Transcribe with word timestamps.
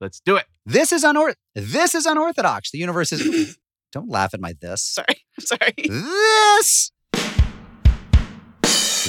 Let's 0.00 0.20
do 0.20 0.36
it. 0.36 0.46
This 0.64 0.92
is 0.92 1.04
unorth. 1.04 1.34
This 1.54 1.94
is 1.94 2.06
unorthodox. 2.06 2.70
The 2.70 2.78
universe 2.78 3.12
is. 3.12 3.58
Don't 3.92 4.10
laugh 4.10 4.34
at 4.34 4.40
my 4.40 4.54
this. 4.60 4.82
Sorry. 4.82 5.06
I'm 5.38 5.44
sorry. 5.44 5.74
This. 5.78 6.92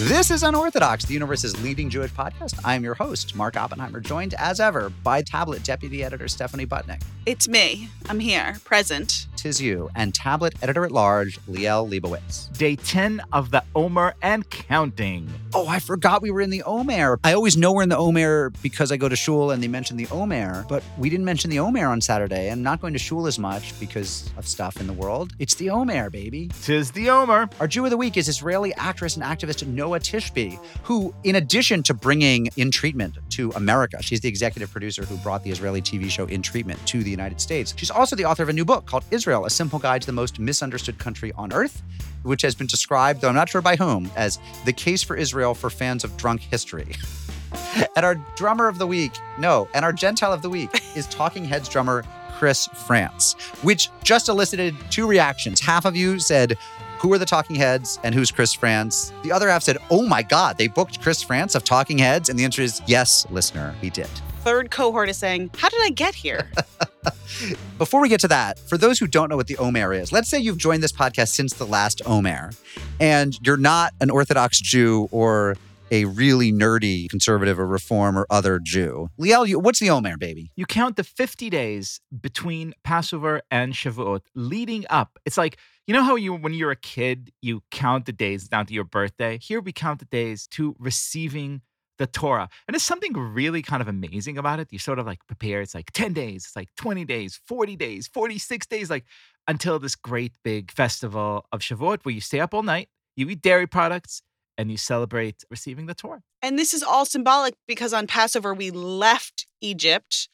This 0.04 0.32
is 0.32 0.44
Unorthodox, 0.44 1.04
the 1.04 1.14
universe's 1.14 1.62
leading 1.62 1.90
Jewish 1.90 2.12
podcast. 2.12 2.58
I'm 2.64 2.86
your 2.86 2.94
host, 2.94 3.36
Mark 3.36 3.58
Oppenheimer, 3.58 4.00
joined 4.00 4.34
as 4.36 4.62
ever 4.62 4.90
by 4.90 5.22
Tablet 5.22 5.62
Deputy 5.62 6.06
Editor 6.06 6.30
Stephanie 6.30 6.66
Butnick. 6.66 7.02
It's 7.26 7.50
me. 7.50 7.90
I'm 8.08 8.22
here, 8.22 8.55
present. 8.64 9.27
Tis 9.36 9.62
you, 9.62 9.90
and 9.96 10.16
Tablet 10.16 10.55
Editor 10.62 10.84
at 10.84 10.91
Large, 10.91 11.40
Liel 11.48 11.88
Leibovitz. 11.90 12.52
Day 12.58 12.76
10 12.76 13.22
of 13.32 13.52
the 13.52 13.64
Omer 13.76 14.16
and 14.22 14.50
counting. 14.50 15.30
Oh, 15.54 15.68
I 15.68 15.80
forgot 15.80 16.22
we 16.22 16.31
were 16.31 16.41
in 16.41 16.50
the 16.50 16.63
Omer. 16.63 17.20
I 17.23 17.34
always 17.34 17.55
know 17.55 17.72
we're 17.72 17.84
in 17.84 17.90
the 17.90 17.98
Omer 17.98 18.50
because 18.62 18.91
I 18.91 18.98
go 18.98 19.08
to 19.08 19.16
shul 19.16 19.52
and 19.52 19.62
they 19.62 19.68
mention 19.68 19.95
the 19.95 20.08
Omer, 20.08 20.66
but 20.68 20.84
we 20.98 21.09
didn't 21.09 21.26
mention 21.26 21.50
the 21.50 21.59
Omer 21.59 21.88
on 21.88 22.02
Saturday. 22.02 22.50
I'm 22.52 22.63
not 22.63 22.81
going 22.81 22.94
to 22.94 23.00
shul 23.00 23.27
as 23.27 23.38
much 23.38 23.77
because 23.80 24.30
of 24.38 24.48
stuff 24.48 24.80
in 24.81 24.88
the 24.88 24.94
world. 24.94 25.34
It's 25.40 25.55
the 25.55 25.70
Omer, 25.70 26.09
baby. 26.09 26.50
Tis 26.63 26.91
the 26.91 27.09
Omer. 27.09 27.50
Our 27.59 27.68
Jew 27.68 27.84
of 27.86 27.91
the 27.91 27.98
Week 27.98 28.18
is 28.18 28.27
Israeli 28.27 28.73
actress 28.76 29.16
and 29.16 29.23
activist 29.23 29.62
Noa 29.89 29.99
Tishby, 29.99 30.59
who, 30.84 31.13
in 31.23 31.35
addition 31.35 31.81
to 31.84 31.95
bringing 31.95 32.49
In 32.57 32.70
Treatment 32.70 33.17
to 33.31 33.49
America, 33.55 33.98
she's 34.03 34.21
the 34.21 34.29
executive 34.29 34.71
producer 34.71 35.03
who 35.03 35.17
brought 35.17 35.43
the 35.43 35.49
Israeli 35.49 35.81
TV 35.81 36.12
show 36.12 36.25
In 36.25 36.43
Treatment 36.43 36.79
to 36.85 37.02
the 37.02 37.09
United 37.09 37.41
States. 37.41 37.73
She's 37.75 37.89
also 37.89 38.15
the 38.15 38.25
author 38.25 38.43
of 38.43 38.49
a 38.49 38.53
new 38.53 38.65
book 38.65 38.85
called 38.85 39.03
Israel, 39.09 39.45
A 39.45 39.49
Simple 39.49 39.79
Guide 39.79 40.02
to 40.02 40.05
the 40.05 40.13
Most 40.13 40.38
Misunderstood 40.38 40.99
Country 40.99 41.31
on 41.35 41.52
Earth, 41.52 41.81
which 42.21 42.43
has 42.43 42.53
been 42.53 42.67
described, 42.67 43.21
though 43.21 43.29
I'm 43.29 43.35
not 43.35 43.49
sure 43.49 43.62
by 43.62 43.77
whom, 43.77 44.12
as 44.15 44.38
the 44.65 44.73
case 44.73 45.02
for 45.02 45.15
Israel 45.15 45.55
for 45.55 45.71
fans 45.71 46.03
of 46.03 46.15
drunk 46.17 46.41
history. 46.41 46.93
and 47.95 48.05
our 48.05 48.13
drummer 48.35 48.67
of 48.67 48.77
the 48.77 48.85
week, 48.85 49.13
no, 49.40 49.67
and 49.73 49.84
our 49.84 49.93
Gentile 49.93 50.31
of 50.31 50.43
the 50.43 50.51
week 50.51 50.70
is 50.95 51.07
Talking 51.07 51.45
Heads 51.45 51.67
drummer 51.67 52.05
Chris 52.37 52.67
Frantz, 52.67 53.34
which 53.63 53.90
just 54.03 54.29
elicited 54.29 54.76
two 54.91 55.07
reactions. 55.07 55.59
Half 55.59 55.85
of 55.85 55.96
you 55.96 56.20
said, 56.20 56.57
who 57.00 57.12
are 57.14 57.18
the 57.18 57.26
Talking 57.26 57.55
Heads 57.55 57.98
and 58.04 58.14
who's 58.14 58.30
Chris 58.30 58.54
Frantz? 58.54 59.14
The 59.24 59.32
other 59.32 59.48
half 59.50 59.64
said, 59.64 59.78
oh 59.90 60.05
my 60.05 60.22
God, 60.22 60.58
they 60.58 60.68
booked 60.68 61.02
Chris 61.02 61.24
Frantz 61.24 61.55
of 61.55 61.64
Talking 61.64 61.98
Heads? 61.98 62.30
And 62.30 62.38
the 62.38 62.44
answer 62.44 62.62
is 62.62 62.82
yes, 62.88 63.26
listener, 63.30 63.74
we 63.82 63.90
did. 63.90 64.09
Third 64.42 64.72
cohort 64.72 65.09
is 65.09 65.18
saying, 65.18 65.52
How 65.58 65.70
did 65.70 65.81
I 65.84 65.90
get 65.90 66.16
here? 66.16 66.50
Before 67.78 68.02
we 68.02 68.09
get 68.09 68.20
to 68.22 68.28
that, 68.30 68.58
for 68.59 68.78
those 68.78 69.00
who 69.00 69.08
don't 69.08 69.30
know 69.30 69.36
what 69.38 69.47
the 69.47 69.58
Omer 69.58 69.94
is, 69.94 70.12
let's 70.12 70.28
say 70.30 70.40
you've 70.40 70.58
joined 70.58 70.81
this 70.84 70.92
podcast 70.92 71.30
since 71.30 71.53
the 71.53 71.66
last 71.66 72.02
Omer 72.06 72.52
and 73.00 73.38
you're 73.46 73.58
not 73.58 73.94
an 74.02 74.09
Orthodox 74.09 74.59
Jew 74.59 75.08
or 75.12 75.56
a 75.92 76.06
really 76.06 76.52
nerdy 76.52 77.09
conservative 77.09 77.59
or 77.59 77.66
reform 77.66 78.18
or 78.18 78.25
other 78.30 78.59
Jew. 78.59 79.09
Liel, 79.20 79.47
you- 79.47 79.59
what's 79.59 79.80
the 79.80 79.90
Omer, 79.90 80.18
baby? 80.18 80.52
You 80.56 80.66
count 80.66 80.97
the 80.97 81.03
50 81.03 81.50
days 81.50 82.00
between 82.22 82.74
Passover 82.84 83.42
and 83.50 83.74
Shavuot 83.74 84.22
leading 84.36 84.86
up. 84.90 85.18
It's 85.25 85.38
like, 85.38 85.58
you 85.90 85.94
know 85.94 86.03
how 86.03 86.16
you, 86.16 86.35
when 86.35 86.53
you're 86.53 86.69
a 86.69 86.75
kid, 86.75 87.31
you 87.41 87.63
count 87.72 88.06
the 88.06 88.12
days 88.12 88.47
down 88.47 88.68
to 88.68 88.75
your 88.75 88.84
birthday? 88.84 89.40
Here 89.41 89.59
we 89.59 89.72
count 89.72 89.97
the 89.97 90.06
days 90.06 90.46
to 90.50 90.75
receiving 90.78 91.63
the 91.97 92.06
Torah. 92.06 92.47
And 92.68 92.75
there's 92.75 92.84
something 92.84 93.13
really 93.13 93.63
kind 93.63 93.81
of 93.81 93.88
amazing 93.88 94.38
about 94.38 94.59
it. 94.59 94.68
You 94.69 94.78
sort 94.78 95.00
of 95.00 95.07
like 95.07 95.25
prepare. 95.25 95.62
It's 95.62 95.73
like 95.73 95.91
10 95.94 96.13
days, 96.13 96.46
it's 96.46 96.56
like 96.56 96.69
20 96.78 97.06
days, 97.06 97.40
40 97.47 97.75
days, 97.75 98.07
46 98.07 98.68
days, 98.68 98.91
like 98.91 99.06
until 99.47 99.79
this 99.79 99.96
great 99.96 100.34
big 100.44 100.69
festival 100.69 101.47
of 101.51 101.62
Shavuot 101.62 102.06
where 102.06 102.13
you 102.13 102.22
stay 102.22 102.40
up 102.40 102.53
all 102.53 102.62
night, 102.62 102.90
you 103.16 103.28
eat 103.28 103.41
dairy 103.41 103.66
products, 103.66 104.22
and 104.59 104.69
you 104.69 104.78
celebrate 104.78 105.44
receiving 105.50 105.88
the 105.88 105.96
Torah. 105.96 106.22
and 106.44 106.59
this 106.59 106.75
is 106.75 106.84
all 106.84 107.06
symbolic 107.06 107.56
because 107.68 107.94
on 107.94 108.06
Passover, 108.06 108.53
we 108.53 108.69
left 108.69 109.47
Egypt 109.59 110.29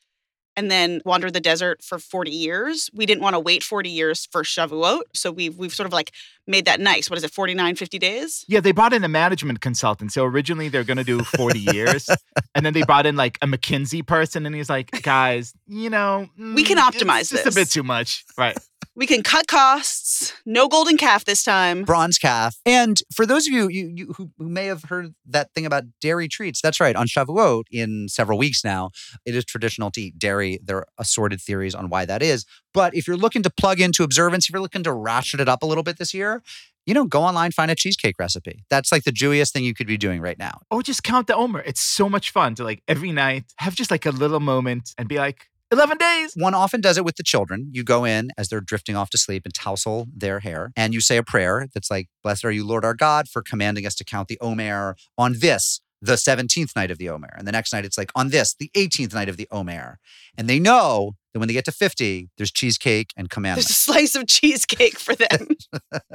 and 0.58 0.72
then 0.72 1.02
wander 1.06 1.30
the 1.30 1.40
desert 1.40 1.84
for 1.84 2.00
40 2.00 2.32
years. 2.32 2.90
We 2.94 3.06
didn't 3.06 3.22
want 3.22 3.34
to 3.36 3.40
wait 3.40 3.64
40 3.64 3.90
years 3.90 4.28
for 4.32 4.44
Shavuot. 4.44 5.02
So 5.14 5.32
we've, 5.32 5.58
we've 5.58 5.74
sort 5.74 5.88
of 5.88 5.94
like 5.94 6.12
made 6.48 6.66
that 6.66 6.80
nice. 6.80 7.10
What 7.10 7.18
is 7.18 7.24
it, 7.24 7.32
49, 7.32 7.76
50 7.76 8.00
days? 8.00 8.46
Yeah, 8.48 8.60
they 8.60 8.72
brought 8.72 8.94
in 8.94 9.04
a 9.04 9.08
management 9.08 9.62
consultant. 9.62 10.12
So 10.12 10.24
originally 10.26 10.70
they're 10.70 10.84
going 10.84 10.98
to 10.98 11.04
do 11.04 11.24
40 11.24 11.60
years. 11.60 12.10
And 12.54 12.66
then 12.66 12.74
they 12.74 12.84
brought 12.84 13.06
in 13.06 13.16
like 13.16 13.38
a 13.42 13.48
McKinsey 13.48 14.06
person. 14.06 14.46
And 14.46 14.56
he's 14.56 14.70
like, 14.70 15.02
guys, 15.04 15.54
you 15.68 15.90
know, 15.90 16.30
We 16.38 16.64
can 16.64 16.78
mm, 16.78 16.90
optimize 16.90 17.32
it's 17.34 17.44
this." 17.44 17.56
a 17.56 17.60
bit 17.60 17.70
too 17.70 17.84
much. 17.84 18.24
Right. 18.38 18.58
We 18.98 19.08
can 19.08 19.24
cut 19.24 19.48
costs. 19.48 20.32
No 20.46 20.70
golden 20.70 20.96
calf 20.96 21.26
this 21.26 21.44
time. 21.44 21.84
Bronze 21.84 22.18
calf. 22.18 22.58
And 22.66 23.02
for 23.14 23.26
those 23.26 23.46
of 23.46 23.52
you, 23.52 23.68
you, 23.68 23.92
you 23.94 24.14
who, 24.14 24.32
who 24.38 24.48
may 24.48 24.68
have 24.68 24.84
heard 24.84 25.14
that 25.28 25.54
thing 25.54 25.66
about 25.66 25.84
dairy 26.00 26.30
treats, 26.30 26.62
that's 26.62 26.80
right. 26.80 26.96
On 26.96 27.06
Shavuot, 27.06 27.64
in 27.72 28.08
several 28.08 28.38
weeks 28.38 28.64
now, 28.64 28.92
it 29.26 29.36
is 29.36 29.44
traditional 29.44 29.92
to 29.92 30.02
eat 30.02 30.18
dairy. 30.18 30.60
There 30.64 30.78
are 30.78 30.88
assorted 30.98 31.42
theories 31.42 31.76
on 31.76 31.90
why 31.90 32.06
that 32.06 32.24
is. 32.24 32.46
But 32.74 32.96
if 32.96 33.06
you're 33.06 33.18
looking 33.18 33.44
to 33.44 33.50
plug 33.50 33.82
into 33.82 34.04
observance, 34.04 34.46
if 34.46 34.54
you're 34.54 34.62
looking 34.62 34.84
to 34.84 34.94
ratchet 34.94 35.42
it 35.42 35.50
up 35.50 35.62
a 35.62 35.66
little 35.66 35.84
bit 35.84 35.98
this 35.98 36.14
year, 36.14 36.42
you 36.86 36.94
know, 36.94 37.06
go 37.06 37.22
online, 37.22 37.52
find 37.52 37.72
a 37.72 37.76
cheesecake 37.76 38.16
recipe. 38.18 38.64
That's 38.70 38.92
like 38.92 39.04
the 39.04 39.12
Jewiest 39.12 39.52
thing 39.52 39.66
you 39.66 39.74
could 39.74 39.88
be 39.88 39.98
doing 39.98 40.22
right 40.22 40.38
now. 40.40 40.60
Or 40.72 40.82
just 40.82 41.04
count 41.04 41.28
the 41.28 41.36
Omer. 41.36 41.62
It's 41.66 41.82
so 41.82 42.08
much 42.08 42.30
fun 42.32 42.56
to 42.56 42.64
like 42.64 42.82
every 42.88 43.12
night 43.12 43.46
have 43.58 43.76
just 43.76 43.92
like 43.92 44.06
a 44.06 44.12
little 44.12 44.40
moment 44.40 44.94
and 44.98 45.10
be 45.10 45.18
like, 45.18 45.48
11 45.72 45.98
days. 45.98 46.34
One 46.36 46.54
often 46.54 46.82
does 46.82 46.98
it 46.98 47.06
with 47.06 47.16
the 47.16 47.24
children. 47.24 47.70
You 47.72 47.84
go 47.84 48.06
in 48.06 48.30
as 48.38 48.50
they're 48.50 48.62
drifting 48.62 48.96
off 48.96 49.10
to 49.12 49.18
sleep 49.18 49.44
and 49.46 49.54
tousle 49.54 50.08
their 50.16 50.40
hair, 50.40 50.72
and 50.76 50.94
you 50.94 51.02
say 51.02 51.18
a 51.18 51.24
prayer 51.24 51.68
that's 51.74 51.90
like, 51.90 52.08
Blessed 52.24 52.46
are 52.46 52.52
you, 52.52 52.66
Lord 52.66 52.86
our 52.86 52.94
God, 52.94 53.28
for 53.28 53.42
commanding 53.42 53.86
us 53.86 53.96
to 53.96 54.04
count 54.04 54.28
the 54.28 54.38
Omer 54.42 54.96
on 55.18 55.36
this, 55.40 55.82
the 56.02 56.14
17th 56.14 56.76
night 56.76 56.92
of 56.92 56.98
the 56.98 57.10
Omer. 57.10 57.34
And 57.38 57.48
the 57.48 57.52
next 57.52 57.74
night 57.74 57.86
it's 57.86 57.98
like, 57.98 58.12
on 58.16 58.30
this, 58.30 58.56
the 58.58 58.70
18th 58.76 59.14
night 59.14 59.30
of 59.30 59.38
the 59.38 59.48
Omer. 59.52 60.00
And 60.38 60.48
they 60.48 60.60
know 60.60 61.14
that 61.34 61.40
when 61.40 61.48
they 61.48 61.54
get 61.54 61.66
to 61.66 61.72
50, 61.72 62.30
there's 62.38 62.52
cheesecake 62.52 63.12
and 63.18 63.30
command. 63.30 63.58
There's 63.58 63.70
a 63.70 63.74
slice 63.74 64.16
of 64.16 64.28
cheesecake 64.28 65.00
for 65.00 65.16
them. 65.16 65.48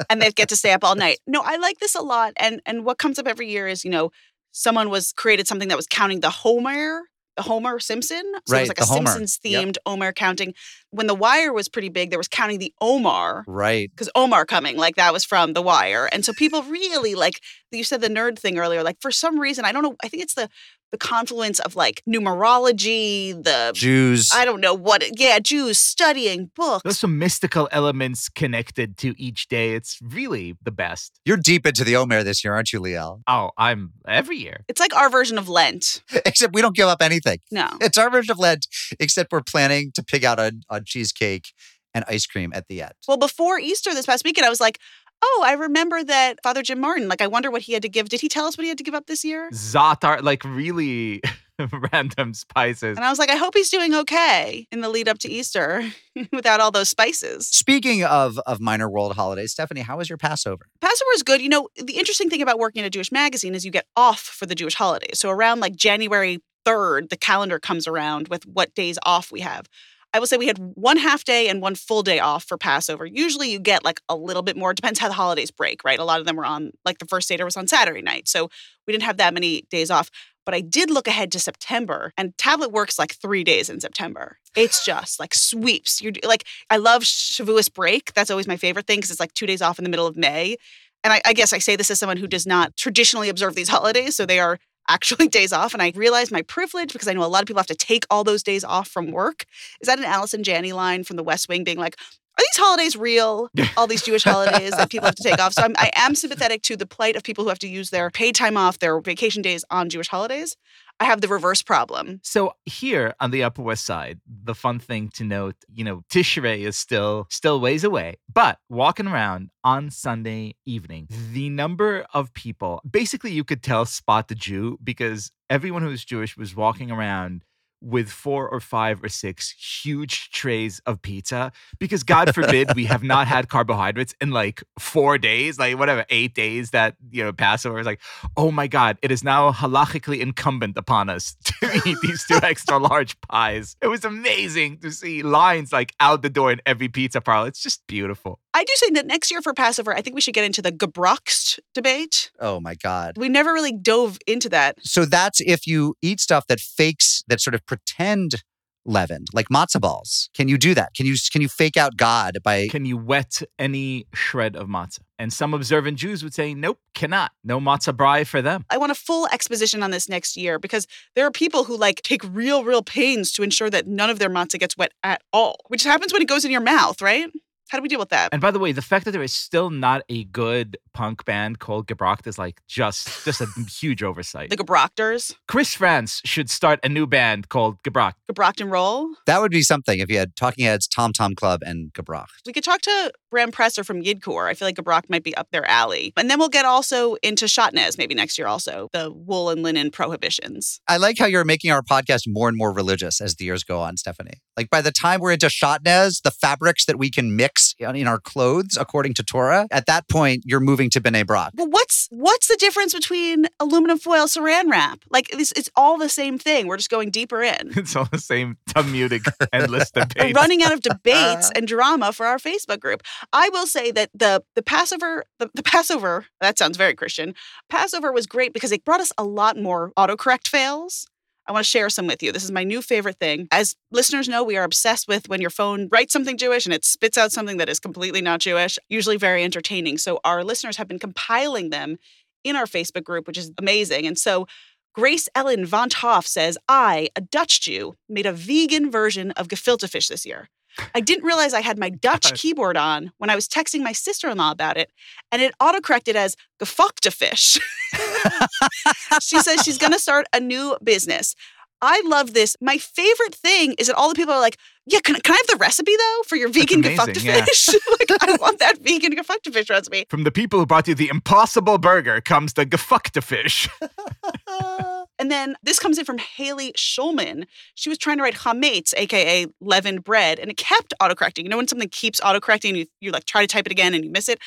and 0.08 0.22
they 0.22 0.30
get 0.30 0.48
to 0.50 0.56
stay 0.56 0.72
up 0.72 0.84
all 0.84 0.94
night. 0.94 1.18
No, 1.26 1.42
I 1.44 1.56
like 1.56 1.78
this 1.78 1.94
a 1.94 2.02
lot. 2.02 2.32
And 2.36 2.62
and 2.64 2.84
what 2.84 2.98
comes 2.98 3.18
up 3.18 3.26
every 3.26 3.50
year 3.50 3.68
is, 3.68 3.84
you 3.84 3.90
know, 3.90 4.10
someone 4.52 4.90
was 4.90 5.12
created 5.12 5.46
something 5.46 5.68
that 5.68 5.76
was 5.76 5.86
counting 5.86 6.20
the 6.20 6.30
Homer, 6.30 7.02
Homer 7.38 7.78
Simpson. 7.78 8.22
So 8.46 8.56
it 8.56 8.60
was 8.60 8.68
like 8.68 8.80
a 8.80 8.84
Homer. 8.84 9.10
Simpsons 9.10 9.38
themed 9.44 9.76
Omer 9.86 10.12
counting. 10.12 10.54
When 10.90 11.06
The 11.06 11.14
Wire 11.14 11.52
was 11.52 11.68
pretty 11.68 11.88
big, 11.88 12.10
there 12.10 12.18
was 12.18 12.28
counting 12.28 12.58
the 12.58 12.72
Omar. 12.80 13.44
Right. 13.46 13.90
Because 13.90 14.10
Omar 14.14 14.44
coming, 14.44 14.76
like 14.76 14.96
that 14.96 15.12
was 15.12 15.24
from 15.24 15.52
The 15.52 15.62
Wire. 15.62 16.08
And 16.12 16.24
so 16.24 16.32
people 16.32 16.62
really 16.64 17.14
like 17.14 17.40
you 17.70 17.84
said 17.84 18.00
the 18.00 18.08
nerd 18.08 18.38
thing 18.38 18.58
earlier, 18.58 18.82
like 18.82 19.00
for 19.00 19.10
some 19.10 19.38
reason, 19.38 19.64
I 19.64 19.72
don't 19.72 19.82
know, 19.82 19.96
I 20.02 20.08
think 20.08 20.22
it's 20.22 20.34
the 20.34 20.48
the 20.92 20.98
confluence 20.98 21.58
of 21.60 21.76
like 21.76 22.02
numerology, 22.08 23.32
the 23.42 23.72
Jews. 23.74 24.30
I 24.34 24.44
don't 24.44 24.60
know 24.60 24.74
what 24.74 25.18
yeah, 25.18 25.38
Jews 25.38 25.78
studying 25.78 26.50
books. 26.54 26.82
There's 26.82 26.98
some 26.98 27.18
mystical 27.18 27.68
elements 27.72 28.28
connected 28.28 28.96
to 28.98 29.14
each 29.20 29.48
day. 29.48 29.74
It's 29.74 29.98
really 30.02 30.56
the 30.62 30.70
best. 30.70 31.20
You're 31.24 31.36
deep 31.36 31.66
into 31.66 31.84
the 31.84 31.96
Omer 31.96 32.22
this 32.22 32.44
year, 32.44 32.54
aren't 32.54 32.72
you, 32.72 32.80
Liel? 32.80 33.20
Oh, 33.26 33.50
I'm 33.56 33.92
every 34.06 34.36
year. 34.36 34.64
It's 34.68 34.80
like 34.80 34.94
our 34.94 35.10
version 35.10 35.38
of 35.38 35.48
Lent. 35.48 36.02
Except 36.26 36.54
we 36.54 36.62
don't 36.62 36.76
give 36.76 36.88
up 36.88 37.02
anything. 37.02 37.38
No. 37.50 37.68
It's 37.90 37.98
our 37.98 38.10
version 38.10 38.30
of 38.30 38.38
Lent, 38.38 38.68
except 39.00 39.32
we're 39.32 39.42
planning 39.42 39.90
to 39.94 40.02
pick 40.02 40.22
out 40.22 40.38
a, 40.38 40.52
a 40.68 40.80
cheesecake 40.80 41.52
and 41.94 42.04
ice 42.08 42.26
cream 42.26 42.52
at 42.54 42.68
the 42.68 42.82
end. 42.82 42.92
Well, 43.08 43.16
before 43.16 43.58
Easter 43.58 43.94
this 43.94 44.06
past 44.06 44.24
weekend, 44.24 44.46
I 44.46 44.48
was 44.48 44.60
like, 44.60 44.78
oh, 45.22 45.42
I 45.46 45.52
remember 45.52 46.02
that 46.04 46.42
Father 46.42 46.62
Jim 46.62 46.80
Martin. 46.80 47.08
Like, 47.08 47.20
I 47.20 47.26
wonder 47.26 47.50
what 47.50 47.62
he 47.62 47.72
had 47.72 47.82
to 47.82 47.88
give. 47.88 48.08
Did 48.08 48.20
he 48.20 48.28
tell 48.28 48.46
us 48.46 48.56
what 48.56 48.64
he 48.64 48.68
had 48.68 48.78
to 48.78 48.84
give 48.84 48.94
up 48.94 49.06
this 49.06 49.24
year? 49.24 49.50
Za'atar, 49.50 50.22
like 50.22 50.44
really 50.44 51.22
random 51.92 52.34
spices. 52.34 52.96
And 52.96 53.04
I 53.04 53.10
was 53.10 53.18
like, 53.18 53.30
I 53.30 53.36
hope 53.36 53.54
he's 53.54 53.70
doing 53.70 53.94
okay 53.94 54.66
in 54.70 54.80
the 54.80 54.88
lead 54.88 55.08
up 55.08 55.18
to 55.20 55.30
Easter 55.30 55.84
without 56.32 56.60
all 56.60 56.70
those 56.70 56.88
spices. 56.88 57.46
Speaking 57.46 58.04
of 58.04 58.38
of 58.40 58.60
minor 58.60 58.88
world 58.88 59.14
holidays, 59.14 59.52
Stephanie, 59.52 59.82
how 59.82 59.98
was 59.98 60.08
your 60.08 60.18
Passover? 60.18 60.66
Passover 60.80 61.10
is 61.14 61.22
good. 61.22 61.40
You 61.40 61.48
know, 61.48 61.68
the 61.76 61.98
interesting 61.98 62.30
thing 62.30 62.42
about 62.42 62.58
working 62.58 62.82
at 62.82 62.86
a 62.86 62.90
Jewish 62.90 63.12
magazine 63.12 63.54
is 63.54 63.64
you 63.64 63.70
get 63.70 63.86
off 63.96 64.20
for 64.20 64.46
the 64.46 64.54
Jewish 64.54 64.74
holidays. 64.74 65.18
So 65.18 65.30
around 65.30 65.60
like 65.60 65.76
January 65.76 66.40
3rd, 66.66 67.08
the 67.08 67.16
calendar 67.16 67.58
comes 67.58 67.86
around 67.86 68.28
with 68.28 68.46
what 68.46 68.74
days 68.74 68.98
off 69.04 69.32
we 69.32 69.40
have. 69.40 69.66
I 70.12 70.18
will 70.18 70.26
say 70.26 70.36
we 70.36 70.46
had 70.46 70.58
one 70.58 70.96
half 70.96 71.24
day 71.24 71.48
and 71.48 71.62
one 71.62 71.74
full 71.74 72.02
day 72.02 72.18
off 72.18 72.44
for 72.44 72.58
Passover. 72.58 73.06
Usually 73.06 73.50
you 73.50 73.60
get 73.60 73.84
like 73.84 74.00
a 74.08 74.16
little 74.16 74.42
bit 74.42 74.56
more. 74.56 74.74
Depends 74.74 74.98
how 74.98 75.08
the 75.08 75.14
holidays 75.14 75.50
break, 75.50 75.84
right? 75.84 75.98
A 75.98 76.04
lot 76.04 76.20
of 76.20 76.26
them 76.26 76.36
were 76.36 76.44
on 76.44 76.72
like 76.84 76.98
the 76.98 77.06
first 77.06 77.28
Seder 77.28 77.44
was 77.44 77.56
on 77.56 77.68
Saturday 77.68 78.02
night. 78.02 78.26
So 78.26 78.50
we 78.86 78.92
didn't 78.92 79.04
have 79.04 79.18
that 79.18 79.34
many 79.34 79.62
days 79.70 79.90
off. 79.90 80.10
But 80.44 80.54
I 80.54 80.62
did 80.62 80.90
look 80.90 81.06
ahead 81.06 81.30
to 81.32 81.38
September 81.38 82.12
and 82.16 82.36
tablet 82.36 82.72
works 82.72 82.98
like 82.98 83.14
three 83.14 83.44
days 83.44 83.70
in 83.70 83.78
September. 83.78 84.38
It's 84.56 84.84
just 84.84 85.20
like 85.20 85.34
sweeps. 85.34 86.00
You're 86.00 86.12
like, 86.24 86.44
I 86.70 86.78
love 86.78 87.02
Shavuos 87.02 87.72
break. 87.72 88.12
That's 88.14 88.30
always 88.30 88.48
my 88.48 88.56
favorite 88.56 88.86
thing 88.86 88.98
because 88.98 89.10
it's 89.10 89.20
like 89.20 89.34
two 89.34 89.46
days 89.46 89.62
off 89.62 89.78
in 89.78 89.84
the 89.84 89.90
middle 89.90 90.06
of 90.06 90.16
May. 90.16 90.56
And 91.04 91.12
I, 91.12 91.20
I 91.24 91.32
guess 91.34 91.52
I 91.52 91.58
say 91.58 91.76
this 91.76 91.90
as 91.90 91.98
someone 92.00 92.16
who 92.16 92.26
does 92.26 92.46
not 92.46 92.76
traditionally 92.76 93.28
observe 93.28 93.54
these 93.54 93.68
holidays. 93.68 94.16
So 94.16 94.26
they 94.26 94.40
are 94.40 94.58
actually 94.88 95.28
days 95.40 95.52
off. 95.52 95.72
And 95.72 95.82
I 95.82 95.92
realize 95.94 96.30
my 96.30 96.42
privilege 96.42 96.92
because 96.92 97.08
I 97.08 97.12
know 97.12 97.24
a 97.24 97.26
lot 97.26 97.42
of 97.42 97.46
people 97.46 97.60
have 97.60 97.66
to 97.68 97.74
take 97.74 98.04
all 98.10 98.24
those 98.24 98.42
days 98.42 98.64
off 98.64 98.88
from 98.88 99.10
work. 99.10 99.44
Is 99.80 99.86
that 99.86 99.98
an 99.98 100.04
Allison 100.04 100.42
Janney 100.42 100.72
line 100.72 101.04
from 101.04 101.16
the 101.16 101.24
West 101.24 101.48
Wing 101.48 101.64
being 101.64 101.78
like, 101.78 101.96
are 102.38 102.42
these 102.42 102.64
holidays 102.64 102.96
real? 102.96 103.50
All 103.76 103.86
these 103.86 104.02
Jewish 104.02 104.24
holidays 104.24 104.70
that 104.70 104.88
people 104.88 105.04
have 105.06 105.16
to 105.16 105.22
take 105.22 105.38
off. 105.38 105.52
So 105.52 105.62
I'm, 105.62 105.74
I 105.76 105.90
am 105.94 106.14
sympathetic 106.14 106.62
to 106.62 106.76
the 106.76 106.86
plight 106.86 107.14
of 107.14 107.22
people 107.22 107.44
who 107.44 107.50
have 107.50 107.58
to 107.58 107.68
use 107.68 107.90
their 107.90 108.08
paid 108.08 108.34
time 108.34 108.56
off, 108.56 108.78
their 108.78 108.98
vacation 109.00 109.42
days 109.42 109.62
on 109.68 109.90
Jewish 109.90 110.08
holidays. 110.08 110.56
I 111.00 111.04
have 111.04 111.22
the 111.22 111.28
reverse 111.28 111.62
problem. 111.62 112.20
So 112.22 112.52
here 112.66 113.14
on 113.20 113.30
the 113.30 113.42
Upper 113.42 113.62
West 113.62 113.86
Side, 113.86 114.20
the 114.26 114.54
fun 114.54 114.78
thing 114.78 115.08
to 115.14 115.24
note, 115.24 115.56
you 115.72 115.82
know, 115.82 116.02
Tishrei 116.10 116.58
is 116.58 116.76
still 116.76 117.26
still 117.30 117.58
ways 117.58 117.84
away, 117.84 118.18
but 118.30 118.58
walking 118.68 119.06
around 119.06 119.48
on 119.64 119.90
Sunday 119.90 120.56
evening, 120.66 121.08
the 121.32 121.48
number 121.48 122.04
of 122.12 122.34
people, 122.34 122.82
basically 122.88 123.32
you 123.32 123.44
could 123.44 123.62
tell 123.62 123.86
spot 123.86 124.28
the 124.28 124.34
Jew 124.34 124.78
because 124.84 125.32
everyone 125.48 125.80
who 125.82 125.88
was 125.88 126.04
Jewish 126.04 126.36
was 126.36 126.54
walking 126.54 126.90
around 126.90 127.44
with 127.80 128.10
four 128.10 128.48
or 128.48 128.60
five 128.60 129.02
or 129.02 129.08
six 129.08 129.50
huge 129.50 130.30
trays 130.30 130.80
of 130.86 131.00
pizza 131.02 131.52
because 131.78 132.02
God 132.02 132.34
forbid 132.34 132.74
we 132.74 132.84
have 132.84 133.02
not 133.02 133.26
had 133.26 133.48
carbohydrates 133.50 134.14
in 134.20 134.30
like 134.30 134.62
four 134.78 135.18
days, 135.18 135.58
like 135.58 135.78
whatever, 135.78 136.04
eight 136.10 136.34
days 136.34 136.70
that, 136.70 136.96
you 137.10 137.22
know, 137.22 137.32
Passover 137.32 137.78
is 137.78 137.86
like, 137.86 138.00
oh 138.36 138.50
my 138.50 138.66
God, 138.66 138.98
it 139.02 139.10
is 139.10 139.24
now 139.24 139.52
halachically 139.52 140.20
incumbent 140.20 140.76
upon 140.76 141.08
us 141.08 141.36
to 141.44 141.82
eat 141.84 141.98
these 142.02 142.24
two 142.26 142.38
extra 142.42 142.78
large 142.78 143.20
pies. 143.22 143.76
It 143.80 143.88
was 143.88 144.04
amazing 144.04 144.78
to 144.78 144.90
see 144.90 145.22
lines 145.22 145.72
like 145.72 145.94
out 146.00 146.22
the 146.22 146.30
door 146.30 146.52
in 146.52 146.60
every 146.66 146.88
pizza 146.88 147.20
parlor. 147.20 147.48
It's 147.48 147.62
just 147.62 147.86
beautiful. 147.86 148.40
I 148.52 148.64
do 148.64 148.72
say 148.74 148.90
that 148.90 149.06
next 149.06 149.30
year 149.30 149.40
for 149.42 149.54
Passover, 149.54 149.94
I 149.94 150.02
think 150.02 150.14
we 150.14 150.20
should 150.20 150.34
get 150.34 150.44
into 150.44 150.60
the 150.60 150.72
Gebroxt 150.72 151.60
debate. 151.72 152.30
Oh 152.40 152.58
my 152.58 152.74
God. 152.74 153.16
We 153.16 153.28
never 153.28 153.52
really 153.52 153.72
dove 153.72 154.18
into 154.26 154.48
that. 154.48 154.76
So 154.84 155.04
that's 155.04 155.40
if 155.40 155.66
you 155.66 155.96
eat 156.02 156.20
stuff 156.20 156.46
that 156.48 156.58
fakes, 156.58 157.22
that 157.28 157.40
sort 157.40 157.54
of 157.54 157.64
pretend 157.70 158.42
leavened, 158.84 159.28
like 159.32 159.46
matzo 159.48 159.80
balls. 159.80 160.28
Can 160.34 160.48
you 160.48 160.58
do 160.58 160.74
that? 160.74 160.94
Can 160.96 161.06
you 161.06 161.14
can 161.30 161.40
you 161.42 161.48
fake 161.48 161.76
out 161.76 161.96
God 161.96 162.38
by 162.42 162.66
Can 162.68 162.84
you 162.84 162.96
wet 162.96 163.42
any 163.58 164.06
shred 164.12 164.56
of 164.56 164.66
matzah? 164.66 165.00
And 165.18 165.32
some 165.32 165.54
observant 165.54 165.98
Jews 165.98 166.24
would 166.24 166.34
say, 166.34 166.54
nope, 166.54 166.78
cannot. 166.94 167.30
No 167.44 167.60
matzah 167.60 167.94
brai 167.94 168.26
for 168.26 168.42
them. 168.42 168.64
I 168.70 168.78
want 168.78 168.90
a 168.90 168.96
full 168.96 169.28
exposition 169.28 169.82
on 169.82 169.92
this 169.92 170.08
next 170.08 170.36
year 170.36 170.58
because 170.58 170.86
there 171.14 171.26
are 171.26 171.30
people 171.30 171.64
who 171.64 171.76
like 171.76 172.02
take 172.02 172.22
real, 172.24 172.64
real 172.64 172.82
pains 172.82 173.30
to 173.32 173.44
ensure 173.44 173.70
that 173.70 173.86
none 173.86 174.10
of 174.10 174.18
their 174.18 174.30
matzah 174.30 174.58
gets 174.58 174.76
wet 174.76 174.92
at 175.04 175.22
all, 175.32 175.56
which 175.68 175.84
happens 175.84 176.12
when 176.12 176.22
it 176.22 176.28
goes 176.28 176.44
in 176.44 176.50
your 176.50 176.60
mouth, 176.62 177.00
right? 177.00 177.30
How 177.70 177.78
do 177.78 177.82
we 177.82 177.88
deal 177.88 178.00
with 178.00 178.08
that? 178.08 178.30
And 178.32 178.42
by 178.42 178.50
the 178.50 178.58
way, 178.58 178.72
the 178.72 178.82
fact 178.82 179.04
that 179.04 179.12
there 179.12 179.22
is 179.22 179.32
still 179.32 179.70
not 179.70 180.02
a 180.08 180.24
good 180.24 180.76
punk 180.92 181.24
band 181.24 181.60
called 181.60 181.86
Gebrocht 181.86 182.26
is 182.26 182.36
like 182.36 182.60
just 182.66 183.24
just 183.24 183.40
a 183.40 183.46
huge 183.70 184.02
oversight. 184.02 184.50
the 184.50 184.56
Gebrochters, 184.56 185.36
Chris 185.46 185.74
Frantz 185.76 186.20
should 186.24 186.50
start 186.50 186.80
a 186.82 186.88
new 186.88 187.06
band 187.06 187.48
called 187.48 187.80
Gebrocht. 187.84 188.14
Gebrocht 188.28 188.60
and 188.60 188.72
Roll. 188.72 189.10
that 189.26 189.40
would 189.40 189.52
be 189.52 189.62
something 189.62 190.00
if 190.00 190.10
you 190.10 190.18
had 190.18 190.34
Talking 190.34 190.64
Heads, 190.64 190.88
Tom 190.88 191.12
Tom 191.12 191.36
Club, 191.36 191.60
and 191.64 191.92
Gebracht. 191.92 192.26
We 192.44 192.52
could 192.52 192.64
talk 192.64 192.80
to 192.82 193.12
Bram 193.30 193.52
Presser 193.52 193.84
from 193.84 194.02
Yidcore. 194.02 194.48
I 194.48 194.54
feel 194.54 194.66
like 194.66 194.74
Gebrocht 194.74 195.08
might 195.08 195.22
be 195.22 195.36
up 195.36 195.48
their 195.52 195.68
alley. 195.70 196.12
And 196.16 196.28
then 196.28 196.40
we'll 196.40 196.48
get 196.48 196.64
also 196.64 197.14
into 197.22 197.44
shatnez 197.44 197.96
maybe 197.96 198.14
next 198.16 198.36
year 198.36 198.48
also, 198.48 198.88
the 198.92 199.12
wool 199.12 199.48
and 199.50 199.62
linen 199.62 199.92
prohibitions. 199.92 200.80
I 200.88 200.96
like 200.96 201.18
how 201.18 201.26
you're 201.26 201.44
making 201.44 201.70
our 201.70 201.82
podcast 201.82 202.22
more 202.26 202.48
and 202.48 202.58
more 202.58 202.72
religious 202.72 203.20
as 203.20 203.36
the 203.36 203.44
years 203.44 203.62
go 203.62 203.78
on, 203.78 203.96
Stephanie. 203.96 204.40
Like 204.56 204.70
by 204.70 204.82
the 204.82 204.90
time 204.90 205.20
we're 205.20 205.32
into 205.32 205.46
Shotnez, 205.46 206.22
the 206.22 206.32
fabrics 206.32 206.86
that 206.86 206.98
we 206.98 207.10
can 207.10 207.36
mix 207.36 207.59
in 207.78 207.96
in 207.96 208.06
our 208.06 208.18
clothes 208.18 208.76
according 208.78 209.14
to 209.14 209.22
Torah, 209.22 209.66
at 209.70 209.86
that 209.86 210.08
point 210.08 210.42
you're 210.46 210.60
moving 210.60 210.90
to 210.90 211.00
Bnei 211.00 211.26
Brak. 211.26 211.52
Well, 211.54 211.68
what's 211.68 212.08
what's 212.10 212.48
the 212.48 212.56
difference 212.56 212.92
between 212.94 213.46
aluminum 213.58 213.98
foil 213.98 214.26
saran 214.26 214.70
wrap? 214.70 215.00
Like 215.10 215.32
it's, 215.32 215.52
it's 215.52 215.70
all 215.76 215.98
the 215.98 216.08
same 216.08 216.38
thing. 216.38 216.66
We're 216.66 216.76
just 216.76 216.90
going 216.90 217.10
deeper 217.10 217.42
in. 217.42 217.72
It's 217.80 217.96
all 217.96 218.04
the 218.04 218.18
same 218.18 218.56
Talmudic 218.68 219.22
endless 219.52 219.90
We're 219.94 220.04
debate. 220.04 220.36
running 220.36 220.62
out 220.62 220.72
of 220.72 220.80
debates 220.80 221.50
and 221.54 221.66
drama 221.66 222.12
for 222.12 222.26
our 222.26 222.38
Facebook 222.38 222.78
group. 222.78 223.02
I 223.32 223.48
will 223.50 223.66
say 223.66 223.90
that 223.92 224.10
the 224.14 224.42
the 224.54 224.62
Passover 224.62 225.24
the, 225.38 225.50
the 225.54 225.62
Passover 225.62 226.26
that 226.40 226.58
sounds 226.58 226.76
very 226.76 226.94
Christian. 226.94 227.34
Passover 227.68 228.12
was 228.12 228.26
great 228.26 228.52
because 228.52 228.72
it 228.72 228.84
brought 228.84 229.00
us 229.00 229.12
a 229.18 229.24
lot 229.24 229.56
more 229.56 229.92
autocorrect 229.98 230.48
fails. 230.48 231.06
I 231.46 231.52
want 231.52 231.64
to 231.64 231.70
share 231.70 231.88
some 231.90 232.06
with 232.06 232.22
you. 232.22 232.32
This 232.32 232.44
is 232.44 232.52
my 232.52 232.64
new 232.64 232.80
favorite 232.80 233.18
thing. 233.18 233.48
As 233.50 233.74
listeners 233.90 234.28
know, 234.28 234.44
we 234.44 234.56
are 234.56 234.64
obsessed 234.64 235.08
with 235.08 235.28
when 235.28 235.40
your 235.40 235.50
phone 235.50 235.88
writes 235.90 236.12
something 236.12 236.36
Jewish 236.36 236.64
and 236.64 236.74
it 236.74 236.84
spits 236.84 237.18
out 237.18 237.32
something 237.32 237.56
that 237.56 237.68
is 237.68 237.80
completely 237.80 238.20
not 238.20 238.40
Jewish, 238.40 238.78
usually 238.88 239.16
very 239.16 239.42
entertaining. 239.42 239.98
So 239.98 240.20
our 240.22 240.44
listeners 240.44 240.76
have 240.76 240.86
been 240.88 240.98
compiling 240.98 241.70
them 241.70 241.96
in 242.44 242.56
our 242.56 242.66
Facebook 242.66 243.04
group, 243.04 243.26
which 243.26 243.38
is 243.38 243.50
amazing. 243.58 244.06
And 244.06 244.18
so 244.18 244.46
Grace 244.94 245.28
Ellen 245.34 245.66
Von 245.66 245.88
Hoff 245.90 246.26
says, 246.26 246.58
I, 246.68 247.08
a 247.14 247.20
Dutch 247.20 247.60
Jew, 247.60 247.94
made 248.08 248.26
a 248.26 248.32
vegan 248.32 248.90
version 248.90 249.30
of 249.32 249.48
gefilte 249.48 249.88
fish 249.88 250.08
this 250.08 250.26
year. 250.26 250.48
I 250.94 251.00
didn't 251.00 251.24
realize 251.24 251.54
I 251.54 251.60
had 251.60 251.78
my 251.78 251.90
Dutch 251.90 252.34
keyboard 252.34 252.76
on 252.76 253.12
when 253.18 253.30
I 253.30 253.34
was 253.34 253.48
texting 253.48 253.82
my 253.82 253.92
sister-in-law 253.92 254.52
about 254.52 254.76
it, 254.76 254.90
and 255.30 255.42
it 255.42 255.54
autocorrected 255.60 256.14
as 256.14 256.36
gefuckte 256.60 257.12
fish. 257.12 257.58
she 259.20 259.40
says 259.40 259.62
she's 259.62 259.78
going 259.78 259.92
to 259.92 259.98
start 259.98 260.26
a 260.32 260.40
new 260.40 260.76
business. 260.82 261.34
I 261.82 262.02
love 262.04 262.34
this. 262.34 262.56
My 262.60 262.78
favorite 262.78 263.34
thing 263.34 263.74
is 263.78 263.86
that 263.86 263.96
all 263.96 264.10
the 264.10 264.14
people 264.14 264.34
are 264.34 264.40
like, 264.40 264.58
"Yeah, 264.86 265.00
can, 265.00 265.16
can 265.16 265.34
I 265.34 265.36
have 265.36 265.46
the 265.46 265.56
recipe 265.56 265.92
though 265.96 266.22
for 266.26 266.36
your 266.36 266.50
vegan 266.50 266.82
gefuckte 266.82 267.22
yeah. 267.22 267.44
fish? 267.44 267.68
like, 267.98 268.10
I 268.22 268.36
want 268.38 268.58
that 268.58 268.78
vegan 268.78 269.16
gefuckte 269.16 269.52
fish 269.52 269.70
recipe." 269.70 270.04
From 270.10 270.24
the 270.24 270.30
people 270.30 270.58
who 270.58 270.66
brought 270.66 270.88
you 270.88 270.94
the 270.94 271.08
impossible 271.08 271.78
burger 271.78 272.20
comes 272.20 272.52
the 272.52 272.66
gefuckte 272.66 273.22
fish. 273.22 273.68
And 275.20 275.30
then 275.30 275.54
this 275.62 275.78
comes 275.78 275.98
in 275.98 276.06
from 276.06 276.16
Haley 276.16 276.72
Schulman. 276.72 277.44
She 277.74 277.90
was 277.90 277.98
trying 277.98 278.16
to 278.16 278.22
write 278.22 278.36
chametz, 278.36 278.94
aka 278.96 279.46
leavened 279.60 280.02
bread, 280.02 280.38
and 280.38 280.50
it 280.50 280.56
kept 280.56 280.94
autocorrecting. 281.00 281.44
You 281.44 281.50
know 281.50 281.58
when 281.58 281.68
something 281.68 281.90
keeps 281.90 282.20
autocorrecting, 282.20 282.74
you 282.74 282.86
you 283.00 283.10
like 283.10 283.26
try 283.26 283.42
to 283.42 283.46
type 283.46 283.66
it 283.66 283.72
again 283.72 283.92
and 283.92 284.02
you 284.02 284.10
miss 284.10 284.30
it. 284.30 284.38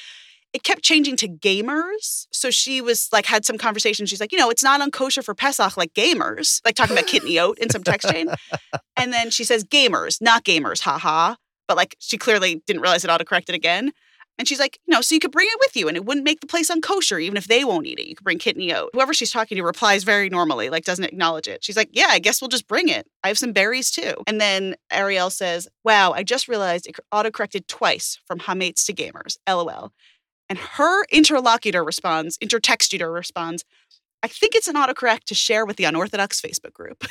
It 0.51 0.63
kept 0.63 0.81
changing 0.81 1.15
to 1.17 1.27
gamers. 1.27 2.25
So 2.31 2.49
she 2.49 2.81
was 2.81 3.07
like 3.13 3.27
had 3.27 3.45
some 3.45 3.57
conversation. 3.57 4.07
She's 4.07 4.19
like, 4.19 4.31
you 4.31 4.37
know, 4.37 4.49
it's 4.49 4.63
not 4.63 4.81
unkosher 4.81 5.23
for 5.23 5.35
Pesach 5.35 5.77
like 5.77 5.93
gamers, 5.93 6.59
like 6.65 6.75
talking 6.75 6.97
about 6.97 7.07
kitniyot 7.07 7.59
in 7.59 7.69
some 7.69 7.83
text 7.83 8.09
chain. 8.09 8.27
And 8.97 9.13
then 9.13 9.29
she 9.29 9.43
says 9.43 9.63
gamers, 9.63 10.21
not 10.21 10.43
gamers, 10.43 10.81
haha. 10.81 11.35
But 11.67 11.77
like 11.77 11.95
she 11.99 12.17
clearly 12.17 12.63
didn't 12.65 12.81
realize 12.81 13.05
it 13.05 13.09
autocorrected 13.11 13.53
again. 13.53 13.91
And 14.39 14.47
she's 14.47 14.59
like, 14.59 14.79
you 14.87 14.93
know, 14.93 15.01
so 15.01 15.13
you 15.13 15.19
could 15.19 15.31
bring 15.31 15.47
it 15.47 15.59
with 15.61 15.75
you 15.75 15.87
and 15.87 15.95
it 15.95 16.05
wouldn't 16.05 16.25
make 16.25 16.41
the 16.41 16.47
place 16.47 16.71
unkosher, 16.71 17.21
even 17.21 17.37
if 17.37 17.47
they 17.47 17.63
won't 17.63 17.85
eat 17.85 17.99
it. 17.99 18.07
You 18.07 18.15
could 18.15 18.23
bring 18.23 18.39
kitniyot. 18.39 18.87
Whoever 18.93 19.13
she's 19.13 19.31
talking 19.31 19.57
to 19.57 19.63
replies 19.63 20.03
very 20.03 20.29
normally, 20.29 20.69
like 20.69 20.85
doesn't 20.85 21.05
acknowledge 21.05 21.47
it. 21.47 21.63
She's 21.63 21.77
like, 21.77 21.89
yeah, 21.91 22.07
I 22.09 22.19
guess 22.19 22.41
we'll 22.41 22.49
just 22.49 22.67
bring 22.67 22.89
it. 22.89 23.07
I 23.23 23.27
have 23.27 23.37
some 23.37 23.53
berries 23.53 23.91
too. 23.91 24.13
And 24.25 24.41
then 24.41 24.75
Ariel 24.91 25.29
says, 25.29 25.67
wow, 25.83 26.13
I 26.13 26.23
just 26.23 26.47
realized 26.47 26.87
it 26.87 26.95
autocorrected 27.13 27.67
twice 27.67 28.19
from 28.25 28.39
Hametz 28.39 28.85
to 28.85 28.93
gamers. 28.93 29.37
LOL. 29.47 29.91
And 30.49 30.57
her 30.57 31.05
interlocutor 31.05 31.83
responds, 31.83 32.37
intertextutor 32.39 33.13
responds, 33.13 33.63
I 34.23 34.27
think 34.27 34.55
it's 34.55 34.67
an 34.67 34.75
autocorrect 34.75 35.25
to 35.25 35.35
share 35.35 35.65
with 35.65 35.77
the 35.77 35.83
unorthodox 35.83 36.41
Facebook 36.41 36.73
group. 36.73 37.03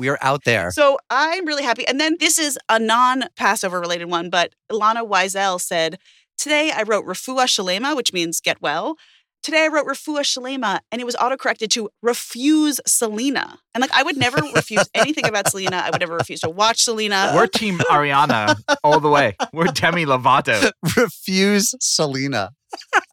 We 0.00 0.08
are 0.08 0.18
out 0.22 0.44
there. 0.44 0.70
So 0.70 0.96
I'm 1.10 1.44
really 1.44 1.62
happy. 1.62 1.86
And 1.86 2.00
then 2.00 2.16
this 2.18 2.38
is 2.38 2.58
a 2.70 2.78
non 2.78 3.24
Passover 3.36 3.78
related 3.78 4.06
one, 4.06 4.30
but 4.30 4.54
Ilana 4.72 5.06
Wiesel 5.06 5.60
said, 5.60 5.98
Today 6.38 6.72
I 6.74 6.84
wrote 6.84 7.04
Rafua 7.04 7.44
Shalema, 7.44 7.94
which 7.94 8.14
means 8.14 8.40
get 8.40 8.62
well. 8.62 8.96
Today 9.42 9.64
I 9.64 9.68
wrote 9.68 9.86
Rafua 9.86 10.20
Shalema 10.20 10.80
and 10.90 11.02
it 11.02 11.04
was 11.04 11.16
autocorrected 11.16 11.68
to 11.72 11.90
refuse 12.02 12.80
Selena. 12.86 13.58
And 13.74 13.82
like 13.82 13.92
I 13.92 14.02
would 14.02 14.16
never 14.16 14.40
refuse 14.54 14.88
anything 14.94 15.26
about 15.26 15.50
Selena. 15.50 15.76
I 15.76 15.90
would 15.90 16.00
never 16.00 16.16
refuse 16.16 16.40
to 16.40 16.48
watch 16.48 16.80
Selena. 16.82 17.32
We're 17.34 17.46
Team 17.46 17.76
Ariana 17.90 18.58
all 18.82 19.00
the 19.00 19.10
way. 19.10 19.36
We're 19.52 19.66
Demi 19.66 20.06
Lovato. 20.06 20.72
Refuse 20.96 21.74
Selena. 21.78 22.52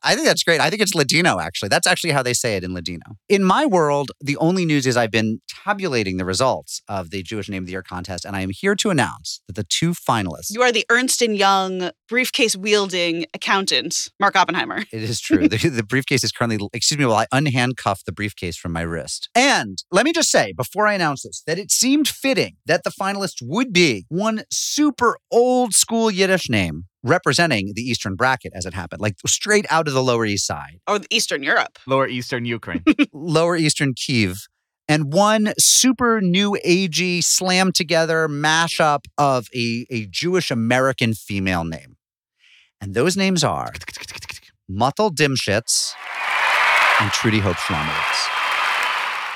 I 0.03 0.15
think 0.15 0.25
that's 0.25 0.43
great. 0.43 0.61
I 0.61 0.69
think 0.69 0.81
it's 0.81 0.95
Ladino, 0.95 1.39
actually. 1.39 1.69
That's 1.69 1.87
actually 1.87 2.11
how 2.11 2.23
they 2.23 2.33
say 2.33 2.55
it 2.55 2.63
in 2.63 2.73
Ladino. 2.73 3.17
In 3.27 3.43
my 3.43 3.65
world, 3.65 4.11
the 4.21 4.37
only 4.37 4.65
news 4.65 4.85
is 4.85 4.95
I've 4.95 5.11
been 5.11 5.41
tabulating 5.47 6.17
the 6.17 6.25
results 6.25 6.81
of 6.87 7.09
the 7.09 7.23
Jewish 7.23 7.49
Name 7.49 7.63
of 7.63 7.67
the 7.67 7.71
Year 7.71 7.83
contest, 7.83 8.25
and 8.25 8.35
I 8.35 8.41
am 8.41 8.49
here 8.49 8.75
to 8.75 8.89
announce 8.89 9.41
that 9.47 9.55
the 9.55 9.63
two 9.63 9.91
finalists. 9.91 10.51
You 10.51 10.61
are 10.61 10.71
the 10.71 10.85
Ernst 10.89 11.21
and 11.21 11.35
Young 11.35 11.91
briefcase 12.07 12.55
wielding 12.55 13.25
accountant, 13.33 14.09
Mark 14.19 14.35
Oppenheimer. 14.35 14.83
It 14.91 15.03
is 15.03 15.19
true. 15.19 15.47
the, 15.47 15.57
the 15.69 15.83
briefcase 15.83 16.23
is 16.23 16.31
currently, 16.31 16.65
excuse 16.73 16.97
me, 16.97 17.05
while 17.05 17.17
I 17.17 17.25
unhandcuff 17.27 18.03
the 18.05 18.11
briefcase 18.11 18.57
from 18.57 18.71
my 18.71 18.81
wrist. 18.81 19.29
And 19.35 19.83
let 19.91 20.05
me 20.05 20.13
just 20.13 20.31
say, 20.31 20.53
before 20.53 20.87
I 20.87 20.93
announce 20.93 21.23
this, 21.23 21.43
that 21.45 21.59
it 21.59 21.71
seemed 21.71 22.07
fitting 22.07 22.55
that 22.65 22.83
the 22.83 22.89
finalists 22.89 23.41
would 23.41 23.73
be 23.73 24.05
one 24.09 24.43
super 24.49 25.17
old 25.31 25.73
school 25.73 26.09
Yiddish 26.09 26.49
name 26.49 26.85
representing 27.07 27.73
the 27.75 27.81
Eastern 27.81 28.15
bracket 28.15 28.53
as 28.55 28.65
it 28.65 28.73
happened, 28.73 29.01
like 29.01 29.15
straight 29.25 29.65
out 29.69 29.87
of 29.87 29.93
the 29.93 30.03
Lower 30.03 30.25
East 30.25 30.45
Side, 30.45 30.79
oh, 30.87 30.97
Or 30.97 30.99
Eastern 31.09 31.43
Europe. 31.43 31.79
Lower 31.87 32.07
Eastern 32.07 32.45
Ukraine. 32.45 32.83
Lower 33.13 33.55
Eastern 33.55 33.93
Kiev. 33.93 34.47
And 34.89 35.11
one 35.11 35.53
super 35.59 36.21
new 36.21 36.57
agey 36.65 37.21
slam 37.23 37.71
together 37.73 38.27
mashup 38.29 39.05
of 39.17 39.47
a, 39.53 39.85
a 39.89 40.05
Jewish 40.05 40.49
American 40.49 41.13
female 41.13 41.65
name. 41.65 41.97
And 42.79 42.93
those 42.93 43.17
names 43.17 43.43
are 43.43 43.73
Muthel 44.71 45.13
Dimshitz 45.13 45.93
and 47.01 47.11
Trudy 47.11 47.39
Hope 47.39 47.57
Schlomowitz. 47.57 48.27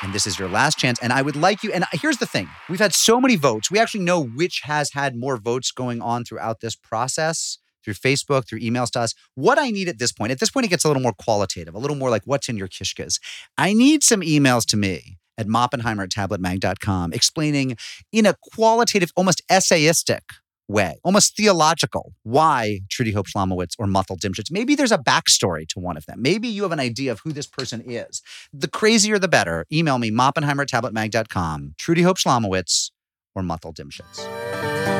And 0.03 0.13
this 0.13 0.25
is 0.25 0.39
your 0.39 0.49
last 0.49 0.79
chance. 0.79 0.99
And 0.99 1.13
I 1.13 1.21
would 1.21 1.35
like 1.35 1.63
you, 1.63 1.71
and 1.71 1.85
here's 1.91 2.17
the 2.17 2.25
thing 2.25 2.47
we've 2.69 2.79
had 2.79 2.93
so 2.93 3.21
many 3.21 3.35
votes. 3.35 3.69
We 3.69 3.77
actually 3.77 4.03
know 4.03 4.23
which 4.23 4.61
has 4.63 4.91
had 4.93 5.15
more 5.15 5.37
votes 5.37 5.71
going 5.71 6.01
on 6.01 6.23
throughout 6.23 6.61
this 6.61 6.75
process 6.75 7.57
through 7.83 7.95
Facebook, 7.95 8.47
through 8.47 8.59
emails 8.59 8.91
to 8.91 8.99
us. 8.99 9.13
What 9.35 9.59
I 9.59 9.69
need 9.69 9.87
at 9.87 9.99
this 9.99 10.11
point, 10.11 10.31
at 10.31 10.39
this 10.39 10.49
point, 10.49 10.65
it 10.65 10.69
gets 10.69 10.83
a 10.83 10.87
little 10.87 11.03
more 11.03 11.13
qualitative, 11.13 11.73
a 11.75 11.79
little 11.79 11.97
more 11.97 12.09
like 12.09 12.23
what's 12.25 12.49
in 12.49 12.57
your 12.57 12.67
kishkas. 12.67 13.19
I 13.57 13.73
need 13.73 14.03
some 14.03 14.21
emails 14.21 14.65
to 14.67 14.77
me 14.77 15.17
at 15.37 15.47
Moppenheimer 15.47 16.03
at 16.03 16.09
tabletmag.com, 16.09 17.13
explaining 17.13 17.77
in 18.11 18.25
a 18.25 18.35
qualitative, 18.53 19.11
almost 19.15 19.41
essayistic 19.49 20.21
way, 20.67 20.99
almost 21.03 21.35
theological, 21.35 22.13
why 22.23 22.79
Trudy 22.89 23.11
Hope 23.11 23.27
Schlomowitz 23.27 23.75
or 23.77 23.85
Muthel 23.85 24.17
Dimschitz. 24.17 24.51
Maybe 24.51 24.75
there's 24.75 24.91
a 24.91 24.97
backstory 24.97 25.67
to 25.69 25.79
one 25.79 25.97
of 25.97 26.05
them. 26.05 26.21
Maybe 26.21 26.47
you 26.47 26.63
have 26.63 26.71
an 26.71 26.79
idea 26.79 27.11
of 27.11 27.19
who 27.19 27.33
this 27.33 27.47
person 27.47 27.81
is. 27.85 28.21
The 28.53 28.69
crazier, 28.69 29.19
the 29.19 29.27
better. 29.27 29.65
Email 29.71 29.99
me, 29.99 30.11
Moppenheimer 30.11 30.61
at 30.61 30.69
tabletmag.com, 30.69 31.75
Trudy 31.77 32.01
Hope 32.03 32.17
Schlomowitz 32.17 32.91
or 33.35 33.43
Muthel 33.43 33.73
Dimschitz. 33.73 34.90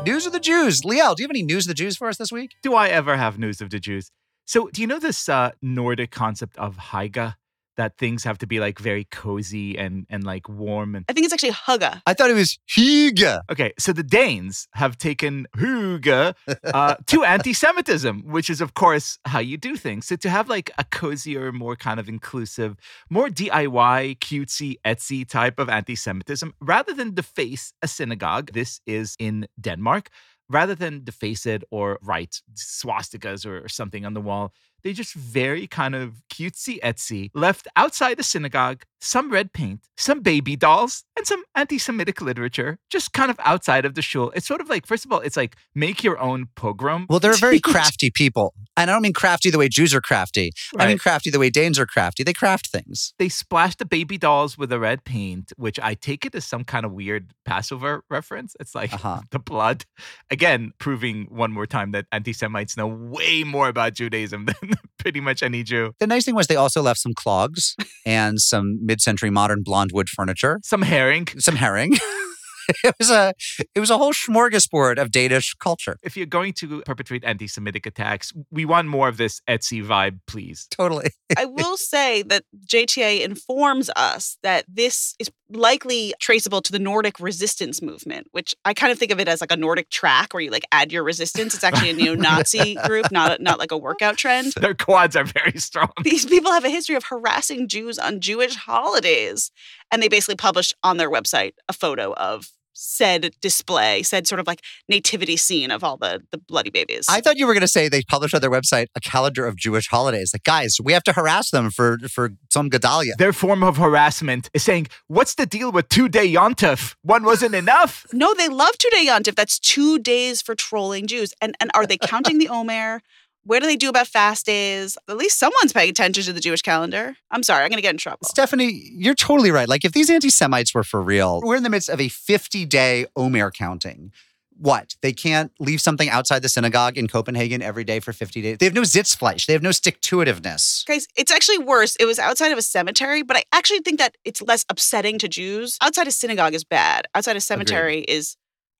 News 0.04 0.26
of 0.26 0.32
the 0.32 0.40
Jews. 0.40 0.82
Liel, 0.82 1.14
do 1.14 1.22
you 1.22 1.24
have 1.24 1.30
any 1.30 1.42
news 1.42 1.64
of 1.64 1.68
the 1.68 1.74
Jews 1.74 1.96
for 1.96 2.08
us 2.08 2.16
this 2.16 2.32
week? 2.32 2.56
Do 2.62 2.74
I 2.74 2.88
ever 2.88 3.16
have 3.16 3.38
news 3.38 3.60
of 3.60 3.70
the 3.70 3.78
Jews? 3.78 4.10
So, 4.46 4.68
do 4.68 4.80
you 4.80 4.86
know 4.86 4.98
this 4.98 5.28
uh, 5.28 5.50
Nordic 5.60 6.10
concept 6.10 6.56
of 6.56 6.76
Hygge? 6.76 7.34
That 7.78 7.96
things 7.96 8.24
have 8.24 8.38
to 8.38 8.46
be 8.46 8.58
like 8.60 8.78
very 8.78 9.04
cozy 9.04 9.78
and 9.78 10.06
and 10.10 10.24
like 10.24 10.48
warm 10.48 10.94
and 10.96 11.04
I 11.08 11.12
think 11.14 11.24
it's 11.24 11.32
actually 11.32 11.52
Hugga. 11.52 12.02
I 12.06 12.12
thought 12.14 12.30
it 12.30 12.34
was 12.34 12.58
Higa. 12.68 13.40
okay. 13.52 13.72
So 13.78 13.92
the 13.92 14.02
Danes 14.02 14.68
have 14.74 14.98
taken 14.98 15.46
Hygge 15.56 16.34
uh, 16.64 16.94
to 17.06 17.24
anti-Semitism, 17.24 18.24
which 18.26 18.50
is 18.50 18.60
of 18.60 18.74
course 18.74 19.18
how 19.24 19.38
you 19.38 19.56
do 19.56 19.76
things. 19.76 20.06
So 20.06 20.16
to 20.16 20.28
have 20.28 20.48
like 20.48 20.70
a 20.76 20.84
cozier, 20.84 21.52
more 21.52 21.76
kind 21.76 21.98
of 22.00 22.08
inclusive, 22.08 22.76
more 23.10 23.28
DIY, 23.28 24.18
cutesy, 24.18 24.76
Etsy 24.84 25.26
type 25.28 25.58
of 25.58 25.68
anti-Semitism, 25.68 26.52
rather 26.60 26.92
than 26.92 27.14
deface 27.14 27.72
a 27.82 27.88
synagogue. 27.88 28.52
This 28.52 28.80
is 28.86 29.16
in 29.18 29.46
Denmark. 29.60 30.10
Rather 30.50 30.74
than 30.74 31.04
deface 31.04 31.44
it 31.44 31.62
or 31.70 31.98
write 32.00 32.40
swastikas 32.54 33.44
or, 33.44 33.64
or 33.64 33.68
something 33.68 34.06
on 34.06 34.14
the 34.14 34.20
wall, 34.22 34.54
they 34.82 34.92
just 34.92 35.14
very 35.14 35.66
kind 35.66 35.94
of 35.94 36.22
cutesy 36.32 36.80
Etsy 36.80 37.30
left 37.34 37.68
outside 37.76 38.16
the 38.16 38.22
synagogue 38.22 38.84
some 39.00 39.30
red 39.30 39.52
paint, 39.52 39.80
some 39.96 40.20
baby 40.20 40.56
dolls, 40.56 41.04
and 41.16 41.26
some 41.26 41.44
anti 41.54 41.78
Semitic 41.78 42.20
literature 42.20 42.78
just 42.90 43.12
kind 43.12 43.30
of 43.30 43.38
outside 43.44 43.84
of 43.84 43.94
the 43.94 44.02
shul. 44.02 44.30
It's 44.34 44.46
sort 44.46 44.60
of 44.60 44.68
like, 44.68 44.86
first 44.86 45.04
of 45.04 45.12
all, 45.12 45.20
it's 45.20 45.36
like 45.36 45.56
make 45.74 46.02
your 46.02 46.18
own 46.18 46.48
pogrom. 46.56 47.06
Well, 47.08 47.20
they're 47.20 47.32
very 47.48 47.60
crafty 47.60 48.10
people. 48.10 48.54
And 48.76 48.90
I 48.90 48.92
don't 48.92 49.02
mean 49.02 49.12
crafty 49.12 49.50
the 49.50 49.58
way 49.58 49.68
Jews 49.68 49.94
are 49.94 50.00
crafty. 50.00 50.52
I 50.78 50.86
mean 50.86 50.98
crafty 50.98 51.30
the 51.30 51.38
way 51.38 51.50
Danes 51.50 51.78
are 51.78 51.86
crafty. 51.86 52.22
They 52.22 52.32
craft 52.32 52.68
things. 52.68 53.14
they 53.18 53.28
splashed 53.28 53.78
the 53.78 53.84
baby 53.84 54.18
dolls 54.18 54.56
with 54.56 54.72
a 54.72 54.78
red 54.78 55.04
paint, 55.04 55.52
which 55.56 55.80
I 55.80 55.94
take 55.94 56.24
it 56.24 56.34
as 56.34 56.44
some 56.44 56.64
kind 56.64 56.84
of 56.84 56.92
weird 56.92 57.32
Passover 57.44 58.04
reference. 58.10 58.56
It's 58.60 58.74
like 58.74 58.92
Uh-huh. 58.92 59.20
the 59.30 59.38
blood. 59.38 59.84
Again, 60.30 60.72
proving 60.78 61.26
one 61.30 61.52
more 61.52 61.66
time 61.66 61.92
that 61.92 62.06
anti 62.12 62.32
Semites 62.32 62.76
know 62.76 62.86
way 62.86 63.44
more 63.44 63.68
about 63.68 63.94
Judaism 63.94 64.46
than 64.60 64.67
pretty 64.98 65.20
much 65.20 65.42
any 65.42 65.62
Jew. 65.62 65.92
The 66.00 66.06
nice 66.06 66.24
thing 66.24 66.34
was 66.34 66.46
they 66.46 66.56
also 66.56 66.82
left 66.82 67.00
some 67.00 67.14
clogs 67.14 67.74
and 68.06 68.40
some 68.40 68.78
mid-century 68.84 69.30
modern 69.30 69.62
blonde 69.62 69.90
wood 69.92 70.08
furniture, 70.08 70.60
Some 70.64 70.82
herring. 70.82 71.26
some 71.38 71.56
herring. 71.56 71.92
it 72.84 72.94
was 72.98 73.10
a 73.10 73.32
it 73.74 73.80
was 73.80 73.90
a 73.90 73.96
whole 73.96 74.12
smorgasbord 74.12 75.00
of 75.00 75.10
Danish 75.10 75.54
culture. 75.54 75.98
If 76.02 76.16
you're 76.16 76.26
going 76.26 76.52
to 76.54 76.82
perpetrate 76.82 77.24
anti 77.24 77.46
Semitic 77.46 77.86
attacks, 77.86 78.32
we 78.50 78.64
want 78.64 78.88
more 78.88 79.08
of 79.08 79.16
this 79.16 79.40
Etsy 79.48 79.84
vibe, 79.84 80.20
please. 80.26 80.66
Totally. 80.70 81.10
I 81.36 81.46
will 81.46 81.76
say 81.76 82.22
that 82.22 82.44
JTA 82.66 83.20
informs 83.20 83.90
us 83.96 84.38
that 84.42 84.64
this 84.68 85.14
is 85.18 85.30
likely 85.50 86.12
traceable 86.20 86.60
to 86.60 86.72
the 86.72 86.78
Nordic 86.78 87.18
resistance 87.20 87.80
movement, 87.80 88.26
which 88.32 88.54
I 88.66 88.74
kind 88.74 88.92
of 88.92 88.98
think 88.98 89.12
of 89.12 89.20
it 89.20 89.28
as 89.28 89.40
like 89.40 89.52
a 89.52 89.56
Nordic 89.56 89.88
track 89.88 90.34
where 90.34 90.42
you 90.42 90.50
like 90.50 90.66
add 90.70 90.92
your 90.92 91.04
resistance. 91.04 91.54
It's 91.54 91.64
actually 91.64 91.90
a 91.90 91.94
neo-Nazi 91.94 92.74
group, 92.84 93.10
not 93.10 93.40
not 93.40 93.58
like 93.58 93.72
a 93.72 93.78
workout 93.78 94.18
trend. 94.18 94.52
Their 94.54 94.74
quads 94.74 95.16
are 95.16 95.24
very 95.24 95.58
strong. 95.58 95.90
These 96.02 96.26
people 96.26 96.52
have 96.52 96.64
a 96.64 96.70
history 96.70 96.96
of 96.96 97.04
harassing 97.04 97.68
Jews 97.68 97.98
on 97.98 98.20
Jewish 98.20 98.56
holidays, 98.56 99.50
and 99.90 100.02
they 100.02 100.08
basically 100.08 100.36
published 100.36 100.74
on 100.82 100.98
their 100.98 101.10
website 101.10 101.52
a 101.68 101.72
photo 101.72 102.12
of 102.12 102.50
said 102.78 103.32
display, 103.40 104.02
said 104.02 104.26
sort 104.26 104.38
of 104.38 104.46
like 104.46 104.62
nativity 104.88 105.36
scene 105.36 105.70
of 105.70 105.82
all 105.82 105.96
the 105.96 106.22
the 106.30 106.38
bloody 106.38 106.70
babies. 106.70 107.06
I 107.08 107.20
thought 107.20 107.36
you 107.36 107.46
were 107.46 107.52
going 107.52 107.62
to 107.62 107.68
say 107.68 107.88
they 107.88 108.02
published 108.02 108.34
on 108.34 108.40
their 108.40 108.50
website 108.50 108.86
a 108.94 109.00
calendar 109.00 109.46
of 109.46 109.56
Jewish 109.56 109.88
holidays. 109.88 110.30
Like, 110.32 110.44
guys, 110.44 110.76
we 110.82 110.92
have 110.92 111.02
to 111.04 111.12
harass 111.12 111.50
them 111.50 111.70
for 111.70 111.98
for 112.08 112.30
some 112.50 112.70
Gedalia. 112.70 113.16
Their 113.18 113.32
form 113.32 113.62
of 113.62 113.76
harassment 113.76 114.48
is 114.54 114.62
saying, 114.62 114.86
What's 115.08 115.34
the 115.34 115.46
deal 115.46 115.72
with 115.72 115.88
two 115.88 116.08
day 116.08 116.32
Yontif? 116.32 116.94
One 117.02 117.24
wasn't 117.24 117.54
enough. 117.54 118.06
No, 118.12 118.32
they 118.34 118.48
love 118.48 118.78
two 118.78 118.90
day 118.90 119.06
Yontif. 119.06 119.34
That's 119.34 119.58
two 119.58 119.98
days 119.98 120.40
for 120.40 120.54
trolling 120.54 121.06
Jews. 121.06 121.34
And 121.40 121.56
and 121.60 121.70
are 121.74 121.86
they 121.86 121.98
counting 121.98 122.38
the 122.38 122.48
Omer? 122.48 123.02
What 123.48 123.62
do 123.62 123.66
they 123.66 123.76
do 123.76 123.88
about 123.88 124.06
fast 124.06 124.44
days? 124.44 124.98
At 125.08 125.16
least 125.16 125.38
someone's 125.38 125.72
paying 125.72 125.88
attention 125.88 126.22
to 126.24 126.34
the 126.34 126.40
Jewish 126.40 126.60
calendar. 126.60 127.16
I'm 127.30 127.42
sorry, 127.42 127.64
I'm 127.64 127.70
going 127.70 127.78
to 127.78 127.82
get 127.82 127.92
in 127.92 127.96
trouble. 127.96 128.26
Stephanie, 128.26 128.90
you're 128.92 129.14
totally 129.14 129.50
right. 129.50 129.66
Like, 129.66 129.86
if 129.86 129.92
these 129.92 130.10
anti 130.10 130.28
Semites 130.28 130.74
were 130.74 130.84
for 130.84 131.00
real, 131.00 131.40
we're 131.42 131.56
in 131.56 131.62
the 131.62 131.70
midst 131.70 131.88
of 131.88 131.98
a 131.98 132.08
50 132.08 132.66
day 132.66 133.06
Omer 133.16 133.50
counting. 133.50 134.12
What? 134.58 134.96
They 135.00 135.14
can't 135.14 135.50
leave 135.60 135.80
something 135.80 136.10
outside 136.10 136.42
the 136.42 136.50
synagogue 136.50 136.98
in 136.98 137.08
Copenhagen 137.08 137.62
every 137.62 137.84
day 137.84 138.00
for 138.00 138.12
50 138.12 138.42
days. 138.42 138.58
They 138.58 138.66
have 138.66 138.74
no 138.74 138.82
Sitzfleisch. 138.82 139.46
They 139.46 139.54
have 139.54 139.62
no 139.62 139.72
stick 139.72 140.02
to 140.02 140.16
itiveness. 140.16 140.84
Guys, 140.84 141.06
it's 141.16 141.32
actually 141.32 141.58
worse. 141.58 141.96
It 141.96 142.04
was 142.04 142.18
outside 142.18 142.52
of 142.52 142.58
a 142.58 142.62
cemetery, 142.62 143.22
but 143.22 143.38
I 143.38 143.44
actually 143.52 143.78
think 143.78 143.98
that 143.98 144.16
it's 144.26 144.42
less 144.42 144.66
upsetting 144.68 145.18
to 145.20 145.28
Jews. 145.28 145.78
Outside 145.80 146.06
a 146.06 146.10
synagogue 146.10 146.52
is 146.52 146.64
bad. 146.64 147.06
Outside 147.14 147.36
a 147.36 147.40
cemetery 147.40 148.00
is, 148.00 148.36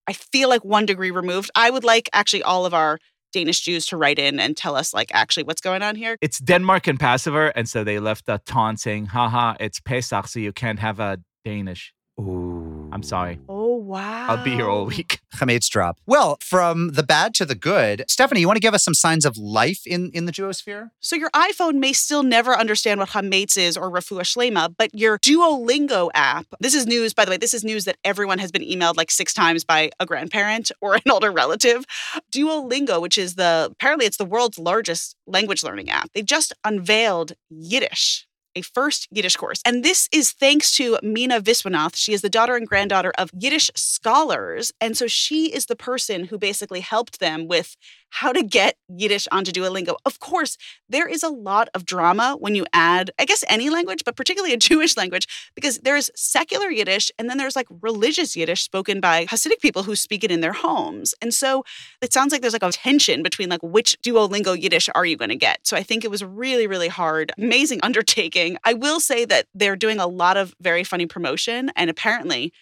I 0.07 0.13
feel 0.13 0.51
like 0.51 0.63
one 0.63 0.85
degree 0.85 1.11
removed. 1.11 1.51
I 1.55 1.71
would 1.71 1.85
like 1.85 2.11
actually 2.13 2.43
all 2.43 2.67
of 2.67 2.75
our 2.75 2.99
Danish 3.33 3.61
Jews 3.61 3.87
to 3.87 3.97
write 3.97 4.19
in 4.19 4.41
and 4.41 4.57
tell 4.57 4.77
us 4.77 4.95
like 4.95 5.11
actually 5.13 5.45
what's 5.45 5.61
going 5.61 5.83
on 5.83 5.97
here. 5.97 6.17
It's 6.21 6.39
Denmark 6.39 6.87
and 6.87 6.99
Passover. 6.99 7.49
And 7.49 7.69
so 7.69 7.85
they 7.85 7.99
left 7.99 8.29
a 8.29 8.41
taunt 8.45 8.81
saying, 8.81 9.07
Haha, 9.07 9.55
it's 9.61 9.81
Pesach, 9.81 10.29
so 10.29 10.39
you 10.39 10.53
can't 10.53 10.79
have 10.79 11.01
a 11.01 11.19
Danish. 11.45 11.93
Ooh. 12.21 12.89
I'm 12.93 13.03
sorry. 13.03 13.39
Oh 13.49 13.77
wow. 13.77 14.29
I'll 14.29 14.43
be 14.45 14.53
here 14.53 14.69
all 14.69 14.87
week. 14.87 15.21
Chametz 15.37 15.69
drop. 15.69 15.99
Well, 16.07 16.39
from 16.41 16.93
the 16.93 17.03
bad 17.03 17.35
to 17.35 17.45
the 17.45 17.55
good, 17.55 18.05
Stephanie, 18.09 18.41
you 18.41 18.47
want 18.47 18.57
to 18.57 18.61
give 18.61 18.75
us 18.75 18.83
some 18.83 18.95
signs 18.95 19.25
of 19.25 19.37
life 19.37 19.83
in, 19.87 20.11
in 20.13 20.25
the 20.25 20.33
Jewosphere? 20.33 20.91
So 21.01 21.15
your 21.15 21.31
iPhone 21.31 21.75
may 21.75 21.93
still 21.93 22.23
never 22.23 22.57
understand 22.57 22.99
what 22.99 23.11
Hametz 23.11 23.57
is 23.57 23.77
or 23.77 23.91
Rafua 23.91 24.23
Shlema, 24.23 24.75
but 24.77 24.93
your 24.95 25.19
Duolingo 25.19 26.11
app, 26.15 26.47
this 26.61 26.75
is 26.75 26.87
news, 26.87 27.15
by 27.15 27.25
the 27.25 27.31
way, 27.31 27.37
this 27.37 27.55
is 27.55 27.63
news 27.63 27.85
that 27.85 27.99
everyone 28.05 28.39
has 28.39 28.51
been 28.51 28.63
emailed 28.63 28.97
like 28.97 29.11
six 29.11 29.33
times 29.33 29.65
by 29.65 29.91
a 30.01 30.07
grandparent 30.07 30.73
or 30.81 30.95
an 30.95 31.03
older 31.11 31.31
relative. 31.31 31.85
Duolingo, 32.33 33.01
which 33.01 33.19
is 33.19 33.35
the, 33.35 33.69
apparently 33.71 34.07
it's 34.07 34.17
the 34.17 34.25
world's 34.25 34.59
largest 34.59 35.15
language 35.27 35.63
learning 35.63 35.91
app, 35.91 36.11
they 36.15 36.23
just 36.23 36.53
unveiled 36.65 37.33
Yiddish. 37.51 38.28
A 38.59 38.63
first 38.63 39.07
Yiddish 39.13 39.37
course. 39.37 39.61
And 39.65 39.85
this 39.85 40.09
is 40.11 40.33
thanks 40.33 40.75
to 40.77 40.99
Meena 41.03 41.41
Viswanath. 41.41 41.95
She 41.95 42.13
is 42.13 42.23
the 42.23 42.29
daughter 42.29 42.57
and 42.57 42.67
granddaughter 42.67 43.13
of 43.17 43.31
Yiddish 43.33 43.71
scholars. 43.77 44.73
And 44.81 44.97
so 44.97 45.07
she 45.07 45.55
is 45.55 45.67
the 45.67 45.77
person 45.77 46.25
who 46.25 46.39
basically 46.39 46.81
helped 46.81 47.21
them 47.21 47.47
with 47.47 47.77
how 48.11 48.33
to 48.33 48.43
get 48.43 48.77
Yiddish 48.89 49.29
onto 49.31 49.53
Duolingo. 49.53 49.97
Of 50.05 50.19
course, 50.19 50.57
there 50.89 51.09
is 51.09 51.23
a 51.23 51.29
lot 51.29 51.69
of 51.75 51.85
drama 51.85 52.37
when 52.39 52.55
you 52.55 52.67
add, 52.73 53.11
I 53.19 53.25
guess, 53.25 53.45
any 53.49 53.71
language, 53.71 54.03
but 54.05 54.17
particularly 54.17 54.55
a 54.55 54.57
Jewish 54.69 54.97
language, 54.97 55.27
because 55.55 55.79
there's 55.79 56.11
secular 56.15 56.71
Yiddish 56.71 57.11
and 57.19 57.29
then 57.29 57.39
there's 57.39 57.57
like 57.57 57.67
religious 57.83 58.37
Yiddish 58.37 58.63
spoken 58.63 59.01
by 59.01 59.27
Hasidic 59.27 59.61
people 59.61 59.83
who 59.83 59.97
speak 59.97 60.25
it 60.25 60.31
in 60.31 60.41
their 60.41 60.53
homes. 60.53 61.15
And 61.21 61.33
so 61.33 61.65
it 62.01 62.13
sounds 62.13 62.33
like 62.33 62.41
there's 62.41 62.53
like 62.53 62.63
a 62.63 62.73
tension 62.73 63.23
between 63.23 63.49
like 63.49 63.63
which 63.63 63.97
Duolingo 64.03 64.61
Yiddish 64.61 64.89
are 64.95 65.07
you 65.07 65.17
going 65.17 65.31
to 65.31 65.37
get. 65.37 65.67
So 65.67 65.77
I 65.77 65.83
think 65.83 66.05
it 66.05 66.11
was 66.11 66.25
really, 66.25 66.67
really 66.67 66.89
hard, 66.89 67.33
amazing 67.39 67.81
undertaking. 67.83 68.59
I 68.65 68.75
will 68.75 69.01
say 69.01 69.25
that 69.27 69.47
they're 69.55 69.77
doing 69.77 69.99
a 69.99 70.07
lot 70.07 70.37
of 70.37 70.55
very 70.61 70.85
funny 70.85 71.07
promotion. 71.07 71.71
And 71.77 71.91
apparently, 71.91 72.53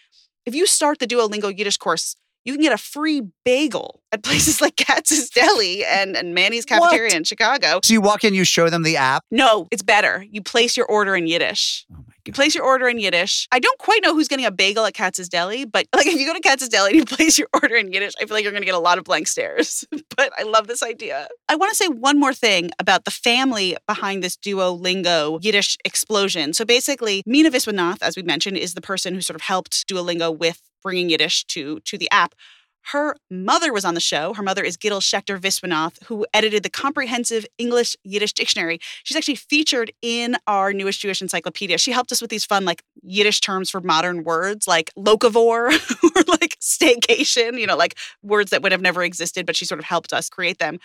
if 0.44 0.54
you 0.54 0.66
start 0.66 1.00
the 1.00 1.06
Duolingo 1.06 1.56
Yiddish 1.56 1.76
course, 1.76 2.16
you 2.46 2.52
can 2.52 2.62
get 2.62 2.72
a 2.72 2.78
free 2.78 3.22
bagel 3.44 4.00
at 4.12 4.22
places 4.22 4.60
like 4.62 4.76
Katz's 4.76 5.28
Deli 5.28 5.84
and, 5.84 6.16
and 6.16 6.32
Manny's 6.34 6.64
Cafeteria 6.64 7.14
in 7.14 7.24
Chicago. 7.24 7.80
So 7.82 7.92
you 7.92 8.00
walk 8.00 8.24
in, 8.24 8.32
you 8.32 8.44
show 8.44 8.70
them 8.70 8.84
the 8.84 8.96
app. 8.96 9.24
No, 9.30 9.66
it's 9.70 9.82
better. 9.82 10.24
You 10.30 10.42
place 10.42 10.76
your 10.76 10.86
order 10.86 11.14
in 11.16 11.26
Yiddish. 11.26 11.84
Oh 11.92 11.96
my 12.06 12.14
You 12.24 12.32
place 12.32 12.54
your 12.54 12.64
order 12.64 12.88
in 12.88 12.98
Yiddish. 12.98 13.48
I 13.50 13.58
don't 13.58 13.78
quite 13.78 14.02
know 14.04 14.14
who's 14.14 14.28
getting 14.28 14.46
a 14.46 14.52
bagel 14.52 14.84
at 14.84 14.94
Katz's 14.94 15.28
Deli, 15.28 15.64
but 15.64 15.86
like 15.94 16.06
if 16.06 16.14
you 16.14 16.24
go 16.24 16.34
to 16.34 16.40
Katz's 16.40 16.68
Deli 16.68 16.90
and 16.90 16.98
you 16.98 17.04
place 17.04 17.36
your 17.36 17.48
order 17.52 17.74
in 17.74 17.92
Yiddish, 17.92 18.14
I 18.20 18.26
feel 18.26 18.36
like 18.36 18.44
you're 18.44 18.52
going 18.52 18.62
to 18.62 18.66
get 18.66 18.76
a 18.76 18.78
lot 18.78 18.98
of 18.98 19.04
blank 19.04 19.26
stares. 19.26 19.84
but 20.16 20.32
I 20.38 20.44
love 20.44 20.68
this 20.68 20.84
idea. 20.84 21.26
I 21.48 21.56
want 21.56 21.70
to 21.70 21.76
say 21.76 21.88
one 21.88 22.18
more 22.18 22.32
thing 22.32 22.70
about 22.78 23.04
the 23.04 23.10
family 23.10 23.76
behind 23.88 24.22
this 24.22 24.36
Duolingo 24.36 25.42
Yiddish 25.42 25.78
explosion. 25.84 26.52
So 26.52 26.64
basically, 26.64 27.24
Meena 27.28 27.48
Viswanath, 27.48 27.98
as 28.02 28.16
we 28.16 28.22
mentioned, 28.22 28.56
is 28.56 28.74
the 28.74 28.80
person 28.80 29.14
who 29.14 29.20
sort 29.20 29.34
of 29.34 29.42
helped 29.42 29.88
Duolingo 29.88 30.36
with 30.36 30.60
bringing 30.86 31.10
Yiddish 31.10 31.44
to 31.54 31.80
to 31.80 31.98
the 31.98 32.08
app 32.22 32.32
Her 32.94 33.16
mother 33.28 33.70
was 33.72 33.84
on 33.84 33.94
the 33.94 34.06
show. 34.12 34.24
Her 34.38 34.44
mother 34.50 34.62
is 34.62 34.76
Gitl 34.76 35.02
Schaechter 35.08 35.36
Viswanath, 35.44 35.96
who 36.08 36.24
edited 36.32 36.62
the 36.62 36.70
comprehensive 36.70 37.44
English 37.58 37.96
Yiddish 38.04 38.34
dictionary. 38.40 38.78
She's 39.02 39.16
actually 39.16 39.40
featured 39.52 39.90
in 40.02 40.36
our 40.46 40.68
newest 40.72 41.00
Jewish 41.00 41.20
encyclopedia. 41.20 41.78
She 41.78 41.90
helped 41.98 42.12
us 42.12 42.20
with 42.22 42.30
these 42.30 42.46
fun, 42.52 42.64
like 42.64 42.82
Yiddish 43.02 43.40
terms 43.40 43.70
for 43.70 43.80
modern 43.80 44.22
words, 44.22 44.68
like 44.68 44.88
locavore 44.96 45.64
or 46.16 46.22
like 46.40 46.54
staycation, 46.74 47.58
you 47.58 47.66
know, 47.66 47.76
like 47.84 47.94
words 48.22 48.50
that 48.52 48.62
would 48.62 48.70
have 48.76 48.86
never 48.88 49.02
existed, 49.02 49.42
but 49.46 49.56
she 49.56 49.64
sort 49.64 49.80
of 49.80 49.86
helped 49.94 50.12
us 50.12 50.30
create 50.30 50.58
them. 50.64 50.78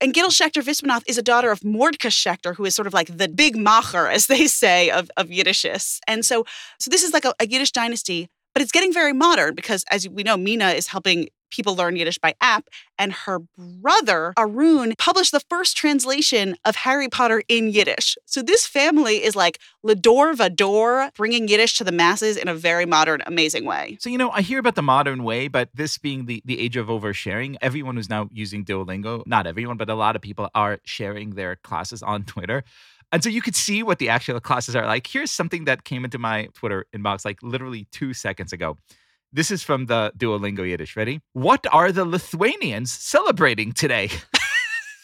And 0.00 0.12
Gitl 0.12 0.32
Schaechter 0.38 0.62
Viswanath 0.68 1.04
is 1.06 1.18
a 1.18 1.22
daughter 1.22 1.52
of 1.52 1.62
Mordecai 1.64 2.08
Schaechter, 2.08 2.56
who 2.56 2.64
is 2.64 2.74
sort 2.74 2.88
of 2.88 2.94
like 2.94 3.16
the 3.16 3.28
big 3.28 3.54
macher, 3.56 4.12
as 4.12 4.26
they 4.26 4.46
say, 4.48 4.90
of, 4.90 5.08
of 5.16 5.28
Yiddishists. 5.28 6.00
And 6.08 6.24
so, 6.24 6.44
so 6.80 6.90
this 6.90 7.04
is 7.04 7.12
like 7.12 7.24
a, 7.24 7.32
a 7.38 7.46
Yiddish 7.46 7.72
dynasty, 7.72 8.28
but 8.54 8.62
it's 8.62 8.72
getting 8.72 8.92
very 8.92 9.12
modern 9.12 9.54
because, 9.54 9.84
as 9.90 10.08
we 10.08 10.22
know, 10.22 10.36
Meena 10.36 10.74
is 10.74 10.86
helping 10.86 11.28
people 11.54 11.76
learn 11.76 11.96
Yiddish 11.96 12.18
by 12.18 12.34
app. 12.40 12.68
And 12.98 13.12
her 13.12 13.40
brother, 13.58 14.32
Arun, 14.36 14.94
published 14.98 15.32
the 15.32 15.40
first 15.40 15.76
translation 15.76 16.56
of 16.64 16.76
Harry 16.76 17.08
Potter 17.08 17.42
in 17.48 17.68
Yiddish. 17.68 18.16
So 18.24 18.42
this 18.42 18.66
family 18.66 19.24
is 19.24 19.36
like 19.36 19.58
Lador 19.84 20.34
Vador, 20.34 21.14
bringing 21.14 21.48
Yiddish 21.48 21.76
to 21.78 21.84
the 21.84 21.92
masses 21.92 22.36
in 22.36 22.48
a 22.48 22.54
very 22.54 22.86
modern, 22.86 23.22
amazing 23.26 23.64
way. 23.64 23.96
So, 24.00 24.10
you 24.10 24.18
know, 24.18 24.30
I 24.30 24.42
hear 24.42 24.58
about 24.58 24.74
the 24.74 24.82
modern 24.82 25.24
way, 25.24 25.48
but 25.48 25.68
this 25.74 25.98
being 25.98 26.26
the, 26.26 26.42
the 26.44 26.60
age 26.60 26.76
of 26.76 26.86
oversharing, 26.86 27.56
everyone 27.60 27.96
who's 27.96 28.10
now 28.10 28.28
using 28.32 28.64
Duolingo, 28.64 29.26
not 29.26 29.46
everyone, 29.46 29.76
but 29.76 29.88
a 29.90 29.94
lot 29.94 30.16
of 30.16 30.22
people 30.22 30.50
are 30.54 30.78
sharing 30.84 31.30
their 31.30 31.56
classes 31.56 32.02
on 32.02 32.24
Twitter. 32.24 32.64
And 33.14 33.22
so 33.22 33.30
you 33.30 33.40
could 33.40 33.54
see 33.54 33.84
what 33.84 34.00
the 34.00 34.08
actual 34.08 34.40
classes 34.40 34.74
are 34.74 34.84
like. 34.86 35.06
Here's 35.06 35.30
something 35.30 35.66
that 35.66 35.84
came 35.84 36.04
into 36.04 36.18
my 36.18 36.48
Twitter 36.52 36.84
inbox 36.92 37.24
like 37.24 37.38
literally 37.44 37.86
two 37.92 38.12
seconds 38.12 38.52
ago. 38.52 38.76
This 39.32 39.52
is 39.52 39.62
from 39.62 39.86
the 39.86 40.12
Duolingo 40.18 40.68
Yiddish. 40.68 40.96
Ready? 40.96 41.20
What 41.32 41.64
are 41.70 41.92
the 41.92 42.04
Lithuanians 42.04 42.90
celebrating 42.90 43.70
today? 43.70 44.10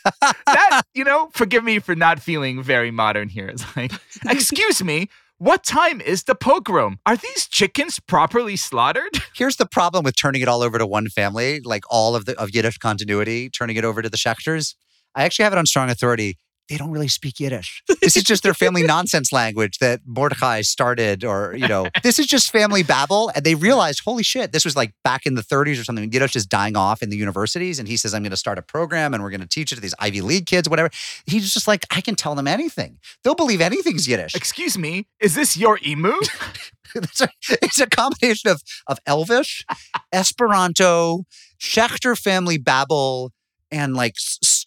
that, 0.47 0.83
you 0.93 1.05
know, 1.05 1.31
forgive 1.35 1.63
me 1.63 1.79
for 1.79 1.95
not 1.95 2.19
feeling 2.19 2.65
very 2.65 2.91
modern 2.91 3.29
here. 3.29 3.47
It's 3.47 3.77
like, 3.77 3.93
excuse 4.29 4.83
me, 4.83 5.09
what 5.39 5.63
time 5.63 6.01
is 6.01 6.25
the 6.25 6.35
pogrom? 6.35 6.99
Are 7.07 7.17
these 7.17 7.47
chickens 7.47 8.01
properly 8.01 8.57
slaughtered? 8.57 9.21
Here's 9.37 9.55
the 9.55 9.67
problem 9.67 10.03
with 10.03 10.17
turning 10.17 10.43
it 10.43 10.49
all 10.49 10.63
over 10.63 10.79
to 10.79 10.87
one 10.87 11.07
family, 11.07 11.61
like 11.65 11.85
all 11.89 12.17
of 12.17 12.25
the 12.25 12.37
of 12.41 12.51
Yiddish 12.53 12.79
continuity, 12.79 13.51
turning 13.51 13.77
it 13.77 13.85
over 13.85 14.03
to 14.03 14.11
the 14.11 14.17
Schaechters. 14.17 14.75
I 15.15 15.23
actually 15.23 15.45
have 15.45 15.53
it 15.53 15.61
on 15.61 15.67
strong 15.67 15.91
authority. 15.91 16.39
They 16.71 16.77
don't 16.77 16.93
really 16.93 17.09
speak 17.09 17.41
Yiddish. 17.41 17.83
This 18.01 18.17
is 18.17 18.23
just 18.23 18.43
their 18.43 18.55
family 18.55 18.83
nonsense 18.83 19.31
language 19.31 19.79
that 19.79 20.01
Mordecai 20.07 20.63
started, 20.63 21.23
or, 21.23 21.55
you 21.55 21.69
know, 21.69 21.89
this 22.03 22.19
is 22.19 22.27
just 22.27 22.51
family 22.51 22.83
babble. 22.83 23.31
And 23.35 23.45
they 23.45 23.55
realized, 23.55 24.01
holy 24.05 24.23
shit, 24.23 24.53
this 24.53 24.65
was 24.65 24.75
like 24.75 24.95
back 25.05 25.27
in 25.27 25.35
the 25.35 25.43
30s 25.43 25.79
or 25.79 25.85
something. 25.85 26.11
Yiddish 26.11 26.35
is 26.35 26.47
dying 26.47 26.77
off 26.77 27.03
in 27.03 27.11
the 27.11 27.17
universities. 27.17 27.79
And 27.79 27.87
he 27.87 27.99
says, 27.99 28.15
I'm 28.15 28.23
going 28.23 28.31
to 28.31 28.39
start 28.39 28.57
a 28.57 28.63
program 28.63 29.13
and 29.13 29.23
we're 29.23 29.31
going 29.31 29.43
to 29.43 29.47
teach 29.47 29.71
it 29.71 29.75
to 29.75 29.81
these 29.83 29.95
Ivy 29.99 30.23
League 30.23 30.47
kids, 30.47 30.69
whatever. 30.69 30.89
He's 31.27 31.53
just 31.53 31.69
like, 31.69 31.85
I 31.91 32.01
can 32.01 32.15
tell 32.17 32.35
them 32.35 32.49
anything. 32.49 32.99
They'll 33.23 33.35
believe 33.35 33.61
anything's 33.61 34.09
Yiddish. 34.09 34.35
Excuse 34.35 34.79
me, 34.79 35.07
is 35.21 35.35
this 35.35 35.59
your 35.59 35.79
emu? 35.87 36.15
it's, 36.95 37.21
a, 37.21 37.29
it's 37.51 37.81
a 37.81 37.87
combination 37.87 38.51
of 38.51 38.63
of 38.87 38.99
Elvish, 39.07 39.65
Esperanto, 40.13 41.25
Schaechter 41.61 42.19
family 42.19 42.59
babble, 42.59 43.33
and 43.71 43.95
like 43.95 44.15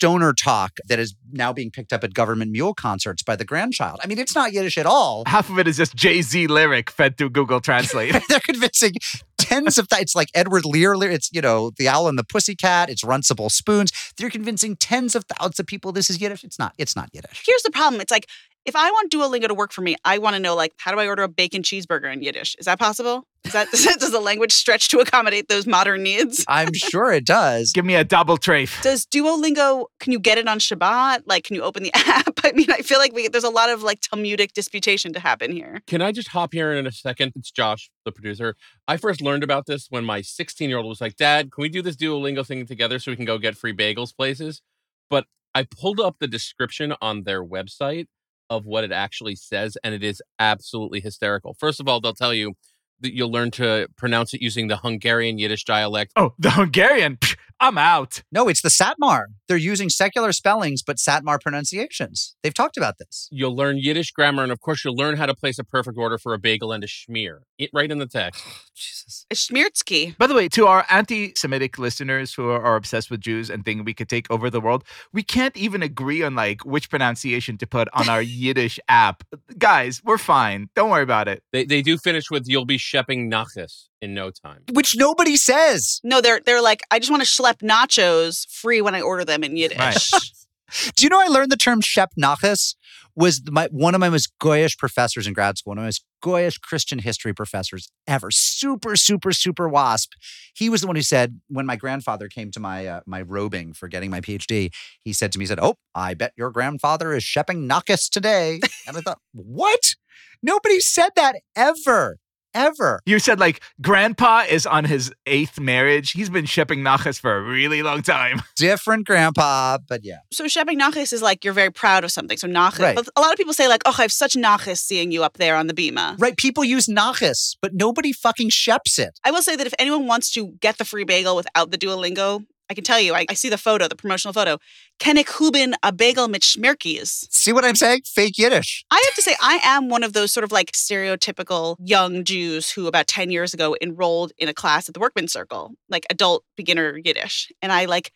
stoner 0.03 0.33
talk 0.33 0.79
that 0.89 0.99
is 0.99 1.15
now 1.31 1.53
being 1.53 1.71
picked 1.71 1.93
up 1.93 2.03
at 2.03 2.13
government 2.13 2.51
mule 2.51 2.73
concerts 2.73 3.23
by 3.23 3.37
the 3.37 3.45
grandchild. 3.45 4.01
I 4.03 4.07
mean, 4.07 4.19
it's 4.19 4.35
not 4.35 4.51
Yiddish 4.51 4.77
at 4.77 4.85
all. 4.85 5.23
Half 5.25 5.49
of 5.49 5.57
it 5.59 5.65
is 5.65 5.77
just 5.77 5.95
Jay 5.95 6.21
Z 6.21 6.47
lyric 6.47 6.91
fed 6.91 7.17
through 7.17 7.29
Google 7.29 7.61
Translate. 7.61 8.13
They're 8.27 8.41
convincing 8.41 8.95
tens 9.37 9.77
of 9.77 9.87
th- 9.87 10.01
it's 10.01 10.13
like 10.13 10.27
Edward 10.35 10.65
Lear. 10.65 10.97
Lear- 10.97 11.11
It's 11.11 11.29
you 11.31 11.39
know 11.39 11.71
the 11.77 11.87
Owl 11.87 12.09
and 12.09 12.19
the 12.19 12.25
Pussycat. 12.25 12.89
It's 12.89 13.01
Runcible 13.05 13.49
Spoons. 13.49 13.93
They're 14.17 14.29
convincing 14.29 14.75
tens 14.75 15.15
of 15.15 15.23
thousands 15.23 15.61
of 15.61 15.67
people 15.67 15.93
this 15.93 16.09
is 16.09 16.19
Yiddish. 16.19 16.43
It's 16.43 16.59
not. 16.59 16.73
It's 16.77 16.97
not 16.97 17.09
Yiddish. 17.13 17.41
Here's 17.45 17.63
the 17.63 17.71
problem. 17.71 18.01
It's 18.01 18.11
like 18.11 18.27
if 18.65 18.75
I 18.75 18.89
want 18.91 19.11
Duolingo 19.11 19.47
to 19.47 19.53
work 19.53 19.71
for 19.71 19.81
me, 19.81 19.95
I 20.05 20.17
want 20.17 20.35
to 20.35 20.39
know 20.39 20.55
like 20.55 20.73
how 20.77 20.91
do 20.91 20.99
I 20.99 21.07
order 21.07 21.23
a 21.23 21.27
bacon 21.27 21.63
cheeseburger 21.63 22.11
in 22.11 22.21
Yiddish? 22.21 22.55
Is 22.59 22.65
that 22.65 22.79
possible? 22.79 23.27
Is 23.43 23.51
that 23.53 23.69
does 23.71 24.11
the 24.11 24.21
language 24.21 24.53
stretch 24.53 24.89
to 24.89 24.99
accommodate 24.99 25.49
those 25.49 25.67
modern 25.67 26.03
needs? 26.03 26.45
I'm 26.47 26.73
sure 26.73 27.11
it 27.11 27.25
does. 27.25 27.73
Give 27.73 27.83
me 27.83 27.95
a 27.95 28.03
double 28.03 28.37
trafe. 28.37 28.81
Does 28.81 29.05
Duolingo 29.05 29.85
can 29.99 30.13
you 30.13 30.19
get 30.19 30.37
it 30.37 30.47
on 30.47 30.59
Shabbat? 30.59 31.23
Like 31.25 31.43
can 31.43 31.55
you 31.55 31.61
open 31.61 31.83
the 31.83 31.91
app? 31.95 32.39
I 32.43 32.51
mean, 32.53 32.71
I 32.71 32.81
feel 32.81 32.99
like 32.99 33.13
we 33.13 33.27
there's 33.27 33.43
a 33.43 33.49
lot 33.49 33.69
of 33.69 33.83
like 33.83 33.99
Talmudic 34.01 34.53
disputation 34.53 35.13
to 35.13 35.19
happen 35.19 35.51
here. 35.51 35.81
Can 35.87 36.01
I 36.01 36.11
just 36.11 36.29
hop 36.29 36.53
here 36.53 36.71
in 36.73 36.87
a 36.87 36.91
second? 36.91 37.33
It's 37.35 37.51
Josh, 37.51 37.89
the 38.05 38.11
producer. 38.11 38.55
I 38.87 38.97
first 38.97 39.21
learned 39.21 39.43
about 39.43 39.65
this 39.65 39.87
when 39.89 40.05
my 40.05 40.21
16 40.21 40.69
year 40.69 40.77
old 40.77 40.87
was 40.87 41.01
like, 41.01 41.15
Dad, 41.17 41.51
can 41.51 41.61
we 41.61 41.69
do 41.69 41.81
this 41.81 41.95
Duolingo 41.95 42.45
thing 42.45 42.65
together 42.65 42.99
so 42.99 43.11
we 43.11 43.15
can 43.17 43.25
go 43.25 43.37
get 43.37 43.57
free 43.57 43.73
bagels 43.73 44.15
places? 44.15 44.61
But 45.09 45.25
I 45.53 45.63
pulled 45.63 45.99
up 45.99 46.17
the 46.19 46.27
description 46.27 46.95
on 47.01 47.23
their 47.23 47.43
website 47.43 48.07
of 48.49 48.65
what 48.65 48.83
it 48.83 48.91
actually 48.91 49.35
says, 49.35 49.77
and 49.83 49.93
it 49.93 50.03
is 50.03 50.21
absolutely 50.39 50.99
hysterical. 50.99 51.55
First 51.59 51.79
of 51.79 51.87
all, 51.87 52.01
they'll 52.01 52.13
tell 52.13 52.33
you 52.33 52.53
that 53.01 53.13
you'll 53.13 53.31
learn 53.31 53.51
to 53.51 53.87
pronounce 53.97 54.33
it 54.33 54.41
using 54.41 54.67
the 54.67 54.77
Hungarian 54.77 55.37
Yiddish 55.37 55.65
dialect. 55.65 56.11
Oh, 56.15 56.33
the 56.39 56.51
Hungarian. 56.51 57.17
Psh, 57.17 57.35
I'm 57.63 57.77
out. 57.77 58.23
No, 58.29 58.49
it's 58.49 58.61
the 58.61 58.67
Satmar. 58.67 59.27
They're 59.47 59.55
using 59.55 59.87
secular 59.87 60.33
spellings, 60.33 60.83
but 60.83 60.97
Satmar 60.97 61.39
pronunciations. 61.39 62.35
They've 62.43 62.53
talked 62.53 62.75
about 62.75 62.97
this. 62.97 63.29
You'll 63.31 63.55
learn 63.55 63.77
Yiddish 63.77 64.11
grammar, 64.11 64.43
and 64.43 64.51
of 64.51 64.59
course, 64.59 64.83
you'll 64.83 64.97
learn 64.97 65.15
how 65.15 65.27
to 65.27 65.33
place 65.33 65.57
a 65.57 65.63
perfect 65.63 65.97
order 65.97 66.17
for 66.17 66.33
a 66.33 66.37
bagel 66.37 66.73
and 66.73 66.83
a 66.83 66.87
schmear. 66.87 67.43
It 67.57 67.69
right 67.73 67.89
in 67.89 67.99
the 67.99 68.05
text. 68.05 68.43
Jesus. 68.75 69.25
It's 69.29 69.47
Schmiertsky. 69.47 70.17
By 70.17 70.27
the 70.27 70.33
way, 70.33 70.49
to 70.49 70.67
our 70.67 70.85
anti 70.89 71.31
Semitic 71.37 71.79
listeners 71.79 72.33
who 72.33 72.49
are, 72.49 72.61
are 72.61 72.75
obsessed 72.75 73.09
with 73.09 73.21
Jews 73.21 73.49
and 73.49 73.63
think 73.63 73.85
we 73.85 73.93
could 73.93 74.09
take 74.09 74.29
over 74.29 74.49
the 74.49 74.59
world, 74.59 74.83
we 75.13 75.23
can't 75.23 75.55
even 75.55 75.81
agree 75.81 76.21
on 76.21 76.35
like 76.35 76.65
which 76.65 76.89
pronunciation 76.89 77.57
to 77.59 77.65
put 77.65 77.87
on 77.93 78.09
our 78.09 78.21
Yiddish 78.43 78.77
app. 78.89 79.23
Guys, 79.57 80.01
we're 80.03 80.17
fine. 80.17 80.67
Don't 80.75 80.89
worry 80.89 81.03
about 81.03 81.29
it. 81.29 81.43
They, 81.53 81.63
they 81.63 81.81
do 81.81 81.97
finish 81.97 82.29
with 82.29 82.45
you'll 82.45 82.65
be 82.65 82.77
shepping 82.77 83.31
nachas 83.31 83.87
in 84.03 84.13
no 84.13 84.29
time. 84.29 84.63
Which 84.71 84.95
nobody 84.97 85.37
says. 85.37 86.01
No, 86.03 86.21
they're 86.21 86.41
they're 86.45 86.61
like 86.61 86.81
I 86.91 86.99
just 86.99 87.11
want 87.11 87.23
to 87.23 87.29
schlep 87.29 87.59
nachos 87.61 88.47
free 88.49 88.81
when 88.81 88.95
I 88.95 89.01
order 89.01 89.25
them 89.25 89.43
in 89.43 89.55
Yiddish. 89.55 89.77
Right. 89.77 89.97
Do 90.95 91.05
you 91.05 91.09
know 91.09 91.21
I 91.21 91.27
learned 91.27 91.51
the 91.51 91.57
term 91.57 91.81
Shep 91.81 92.11
Nachas 92.19 92.75
was 93.15 93.43
my 93.49 93.67
one 93.71 93.93
of 93.93 93.99
my 93.99 94.09
most 94.09 94.31
goyish 94.41 94.77
professors 94.77 95.27
in 95.27 95.33
grad 95.33 95.57
school, 95.57 95.71
one 95.71 95.77
of 95.77 95.83
my 95.83 95.87
most 95.87 96.03
goyish 96.23 96.59
Christian 96.59 96.99
history 96.99 97.33
professors 97.33 97.91
ever. 98.07 98.31
Super, 98.31 98.95
super, 98.95 99.31
super 99.33 99.69
wasp. 99.69 100.13
He 100.55 100.69
was 100.69 100.81
the 100.81 100.87
one 100.87 100.95
who 100.95 101.03
said 101.03 101.39
when 101.47 101.65
my 101.65 101.75
grandfather 101.75 102.27
came 102.27 102.49
to 102.51 102.59
my 102.59 102.87
uh, 102.87 103.01
my 103.05 103.21
robing 103.21 103.73
for 103.73 103.87
getting 103.87 104.09
my 104.09 104.21
PhD, 104.21 104.73
he 104.99 105.13
said 105.13 105.31
to 105.33 105.39
me, 105.39 105.43
he 105.43 105.47
said, 105.47 105.59
"Oh, 105.61 105.75
I 105.93 106.15
bet 106.15 106.33
your 106.35 106.49
grandfather 106.49 107.13
is 107.13 107.23
shepping 107.23 107.67
Nachas 107.67 108.09
today." 108.09 108.59
And 108.87 108.97
I 108.97 109.01
thought, 109.01 109.19
what? 109.31 109.95
Nobody 110.41 110.81
said 110.81 111.09
that 111.15 111.37
ever, 111.55 112.17
ever. 112.53 113.01
You 113.05 113.19
said 113.19 113.39
like 113.39 113.61
grandpa 113.81 114.43
is 114.49 114.65
on 114.65 114.85
his 114.85 115.11
eighth 115.25 115.59
marriage. 115.59 116.11
He's 116.11 116.29
been 116.29 116.45
shipping 116.45 116.81
nachas 116.81 117.19
for 117.19 117.35
a 117.35 117.41
really 117.41 117.83
long 117.83 118.01
time. 118.01 118.41
Different 118.55 119.05
grandpa, 119.05 119.77
but 119.87 120.03
yeah. 120.03 120.19
So 120.31 120.47
shepping 120.47 120.79
nachas 120.79 121.13
is 121.13 121.21
like 121.21 121.43
you're 121.43 121.53
very 121.53 121.71
proud 121.71 122.03
of 122.03 122.11
something. 122.11 122.37
So 122.37 122.47
nachas. 122.47 122.79
Right. 122.79 122.95
But 122.95 123.09
a 123.15 123.21
lot 123.21 123.31
of 123.31 123.37
people 123.37 123.53
say 123.53 123.67
like, 123.67 123.81
oh, 123.85 123.95
I 123.97 124.03
have 124.03 124.11
such 124.11 124.33
nachas 124.33 124.77
seeing 124.77 125.11
you 125.11 125.23
up 125.23 125.37
there 125.37 125.55
on 125.55 125.67
the 125.67 125.73
bima. 125.73 126.19
Right, 126.19 126.37
people 126.37 126.63
use 126.63 126.87
Nachas, 126.87 127.55
but 127.61 127.73
nobody 127.73 128.11
fucking 128.13 128.49
sheps 128.49 128.99
it. 128.99 129.19
I 129.23 129.31
will 129.31 129.41
say 129.41 129.55
that 129.55 129.67
if 129.67 129.73
anyone 129.79 130.07
wants 130.07 130.31
to 130.33 130.53
get 130.59 130.77
the 130.77 130.85
free 130.85 131.03
bagel 131.03 131.35
without 131.35 131.71
the 131.71 131.77
Duolingo, 131.77 132.45
I 132.69 132.73
can 132.73 132.83
tell 132.83 132.99
you, 132.99 133.13
I, 133.13 133.25
I 133.29 133.33
see 133.33 133.49
the 133.49 133.57
photo, 133.57 133.87
the 133.87 133.95
promotional 133.95 134.33
photo. 134.33 134.57
Kennick 134.99 135.37
Hubin 135.37 135.75
a 135.83 135.91
bagel 135.91 136.27
mit 136.27 136.41
schmirkies. 136.41 137.27
See 137.29 137.51
what 137.51 137.65
I'm 137.65 137.75
saying? 137.75 138.01
Fake 138.05 138.37
Yiddish. 138.37 138.85
I 138.89 139.03
have 139.05 139.15
to 139.15 139.21
say, 139.21 139.35
I 139.41 139.59
am 139.63 139.89
one 139.89 140.03
of 140.03 140.13
those 140.13 140.31
sort 140.31 140.43
of 140.43 140.51
like 140.51 140.71
stereotypical 140.71 141.75
young 141.79 142.23
Jews 142.23 142.71
who 142.71 142.87
about 142.87 143.07
10 143.07 143.29
years 143.29 143.53
ago 143.53 143.75
enrolled 143.81 144.31
in 144.37 144.47
a 144.47 144.53
class 144.53 144.87
at 144.87 144.93
the 144.93 144.99
Workman 144.99 145.27
Circle, 145.27 145.73
like 145.89 146.05
adult 146.09 146.43
beginner 146.55 146.97
Yiddish. 147.03 147.51
And 147.61 147.71
I 147.71 147.85
like, 147.85 148.11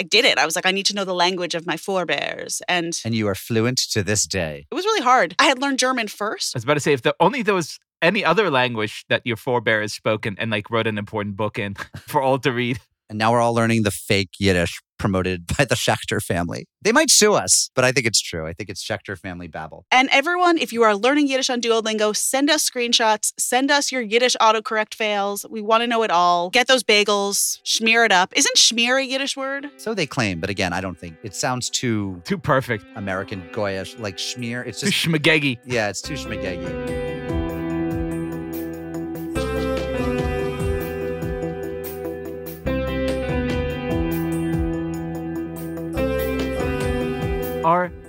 I 0.00 0.04
did 0.04 0.24
it. 0.24 0.38
I 0.38 0.46
was 0.46 0.54
like, 0.54 0.66
I 0.66 0.70
need 0.70 0.86
to 0.86 0.94
know 0.94 1.04
the 1.04 1.14
language 1.14 1.54
of 1.56 1.66
my 1.66 1.76
forebears. 1.76 2.62
And 2.68 2.98
And 3.04 3.14
you 3.14 3.26
are 3.26 3.34
fluent 3.34 3.78
to 3.90 4.02
this 4.04 4.26
day. 4.26 4.66
it 4.70 4.74
was 4.74 4.84
really 4.84 5.02
hard. 5.02 5.34
I 5.38 5.46
had 5.46 5.60
learned 5.60 5.80
German 5.80 6.06
first. 6.06 6.54
I 6.54 6.58
was 6.58 6.64
about 6.64 6.74
to 6.74 6.80
say 6.80 6.92
if 6.92 7.02
the 7.02 7.16
only 7.18 7.42
there 7.42 7.54
was 7.54 7.78
any 8.00 8.24
other 8.24 8.48
language 8.48 9.04
that 9.08 9.22
your 9.24 9.36
forebears 9.36 9.92
spoken 9.92 10.36
and 10.38 10.52
like 10.52 10.70
wrote 10.70 10.86
an 10.86 10.98
important 10.98 11.36
book 11.36 11.58
in 11.58 11.74
for 12.06 12.22
all 12.22 12.38
to 12.38 12.52
read. 12.52 12.78
And 13.08 13.18
now 13.18 13.32
we're 13.32 13.40
all 13.40 13.54
learning 13.54 13.82
the 13.84 13.90
fake 13.90 14.30
Yiddish 14.38 14.80
promoted 14.98 15.46
by 15.58 15.64
the 15.64 15.74
Schaechter 15.76 16.20
family. 16.20 16.66
They 16.82 16.92
might 16.92 17.08
sue 17.10 17.34
us, 17.34 17.70
but 17.74 17.84
I 17.84 17.92
think 17.92 18.06
it's 18.06 18.20
true. 18.20 18.46
I 18.46 18.52
think 18.52 18.68
it's 18.68 18.84
Schaechter 18.84 19.16
family 19.16 19.46
babble. 19.48 19.84
And 19.90 20.08
everyone, 20.12 20.58
if 20.58 20.72
you 20.72 20.82
are 20.82 20.94
learning 20.96 21.28
Yiddish 21.28 21.48
on 21.50 21.60
Duolingo, 21.60 22.14
send 22.16 22.50
us 22.50 22.68
screenshots, 22.68 23.32
send 23.38 23.70
us 23.70 23.90
your 23.92 24.02
Yiddish 24.02 24.36
autocorrect 24.40 24.94
fails. 24.94 25.46
We 25.48 25.60
want 25.62 25.82
to 25.82 25.86
know 25.86 26.02
it 26.02 26.10
all. 26.10 26.50
Get 26.50 26.66
those 26.66 26.82
bagels, 26.82 27.60
schmear 27.62 28.04
it 28.04 28.12
up. 28.12 28.32
Isn't 28.36 28.56
schmear 28.56 29.00
a 29.00 29.06
Yiddish 29.06 29.36
word? 29.36 29.70
So 29.76 29.94
they 29.94 30.06
claim, 30.06 30.40
but 30.40 30.50
again, 30.50 30.72
I 30.72 30.80
don't 30.80 30.98
think 30.98 31.16
it 31.22 31.34
sounds 31.34 31.70
too 31.70 32.20
Too 32.24 32.38
perfect. 32.38 32.84
American 32.96 33.48
goyish, 33.52 33.98
like 34.00 34.16
schmear. 34.16 34.66
It's 34.66 34.80
Too 34.80 34.86
just 34.90 35.06
schmagegi. 35.06 35.58
yeah, 35.64 35.88
it's 35.88 36.02
too 36.02 36.14
schmagegi. 36.14 36.97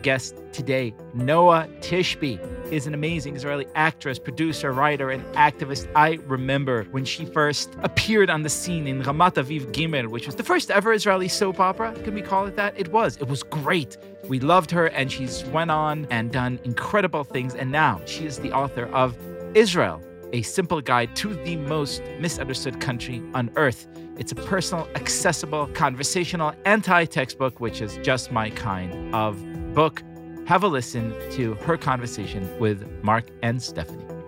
Guest 0.02 0.36
today. 0.54 0.94
Noa 1.14 1.68
Tishby 1.82 2.40
is 2.72 2.88
an 2.88 2.94
amazing 2.94 3.36
Israeli 3.36 3.68
actress, 3.76 4.18
producer, 4.18 4.72
writer, 4.72 5.10
and 5.10 5.22
activist. 5.34 5.90
I 5.96 6.20
remember 6.28 6.86
when 6.92 7.04
she 7.04 7.26
first 7.26 7.70
appeared 7.84 8.30
on 8.30 8.44
the 8.44 8.50
scene 8.50 8.88
in 8.88 9.04
Ramat 9.04 9.36
Aviv 9.36 9.64
Gimel, 9.74 10.08
which 10.08 10.26
was 10.26 10.36
the 10.36 10.44
first 10.44 10.72
ever 10.72 10.94
Israeli 10.94 11.28
soap 11.28 11.60
opera. 11.60 11.94
Can 12.06 12.14
we 12.14 12.22
call 12.22 12.46
it 12.46 12.56
that? 12.56 12.74
It 12.80 12.88
was. 12.94 13.18
It 13.18 13.28
was 13.28 13.44
great. 13.44 13.98
We 14.30 14.40
loved 14.40 14.72
her, 14.72 14.86
and 14.88 15.12
she's 15.12 15.44
went 15.46 15.72
on 15.72 16.08
and 16.10 16.32
done 16.32 16.60
incredible 16.64 17.26
things. 17.26 17.54
And 17.54 17.70
now 17.70 18.00
she 18.06 18.26
is 18.26 18.40
the 18.40 18.54
author 18.54 18.86
of 18.94 19.18
Israel, 19.56 20.02
a 20.34 20.42
simple 20.42 20.82
guide 20.82 21.16
to 21.18 21.34
the 21.34 21.56
most 21.56 22.02
misunderstood 22.20 22.80
country 22.80 23.22
on 23.34 23.52
earth. 23.56 23.88
It's 24.18 24.32
a 24.32 24.36
personal, 24.36 24.88
accessible, 24.96 25.68
conversational, 25.68 26.54
anti 26.66 27.06
textbook, 27.06 27.60
which 27.60 27.82
is 27.82 27.98
just 28.04 28.32
my 28.32 28.50
kind 28.50 29.16
of 29.16 29.44
book. 29.74 30.04
Have 30.46 30.64
a 30.64 30.68
listen 30.68 31.14
to 31.32 31.54
her 31.56 31.78
conversation 31.78 32.50
with 32.60 32.88
Mark 33.04 33.30
and 33.44 33.62
Stephanie. 33.62 34.19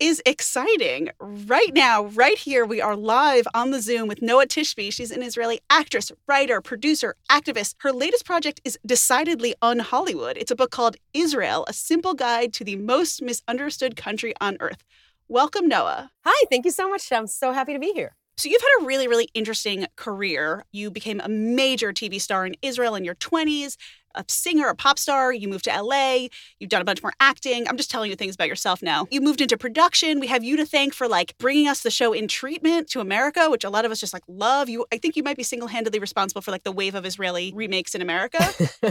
Is 0.00 0.22
exciting. 0.24 1.10
Right 1.18 1.74
now, 1.74 2.04
right 2.04 2.38
here, 2.38 2.64
we 2.64 2.80
are 2.80 2.94
live 2.94 3.48
on 3.52 3.72
the 3.72 3.80
Zoom 3.80 4.06
with 4.06 4.22
Noa 4.22 4.46
Tishby. 4.46 4.92
She's 4.92 5.10
an 5.10 5.24
Israeli 5.24 5.58
actress, 5.70 6.12
writer, 6.28 6.60
producer, 6.60 7.16
activist. 7.28 7.74
Her 7.80 7.90
latest 7.90 8.24
project 8.24 8.60
is 8.64 8.78
decidedly 8.86 9.56
un 9.60 9.80
Hollywood. 9.80 10.36
It's 10.38 10.52
a 10.52 10.54
book 10.54 10.70
called 10.70 10.98
Israel, 11.14 11.64
a 11.66 11.72
simple 11.72 12.14
guide 12.14 12.52
to 12.52 12.64
the 12.64 12.76
most 12.76 13.22
misunderstood 13.22 13.96
country 13.96 14.34
on 14.40 14.56
earth. 14.60 14.84
Welcome, 15.26 15.66
Noa. 15.66 16.12
Hi, 16.24 16.44
thank 16.48 16.64
you 16.64 16.70
so 16.70 16.88
much. 16.88 17.10
I'm 17.10 17.26
so 17.26 17.50
happy 17.50 17.72
to 17.72 17.80
be 17.80 17.90
here. 17.92 18.14
So, 18.36 18.48
you've 18.48 18.62
had 18.62 18.84
a 18.84 18.86
really, 18.86 19.08
really 19.08 19.28
interesting 19.34 19.88
career. 19.96 20.64
You 20.70 20.92
became 20.92 21.20
a 21.20 21.28
major 21.28 21.92
TV 21.92 22.20
star 22.20 22.46
in 22.46 22.54
Israel 22.62 22.94
in 22.94 23.04
your 23.04 23.16
20s 23.16 23.76
a 24.14 24.24
singer, 24.28 24.68
a 24.68 24.74
pop 24.74 24.98
star. 24.98 25.32
You 25.32 25.48
moved 25.48 25.64
to 25.64 25.82
LA. 25.82 26.28
You've 26.58 26.70
done 26.70 26.82
a 26.82 26.84
bunch 26.84 27.02
more 27.02 27.12
acting. 27.20 27.68
I'm 27.68 27.76
just 27.76 27.90
telling 27.90 28.10
you 28.10 28.16
things 28.16 28.34
about 28.34 28.48
yourself 28.48 28.82
now. 28.82 29.06
You 29.10 29.20
moved 29.20 29.40
into 29.40 29.56
production. 29.56 30.20
We 30.20 30.26
have 30.28 30.44
you 30.44 30.56
to 30.56 30.66
thank 30.66 30.94
for 30.94 31.08
like 31.08 31.36
bringing 31.38 31.68
us 31.68 31.82
the 31.82 31.90
show 31.90 32.12
in 32.12 32.28
treatment 32.28 32.88
to 32.90 33.00
America, 33.00 33.48
which 33.50 33.64
a 33.64 33.70
lot 33.70 33.84
of 33.84 33.90
us 33.90 34.00
just 34.00 34.12
like 34.12 34.22
love. 34.28 34.68
You, 34.68 34.86
I 34.92 34.98
think 34.98 35.16
you 35.16 35.22
might 35.22 35.36
be 35.36 35.42
single 35.42 35.68
handedly 35.68 35.98
responsible 35.98 36.42
for 36.42 36.50
like 36.50 36.64
the 36.64 36.72
wave 36.72 36.94
of 36.94 37.04
Israeli 37.04 37.52
remakes 37.54 37.94
in 37.94 38.02
America. 38.02 38.42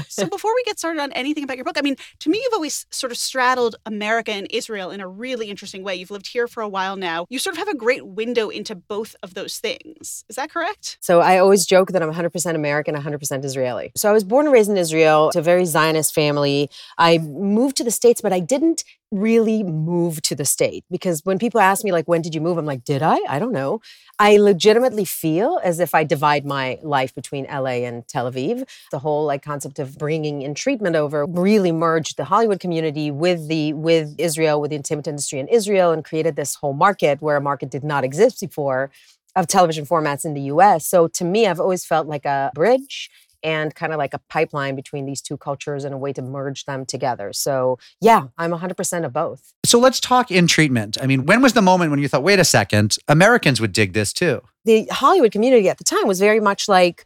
so 0.08 0.25
before 0.30 0.53
we 0.56 0.63
get 0.63 0.80
started 0.80 1.01
on 1.01 1.12
anything 1.13 1.43
about 1.43 1.58
your 1.58 1.65
book, 1.65 1.77
I 1.77 1.82
mean, 1.82 1.95
to 2.19 2.30
me, 2.30 2.39
you've 2.43 2.53
always 2.53 2.86
sort 2.91 3.12
of 3.12 3.17
straddled 3.17 3.75
America 3.86 4.32
and 4.32 4.47
Israel 4.51 4.91
in 4.91 5.01
a 5.01 5.08
really 5.08 5.49
interesting 5.49 5.84
way. 5.84 5.95
You've 5.95 6.12
lived 6.12 6.27
here 6.27 6.47
for 6.47 6.62
a 6.62 6.69
while 6.69 6.95
now. 6.95 7.25
You 7.30 7.39
sort 7.39 7.56
of 7.56 7.60
have 7.60 7.67
a 7.67 7.75
great 7.75 8.06
window 8.06 8.49
into 8.49 8.75
both 8.75 9.15
of 9.23 9.34
those 9.34 9.58
things. 9.58 10.23
Is 10.30 10.36
that 10.36 10.51
correct? 10.51 10.97
So 11.01 11.21
I 11.21 11.38
always 11.38 11.65
joke 11.65 11.91
that 11.91 12.01
I'm 12.01 12.12
100% 12.12 12.56
American, 12.56 12.95
100% 12.95 13.45
Israeli. 13.45 13.91
So 13.95 14.10
I 14.10 14.13
was 14.13 14.23
born 14.23 14.45
and 14.45 14.53
raised 14.53 14.69
in 14.69 14.77
Israel. 14.77 15.06
It's 15.27 15.35
a 15.35 15.41
very 15.41 15.65
Zionist 15.65 16.13
family. 16.13 16.69
I 16.97 17.17
moved 17.19 17.75
to 17.77 17.83
the 17.83 17.91
States, 17.91 18.21
but 18.21 18.33
I 18.33 18.39
didn't 18.39 18.83
really 19.11 19.63
move 19.63 20.21
to 20.21 20.35
the 20.35 20.43
state 20.43 20.83
because 20.91 21.21
when 21.23 21.39
people 21.39 21.61
ask 21.61 21.83
me 21.85 21.91
like 21.91 22.07
when 22.07 22.21
did 22.21 22.35
you 22.35 22.41
move? 22.41 22.57
I'm 22.57 22.65
like 22.65 22.83
did 22.83 23.01
i? 23.01 23.17
I 23.29 23.39
don't 23.39 23.53
know. 23.53 23.79
I 24.19 24.37
legitimately 24.37 25.05
feel 25.05 25.59
as 25.63 25.79
if 25.79 25.95
i 25.95 26.03
divide 26.03 26.45
my 26.45 26.77
life 26.83 27.15
between 27.15 27.45
la 27.45 27.67
and 27.67 28.05
tel 28.07 28.29
aviv. 28.29 28.67
The 28.91 28.99
whole 28.99 29.25
like 29.25 29.41
concept 29.41 29.79
of 29.79 29.97
bringing 29.97 30.41
in 30.41 30.53
treatment 30.55 30.95
over 30.95 31.25
really 31.25 31.71
merged 31.71 32.17
the 32.17 32.25
hollywood 32.25 32.59
community 32.59 33.09
with 33.09 33.47
the 33.47 33.73
with 33.73 34.15
israel 34.17 34.59
with 34.59 34.71
the 34.71 34.75
entertainment 34.75 35.07
industry 35.07 35.39
in 35.39 35.47
israel 35.47 35.91
and 35.91 36.03
created 36.03 36.35
this 36.35 36.55
whole 36.55 36.73
market 36.73 37.21
where 37.21 37.37
a 37.37 37.41
market 37.41 37.69
did 37.69 37.83
not 37.83 38.03
exist 38.03 38.41
before 38.41 38.91
of 39.35 39.47
television 39.47 39.85
formats 39.85 40.25
in 40.25 40.33
the 40.33 40.41
us 40.41 40.85
so 40.85 41.07
to 41.07 41.23
me 41.23 41.47
i've 41.47 41.59
always 41.59 41.85
felt 41.85 42.07
like 42.07 42.25
a 42.25 42.51
bridge 42.53 43.09
and 43.47 43.73
kind 43.73 43.93
of 43.93 43.97
like 43.97 44.13
a 44.13 44.19
pipeline 44.27 44.75
between 44.75 45.05
these 45.05 45.21
two 45.21 45.38
cultures 45.38 45.86
and 45.86 45.93
a 45.95 45.97
way 45.97 46.12
to 46.12 46.21
merge 46.21 46.65
them 46.65 46.86
together. 46.86 47.31
So, 47.31 47.79
yeah, 48.01 48.27
I'm 48.38 48.51
100% 48.51 49.05
of 49.05 49.13
both. 49.13 49.53
So 49.65 49.79
let's 49.79 50.01
talk 50.01 50.29
in 50.29 50.47
treatment. 50.47 50.97
I 51.01 51.07
mean, 51.07 51.25
when 51.25 51.41
was 51.41 51.53
the 51.53 51.62
moment 51.62 51.91
when 51.91 51.99
you 52.01 52.10
thought, 52.10 52.23
wait 52.23 52.39
a 52.39 52.43
second, 52.43 52.97
Americans 53.07 53.62
would 53.62 53.71
dig 53.71 53.93
this 53.93 54.12
too? 54.12 54.41
The 54.65 54.86
Hollywood 54.91 55.31
community 55.31 55.69
at 55.69 55.77
the 55.77 55.86
time 55.86 56.07
was 56.07 56.19
very 56.19 56.41
much 56.41 56.67
like, 56.67 57.05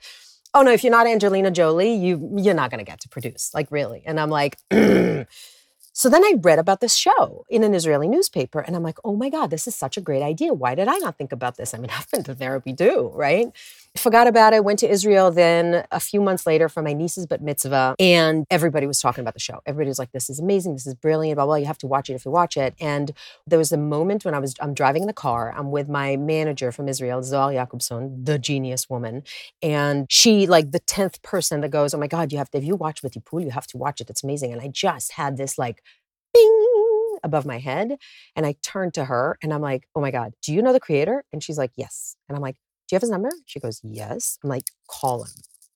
oh 0.55 0.63
no, 0.63 0.71
if 0.71 0.83
you're 0.83 0.89
not 0.89 1.05
Angelina 1.05 1.51
Jolie, 1.51 1.93
you 1.93 2.33
you're 2.37 2.55
not 2.55 2.71
going 2.71 2.83
to 2.83 2.91
get 2.91 2.99
to 3.01 3.09
produce. 3.09 3.51
Like 3.53 3.67
really. 3.69 4.01
And 4.07 4.19
I'm 4.19 4.31
like 4.31 4.57
So 5.93 6.09
then 6.09 6.23
I 6.23 6.33
read 6.41 6.57
about 6.57 6.79
this 6.79 6.95
show 6.95 7.45
in 7.49 7.63
an 7.63 7.73
Israeli 7.73 8.07
newspaper 8.07 8.59
and 8.59 8.75
I'm 8.75 8.83
like, 8.83 8.97
oh 9.03 9.15
my 9.15 9.29
God, 9.29 9.49
this 9.49 9.67
is 9.67 9.75
such 9.75 9.97
a 9.97 10.01
great 10.01 10.23
idea. 10.23 10.53
Why 10.53 10.73
did 10.73 10.87
I 10.87 10.97
not 10.97 11.17
think 11.17 11.31
about 11.31 11.57
this? 11.57 11.73
I 11.73 11.77
mean, 11.77 11.91
I've 11.95 12.09
been 12.09 12.23
to 12.23 12.35
therapy 12.35 12.73
too, 12.73 13.11
right? 13.13 13.47
Forgot 13.97 14.27
about 14.27 14.53
it, 14.53 14.63
went 14.63 14.79
to 14.79 14.89
Israel 14.89 15.31
then 15.31 15.85
a 15.91 15.99
few 15.99 16.21
months 16.21 16.47
later 16.47 16.69
for 16.69 16.81
my 16.81 16.93
niece's 16.93 17.27
bat 17.27 17.41
mitzvah, 17.41 17.95
and 17.99 18.45
everybody 18.49 18.87
was 18.87 19.01
talking 19.01 19.21
about 19.21 19.33
the 19.33 19.41
show. 19.41 19.59
Everybody 19.65 19.89
was 19.89 19.99
like, 19.99 20.13
this 20.13 20.29
is 20.29 20.39
amazing, 20.39 20.73
this 20.73 20.87
is 20.87 20.95
brilliant, 20.95 21.35
blah, 21.35 21.45
blah, 21.45 21.55
you 21.55 21.65
have 21.65 21.77
to 21.79 21.87
watch 21.87 22.09
it 22.09 22.13
if 22.13 22.23
you 22.23 22.31
watch 22.31 22.55
it. 22.55 22.73
And 22.79 23.11
there 23.45 23.59
was 23.59 23.73
a 23.73 23.77
moment 23.77 24.23
when 24.23 24.33
I 24.33 24.39
was, 24.39 24.55
I'm 24.61 24.73
driving 24.73 25.03
in 25.03 25.07
the 25.07 25.13
car, 25.13 25.53
I'm 25.57 25.71
with 25.71 25.89
my 25.89 26.15
manager 26.15 26.71
from 26.71 26.87
Israel, 26.87 27.21
Zohar 27.21 27.51
Jakobson, 27.51 28.23
the 28.23 28.39
genius 28.39 28.89
woman. 28.89 29.23
And 29.61 30.07
she, 30.09 30.47
like 30.47 30.71
the 30.71 30.79
10th 30.79 31.21
person 31.21 31.59
that 31.59 31.69
goes, 31.69 31.93
oh 31.93 31.97
my 31.97 32.07
God, 32.07 32.31
you 32.31 32.37
have 32.37 32.49
to, 32.51 32.59
if 32.59 32.63
you 32.63 32.77
watch 32.77 33.01
BeTipul, 33.01 33.43
you 33.43 33.49
have 33.49 33.67
to 33.67 33.77
watch 33.77 33.99
it, 33.99 34.09
it's 34.09 34.23
amazing. 34.23 34.53
And 34.53 34.61
I 34.61 34.69
just 34.69 35.11
had 35.11 35.35
this 35.35 35.57
like, 35.57 35.83
bing 36.33 37.17
above 37.23 37.45
my 37.45 37.59
head. 37.59 37.97
And 38.37 38.45
I 38.45 38.55
turned 38.63 38.93
to 38.93 39.05
her 39.05 39.37
and 39.43 39.53
I'm 39.53 39.61
like, 39.61 39.87
oh 39.95 40.01
my 40.01 40.11
God, 40.11 40.33
do 40.41 40.53
you 40.53 40.61
know 40.61 40.71
the 40.71 40.79
creator? 40.79 41.25
And 41.33 41.43
she's 41.43 41.57
like, 41.57 41.71
yes. 41.75 42.15
And 42.29 42.37
I'm 42.37 42.41
like, 42.41 42.55
do 42.91 42.95
you 42.95 42.97
have 42.97 43.03
his 43.03 43.09
number? 43.09 43.31
She 43.45 43.61
goes, 43.61 43.79
Yes. 43.85 44.37
I'm 44.43 44.49
like, 44.49 44.65
Call 44.89 45.23
him 45.23 45.31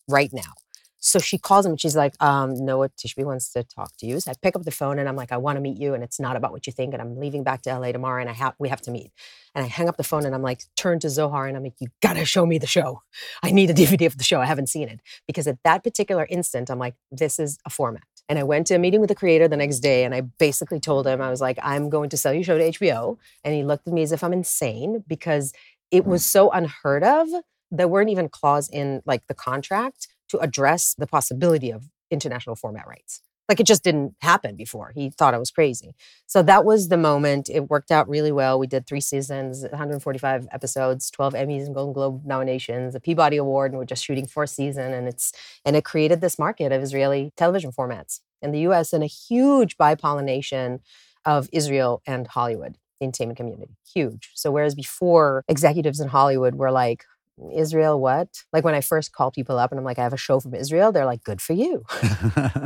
right 0.10 0.32
now. 0.34 0.52
So 1.00 1.20
she 1.20 1.38
calls 1.38 1.66
him 1.66 1.74
and 1.74 1.80
she's 1.80 1.96
like, 1.96 2.16
um, 2.20 2.56
Noa 2.56 2.90
Tishby 2.90 3.24
wants 3.24 3.54
to 3.54 3.64
talk 3.64 3.96
to 4.00 4.08
you. 4.08 4.20
So 4.20 4.32
I 4.32 4.34
pick 4.42 4.56
up 4.56 4.64
the 4.64 4.72
phone 4.72 4.98
and 4.98 5.08
I'm 5.08 5.16
like, 5.16 5.32
I 5.32 5.38
want 5.38 5.56
to 5.56 5.62
meet 5.62 5.78
you. 5.78 5.94
And 5.94 6.04
it's 6.04 6.20
not 6.20 6.36
about 6.36 6.52
what 6.52 6.66
you 6.66 6.74
think. 6.74 6.94
And 6.94 7.02
I'm 7.02 7.20
leaving 7.20 7.44
back 7.44 7.62
to 7.62 7.78
LA 7.78 7.92
tomorrow 7.92 8.20
and 8.20 8.30
I 8.30 8.34
have 8.34 8.56
we 8.58 8.70
have 8.70 8.82
to 8.82 8.92
meet. 8.92 9.12
And 9.54 9.64
I 9.64 9.68
hang 9.68 9.88
up 9.88 9.98
the 9.98 10.04
phone 10.04 10.26
and 10.26 10.34
I'm 10.34 10.42
like, 10.42 10.64
turn 10.76 11.00
to 11.02 11.10
Zohar 11.10 11.46
and 11.46 11.56
I'm 11.56 11.64
like, 11.64 11.76
you 11.80 11.88
gotta 12.02 12.26
show 12.26 12.48
me 12.48 12.58
the 12.58 12.66
show. 12.66 13.04
I 13.44 13.52
need 13.52 13.70
a 13.70 13.74
DVD 13.82 14.08
of 14.08 14.18
the 14.18 14.24
show. 14.24 14.42
I 14.42 14.46
haven't 14.46 14.68
seen 14.68 14.90
it. 14.90 15.00
Because 15.28 15.46
at 15.48 15.60
that 15.64 15.84
particular 15.84 16.26
instant, 16.28 16.72
I'm 16.72 16.80
like, 16.80 16.96
this 17.12 17.38
is 17.38 17.60
a 17.66 17.70
format. 17.70 18.04
And 18.28 18.40
I 18.40 18.44
went 18.44 18.66
to 18.68 18.74
a 18.74 18.80
meeting 18.80 19.00
with 19.00 19.10
the 19.10 19.16
creator 19.16 19.48
the 19.48 19.58
next 19.58 19.82
day 19.82 20.04
and 20.06 20.16
I 20.16 20.22
basically 20.22 20.80
told 20.80 21.06
him, 21.06 21.22
I 21.22 21.30
was 21.30 21.40
like, 21.40 21.60
I'm 21.62 21.90
going 21.92 22.10
to 22.10 22.18
sell 22.18 22.34
your 22.34 22.44
show 22.44 22.58
to 22.58 22.72
HBO. 22.72 23.20
And 23.44 23.54
he 23.54 23.64
looked 23.64 23.88
at 23.88 23.94
me 23.94 24.02
as 24.02 24.12
if 24.12 24.24
I'm 24.24 24.34
insane 24.34 25.04
because 25.08 25.54
it 25.92 26.06
was 26.06 26.26
so 26.26 26.50
unheard 26.52 27.04
of. 27.04 27.28
There 27.72 27.88
weren't 27.88 28.10
even 28.10 28.30
clause 28.30 28.70
in 28.70 29.02
like 29.06 29.28
the 29.28 29.34
contract 29.34 30.08
to 30.30 30.40
address 30.40 30.96
the 30.98 31.08
possibility 31.08 31.72
of 31.72 31.90
international 32.12 32.56
format 32.56 32.88
rights. 32.88 33.22
Like 33.48 33.60
it 33.60 33.68
just 33.68 33.84
didn't 33.84 34.16
happen 34.22 34.56
before. 34.56 34.92
He 34.96 35.12
thought 35.12 35.36
I 35.36 35.38
was 35.38 35.52
crazy. 35.52 35.94
So 36.26 36.42
that 36.44 36.66
was 36.66 36.88
the 36.88 36.98
moment. 36.98 37.48
It 37.48 37.70
worked 37.70 37.92
out 37.92 38.10
really 38.10 38.32
well. 38.32 38.58
We 38.58 38.66
did 38.66 38.88
three 38.88 39.02
seasons, 39.02 39.62
145 39.62 40.48
episodes, 40.52 41.12
12 41.12 41.34
Emmys 41.36 41.66
and 41.68 41.76
Golden 41.76 41.94
Globe 41.94 42.22
nominations, 42.26 42.96
a 42.96 43.00
Peabody 43.00 43.38
Award, 43.38 43.72
and 43.72 43.78
we're 43.78 43.86
just 43.86 44.04
shooting 44.04 44.26
fourth 44.26 44.50
season. 44.50 44.94
And 44.94 45.08
it's 45.08 45.32
and 45.64 45.76
it 45.76 45.86
created 45.86 46.22
this 46.22 46.40
market 46.40 46.72
of 46.72 46.82
Israeli 46.82 47.34
television 47.38 47.72
formats 47.72 48.22
in 48.42 48.52
the 48.52 48.60
US 48.62 48.94
and 48.94 49.04
a 49.04 49.08
huge 49.08 49.78
bipollination 49.78 50.80
of 51.24 51.48
Israel 51.52 52.02
and 52.08 52.26
Hollywood 52.28 52.78
the 53.00 53.06
entertainment 53.06 53.38
community. 53.38 53.72
Huge. 53.94 54.32
So 54.36 54.52
whereas 54.52 54.76
before 54.76 55.44
executives 55.48 56.00
in 56.00 56.08
Hollywood 56.10 56.56
were 56.56 56.72
like, 56.72 57.06
Israel, 57.54 58.00
what? 58.00 58.30
Like 58.54 58.64
when 58.64 58.76
I 58.76 58.82
first 58.82 59.12
call 59.12 59.32
people 59.32 59.58
up 59.58 59.72
and 59.72 59.80
I'm 59.80 59.86
like, 59.86 60.00
I 60.00 60.04
have 60.04 60.14
a 60.14 60.18
show 60.18 60.40
from 60.40 60.54
Israel, 60.54 60.92
they're 60.92 61.06
like, 61.06 61.24
good 61.24 61.42
for 61.42 61.54
you. 61.54 61.84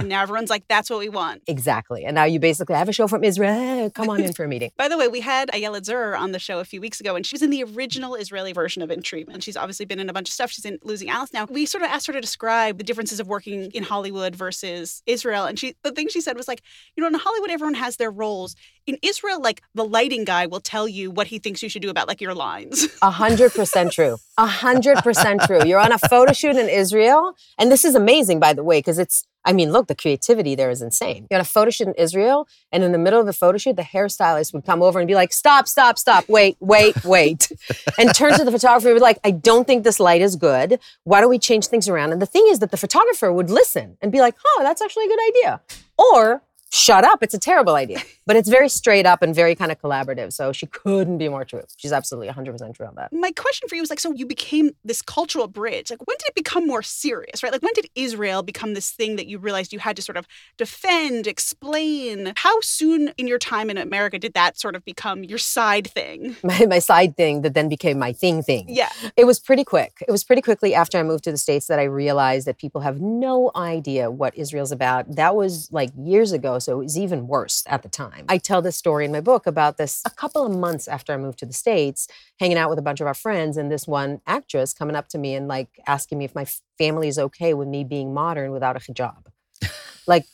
now 0.05 0.21
everyone's 0.21 0.49
like, 0.49 0.67
that's 0.67 0.89
what 0.89 0.99
we 0.99 1.09
want. 1.09 1.41
Exactly. 1.47 2.05
And 2.05 2.15
now 2.15 2.25
you 2.25 2.39
basically 2.39 2.75
have 2.75 2.89
a 2.89 2.93
show 2.93 3.07
from 3.07 3.23
Israel. 3.23 3.89
Come 3.89 4.09
on 4.09 4.21
in 4.21 4.33
for 4.33 4.45
a 4.45 4.47
meeting. 4.47 4.71
By 4.77 4.87
the 4.87 4.97
way, 4.97 5.07
we 5.07 5.21
had 5.21 5.49
Ayelet 5.49 5.81
Zurer 5.81 6.17
on 6.17 6.31
the 6.31 6.39
show 6.39 6.59
a 6.59 6.65
few 6.65 6.81
weeks 6.81 6.99
ago, 6.99 7.15
and 7.15 7.25
she 7.25 7.33
was 7.33 7.41
in 7.41 7.49
the 7.49 7.63
original 7.63 8.15
Israeli 8.15 8.53
version 8.53 8.81
of 8.81 8.91
In 8.91 9.01
Treatment. 9.01 9.43
She's 9.43 9.57
obviously 9.57 9.85
been 9.85 9.99
in 9.99 10.09
a 10.09 10.13
bunch 10.13 10.29
of 10.29 10.33
stuff. 10.33 10.51
She's 10.51 10.65
in 10.65 10.77
Losing 10.83 11.09
Alice 11.09 11.33
now. 11.33 11.45
We 11.45 11.65
sort 11.65 11.83
of 11.83 11.89
asked 11.89 12.07
her 12.07 12.13
to 12.13 12.21
describe 12.21 12.77
the 12.77 12.83
differences 12.83 13.19
of 13.19 13.27
working 13.27 13.71
in 13.71 13.83
Hollywood 13.83 14.35
versus 14.35 15.01
Israel. 15.05 15.45
And 15.45 15.57
she 15.57 15.75
the 15.83 15.91
thing 15.91 16.09
she 16.09 16.21
said 16.21 16.37
was 16.37 16.47
like, 16.47 16.61
you 16.95 17.01
know, 17.01 17.07
in 17.07 17.13
Hollywood, 17.15 17.49
everyone 17.49 17.75
has 17.75 17.97
their 17.97 18.11
roles. 18.11 18.55
In 18.85 18.97
Israel, 19.03 19.41
like 19.41 19.61
the 19.75 19.85
lighting 19.85 20.25
guy 20.25 20.47
will 20.47 20.59
tell 20.59 20.87
you 20.87 21.11
what 21.11 21.27
he 21.27 21.39
thinks 21.39 21.61
you 21.61 21.69
should 21.69 21.81
do 21.81 21.89
about 21.89 22.07
like 22.07 22.21
your 22.21 22.33
lines. 22.33 22.87
A 23.01 23.11
hundred 23.11 23.53
percent 23.53 23.91
true. 23.91 24.17
A 24.37 24.47
hundred 24.59 24.97
percent 24.97 25.41
true. 25.47 25.63
You're 25.65 25.79
on 25.79 25.91
a 25.91 25.97
photo 25.97 26.33
shoot 26.33 26.55
in 26.55 26.69
Israel, 26.69 27.35
and 27.57 27.71
this 27.71 27.83
is 27.83 27.95
amazing, 27.95 28.39
by 28.39 28.53
the 28.53 28.63
way, 28.63 28.79
because 28.79 28.99
it's. 28.99 29.25
I 29.45 29.53
mean, 29.53 29.71
look, 29.71 29.87
the 29.87 29.95
creativity 29.95 30.53
there 30.53 30.69
is 30.69 30.81
insane. 30.81 31.25
You're 31.31 31.37
on 31.37 31.41
a 31.41 31.45
photo 31.45 31.71
shoot 31.71 31.87
in 31.87 31.93
Israel, 31.93 32.45
and 32.73 32.83
in 32.83 32.91
the 32.91 32.97
middle 32.97 33.21
of 33.21 33.25
the 33.25 33.33
photo 33.33 33.57
shoot, 33.57 33.77
the 33.77 33.83
hairstylist 33.83 34.53
would 34.53 34.65
come 34.65 34.83
over 34.83 34.99
and 34.99 35.07
be 35.07 35.15
like, 35.15 35.31
"Stop, 35.31 35.67
stop, 35.67 35.97
stop! 35.97 36.27
Wait, 36.27 36.57
wait, 36.59 36.95
wait!" 37.05 37.51
and 37.97 38.13
turn 38.13 38.37
to 38.37 38.43
the 38.43 38.51
photographer 38.51 38.93
be 38.93 38.99
like, 38.99 39.19
"I 39.23 39.31
don't 39.31 39.65
think 39.65 39.83
this 39.83 39.99
light 39.99 40.21
is 40.21 40.35
good. 40.35 40.79
Why 41.05 41.21
don't 41.21 41.29
we 41.29 41.39
change 41.39 41.67
things 41.67 41.87
around?" 41.87 42.11
And 42.11 42.21
the 42.21 42.31
thing 42.35 42.45
is 42.49 42.59
that 42.59 42.71
the 42.71 42.77
photographer 42.85 43.31
would 43.31 43.49
listen 43.49 43.97
and 44.01 44.11
be 44.11 44.19
like, 44.19 44.35
"Oh, 44.45 44.59
that's 44.61 44.81
actually 44.81 45.05
a 45.05 45.11
good 45.13 45.27
idea," 45.29 45.61
or 45.97 46.43
shut 46.71 47.03
up. 47.03 47.23
It's 47.23 47.33
a 47.33 47.39
terrible 47.39 47.75
idea. 47.75 48.01
But 48.25 48.35
it's 48.35 48.47
very 48.47 48.69
straight 48.69 49.07
up 49.07 49.23
and 49.23 49.33
very 49.33 49.55
kind 49.55 49.71
of 49.71 49.81
collaborative. 49.81 50.33
So 50.33 50.51
she 50.51 50.67
couldn't 50.67 51.17
be 51.17 51.29
more 51.29 51.43
true. 51.43 51.63
She's 51.77 51.91
absolutely 51.91 52.31
100% 52.31 52.75
true 52.75 52.85
on 52.85 52.93
that. 52.93 53.11
My 53.11 53.31
question 53.31 53.67
for 53.67 53.75
you 53.75 53.81
is 53.81 53.89
like, 53.89 53.99
so 53.99 54.13
you 54.13 54.27
became 54.27 54.71
this 54.85 55.01
cultural 55.01 55.47
bridge. 55.47 55.89
Like, 55.89 56.05
when 56.05 56.15
did 56.19 56.27
it 56.27 56.35
become 56.35 56.67
more 56.67 56.83
serious, 56.83 57.41
right? 57.41 57.51
Like, 57.51 57.63
when 57.63 57.73
did 57.73 57.89
Israel 57.95 58.43
become 58.43 58.75
this 58.75 58.91
thing 58.91 59.15
that 59.15 59.25
you 59.25 59.39
realized 59.39 59.73
you 59.73 59.79
had 59.79 59.95
to 59.95 60.03
sort 60.03 60.15
of 60.15 60.27
defend, 60.57 61.25
explain? 61.25 62.33
How 62.35 62.59
soon 62.61 63.13
in 63.17 63.27
your 63.27 63.39
time 63.39 63.71
in 63.71 63.79
America 63.79 64.19
did 64.19 64.35
that 64.35 64.59
sort 64.59 64.75
of 64.75 64.85
become 64.85 65.23
your 65.23 65.39
side 65.39 65.87
thing? 65.89 66.35
My, 66.43 66.65
my 66.67 66.79
side 66.79 67.17
thing 67.17 67.41
that 67.41 67.53
then 67.53 67.69
became 67.69 67.99
my 67.99 68.13
thing 68.13 68.43
thing. 68.43 68.65
Yeah. 68.67 68.89
It 69.15 69.25
was 69.25 69.39
pretty 69.39 69.63
quick. 69.63 70.03
It 70.07 70.11
was 70.11 70.23
pretty 70.23 70.41
quickly 70.41 70.73
after 70.73 70.97
I 70.97 71.03
moved 71.03 71.23
to 71.25 71.31
the 71.31 71.37
States 71.37 71.67
that 71.67 71.79
I 71.79 71.83
realized 71.83 72.47
that 72.47 72.57
people 72.57 72.81
have 72.81 73.01
no 73.01 73.51
idea 73.55 74.11
what 74.11 74.37
Israel's 74.37 74.71
about. 74.71 75.15
That 75.15 75.35
was 75.35 75.69
like 75.71 75.89
years 75.97 76.31
ago. 76.31 76.58
So 76.59 76.79
it 76.79 76.83
was 76.83 76.97
even 76.97 77.27
worse 77.27 77.63
at 77.67 77.83
the 77.83 77.89
time. 77.89 78.25
I 78.29 78.37
tell 78.37 78.61
this 78.61 78.77
story 78.77 79.05
in 79.05 79.11
my 79.11 79.21
book 79.21 79.47
about 79.47 79.77
this 79.77 80.01
a 80.05 80.09
couple 80.09 80.45
of 80.45 80.55
months 80.55 80.87
after 80.87 81.13
I 81.13 81.17
moved 81.17 81.39
to 81.39 81.45
the 81.45 81.53
States, 81.53 82.07
hanging 82.39 82.57
out 82.57 82.69
with 82.69 82.79
a 82.79 82.83
bunch 82.83 83.01
of 83.01 83.07
our 83.07 83.13
friends, 83.13 83.57
and 83.57 83.71
this 83.71 83.87
one 83.87 84.21
actress 84.27 84.73
coming 84.73 84.95
up 84.95 85.07
to 85.09 85.17
me 85.17 85.33
and 85.33 85.47
like 85.47 85.79
asking 85.87 86.17
me 86.17 86.25
if 86.25 86.35
my 86.35 86.45
family 86.77 87.07
is 87.07 87.19
okay 87.19 87.53
with 87.53 87.67
me 87.67 87.83
being 87.83 88.13
modern 88.13 88.51
without 88.51 88.75
a 88.75 88.79
hijab, 88.79 89.27
like 90.07 90.25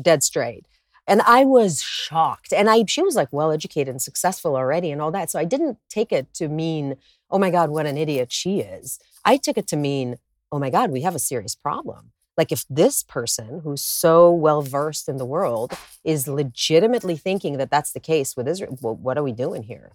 dead 0.00 0.22
straight. 0.22 0.66
And 1.06 1.20
I 1.22 1.44
was 1.44 1.82
shocked. 1.82 2.52
And 2.52 2.70
I 2.70 2.84
she 2.86 3.02
was 3.02 3.14
like 3.14 3.28
well 3.30 3.52
educated 3.52 3.88
and 3.88 4.00
successful 4.00 4.56
already 4.56 4.90
and 4.90 5.02
all 5.02 5.10
that. 5.12 5.30
So 5.30 5.38
I 5.38 5.44
didn't 5.44 5.78
take 5.90 6.12
it 6.12 6.32
to 6.34 6.48
mean, 6.48 6.96
oh 7.30 7.38
my 7.38 7.50
God, 7.50 7.70
what 7.70 7.86
an 7.86 7.98
idiot 7.98 8.32
she 8.32 8.60
is. 8.60 8.98
I 9.24 9.36
took 9.36 9.58
it 9.58 9.66
to 9.68 9.76
mean, 9.76 10.16
oh 10.50 10.58
my 10.58 10.70
God, 10.70 10.90
we 10.90 11.02
have 11.02 11.14
a 11.14 11.18
serious 11.18 11.54
problem. 11.54 12.12
Like 12.36 12.52
if 12.52 12.64
this 12.68 13.02
person 13.02 13.60
who's 13.62 13.82
so 13.82 14.30
well 14.32 14.62
versed 14.62 15.08
in 15.08 15.16
the 15.16 15.24
world 15.24 15.72
is 16.02 16.26
legitimately 16.28 17.16
thinking 17.16 17.58
that 17.58 17.70
that's 17.70 17.92
the 17.92 18.00
case 18.00 18.36
with 18.36 18.48
Israel, 18.48 18.78
well, 18.80 18.94
what 18.96 19.16
are 19.16 19.22
we 19.22 19.32
doing 19.32 19.62
here? 19.62 19.92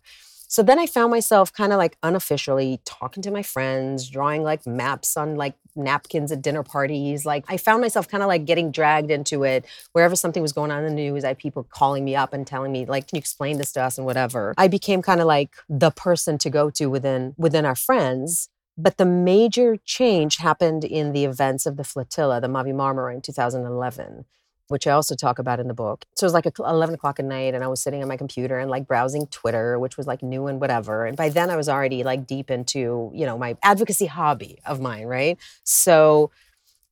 So 0.52 0.64
then 0.64 0.80
I 0.80 0.88
found 0.88 1.12
myself 1.12 1.54
kind 1.54 1.72
of 1.72 1.78
like 1.78 1.96
unofficially 2.02 2.82
talking 2.84 3.22
to 3.22 3.30
my 3.30 3.44
friends, 3.44 4.10
drawing 4.10 4.42
like 4.42 4.66
maps 4.66 5.16
on 5.16 5.36
like 5.36 5.54
napkins 5.76 6.32
at 6.32 6.42
dinner 6.42 6.64
parties. 6.64 7.24
Like 7.24 7.46
I 7.48 7.58
found 7.58 7.82
myself 7.82 8.08
kind 8.08 8.24
of 8.24 8.28
like 8.28 8.46
getting 8.46 8.72
dragged 8.72 9.12
into 9.12 9.44
it. 9.44 9.64
Wherever 9.92 10.16
something 10.16 10.42
was 10.42 10.52
going 10.52 10.72
on 10.72 10.84
in 10.84 10.96
the 10.96 11.02
news, 11.02 11.24
I 11.24 11.30
had 11.30 11.38
people 11.38 11.64
calling 11.64 12.04
me 12.04 12.16
up 12.16 12.34
and 12.34 12.48
telling 12.48 12.72
me 12.72 12.88
like, 12.88 13.08
"Can 13.08 13.18
you 13.18 13.20
explain 13.20 13.60
this 13.60 13.72
to 13.74 13.84
us?" 13.84 14.00
and 14.00 14.08
whatever. 14.08 14.56
I 14.58 14.68
became 14.68 15.04
kind 15.04 15.22
of 15.22 15.28
like 15.28 15.56
the 15.70 15.92
person 15.92 16.40
to 16.40 16.50
go 16.50 16.72
to 16.72 16.88
within 16.88 17.36
within 17.38 17.64
our 17.64 17.76
friends. 17.76 18.50
But 18.82 18.98
the 18.98 19.06
major 19.06 19.76
change 19.84 20.38
happened 20.38 20.86
in 20.86 21.12
the 21.12 21.26
events 21.26 21.66
of 21.66 21.76
the 21.76 21.84
flotilla, 21.84 22.40
the 22.40 22.48
Mavi 22.48 22.74
Marmara 22.74 23.14
in 23.14 23.22
2011 23.22 24.26
which 24.70 24.86
I 24.86 24.92
also 24.92 25.16
talk 25.16 25.40
about 25.40 25.60
in 25.60 25.68
the 25.68 25.74
book. 25.74 26.06
So 26.16 26.26
it 26.26 26.28
was 26.28 26.34
like 26.34 26.46
11 26.60 26.94
o'clock 26.96 27.20
at 27.20 27.26
night, 27.26 27.56
and 27.56 27.64
I 27.64 27.68
was 27.68 27.82
sitting 27.82 28.02
on 28.02 28.08
my 28.08 28.18
computer 28.18 28.60
and 28.60 28.70
like 28.70 28.88
browsing 28.88 29.26
Twitter, 29.28 29.80
which 29.80 29.98
was 29.98 30.06
like 30.06 30.22
new 30.22 30.46
and 30.46 30.62
whatever. 30.62 31.06
And 31.06 31.18
by 31.18 31.30
then, 31.30 31.50
I 31.50 31.56
was 31.56 31.68
already 31.68 32.04
like 32.04 32.28
deep 32.28 32.52
into, 32.52 33.12
you 33.14 33.26
know, 33.26 33.36
my 33.38 33.58
advocacy 33.64 34.06
hobby 34.06 34.60
of 34.66 34.80
mine, 34.80 35.08
right? 35.08 35.40
So 35.64 36.30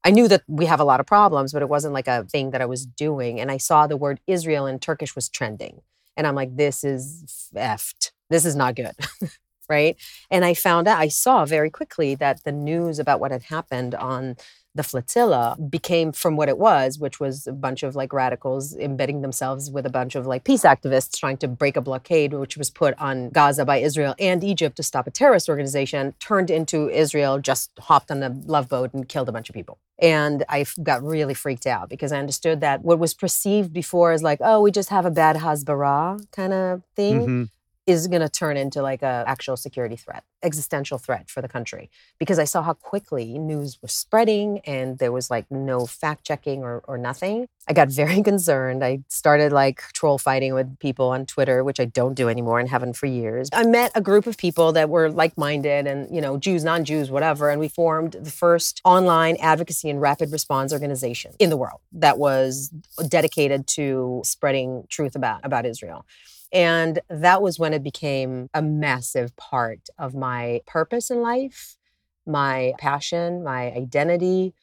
I 0.03 0.09
knew 0.09 0.27
that 0.27 0.41
we 0.47 0.65
have 0.65 0.79
a 0.79 0.83
lot 0.83 0.99
of 0.99 1.05
problems, 1.05 1.53
but 1.53 1.61
it 1.61 1.69
wasn't 1.69 1.93
like 1.93 2.07
a 2.07 2.23
thing 2.23 2.51
that 2.51 2.61
I 2.61 2.65
was 2.65 2.85
doing. 2.85 3.39
And 3.39 3.51
I 3.51 3.57
saw 3.57 3.85
the 3.85 3.97
word 3.97 4.19
Israel 4.25 4.65
in 4.65 4.79
Turkish 4.79 5.15
was 5.15 5.29
trending. 5.29 5.81
And 6.15 6.25
I'm 6.25 6.35
like, 6.35 6.55
this 6.55 6.83
is 6.83 7.51
effed. 7.55 8.11
This 8.29 8.43
is 8.43 8.55
not 8.55 8.75
good. 8.75 8.95
right. 9.69 9.95
And 10.29 10.45
I 10.45 10.53
found 10.53 10.87
out, 10.87 10.99
I 10.99 11.07
saw 11.07 11.45
very 11.45 11.69
quickly 11.69 12.15
that 12.15 12.43
the 12.43 12.51
news 12.51 12.99
about 12.99 13.19
what 13.19 13.31
had 13.31 13.43
happened 13.43 13.95
on 13.95 14.35
the 14.75 14.83
flotilla 14.83 15.57
became 15.69 16.11
from 16.11 16.35
what 16.37 16.47
it 16.47 16.57
was, 16.59 16.99
which 16.99 17.19
was 17.19 17.47
a 17.47 17.51
bunch 17.51 17.81
of 17.81 17.95
like 17.95 18.13
radicals 18.13 18.75
embedding 18.75 19.21
themselves 19.21 19.71
with 19.71 19.87
a 19.87 19.89
bunch 19.89 20.13
of 20.13 20.27
like 20.27 20.43
peace 20.43 20.61
activists 20.61 21.17
trying 21.17 21.37
to 21.37 21.47
break 21.47 21.75
a 21.75 21.81
blockade, 21.81 22.31
which 22.33 22.57
was 22.57 22.69
put 22.69 22.93
on 22.99 23.29
Gaza 23.29 23.65
by 23.65 23.77
Israel 23.77 24.13
and 24.19 24.43
Egypt 24.43 24.77
to 24.77 24.83
stop 24.83 25.07
a 25.07 25.11
terrorist 25.11 25.49
organization, 25.49 26.13
turned 26.19 26.51
into 26.51 26.89
Israel, 26.89 27.39
just 27.39 27.71
hopped 27.79 28.11
on 28.11 28.21
a 28.21 28.29
love 28.45 28.69
boat 28.69 28.93
and 28.93 29.09
killed 29.09 29.27
a 29.27 29.31
bunch 29.31 29.49
of 29.49 29.55
people. 29.55 29.79
And 29.99 30.45
I 30.47 30.65
got 30.83 31.01
really 31.01 31.33
freaked 31.33 31.65
out 31.65 31.89
because 31.89 32.11
I 32.11 32.19
understood 32.19 32.61
that 32.61 32.83
what 32.83 32.99
was 32.99 33.15
perceived 33.15 33.73
before 33.73 34.11
as 34.11 34.21
like, 34.21 34.39
oh, 34.43 34.61
we 34.61 34.69
just 34.71 34.89
have 34.89 35.07
a 35.07 35.11
bad 35.11 35.37
Hasbara 35.37 36.31
kind 36.31 36.53
of 36.53 36.83
thing 36.95 37.27
Mhm. 37.27 37.49
Is 37.87 38.07
going 38.07 38.21
to 38.21 38.27
turn 38.27 38.57
into 38.57 38.81
like 38.81 39.01
a 39.01 39.23
actual 39.25 39.55
security 39.55 39.95
threat, 39.95 40.25
existential 40.43 40.97
threat 40.97 41.29
for 41.29 41.41
the 41.41 41.47
country. 41.47 41.89
Because 42.19 42.37
I 42.37 42.43
saw 42.43 42.61
how 42.61 42.73
quickly 42.73 43.39
news 43.39 43.81
was 43.81 43.93
spreading 43.93 44.59
and 44.65 44.99
there 44.99 45.13
was 45.13 45.31
like 45.31 45.49
no 45.49 45.85
fact 45.85 46.25
checking 46.25 46.63
or, 46.63 46.83
or 46.85 46.97
nothing. 46.97 47.47
I 47.65 47.71
got 47.71 47.87
very 48.03 48.21
concerned. 48.21 48.83
I 48.83 48.99
started 49.07 49.53
like 49.53 49.81
troll 49.93 50.17
fighting 50.17 50.53
with 50.53 50.77
people 50.79 51.07
on 51.09 51.25
Twitter, 51.25 51.63
which 51.63 51.79
I 51.79 51.85
don't 51.85 52.13
do 52.13 52.27
anymore 52.27 52.59
and 52.59 52.67
haven't 52.67 52.97
for 52.97 53.05
years. 53.05 53.47
I 53.53 53.63
met 53.63 53.93
a 53.95 54.01
group 54.01 54.27
of 54.27 54.37
people 54.37 54.73
that 54.73 54.89
were 54.89 55.09
like 55.09 55.37
minded 55.37 55.87
and, 55.87 56.13
you 56.13 56.19
know, 56.19 56.37
Jews, 56.37 56.65
non 56.65 56.83
Jews, 56.83 57.09
whatever. 57.09 57.49
And 57.49 57.59
we 57.59 57.69
formed 57.69 58.17
the 58.19 58.31
first 58.31 58.81
online 58.83 59.37
advocacy 59.39 59.89
and 59.89 60.01
rapid 60.01 60.33
response 60.33 60.73
organization 60.73 61.33
in 61.39 61.49
the 61.49 61.57
world 61.57 61.79
that 61.93 62.17
was 62.17 62.67
dedicated 63.07 63.65
to 63.67 64.21
spreading 64.25 64.85
truth 64.89 65.15
about, 65.15 65.39
about 65.45 65.65
Israel. 65.65 66.05
And 66.53 66.99
that 67.09 67.41
was 67.41 67.59
when 67.59 67.73
it 67.73 67.83
became 67.83 68.49
a 68.53 68.61
massive 68.61 69.35
part 69.35 69.89
of 69.97 70.15
my 70.15 70.61
purpose 70.65 71.11
in 71.11 71.21
life, 71.21 71.77
my 72.25 72.73
passion, 72.77 73.43
my 73.43 73.71
identity. 73.71 74.53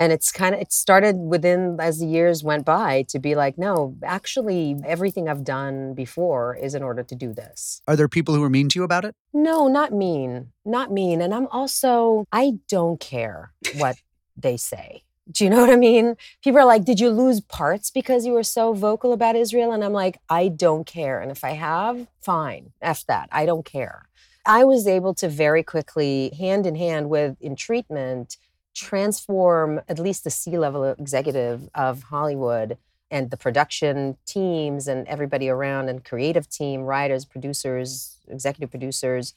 And 0.00 0.12
it's 0.12 0.30
kind 0.30 0.54
of, 0.54 0.60
it 0.60 0.72
started 0.72 1.16
within 1.16 1.76
as 1.80 1.98
the 1.98 2.06
years 2.06 2.44
went 2.44 2.64
by 2.64 3.04
to 3.08 3.18
be 3.18 3.34
like, 3.34 3.58
no, 3.58 3.96
actually, 4.04 4.76
everything 4.84 5.28
I've 5.28 5.42
done 5.42 5.94
before 5.94 6.54
is 6.54 6.74
in 6.74 6.84
order 6.84 7.02
to 7.02 7.14
do 7.16 7.32
this. 7.32 7.82
Are 7.88 7.96
there 7.96 8.08
people 8.08 8.34
who 8.34 8.42
are 8.44 8.50
mean 8.50 8.68
to 8.68 8.78
you 8.78 8.84
about 8.84 9.04
it? 9.04 9.16
No, 9.32 9.66
not 9.66 9.92
mean, 9.92 10.52
not 10.64 10.92
mean. 10.92 11.20
And 11.20 11.34
I'm 11.34 11.48
also, 11.48 12.24
I 12.32 12.54
don't 12.68 13.00
care 13.00 13.52
what 13.76 13.96
they 14.36 14.56
say. 14.56 15.02
Do 15.30 15.44
you 15.44 15.50
know 15.50 15.60
what 15.60 15.70
I 15.70 15.76
mean? 15.76 16.16
People 16.42 16.60
are 16.60 16.64
like, 16.64 16.84
Did 16.84 17.00
you 17.00 17.10
lose 17.10 17.40
parts 17.40 17.90
because 17.90 18.24
you 18.24 18.32
were 18.32 18.42
so 18.42 18.72
vocal 18.72 19.12
about 19.12 19.36
Israel? 19.36 19.72
And 19.72 19.84
I'm 19.84 19.92
like, 19.92 20.18
I 20.28 20.48
don't 20.48 20.86
care. 20.86 21.20
And 21.20 21.30
if 21.30 21.44
I 21.44 21.50
have, 21.50 22.06
fine. 22.20 22.72
F 22.80 23.04
that. 23.06 23.28
I 23.30 23.44
don't 23.46 23.64
care. 23.64 24.08
I 24.46 24.64
was 24.64 24.86
able 24.86 25.12
to 25.14 25.28
very 25.28 25.62
quickly, 25.62 26.30
hand 26.38 26.66
in 26.66 26.74
hand 26.74 27.10
with 27.10 27.36
in 27.40 27.54
treatment, 27.56 28.38
transform 28.74 29.82
at 29.88 29.98
least 29.98 30.24
the 30.24 30.30
C 30.30 30.56
level 30.56 30.84
executive 30.84 31.68
of 31.74 32.04
Hollywood 32.04 32.78
and 33.10 33.30
the 33.30 33.36
production 33.36 34.16
teams 34.26 34.88
and 34.88 35.06
everybody 35.06 35.48
around 35.48 35.88
and 35.88 36.04
creative 36.04 36.48
team, 36.48 36.82
writers, 36.82 37.24
producers, 37.24 38.16
executive 38.28 38.70
producers 38.70 39.34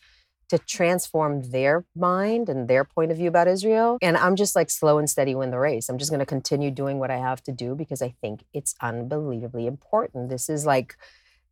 to 0.52 0.58
transform 0.60 1.50
their 1.52 1.86
mind 1.96 2.50
and 2.50 2.68
their 2.68 2.84
point 2.84 3.10
of 3.10 3.16
view 3.16 3.30
about 3.30 3.48
Israel. 3.48 3.98
And 4.02 4.18
I'm 4.18 4.36
just 4.36 4.54
like 4.54 4.70
slow 4.70 4.98
and 4.98 5.10
steady 5.10 5.34
win 5.34 5.50
the 5.50 5.58
race. 5.58 5.88
I'm 5.88 5.98
just 5.98 6.12
going 6.12 6.20
to 6.20 6.26
continue 6.26 6.70
doing 6.70 7.00
what 7.00 7.10
I 7.10 7.20
have 7.20 7.42
to 7.44 7.54
do 7.54 7.74
because 7.74 8.02
I 8.02 8.14
think 8.20 8.44
it's 8.54 8.76
unbelievably 8.82 9.66
important. 9.66 10.28
This 10.28 10.50
is 10.50 10.66
like 10.66 10.98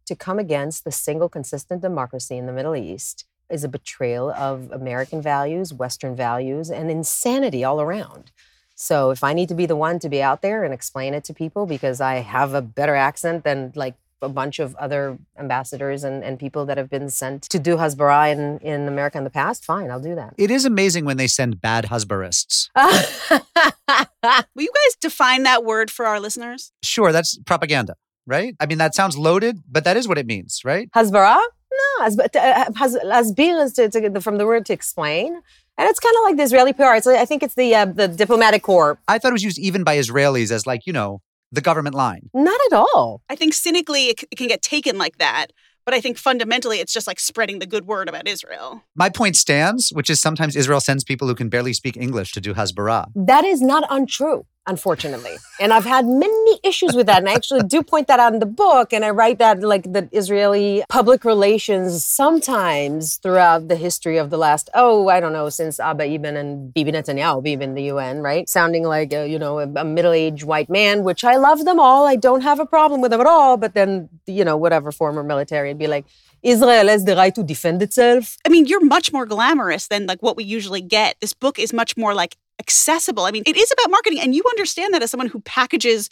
to 0.05 0.17
come 0.17 0.37
against 0.37 0.83
the 0.83 0.91
single 0.91 1.29
consistent 1.29 1.81
democracy 1.81 2.37
in 2.37 2.45
the 2.45 2.51
Middle 2.51 2.75
East 2.75 3.23
is 3.49 3.63
a 3.63 3.69
betrayal 3.69 4.31
of 4.31 4.69
American 4.69 5.21
values, 5.21 5.73
Western 5.73 6.13
values, 6.13 6.69
and 6.69 6.91
insanity 6.91 7.63
all 7.63 7.79
around. 7.79 8.31
So 8.75 9.11
if 9.11 9.23
I 9.23 9.31
need 9.31 9.47
to 9.47 9.55
be 9.55 9.65
the 9.65 9.77
one 9.77 9.97
to 9.99 10.09
be 10.09 10.21
out 10.21 10.41
there 10.41 10.65
and 10.65 10.73
explain 10.73 11.13
it 11.13 11.23
to 11.25 11.33
people 11.33 11.65
because 11.65 12.01
I 12.01 12.15
have 12.15 12.53
a 12.53 12.61
better 12.61 12.95
accent 12.95 13.45
than 13.45 13.71
like 13.75 13.95
a 14.21 14.29
bunch 14.29 14.59
of 14.59 14.75
other 14.75 15.17
ambassadors 15.37 16.03
and, 16.03 16.23
and 16.23 16.39
people 16.39 16.65
that 16.65 16.77
have 16.77 16.89
been 16.89 17.09
sent 17.09 17.43
to 17.43 17.59
do 17.59 17.77
Hasbara 17.77 18.31
in, 18.31 18.59
in 18.59 18.87
America 18.87 19.17
in 19.17 19.23
the 19.23 19.29
past, 19.29 19.63
fine, 19.63 19.89
I'll 19.89 19.99
do 19.99 20.15
that. 20.15 20.33
It 20.37 20.51
is 20.51 20.65
amazing 20.65 21.05
when 21.05 21.17
they 21.17 21.27
send 21.27 21.61
bad 21.61 21.85
husbarists. 21.85 22.69
Will 22.75 24.63
you 24.63 24.71
guys 24.73 24.95
define 25.01 25.43
that 25.43 25.63
word 25.63 25.89
for 25.89 26.05
our 26.05 26.19
listeners? 26.19 26.71
Sure, 26.83 27.11
that's 27.11 27.37
propaganda, 27.45 27.95
right? 28.25 28.55
I 28.59 28.65
mean, 28.65 28.77
that 28.77 28.95
sounds 28.95 29.17
loaded, 29.17 29.61
but 29.69 29.83
that 29.85 29.97
is 29.97 30.07
what 30.07 30.17
it 30.17 30.25
means, 30.25 30.61
right? 30.65 30.89
Hasbara? 30.91 31.39
No, 31.71 32.03
has, 32.03 32.19
uh, 32.19 32.71
has, 32.75 32.97
hasbir 32.97 33.63
is 33.63 33.73
to, 33.73 33.89
to, 33.89 34.21
from 34.21 34.37
the 34.37 34.45
word 34.45 34.65
to 34.65 34.73
explain. 34.73 35.41
And 35.77 35.87
it's 35.87 35.99
kind 35.99 36.13
of 36.17 36.23
like 36.23 36.35
the 36.35 36.43
Israeli 36.43 36.73
PR. 36.73 36.95
It's, 36.95 37.07
I 37.07 37.23
think 37.23 37.41
it's 37.41 37.53
the 37.53 37.73
uh, 37.73 37.85
the 37.85 38.09
diplomatic 38.09 38.63
corps. 38.63 38.99
I 39.07 39.17
thought 39.17 39.29
it 39.29 39.33
was 39.33 39.43
used 39.43 39.57
even 39.57 39.85
by 39.85 39.97
Israelis 39.97 40.51
as 40.51 40.67
like, 40.67 40.85
you 40.85 40.91
know, 40.91 41.21
the 41.51 41.61
government 41.61 41.95
line. 41.95 42.29
Not 42.33 42.59
at 42.71 42.75
all. 42.75 43.21
I 43.29 43.35
think 43.35 43.53
cynically 43.53 44.07
it, 44.07 44.19
c- 44.21 44.27
it 44.31 44.35
can 44.37 44.47
get 44.47 44.61
taken 44.61 44.97
like 44.97 45.17
that. 45.17 45.47
But 45.85 45.93
I 45.95 46.01
think 46.01 46.17
fundamentally 46.19 46.77
it's 46.79 46.93
just 46.93 47.07
like 47.07 47.19
spreading 47.19 47.57
the 47.57 47.65
good 47.65 47.87
word 47.87 48.07
about 48.07 48.27
Israel. 48.27 48.83
My 48.95 49.09
point 49.09 49.35
stands, 49.35 49.89
which 49.89 50.09
is 50.09 50.19
sometimes 50.19 50.55
Israel 50.55 50.79
sends 50.79 51.03
people 51.03 51.27
who 51.27 51.33
can 51.33 51.49
barely 51.49 51.73
speak 51.73 51.97
English 51.97 52.31
to 52.33 52.41
do 52.41 52.53
Hasbara. 52.53 53.07
That 53.15 53.43
is 53.43 53.59
not 53.61 53.83
untrue. 53.89 54.45
Unfortunately. 54.69 55.35
And 55.59 55.73
I've 55.73 55.83
had 55.83 56.05
many 56.05 56.59
issues 56.63 56.93
with 56.95 57.07
that. 57.07 57.17
And 57.17 57.27
I 57.27 57.33
actually 57.33 57.63
do 57.63 57.81
point 57.81 58.07
that 58.07 58.19
out 58.19 58.33
in 58.33 58.39
the 58.39 58.45
book. 58.45 58.93
And 58.93 59.03
I 59.03 59.09
write 59.09 59.39
that 59.39 59.61
like 59.61 59.83
the 59.83 60.07
Israeli 60.11 60.83
public 60.87 61.25
relations 61.25 62.05
sometimes 62.05 63.17
throughout 63.17 63.67
the 63.67 63.75
history 63.75 64.17
of 64.17 64.29
the 64.29 64.37
last, 64.37 64.69
oh, 64.73 65.09
I 65.09 65.19
don't 65.19 65.33
know, 65.33 65.49
since 65.49 65.79
Abba 65.79 66.05
Eban 66.05 66.37
and 66.37 66.73
Bibi 66.73 66.91
Netanyahu, 66.91 67.43
Bibi 67.43 67.63
in 67.63 67.73
the 67.73 67.83
UN, 67.83 68.21
right? 68.21 68.47
Sounding 68.47 68.83
like, 68.83 69.11
a, 69.11 69.27
you 69.27 69.39
know, 69.39 69.59
a, 69.59 69.67
a 69.75 69.83
middle 69.83 70.13
aged 70.13 70.43
white 70.43 70.69
man, 70.69 71.03
which 71.03 71.23
I 71.23 71.35
love 71.35 71.65
them 71.65 71.79
all. 71.79 72.05
I 72.05 72.15
don't 72.15 72.41
have 72.41 72.59
a 72.59 72.65
problem 72.65 73.01
with 73.01 73.11
them 73.11 73.19
at 73.19 73.27
all. 73.27 73.57
But 73.57 73.73
then, 73.73 74.07
you 74.27 74.45
know, 74.45 74.55
whatever 74.55 74.91
former 74.91 75.23
military 75.23 75.69
would 75.69 75.79
be 75.79 75.87
like, 75.87 76.05
Israel 76.43 76.87
has 76.87 77.05
the 77.05 77.15
right 77.15 77.33
to 77.35 77.43
defend 77.43 77.81
itself. 77.81 78.37
I 78.45 78.49
mean, 78.49 78.65
you're 78.65 78.83
much 78.85 79.11
more 79.11 79.25
glamorous 79.25 79.87
than 79.87 80.05
like 80.05 80.21
what 80.21 80.37
we 80.37 80.43
usually 80.43 80.81
get. 80.81 81.15
This 81.21 81.33
book 81.33 81.59
is 81.59 81.73
much 81.73 81.97
more 81.97 82.13
like 82.13 82.37
accessible. 82.59 83.23
I 83.23 83.31
mean, 83.31 83.43
it 83.45 83.57
is 83.57 83.71
about 83.71 83.91
marketing, 83.91 84.19
and 84.21 84.35
you 84.35 84.43
understand 84.49 84.93
that 84.93 85.03
as 85.03 85.11
someone 85.11 85.29
who 85.29 85.39
packages 85.41 86.09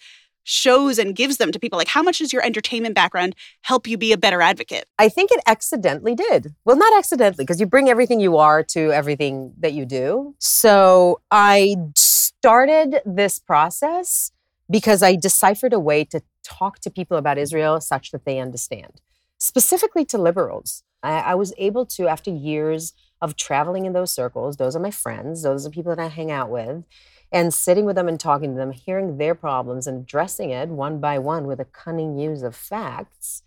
shows 0.50 0.98
and 0.98 1.14
gives 1.14 1.38
them 1.38 1.52
to 1.52 1.60
people. 1.60 1.78
Like, 1.78 1.90
how 1.90 2.02
much 2.02 2.20
does 2.20 2.32
your 2.32 2.42
entertainment 2.42 2.96
background 2.96 3.36
help 3.64 3.86
you 3.86 3.98
be 3.98 4.14
a 4.14 4.18
better 4.18 4.42
advocate? 4.42 4.86
I 4.98 5.10
think 5.10 5.30
it 5.30 5.42
accidentally 5.46 6.16
did. 6.16 6.56
Well, 6.64 6.78
not 6.78 6.98
accidentally, 6.98 7.44
because 7.44 7.60
you 7.60 7.66
bring 7.66 7.90
everything 7.90 8.22
you 8.22 8.38
are 8.38 8.64
to 8.64 8.94
everything 8.94 9.54
that 9.60 9.74
you 9.74 9.86
do. 9.86 10.36
So 10.40 11.20
I 11.32 11.76
started 11.96 13.02
this 13.06 13.40
process 13.40 14.32
because 14.70 15.04
I 15.04 15.18
deciphered 15.18 15.74
a 15.74 15.80
way 15.80 16.06
to 16.06 16.22
talk 16.46 16.80
to 16.80 16.90
people 16.90 17.18
about 17.18 17.38
Israel 17.38 17.82
such 17.82 18.12
that 18.12 18.24
they 18.24 18.40
understand, 18.40 19.02
specifically 19.38 20.06
to 20.06 20.18
liberals. 20.18 20.84
I, 21.04 21.20
I 21.20 21.36
was 21.36 21.54
able 21.58 21.86
to, 21.88 22.08
after 22.08 22.32
years 22.32 22.94
of 23.22 23.36
traveling 23.36 23.86
in 23.86 23.94
those 23.94 24.12
circles, 24.12 24.58
those 24.58 24.76
are 24.76 24.80
my 24.80 24.92
friends, 24.92 25.44
those 25.44 25.66
are 25.66 25.70
people 25.70 25.96
that 25.96 26.02
I 26.02 26.08
hang 26.08 26.32
out 26.32 26.50
with, 26.50 26.84
and 27.32 27.54
sitting 27.54 27.86
with 27.86 27.96
them 27.96 28.08
and 28.08 28.20
talking 28.20 28.52
to 28.52 28.58
them, 28.58 28.72
hearing 28.72 29.18
their 29.18 29.36
problems 29.36 29.88
and 29.88 30.04
addressing 30.04 30.52
it 30.52 30.70
one 30.70 31.00
by 31.00 31.20
one 31.20 31.46
with 31.46 31.60
a 31.60 31.66
cunning 31.66 32.18
use 32.18 32.42
of 32.42 32.56
facts. 32.56 33.44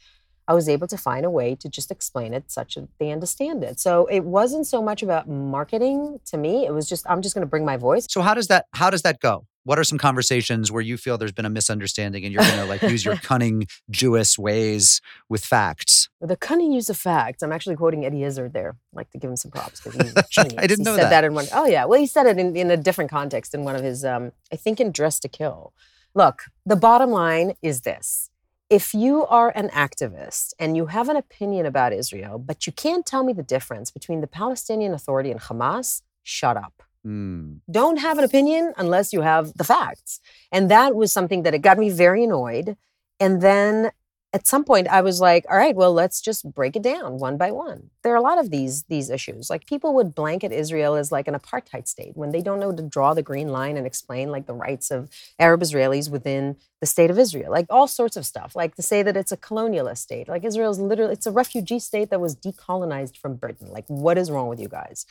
I 0.48 0.55
was 0.55 0.68
able 0.68 0.88
to 0.88 0.96
find 0.96 1.24
a 1.24 1.31
way 1.31 1.55
to 1.55 1.68
just 1.68 1.92
explain 1.92 2.35
it 2.35 2.50
such 2.50 2.74
that 2.74 2.88
they 2.98 3.12
understand 3.12 3.62
it. 3.62 3.79
So 3.79 4.07
it 4.07 4.24
wasn't 4.24 4.66
so 4.66 4.83
much 4.83 5.00
about 5.00 5.29
marketing 5.29 6.18
to 6.26 6.37
me. 6.37 6.66
It 6.66 6.74
was 6.74 6.88
just 6.88 7.09
I'm 7.09 7.22
just 7.22 7.37
going 7.37 7.46
to 7.46 7.48
bring 7.48 7.64
my 7.64 7.76
voice. 7.76 8.07
So 8.11 8.20
how 8.20 8.35
does 8.35 8.48
that 8.48 8.66
how 8.72 8.90
does 8.90 9.03
that 9.03 9.20
go? 9.20 9.46
What 9.64 9.79
are 9.79 9.85
some 9.85 9.99
conversations 9.99 10.73
where 10.73 10.81
you 10.81 10.96
feel 10.96 11.18
there's 11.18 11.33
been 11.33 11.44
a 11.44 11.51
misunderstanding 11.51 12.25
and 12.25 12.33
you're 12.33 12.42
going 12.42 12.57
to 12.57 12.64
like 12.64 12.83
use 12.83 13.05
your 13.05 13.16
cunning 13.23 13.66
Jewish 13.90 14.38
ways 14.38 15.03
with 15.29 15.44
facts? 15.44 16.09
The 16.20 16.37
cunning 16.37 16.73
use 16.73 16.88
of 16.88 16.96
facts. 16.96 17.42
I'm 17.42 17.53
actually 17.53 17.77
quoting 17.77 18.05
Eddie 18.05 18.25
Izzard 18.25 18.55
there. 18.55 18.70
I'd 18.92 18.96
like 18.96 19.11
to 19.11 19.18
give 19.18 19.31
him 19.31 19.37
some 19.37 19.51
props 19.51 19.81
because 19.81 20.01
he's 20.01 20.14
genius. 20.31 20.55
I 20.57 20.66
didn't 20.66 20.79
he 20.79 20.85
know 20.85 20.96
said 20.96 21.05
that. 21.05 21.11
that. 21.11 21.25
in 21.25 21.35
one. 21.35 21.46
Oh 21.53 21.66
yeah, 21.66 21.85
well 21.85 22.01
he 22.01 22.07
said 22.07 22.27
it 22.27 22.38
in, 22.38 22.57
in 22.57 22.70
a 22.70 22.77
different 22.77 23.11
context 23.11 23.55
in 23.55 23.64
one 23.64 23.77
of 23.77 23.83
his. 23.83 24.05
Um, 24.05 24.33
I 24.53 24.57
think 24.57 24.81
in 24.81 24.92
Dress 24.92 25.20
to 25.20 25.29
Kill. 25.29 25.75
Look, 26.14 26.44
the 26.64 26.77
bottom 26.77 27.11
line 27.11 27.55
is 27.61 27.83
this: 27.83 28.31
if 28.70 28.94
you 28.94 29.27
are 29.27 29.53
an 29.55 29.68
activist 29.68 30.55
and 30.59 30.77
you 30.77 30.87
have 30.87 31.09
an 31.11 31.16
opinion 31.16 31.66
about 31.66 31.92
Israel, 31.92 32.38
but 32.38 32.66
you 32.66 32.73
can't 32.73 33.05
tell 33.05 33.25
me 33.25 33.35
the 33.35 33.42
difference 33.42 33.90
between 33.90 34.23
the 34.23 34.27
Palestinian 34.27 34.94
Authority 34.94 35.31
and 35.31 35.40
Hamas, 35.40 36.03
shut 36.23 36.57
up 36.57 36.83
Hmm. 37.05 37.55
don't 37.71 37.99
have 37.99 38.19
an 38.19 38.25
opinion 38.25 38.75
unless 38.77 39.13
you 39.13 39.23
have 39.23 39.55
the 39.55 39.65
facts. 39.65 40.21
And 40.53 40.71
that 40.71 40.95
was 40.95 41.13
something 41.13 41.45
that 41.45 41.55
it 41.55 41.61
got 41.61 41.79
me 41.79 41.89
very 41.89 42.25
annoyed. 42.25 42.77
And 43.19 43.41
then 43.41 43.91
at 44.33 44.47
some 44.47 44.65
point 44.65 44.87
I 44.87 45.01
was 45.01 45.21
like, 45.21 45.45
all 45.51 45.57
right, 45.57 45.75
well, 45.75 45.93
let's 45.93 46.21
just 46.21 46.49
break 46.55 46.77
it 46.77 46.83
down 46.83 47.19
one 47.19 47.37
by 47.37 47.51
one. 47.51 47.91
There 48.03 48.13
are 48.13 48.17
a 48.17 48.21
lot 48.21 48.39
of 48.39 48.51
these 48.51 48.85
these 48.85 49.11
issues. 49.11 49.51
Like 49.51 49.67
people 49.67 49.95
would 49.95 50.15
blanket 50.15 50.53
Israel 50.53 50.95
as 50.95 51.11
like 51.11 51.27
an 51.27 51.35
apartheid 51.35 51.89
state 51.89 52.17
when 52.17 52.31
they 52.31 52.41
don't 52.41 52.61
know 52.61 52.73
to 52.73 52.83
draw 52.83 53.13
the 53.15 53.23
green 53.23 53.49
line 53.49 53.77
and 53.77 53.87
explain 53.87 54.31
like 54.31 54.47
the 54.47 54.55
rights 54.55 54.91
of 54.91 55.11
Arab 55.39 55.63
Israelis 55.63 56.11
within 56.11 56.57
the 56.81 56.87
state 56.87 57.11
of 57.11 57.19
Israel. 57.19 57.51
Like 57.51 57.67
all 57.71 57.89
sorts 57.89 58.17
of 58.17 58.25
stuff. 58.25 58.55
Like 58.55 58.77
to 58.77 58.83
say 58.83 59.03
that 59.03 59.17
it's 59.17 59.33
a 59.33 59.37
colonialist 59.37 59.99
state. 59.99 60.29
Like 60.29 60.45
Israel's 60.45 60.79
literally 60.79 61.15
it's 61.15 61.27
a 61.27 61.33
refugee 61.33 61.81
state 61.81 62.11
that 62.11 62.21
was 62.21 62.37
decolonized 62.37 63.17
from 63.17 63.35
Britain. 63.35 63.69
Like 63.73 63.87
what 63.89 64.17
is 64.17 64.31
wrong 64.31 64.49
with 64.49 64.61
you 64.61 64.69
guys? 64.69 65.07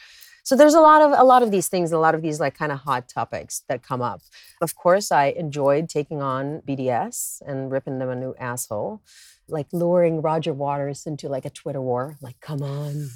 So 0.50 0.56
there's 0.56 0.74
a 0.74 0.82
lot 0.82 1.04
of 1.04 1.12
a 1.16 1.24
lot 1.24 1.44
of 1.44 1.52
these 1.52 1.68
things, 1.68 1.92
a 1.92 2.00
lot 2.00 2.16
of 2.16 2.24
these 2.24 2.40
like 2.40 2.58
kind 2.58 2.72
of 2.72 2.80
hot 2.80 3.08
topics 3.08 3.62
that 3.70 3.84
come 3.84 4.02
up. 4.02 4.24
Of 4.64 4.74
course, 4.76 5.12
I 5.12 5.26
enjoyed 5.26 5.90
taking 5.90 6.24
on 6.24 6.64
BDS 6.68 7.44
and 7.46 7.72
ripping 7.72 8.00
them 8.00 8.10
a 8.10 8.16
new 8.16 8.34
asshole, 8.40 9.04
like 9.48 9.68
luring 9.72 10.24
Roger 10.24 10.52
Waters 10.52 11.06
into 11.06 11.30
like 11.30 11.46
a 11.46 11.52
Twitter 11.52 11.80
war. 11.80 12.18
Like, 12.20 12.40
come 12.40 12.64
on, 12.64 13.12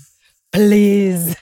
please. 0.51 1.35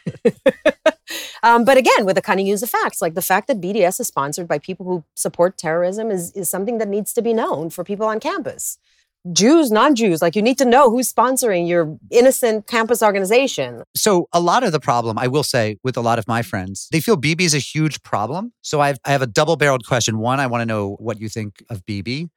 um, 1.44 1.66
but 1.66 1.76
again, 1.76 2.06
with 2.06 2.18
a 2.18 2.22
cunning 2.22 2.48
use 2.48 2.64
of 2.64 2.70
facts, 2.70 3.02
like 3.02 3.14
the 3.14 3.22
fact 3.22 3.50
that 3.50 3.60
BDS 3.60 4.00
is 4.00 4.08
sponsored 4.08 4.48
by 4.48 4.60
people 4.60 4.86
who 4.86 5.04
support 5.14 5.58
terrorism 5.58 6.10
is, 6.10 6.32
is 6.32 6.48
something 6.48 6.78
that 6.78 6.88
needs 6.88 7.12
to 7.12 7.22
be 7.22 7.34
known 7.34 7.70
for 7.70 7.84
people 7.84 8.06
on 8.06 8.22
campus. 8.22 8.78
Jews, 9.32 9.72
non-Jews, 9.72 10.22
like 10.22 10.36
you 10.36 10.42
need 10.42 10.58
to 10.58 10.66
know 10.66 10.90
who's 10.90 11.12
sponsoring 11.12 11.68
your 11.68 11.96
innocent 12.10 12.66
campus 12.68 13.04
organization. 13.04 13.84
So 13.96 14.28
a 14.34 14.40
lot 14.40 14.64
of 14.64 14.72
the 14.72 14.80
problem, 14.80 15.20
I 15.20 15.28
will 15.28 15.44
say, 15.44 15.78
with 15.84 15.96
a 15.96 16.02
lot 16.02 16.18
of 16.18 16.28
my 16.28 16.42
friends, 16.42 16.88
they 16.92 17.00
feel 17.00 17.16
Bibi 17.18 17.44
is 17.46 17.54
a 17.54 17.60
huge 17.60 18.02
problem. 18.02 18.52
So 18.62 18.82
I've, 18.82 18.98
I 19.06 19.12
have 19.12 19.22
a 19.22 19.28
double-barreled 19.28 19.86
question. 19.86 20.18
One, 20.18 20.40
I 20.40 20.48
want 20.48 20.62
to 20.62 20.66
know 20.66 20.96
what 21.00 21.20
you 21.22 21.30
think 21.30 21.64
of 21.70 21.86
Bibi. 21.86 22.30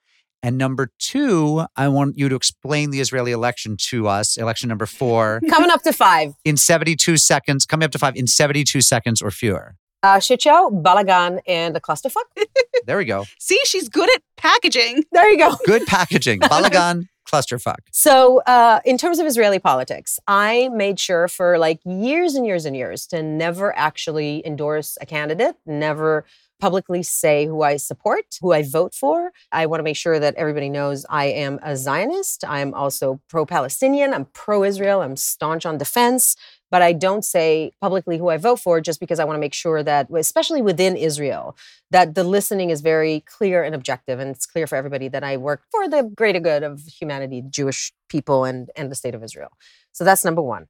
And 0.43 0.59
number 0.59 0.91
two, 0.99 1.65
I 1.75 1.89
want 1.89 2.19
you 2.19 2.29
to 2.29 2.35
explain 2.35 2.91
the 2.91 3.01
Israeli 3.01 3.33
election 3.33 3.79
to 3.89 4.07
us, 4.09 4.37
election 4.37 4.69
number 4.69 4.85
four, 4.85 5.41
Coming 5.49 5.71
up 5.71 5.81
to 5.85 5.93
five. 5.95 6.35
in 6.45 6.59
72 6.59 7.17
seconds, 7.17 7.65
coming 7.65 7.87
up 7.87 7.93
to 7.93 7.99
five 7.99 8.15
in 8.15 8.27
72 8.27 8.83
seconds 8.83 9.23
or 9.23 9.31
fewer. 9.31 9.77
Uh, 10.05 10.19
shit 10.19 10.43
show, 10.43 10.71
balagan, 10.71 11.41
and 11.47 11.75
a 11.75 11.81
clusterfuck. 11.81 12.25
There 12.87 12.99
we 12.99 13.07
go. 13.07 13.25
See, 13.39 13.59
she's 13.65 13.89
good 13.89 14.15
at 14.15 14.21
packaging. 14.37 15.05
There 15.13 15.27
you 15.31 15.39
go. 15.39 15.57
Good 15.65 15.87
packaging. 15.87 16.41
Balagan, 16.41 17.09
clusterfuck. 17.27 17.79
So, 17.93 18.43
uh, 18.43 18.81
in 18.85 18.99
terms 18.99 19.19
of 19.19 19.27
Israeli 19.27 19.59
politics, 19.59 20.21
I 20.29 20.69
made 20.69 21.01
sure 21.01 21.27
for 21.27 21.57
like 21.57 21.81
years 21.87 22.35
and 22.35 22.45
years 22.45 22.67
and 22.67 22.77
years 22.77 23.07
to 23.07 23.23
never 23.23 23.75
actually 23.75 24.47
endorse 24.47 24.99
a 25.01 25.07
candidate, 25.07 25.57
never 25.65 26.27
publicly 26.65 27.03
say 27.03 27.45
who 27.45 27.61
I 27.61 27.77
support, 27.77 28.25
who 28.41 28.51
I 28.55 28.63
vote 28.63 28.95
for. 28.95 29.33
I 29.53 29.67
want 29.67 29.81
to 29.81 29.85
make 29.85 29.99
sure 29.99 30.19
that 30.19 30.35
everybody 30.37 30.71
knows 30.71 31.05
I 31.11 31.27
am 31.27 31.61
a 31.63 31.77
Zionist. 31.77 32.43
I'm 32.49 32.73
also 32.73 33.21
pro 33.29 33.45
Palestinian. 33.45 34.15
I'm 34.15 34.25
pro 34.33 34.65
Israel. 34.65 35.03
I'm 35.03 35.15
staunch 35.15 35.67
on 35.67 35.77
defense. 35.77 36.37
But 36.71 36.81
I 36.81 36.95
don't 36.95 37.23
say 37.23 37.73
publicly 37.83 38.17
who 38.17 38.31
I 38.31 38.39
vote 38.39 38.61
for 38.61 38.81
just 38.81 38.99
because 38.99 39.21
I 39.21 39.25
want 39.25 39.37
to 39.37 39.41
make 39.47 39.53
sure 39.53 39.83
that, 39.83 40.09
especially 40.11 40.63
within 40.63 40.97
Israel, 40.97 41.55
that 41.91 42.15
the 42.15 42.25
listening 42.25 42.71
is 42.71 42.81
very 42.81 43.21
clear 43.37 43.63
and 43.63 43.75
objective. 43.75 44.19
And 44.19 44.31
it's 44.35 44.47
clear 44.47 44.67
for 44.67 44.77
everybody 44.77 45.09
that 45.09 45.23
I 45.23 45.37
work 45.37 45.65
for 45.71 45.87
the 45.87 46.11
greater 46.17 46.41
good 46.41 46.63
of 46.63 46.81
humanity, 46.99 47.43
Jewish 47.59 47.93
people, 48.09 48.45
and, 48.45 48.71
and 48.75 48.91
the 48.91 48.95
state 48.95 49.15
of 49.15 49.23
Israel. 49.23 49.51
So 49.93 50.03
that's 50.03 50.25
number 50.25 50.41
one. 50.41 50.65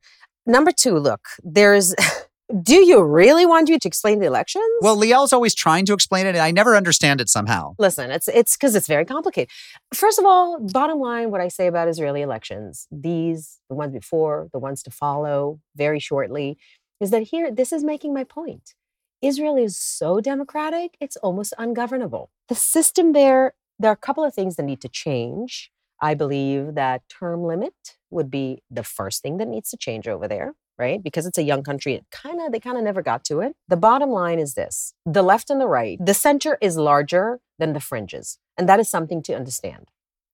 Number 0.45 0.73
two, 0.73 0.99
look, 0.99 1.25
there's. 1.45 1.95
Do 2.63 2.85
you 2.85 3.03
really 3.03 3.47
want 3.47 3.69
you 3.69 3.81
to 3.81 3.89
explain 3.89 4.21
the 4.21 4.27
elections? 4.27 4.65
Well, 4.81 4.95
Liel's 4.95 5.33
always 5.33 5.57
trying 5.57 5.87
to 5.87 5.93
explain 5.93 6.27
it, 6.27 6.31
and 6.31 6.39
I 6.39 6.53
never 6.53 6.77
understand 6.77 7.21
it 7.21 7.29
somehow. 7.29 7.75
Listen, 7.79 8.13
it's 8.13 8.29
it's 8.29 8.57
because 8.57 8.77
it's 8.77 8.87
very 8.87 9.05
complicated. 9.05 9.51
First 9.93 10.21
of 10.21 10.25
all, 10.25 10.61
bottom 10.61 11.01
line, 11.01 11.33
what 11.33 11.41
I 11.41 11.49
say 11.49 11.67
about 11.67 11.89
Israeli 11.89 12.23
elections, 12.23 12.87
these, 12.93 13.59
the 13.69 13.75
ones 13.75 13.93
before, 13.93 14.51
the 14.53 14.61
ones 14.61 14.85
to 14.85 14.91
follow, 14.93 15.61
very 15.75 15.99
shortly, 15.99 16.57
is 17.01 17.11
that 17.11 17.25
here, 17.25 17.51
this 17.51 17.73
is 17.73 17.83
making 17.83 18.15
my 18.15 18.23
point. 18.23 18.75
Israel 19.21 19.57
is 19.57 19.77
so 19.77 20.21
democratic, 20.21 20.97
it's 21.01 21.17
almost 21.17 21.55
ungovernable. 21.59 22.31
The 22.49 22.55
system 22.55 23.15
there, 23.15 23.55
there 23.81 23.91
are 23.91 23.95
a 23.95 23.97
couple 23.97 24.23
of 24.23 24.33
things 24.33 24.55
that 24.57 24.65
need 24.65 24.81
to 24.83 24.89
change. 24.89 25.73
I 26.01 26.15
believe 26.15 26.75
that 26.75 27.03
term 27.09 27.43
limit 27.43 27.75
would 28.11 28.31
be 28.31 28.63
the 28.71 28.85
first 28.85 29.23
thing 29.23 29.39
that 29.39 29.49
needs 29.49 29.71
to 29.71 29.77
change 29.77 30.07
over 30.07 30.29
there 30.29 30.55
right? 30.79 31.03
Because 31.03 31.27
it's 31.27 31.39
a 31.39 31.43
young 31.43 31.63
country, 31.63 31.95
it 31.95 32.05
kind 32.11 32.41
of 32.41 32.53
they 32.53 32.61
kind 32.61 32.77
of 32.77 32.85
never 32.85 33.03
got 33.03 33.25
to 33.25 33.41
it. 33.41 33.55
The 33.69 33.77
bottom 33.77 34.11
line 34.11 34.39
is 34.39 34.55
this: 34.55 34.95
the 35.07 35.23
left 35.23 35.51
and 35.51 35.61
the 35.61 35.69
right, 35.69 35.99
the 36.05 36.15
center 36.15 36.59
is 36.61 36.77
larger 36.77 37.41
than 37.59 37.73
the 37.73 37.81
fringes, 37.81 38.39
and 38.59 38.69
that 38.69 38.81
is 38.81 38.89
something 38.89 39.23
to 39.25 39.35
understand, 39.35 39.89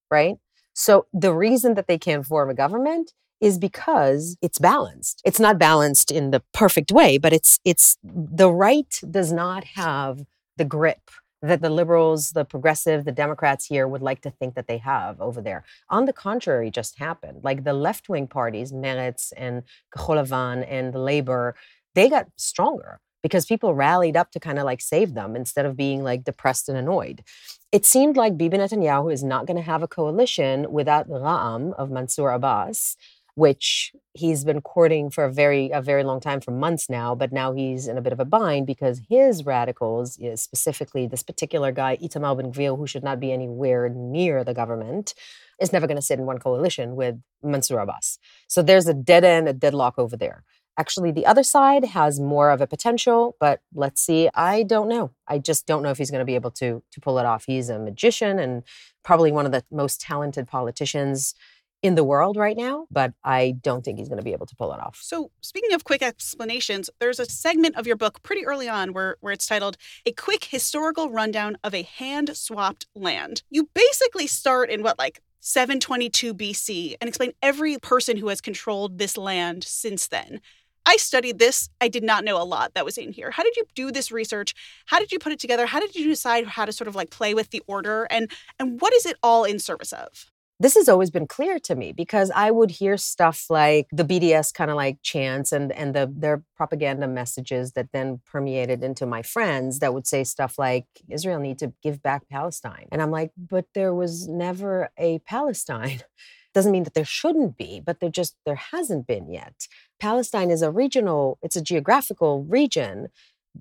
right? 0.09 0.37
So 0.73 1.05
the 1.13 1.33
reason 1.33 1.73
that 1.75 1.87
they 1.87 1.97
can't 1.97 2.25
form 2.25 2.49
a 2.49 2.53
government 2.53 3.13
is 3.41 3.57
because 3.57 4.37
it's 4.41 4.59
balanced. 4.59 5.21
It's 5.25 5.39
not 5.39 5.57
balanced 5.57 6.11
in 6.11 6.31
the 6.31 6.43
perfect 6.53 6.91
way, 6.91 7.17
but 7.17 7.33
it's 7.33 7.59
it's 7.65 7.97
the 8.03 8.51
right 8.51 8.99
does 9.09 9.31
not 9.33 9.63
have 9.75 10.23
the 10.57 10.65
grip 10.65 11.09
that 11.41 11.61
the 11.61 11.69
liberals, 11.69 12.31
the 12.31 12.45
progressive, 12.45 13.03
the 13.03 13.11
Democrats 13.11 13.65
here 13.65 13.87
would 13.87 14.01
like 14.01 14.21
to 14.21 14.29
think 14.29 14.55
that 14.55 14.67
they 14.67 14.77
have 14.77 15.19
over 15.19 15.41
there. 15.41 15.63
On 15.89 16.05
the 16.05 16.13
contrary, 16.13 16.69
just 16.69 16.99
happened. 16.99 17.43
Like 17.43 17.63
the 17.63 17.73
left 17.73 18.09
wing 18.09 18.27
parties, 18.27 18.71
Meretz 18.71 19.33
and 19.35 19.63
Kachol 19.95 20.17
Lavan 20.21 20.65
and 20.69 20.93
Labor, 20.93 21.55
they 21.95 22.09
got 22.09 22.27
stronger 22.37 22.99
because 23.23 23.45
people 23.45 23.73
rallied 23.73 24.17
up 24.17 24.31
to 24.31 24.39
kind 24.39 24.59
of 24.59 24.65
like 24.65 24.81
save 24.81 25.13
them 25.13 25.35
instead 25.35 25.65
of 25.65 25.77
being 25.77 26.03
like 26.03 26.23
depressed 26.23 26.69
and 26.69 26.77
annoyed. 26.77 27.23
It 27.71 27.85
seemed 27.85 28.17
like 28.17 28.37
Bibi 28.37 28.57
Netanyahu 28.57 29.13
is 29.13 29.23
not 29.23 29.45
going 29.45 29.57
to 29.57 29.63
have 29.63 29.83
a 29.83 29.87
coalition 29.87 30.71
without 30.71 31.07
Ra'am 31.07 31.73
of 31.73 31.89
Mansour 31.89 32.31
Abbas 32.31 32.97
which 33.41 33.91
he's 34.13 34.43
been 34.43 34.61
courting 34.61 35.09
for 35.09 35.23
a 35.25 35.33
very 35.33 35.71
a 35.71 35.81
very 35.81 36.03
long 36.03 36.19
time 36.19 36.39
for 36.39 36.51
months 36.51 36.85
now 36.91 37.15
but 37.15 37.31
now 37.31 37.51
he's 37.53 37.87
in 37.87 37.97
a 37.97 38.01
bit 38.01 38.13
of 38.13 38.19
a 38.19 38.25
bind 38.37 38.67
because 38.67 39.01
his 39.09 39.43
radicals 39.47 40.19
specifically 40.35 41.07
this 41.07 41.23
particular 41.23 41.71
guy 41.71 41.97
Itamar 41.97 42.37
Ben 42.37 42.51
Gvir 42.51 42.77
who 42.77 42.85
should 42.85 43.03
not 43.03 43.19
be 43.19 43.31
anywhere 43.31 43.89
near 43.89 44.43
the 44.43 44.53
government 44.53 45.15
is 45.59 45.73
never 45.73 45.87
going 45.87 46.01
to 46.01 46.07
sit 46.09 46.19
in 46.19 46.25
one 46.27 46.37
coalition 46.37 46.95
with 46.95 47.15
Mansour 47.41 47.79
Abbas. 47.79 48.19
So 48.47 48.61
there's 48.61 48.87
a 48.87 48.93
dead 48.93 49.23
end 49.23 49.47
a 49.47 49.53
deadlock 49.53 49.95
over 49.97 50.15
there. 50.15 50.43
Actually 50.77 51.11
the 51.11 51.25
other 51.25 51.45
side 51.55 51.83
has 51.99 52.19
more 52.19 52.51
of 52.51 52.61
a 52.61 52.67
potential 52.67 53.35
but 53.39 53.61
let's 53.73 54.01
see 54.07 54.29
i 54.35 54.61
don't 54.73 54.89
know. 54.95 55.05
I 55.27 55.39
just 55.39 55.65
don't 55.65 55.81
know 55.81 55.89
if 55.89 55.97
he's 55.97 56.11
going 56.11 56.25
to 56.25 56.31
be 56.33 56.39
able 56.41 56.53
to 56.61 56.69
to 56.93 57.01
pull 57.01 57.17
it 57.17 57.25
off. 57.25 57.45
He's 57.47 57.69
a 57.69 57.79
magician 57.79 58.37
and 58.37 58.61
probably 59.03 59.31
one 59.31 59.47
of 59.47 59.51
the 59.51 59.63
most 59.71 59.99
talented 59.99 60.47
politicians 60.47 61.33
in 61.81 61.95
the 61.95 62.03
world 62.03 62.37
right 62.37 62.55
now, 62.55 62.85
but 62.91 63.13
I 63.23 63.55
don't 63.61 63.83
think 63.83 63.97
he's 63.97 64.07
going 64.07 64.19
to 64.19 64.23
be 64.23 64.33
able 64.33 64.45
to 64.45 64.55
pull 64.55 64.71
it 64.73 64.79
off. 64.79 64.99
So, 65.01 65.31
speaking 65.41 65.73
of 65.73 65.83
quick 65.83 66.03
explanations, 66.03 66.89
there's 66.99 67.19
a 67.19 67.25
segment 67.25 67.75
of 67.75 67.87
your 67.87 67.95
book 67.95 68.21
pretty 68.21 68.45
early 68.45 68.69
on 68.69 68.93
where, 68.93 69.17
where 69.21 69.33
it's 69.33 69.47
titled 69.47 69.77
A 70.05 70.11
Quick 70.11 70.45
Historical 70.45 71.09
Rundown 71.09 71.57
of 71.63 71.73
a 71.73 71.81
Hand 71.81 72.35
Swapped 72.35 72.85
Land. 72.95 73.43
You 73.49 73.69
basically 73.73 74.27
start 74.27 74.69
in 74.69 74.83
what, 74.83 74.99
like 74.99 75.21
722 75.39 76.35
BC 76.35 76.95
and 77.01 77.07
explain 77.07 77.33
every 77.41 77.77
person 77.79 78.17
who 78.17 78.27
has 78.27 78.41
controlled 78.41 78.99
this 78.99 79.17
land 79.17 79.63
since 79.63 80.07
then. 80.07 80.39
I 80.85 80.97
studied 80.97 81.39
this. 81.39 81.69
I 81.79 81.87
did 81.87 82.03
not 82.03 82.23
know 82.23 82.41
a 82.41 82.43
lot 82.43 82.73
that 82.73 82.85
was 82.85 82.97
in 82.97 83.11
here. 83.11 83.31
How 83.31 83.43
did 83.43 83.55
you 83.55 83.65
do 83.75 83.91
this 83.91 84.11
research? 84.11 84.53
How 84.87 84.99
did 84.99 85.11
you 85.11 85.19
put 85.19 85.31
it 85.31 85.39
together? 85.39 85.65
How 85.65 85.79
did 85.79 85.95
you 85.95 86.07
decide 86.07 86.45
how 86.45 86.65
to 86.65 86.71
sort 86.71 86.87
of 86.87 86.95
like 86.95 87.11
play 87.11 87.33
with 87.33 87.51
the 87.51 87.61
order 87.67 88.07
and 88.09 88.31
and 88.59 88.81
what 88.81 88.93
is 88.93 89.05
it 89.05 89.17
all 89.21 89.43
in 89.43 89.59
service 89.59 89.93
of? 89.93 90.30
This 90.61 90.75
has 90.75 90.87
always 90.87 91.09
been 91.09 91.25
clear 91.25 91.57
to 91.57 91.75
me 91.75 91.91
because 91.91 92.29
I 92.35 92.51
would 92.51 92.69
hear 92.69 92.95
stuff 92.95 93.45
like 93.49 93.87
the 93.91 94.05
BDS 94.05 94.53
kind 94.53 94.69
of 94.69 94.77
like 94.77 94.99
chants 95.01 95.51
and 95.51 95.71
and 95.71 95.95
the 95.95 96.11
their 96.15 96.43
propaganda 96.55 97.07
messages 97.07 97.71
that 97.71 97.87
then 97.93 98.21
permeated 98.25 98.83
into 98.83 99.07
my 99.07 99.23
friends 99.23 99.79
that 99.79 99.93
would 99.93 100.05
say 100.05 100.23
stuff 100.23 100.59
like 100.59 100.85
Israel 101.09 101.39
need 101.39 101.57
to 101.59 101.73
give 101.81 102.03
back 102.03 102.29
Palestine. 102.29 102.87
And 102.91 103.01
I'm 103.01 103.09
like, 103.09 103.31
but 103.35 103.65
there 103.73 103.93
was 103.93 104.27
never 104.27 104.91
a 104.97 105.19
Palestine. 105.19 106.01
Doesn't 106.53 106.73
mean 106.73 106.83
that 106.83 106.95
there 106.95 107.05
shouldn't 107.05 107.57
be, 107.57 107.79
but 107.79 108.01
there 108.01 108.09
just 108.09 108.35
there 108.45 108.55
hasn't 108.55 109.07
been 109.07 109.31
yet. 109.31 109.67
Palestine 109.99 110.51
is 110.51 110.61
a 110.61 110.69
regional, 110.69 111.39
it's 111.41 111.55
a 111.55 111.61
geographical 111.61 112.43
region 112.43 113.07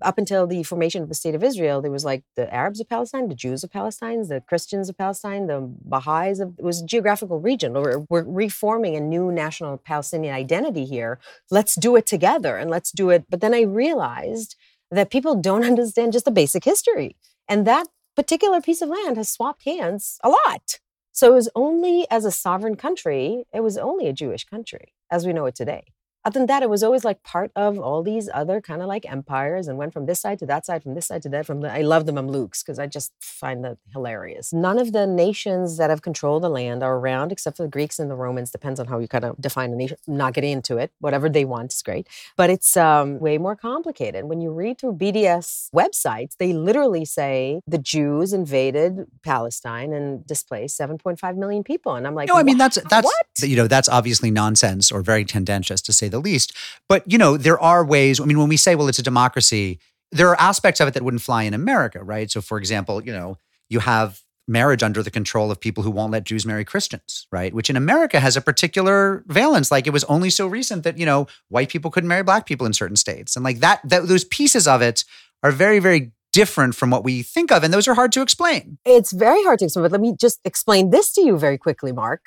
up 0.03 0.19
until 0.19 0.47
the 0.47 0.63
formation 0.63 1.03
of 1.03 1.09
the 1.09 1.15
state 1.15 1.35
of 1.35 1.43
Israel, 1.43 1.81
there 1.81 1.91
was 1.91 2.05
like 2.05 2.23
the 2.37 2.53
Arabs 2.53 2.81
of 2.81 2.89
Palestine, 2.89 3.29
the 3.29 3.35
Jews 3.35 3.65
of 3.65 3.71
Palestine, 3.71 4.27
the 4.29 4.41
Christians 4.41 4.89
of 4.89 4.97
Palestine, 4.97 5.47
the 5.47 5.61
Baha'is 5.61 6.41
of 6.41 6.55
it 6.59 6.65
was 6.65 6.83
a 6.83 6.87
geographical 6.87 7.41
region. 7.41 7.73
We're, 7.73 8.05
we're 8.09 8.25
reforming 8.25 8.97
a 8.97 9.01
new 9.01 9.33
national 9.33 9.79
Palestinian 9.79 10.35
identity 10.35 10.85
here. 10.85 11.19
Let's 11.51 11.75
do 11.75 11.97
it 11.97 12.07
together 12.07 12.57
and 12.57 12.71
let's 12.71 12.93
do 12.93 13.11
it. 13.11 13.25
But 13.29 13.41
then 13.41 13.55
I 13.55 13.63
realized 13.63 14.57
that 14.91 15.11
people 15.11 15.35
don't 15.35 15.65
understand 15.73 16.13
just 16.13 16.25
the 16.25 16.31
basic 16.31 16.65
history. 16.65 17.17
And 17.49 17.67
that 17.67 17.89
particular 18.17 18.61
piece 18.61 18.83
of 18.83 18.89
land 18.89 19.17
has 19.17 19.29
swapped 19.29 19.65
hands 19.65 20.19
a 20.23 20.29
lot. 20.29 20.79
So 21.13 21.33
it 21.33 21.35
was 21.35 21.49
only 21.57 22.07
as 22.11 22.25
a 22.25 22.31
sovereign 22.31 22.77
country, 22.77 23.45
it 23.53 23.61
was 23.61 23.77
only 23.77 24.07
a 24.07 24.13
Jewish 24.13 24.45
country 24.45 24.95
as 25.11 25.27
we 25.27 25.33
know 25.33 25.47
it 25.47 25.57
today 25.57 25.93
other 26.25 26.39
than 26.39 26.47
that, 26.49 26.63
it 26.63 26.69
was 26.69 26.83
always 26.83 27.05
like 27.05 27.23
part 27.23 27.51
of 27.57 27.79
all 27.79 28.03
these 28.03 28.29
other 28.35 28.61
kind 28.61 28.83
of 28.83 28.89
like 28.89 29.11
empires 29.11 29.69
and 29.69 29.79
went 29.79 29.93
from 29.93 30.05
this 30.05 30.21
side 30.21 30.39
to 30.41 30.47
that 30.47 30.67
side, 30.67 30.83
from 30.83 30.95
this 30.95 31.07
side 31.07 31.23
to 31.23 31.31
that. 31.31 31.47
From 31.47 31.63
the, 31.63 31.73
I 31.73 31.81
love 31.81 32.05
the 32.05 32.13
Mamluks 32.13 32.63
because 32.63 32.79
I 32.79 32.87
just 32.87 33.13
find 33.21 33.65
that 33.65 33.79
hilarious. 33.93 34.53
None 34.53 34.79
of 34.79 34.93
the 34.93 35.07
nations 35.07 35.79
that 35.79 35.89
have 35.89 36.03
controlled 36.03 36.43
the 36.43 36.51
land 36.51 36.83
are 36.83 36.97
around 36.97 37.33
except 37.33 37.57
for 37.57 37.63
the 37.63 37.71
Greeks 37.71 37.99
and 37.99 38.11
the 38.11 38.17
Romans. 38.17 38.51
Depends 38.51 38.79
on 38.79 38.87
how 38.87 38.99
you 38.99 39.09
kind 39.09 39.25
of 39.25 39.41
define 39.41 39.73
a 39.73 39.77
nation. 39.77 39.97
Not 40.07 40.35
getting 40.35 40.53
into 40.53 40.77
it. 40.77 40.93
Whatever 40.99 41.31
they 41.31 41.47
want 41.47 41.73
is 41.73 41.81
great, 41.81 42.07
but 42.37 42.51
it's 42.51 42.77
um, 42.77 43.19
way 43.19 43.39
more 43.39 43.57
complicated. 43.57 44.27
When 44.27 44.43
you 44.43 44.51
read 44.51 44.79
through 44.79 44.95
BDS 44.95 45.71
websites, 45.75 46.37
they 46.37 46.53
literally 46.53 47.07
say 47.07 47.63
the 47.67 47.79
Jews 47.79 48.35
invaded 48.35 49.07
Palestine 49.23 49.95
and 49.95 50.27
displaced 50.27 50.79
7.5 50.79 51.37
million 51.37 51.65
people, 51.65 51.95
and 51.95 52.07
I'm 52.07 52.15
like, 52.15 52.29
no, 52.29 52.37
I 52.37 52.43
mean 52.43 52.59
that's 52.59 52.79
that's 52.91 53.07
what? 53.07 53.49
you 53.49 53.57
know 53.57 53.67
that's 53.67 53.89
obviously 53.89 54.31
nonsense 54.31 54.93
or 54.93 55.01
very 55.01 55.25
tendentious 55.25 55.81
to 55.83 55.95
say 55.95 56.10
the 56.11 56.21
least. 56.21 56.57
But 56.89 57.11
you 57.11 57.19
know, 57.19 57.37
there 57.37 57.61
are 57.61 57.85
ways. 57.85 58.21
I 58.21 58.25
mean, 58.25 58.39
when 58.39 58.49
we 58.49 58.57
say, 58.57 58.75
well, 58.75 58.89
it's 58.89 58.99
a 58.99 59.03
democracy, 59.03 59.79
there 60.13 60.29
are 60.29 60.41
aspects 60.41 60.81
of 60.81 60.89
it 60.89 60.95
that 60.95 61.03
wouldn't 61.03 61.23
fly 61.23 61.45
in 61.45 61.55
America, 61.55 62.03
right? 62.03 62.31
So, 62.31 62.41
for 62.41 62.59
example, 62.59 63.03
you 63.05 63.13
know, 63.13 63.39
you 63.69 63.81
have 63.81 64.23
marriage 64.49 64.83
under 64.83 65.03
the 65.03 65.11
control 65.11 65.51
of 65.51 65.61
people 65.61 65.85
who 65.85 65.91
won't 65.91 66.11
let 66.11 66.25
Jews 66.25 66.45
marry 66.45 66.65
Christians, 66.65 67.27
right? 67.31 67.55
Which 67.55 67.71
in 67.71 67.77
America 67.77 68.19
has 68.19 68.37
a 68.37 68.41
particular 68.41 69.23
valence. 69.29 69.71
Like 69.71 69.87
it 69.87 69.93
was 69.93 70.05
only 70.05 70.29
so 70.29 70.47
recent 70.47 70.83
that 70.85 70.99
you 70.99 71.07
know 71.07 71.27
white 71.49 71.69
people 71.69 71.91
couldn't 71.91 72.09
marry 72.09 72.25
black 72.25 72.47
people 72.47 72.67
in 72.67 72.73
certain 72.73 72.97
states, 72.97 73.37
and 73.37 73.45
like 73.45 73.61
that, 73.61 73.81
that 73.85 74.09
those 74.09 74.25
pieces 74.25 74.67
of 74.67 74.83
it 74.83 75.05
are 75.43 75.53
very, 75.53 75.79
very 75.79 76.13
different 76.33 76.75
from 76.75 76.91
what 76.91 77.03
we 77.03 77.23
think 77.23 77.51
of, 77.51 77.65
and 77.65 77.73
those 77.73 77.89
are 77.89 77.95
hard 77.95 78.13
to 78.13 78.23
explain. 78.23 78.79
It's 78.85 79.13
very 79.13 79.43
hard 79.45 79.59
to 79.61 79.65
explain. 79.67 79.85
But 79.85 79.93
let 79.93 80.01
me 80.01 80.15
just 80.19 80.41
explain 80.45 80.91
this 80.91 81.13
to 81.15 81.23
you 81.23 81.39
very 81.39 81.59
quickly, 81.59 81.93
Mark 81.93 82.23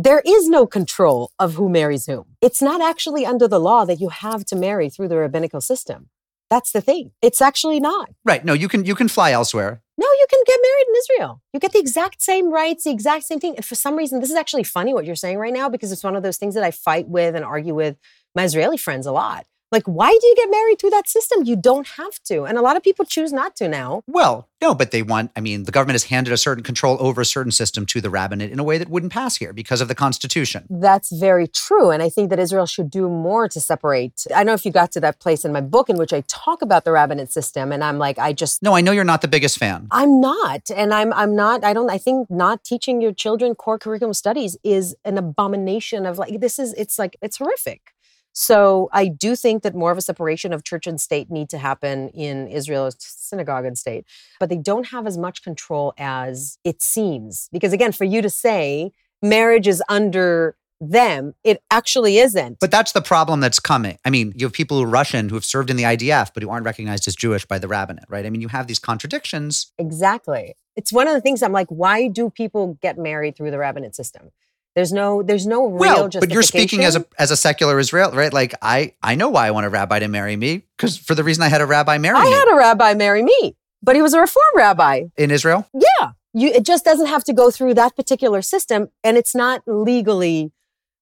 there 0.00 0.22
is 0.24 0.48
no 0.48 0.64
control 0.64 1.32
of 1.40 1.54
who 1.54 1.68
marries 1.68 2.06
whom. 2.06 2.36
It's 2.40 2.62
not 2.62 2.80
actually 2.80 3.26
under 3.26 3.48
the 3.48 3.58
law 3.58 3.84
that 3.84 4.00
you 4.00 4.10
have 4.10 4.44
to 4.44 4.54
marry 4.54 4.88
through 4.88 5.08
the 5.08 5.16
rabbinical 5.16 5.60
system. 5.60 6.08
That's 6.50 6.70
the 6.70 6.80
thing. 6.80 7.10
It's 7.20 7.42
actually 7.42 7.80
not. 7.80 8.10
Right. 8.24 8.44
No, 8.44 8.52
you 8.52 8.68
can 8.68 8.84
you 8.84 8.94
can 8.94 9.08
fly 9.08 9.32
elsewhere. 9.32 9.82
No, 9.98 10.06
you 10.06 10.26
can 10.30 10.40
get 10.46 10.60
married 10.62 10.86
in 10.88 10.94
Israel. 10.96 11.42
You 11.52 11.58
get 11.58 11.72
the 11.72 11.80
exact 11.80 12.22
same 12.22 12.52
rights, 12.52 12.84
the 12.84 12.90
exact 12.90 13.24
same 13.24 13.40
thing. 13.40 13.56
And 13.56 13.64
for 13.64 13.74
some 13.74 13.96
reason, 13.96 14.20
this 14.20 14.30
is 14.30 14.36
actually 14.36 14.62
funny 14.62 14.94
what 14.94 15.04
you're 15.04 15.16
saying 15.16 15.36
right 15.36 15.52
now 15.52 15.68
because 15.68 15.90
it's 15.90 16.04
one 16.04 16.14
of 16.14 16.22
those 16.22 16.36
things 16.36 16.54
that 16.54 16.62
I 16.62 16.70
fight 16.70 17.08
with 17.08 17.34
and 17.34 17.44
argue 17.44 17.74
with 17.74 17.96
my 18.36 18.44
Israeli 18.44 18.76
friends 18.76 19.04
a 19.04 19.12
lot. 19.12 19.46
Like, 19.70 19.84
why 19.84 20.10
do 20.10 20.26
you 20.26 20.34
get 20.36 20.50
married 20.50 20.78
through 20.78 20.90
that 20.90 21.08
system? 21.08 21.44
You 21.44 21.56
don't 21.56 21.86
have 21.86 22.22
to. 22.24 22.44
And 22.44 22.56
a 22.56 22.62
lot 22.62 22.76
of 22.76 22.82
people 22.82 23.04
choose 23.04 23.32
not 23.32 23.54
to 23.56 23.68
now. 23.68 24.02
Well, 24.06 24.48
no, 24.62 24.74
but 24.74 24.90
they 24.90 25.02
want, 25.02 25.30
I 25.36 25.40
mean, 25.40 25.64
the 25.64 25.72
government 25.72 25.94
has 25.94 26.04
handed 26.04 26.32
a 26.32 26.36
certain 26.36 26.64
control 26.64 26.96
over 27.00 27.20
a 27.20 27.24
certain 27.24 27.52
system 27.52 27.86
to 27.86 28.00
the 28.00 28.10
rabbinate 28.10 28.50
in 28.50 28.58
a 28.58 28.64
way 28.64 28.78
that 28.78 28.88
wouldn't 28.88 29.12
pass 29.12 29.36
here 29.36 29.52
because 29.52 29.80
of 29.80 29.88
the 29.88 29.94
Constitution. 29.94 30.66
That's 30.70 31.12
very 31.12 31.46
true. 31.46 31.90
And 31.90 32.02
I 32.02 32.08
think 32.08 32.30
that 32.30 32.38
Israel 32.38 32.66
should 32.66 32.90
do 32.90 33.08
more 33.08 33.48
to 33.48 33.60
separate. 33.60 34.24
I 34.34 34.38
don't 34.38 34.46
know 34.46 34.54
if 34.54 34.64
you 34.64 34.72
got 34.72 34.90
to 34.92 35.00
that 35.00 35.20
place 35.20 35.44
in 35.44 35.52
my 35.52 35.60
book 35.60 35.90
in 35.90 35.96
which 35.96 36.12
I 36.12 36.22
talk 36.26 36.62
about 36.62 36.84
the 36.84 36.92
rabbinate 36.92 37.30
system. 37.30 37.70
And 37.70 37.84
I'm 37.84 37.98
like, 37.98 38.18
I 38.18 38.32
just. 38.32 38.62
No, 38.62 38.74
I 38.74 38.80
know 38.80 38.92
you're 38.92 39.04
not 39.04 39.20
the 39.20 39.28
biggest 39.28 39.58
fan. 39.58 39.86
I'm 39.90 40.20
not. 40.20 40.70
And 40.74 40.94
I'm, 40.94 41.12
I'm 41.12 41.36
not, 41.36 41.62
I 41.62 41.72
don't, 41.72 41.90
I 41.90 41.98
think 41.98 42.30
not 42.30 42.64
teaching 42.64 43.00
your 43.00 43.12
children 43.12 43.54
core 43.54 43.78
curriculum 43.78 44.14
studies 44.14 44.56
is 44.64 44.96
an 45.04 45.18
abomination 45.18 46.06
of 46.06 46.18
like, 46.18 46.40
this 46.40 46.58
is, 46.58 46.72
it's 46.74 46.98
like, 46.98 47.16
it's 47.22 47.36
horrific. 47.36 47.92
So 48.40 48.88
I 48.92 49.08
do 49.08 49.34
think 49.34 49.64
that 49.64 49.74
more 49.74 49.90
of 49.90 49.98
a 49.98 50.00
separation 50.00 50.52
of 50.52 50.62
church 50.62 50.86
and 50.86 51.00
state 51.00 51.28
need 51.28 51.50
to 51.50 51.58
happen 51.58 52.08
in 52.10 52.46
Israel, 52.46 52.88
synagogue 52.96 53.64
and 53.64 53.76
state, 53.76 54.04
but 54.38 54.48
they 54.48 54.56
don't 54.56 54.86
have 54.86 55.08
as 55.08 55.18
much 55.18 55.42
control 55.42 55.92
as 55.98 56.56
it 56.62 56.80
seems. 56.80 57.48
Because 57.50 57.72
again, 57.72 57.90
for 57.90 58.04
you 58.04 58.22
to 58.22 58.30
say 58.30 58.92
marriage 59.20 59.66
is 59.66 59.82
under 59.88 60.56
them, 60.80 61.34
it 61.42 61.64
actually 61.72 62.18
isn't. 62.18 62.60
But 62.60 62.70
that's 62.70 62.92
the 62.92 63.02
problem 63.02 63.40
that's 63.40 63.58
coming. 63.58 63.98
I 64.04 64.10
mean, 64.10 64.32
you 64.36 64.46
have 64.46 64.52
people 64.52 64.76
who 64.76 64.84
are 64.84 64.86
Russian 64.86 65.28
who 65.28 65.34
have 65.34 65.44
served 65.44 65.68
in 65.68 65.76
the 65.76 65.82
IDF, 65.82 66.30
but 66.32 66.44
who 66.44 66.48
aren't 66.48 66.64
recognized 66.64 67.08
as 67.08 67.16
Jewish 67.16 67.44
by 67.44 67.58
the 67.58 67.66
rabbinate, 67.66 68.04
right? 68.08 68.24
I 68.24 68.30
mean, 68.30 68.40
you 68.40 68.46
have 68.46 68.68
these 68.68 68.78
contradictions. 68.78 69.72
Exactly. 69.78 70.54
It's 70.76 70.92
one 70.92 71.08
of 71.08 71.14
the 71.14 71.20
things 71.20 71.42
I'm 71.42 71.50
like, 71.50 71.66
why 71.70 72.06
do 72.06 72.30
people 72.30 72.78
get 72.80 72.98
married 72.98 73.36
through 73.36 73.50
the 73.50 73.58
rabbinate 73.58 73.96
system? 73.96 74.30
There's 74.78 74.92
no 74.92 75.24
there's 75.24 75.44
no 75.44 75.66
real 75.66 75.78
well, 75.78 76.08
but 76.08 76.30
you're 76.30 76.44
speaking 76.44 76.84
as 76.84 76.94
a 76.94 77.04
as 77.18 77.32
a 77.32 77.36
secular 77.36 77.80
Israel, 77.80 78.12
right? 78.12 78.32
Like 78.32 78.54
I 78.62 78.94
I 79.02 79.16
know 79.16 79.28
why 79.28 79.48
I 79.48 79.50
want 79.50 79.66
a 79.66 79.68
rabbi 79.68 79.98
to 79.98 80.06
marry 80.06 80.36
me 80.36 80.62
because 80.76 80.96
for 80.96 81.16
the 81.16 81.24
reason 81.24 81.42
I 81.42 81.48
had 81.48 81.60
a 81.60 81.66
rabbi 81.66 81.98
marry 81.98 82.16
I 82.16 82.24
me. 82.24 82.32
I 82.32 82.38
had 82.38 82.48
a 82.52 82.56
rabbi 82.56 82.94
marry 82.94 83.24
me, 83.24 83.56
but 83.82 83.96
he 83.96 84.02
was 84.02 84.14
a 84.14 84.20
reform 84.20 84.44
rabbi 84.54 85.06
in 85.16 85.32
Israel. 85.32 85.66
Yeah, 85.74 86.12
you 86.32 86.50
it 86.50 86.64
just 86.64 86.84
doesn't 86.84 87.08
have 87.08 87.24
to 87.24 87.32
go 87.32 87.50
through 87.50 87.74
that 87.74 87.96
particular 87.96 88.40
system, 88.40 88.86
and 89.02 89.16
it's 89.16 89.34
not 89.34 89.62
legally 89.66 90.52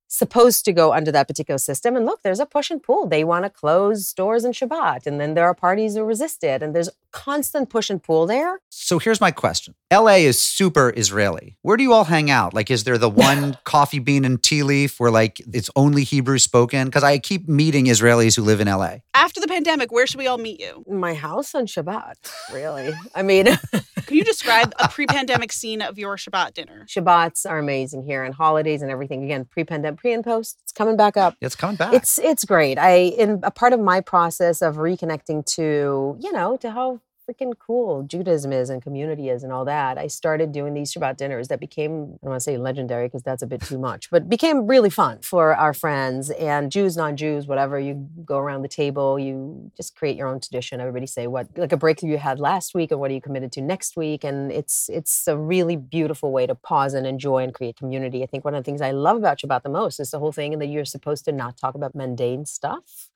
supposed 0.09 0.65
to 0.65 0.73
go 0.73 0.93
under 0.93 1.13
that 1.13 1.29
particular 1.29 1.59
system. 1.59 1.97
And 1.97 2.07
look, 2.07 2.23
there's 2.23 2.41
a 2.41 2.47
push 2.47 2.71
and 2.71 2.83
pull. 2.83 3.07
They 3.07 3.25
want 3.25 3.45
to 3.45 3.51
close 3.51 4.07
stores 4.07 4.45
in 4.45 4.53
Shabbat, 4.53 5.07
and 5.07 5.21
then 5.21 5.35
there 5.35 5.47
are 5.47 5.55
parties 5.55 5.95
who 5.97 6.05
resist 6.05 6.45
it, 6.45 6.63
and 6.63 6.75
there's 6.75 6.89
constant 7.13 7.71
push 7.71 7.91
and 7.91 8.03
pull 8.03 8.27
there. 8.27 8.61
So 8.71 8.99
here's 8.99 9.21
my 9.21 9.31
question: 9.31 9.75
LA 9.93 10.17
is 10.31 10.41
super 10.41 10.93
Israeli. 10.97 11.57
Where 11.63 11.77
do 11.77 11.83
you 11.83 11.93
all 11.93 12.05
hang 12.05 12.31
out? 12.31 12.55
Like, 12.55 12.71
is 12.71 12.85
there 12.85 12.99
the 12.99 13.11
one 13.11 13.59
coffee 13.65 13.99
bean 13.99 14.25
and 14.25 14.43
tea 14.43 14.63
leaf 14.63 15.01
where 15.01 15.11
like 15.11 15.41
it's 15.53 15.71
only 15.77 16.05
Hebrew 16.05 16.39
spoken? 16.39 16.87
Because 16.87 17.05
I 17.05 17.19
keep 17.19 17.49
meeting 17.49 17.87
Israelis 17.87 18.37
who 18.37 18.43
live 18.43 18.61
in 18.61 18.69
LA. 18.69 18.97
After 19.15 19.41
the 19.41 19.49
pandemic, 19.49 19.93
where 19.93 20.07
should 20.07 20.19
we 20.19 20.27
all 20.27 20.39
meet 20.39 20.61
you? 20.61 20.85
My 20.89 21.15
house 21.15 21.55
on 21.55 21.67
Shabbat. 21.67 22.15
Really? 22.53 22.95
I 23.15 23.23
mean. 23.23 23.49
Can 24.07 24.17
you 24.17 24.25
describe 24.25 24.73
a 24.79 24.89
pre-pandemic 24.91 25.53
scene 25.53 25.83
of 25.83 25.99
your 25.99 26.17
Shabbat 26.17 26.55
dinner? 26.55 26.87
Shabbats 26.89 27.49
are 27.49 27.59
amazing 27.59 28.05
here, 28.05 28.25
and 28.25 28.35
holidays 28.35 28.83
and 28.83 28.91
everything. 28.91 29.25
Again, 29.25 29.45
pre-pandemic, 29.45 29.99
pre 29.99 30.13
and 30.13 30.25
post, 30.25 30.59
it's 30.63 30.73
coming 30.73 30.97
back 30.97 31.17
up. 31.17 31.35
It's 31.41 31.57
coming 31.57 31.77
back. 31.77 31.93
It's 31.93 32.19
it's 32.19 32.45
great. 32.45 32.79
I 32.79 32.95
in 32.95 33.41
a 33.43 33.51
part 33.51 33.73
of 33.73 33.81
my 33.81 34.01
process 34.01 34.63
of 34.63 34.77
reconnecting 34.77 35.45
to 35.57 36.17
you 36.21 36.33
know 36.33 36.57
to 36.59 36.71
how 36.71 37.01
freaking 37.29 37.53
cool 37.59 38.03
Judaism 38.05 38.53
is 38.53 38.71
and 38.71 38.83
community 38.83 39.29
is 39.29 39.43
and 39.43 39.53
all 39.53 39.65
that, 39.65 39.99
I 39.99 40.07
started 40.07 40.53
doing 40.53 40.75
these 40.75 40.93
Shabbat 40.93 41.17
dinners 41.17 41.49
that 41.49 41.61
became, 41.61 41.93
I 41.93 42.07
don't 42.23 42.31
want 42.31 42.37
to 42.37 42.41
say 42.41 42.57
legendary 42.57 43.07
because 43.07 43.23
that's 43.23 43.43
a 43.43 43.47
bit 43.47 43.63
too 43.63 43.79
much, 43.79 44.11
but 44.11 44.29
became 44.29 44.67
really 44.67 44.91
fun 44.91 45.19
for 45.23 45.55
our 45.55 45.75
friends 45.75 46.31
and 46.31 46.71
Jews, 46.71 46.97
non 46.97 47.17
Jews, 47.17 47.47
whatever. 47.47 47.79
You 47.79 48.09
go 48.25 48.39
around 48.39 48.63
the 48.63 48.69
table, 48.69 49.19
you 49.19 49.71
just 49.77 49.97
create 49.97 50.17
your 50.17 50.29
own 50.29 50.41
tradition. 50.41 50.81
Everybody 50.81 51.07
say 51.07 51.27
what, 51.27 51.49
like 51.57 51.73
a 51.73 51.77
breakthrough 51.77 52.11
you 52.11 52.19
had 52.19 52.39
last 52.39 52.75
week 52.75 52.91
and 52.91 53.01
what 53.01 53.11
are 53.11 53.15
you 53.15 53.21
committed 53.21 53.53
to 53.53 53.61
next 53.61 53.97
week. 53.97 54.25
And 54.25 54.53
it's, 54.53 54.89
it's 54.89 55.27
a 55.27 55.37
really 55.37 55.77
beautiful 55.77 56.33
way 56.33 56.47
to 56.47 56.55
pause 56.55 56.95
and 56.95 57.07
enjoy 57.07 57.43
and 57.43 57.53
create 57.53 57.77
community. 57.77 58.23
I 58.23 58.27
think 58.27 58.45
one 58.45 58.55
of 58.55 58.63
the 58.63 58.69
things 58.69 58.81
I 58.81 58.93
love 58.93 59.17
about 59.17 59.39
Shabbat 59.39 59.63
the 59.63 59.69
most 59.69 60.01
is 60.01 60.11
the 60.11 60.19
whole 60.19 60.33
thing 60.33 60.59
that 60.59 60.67
you're 60.67 60.85
supposed 60.85 61.25
to 61.25 61.33
not 61.33 61.57
talk 61.57 61.75
about 61.75 61.95
mundane 61.95 62.47
stuff. 62.47 63.11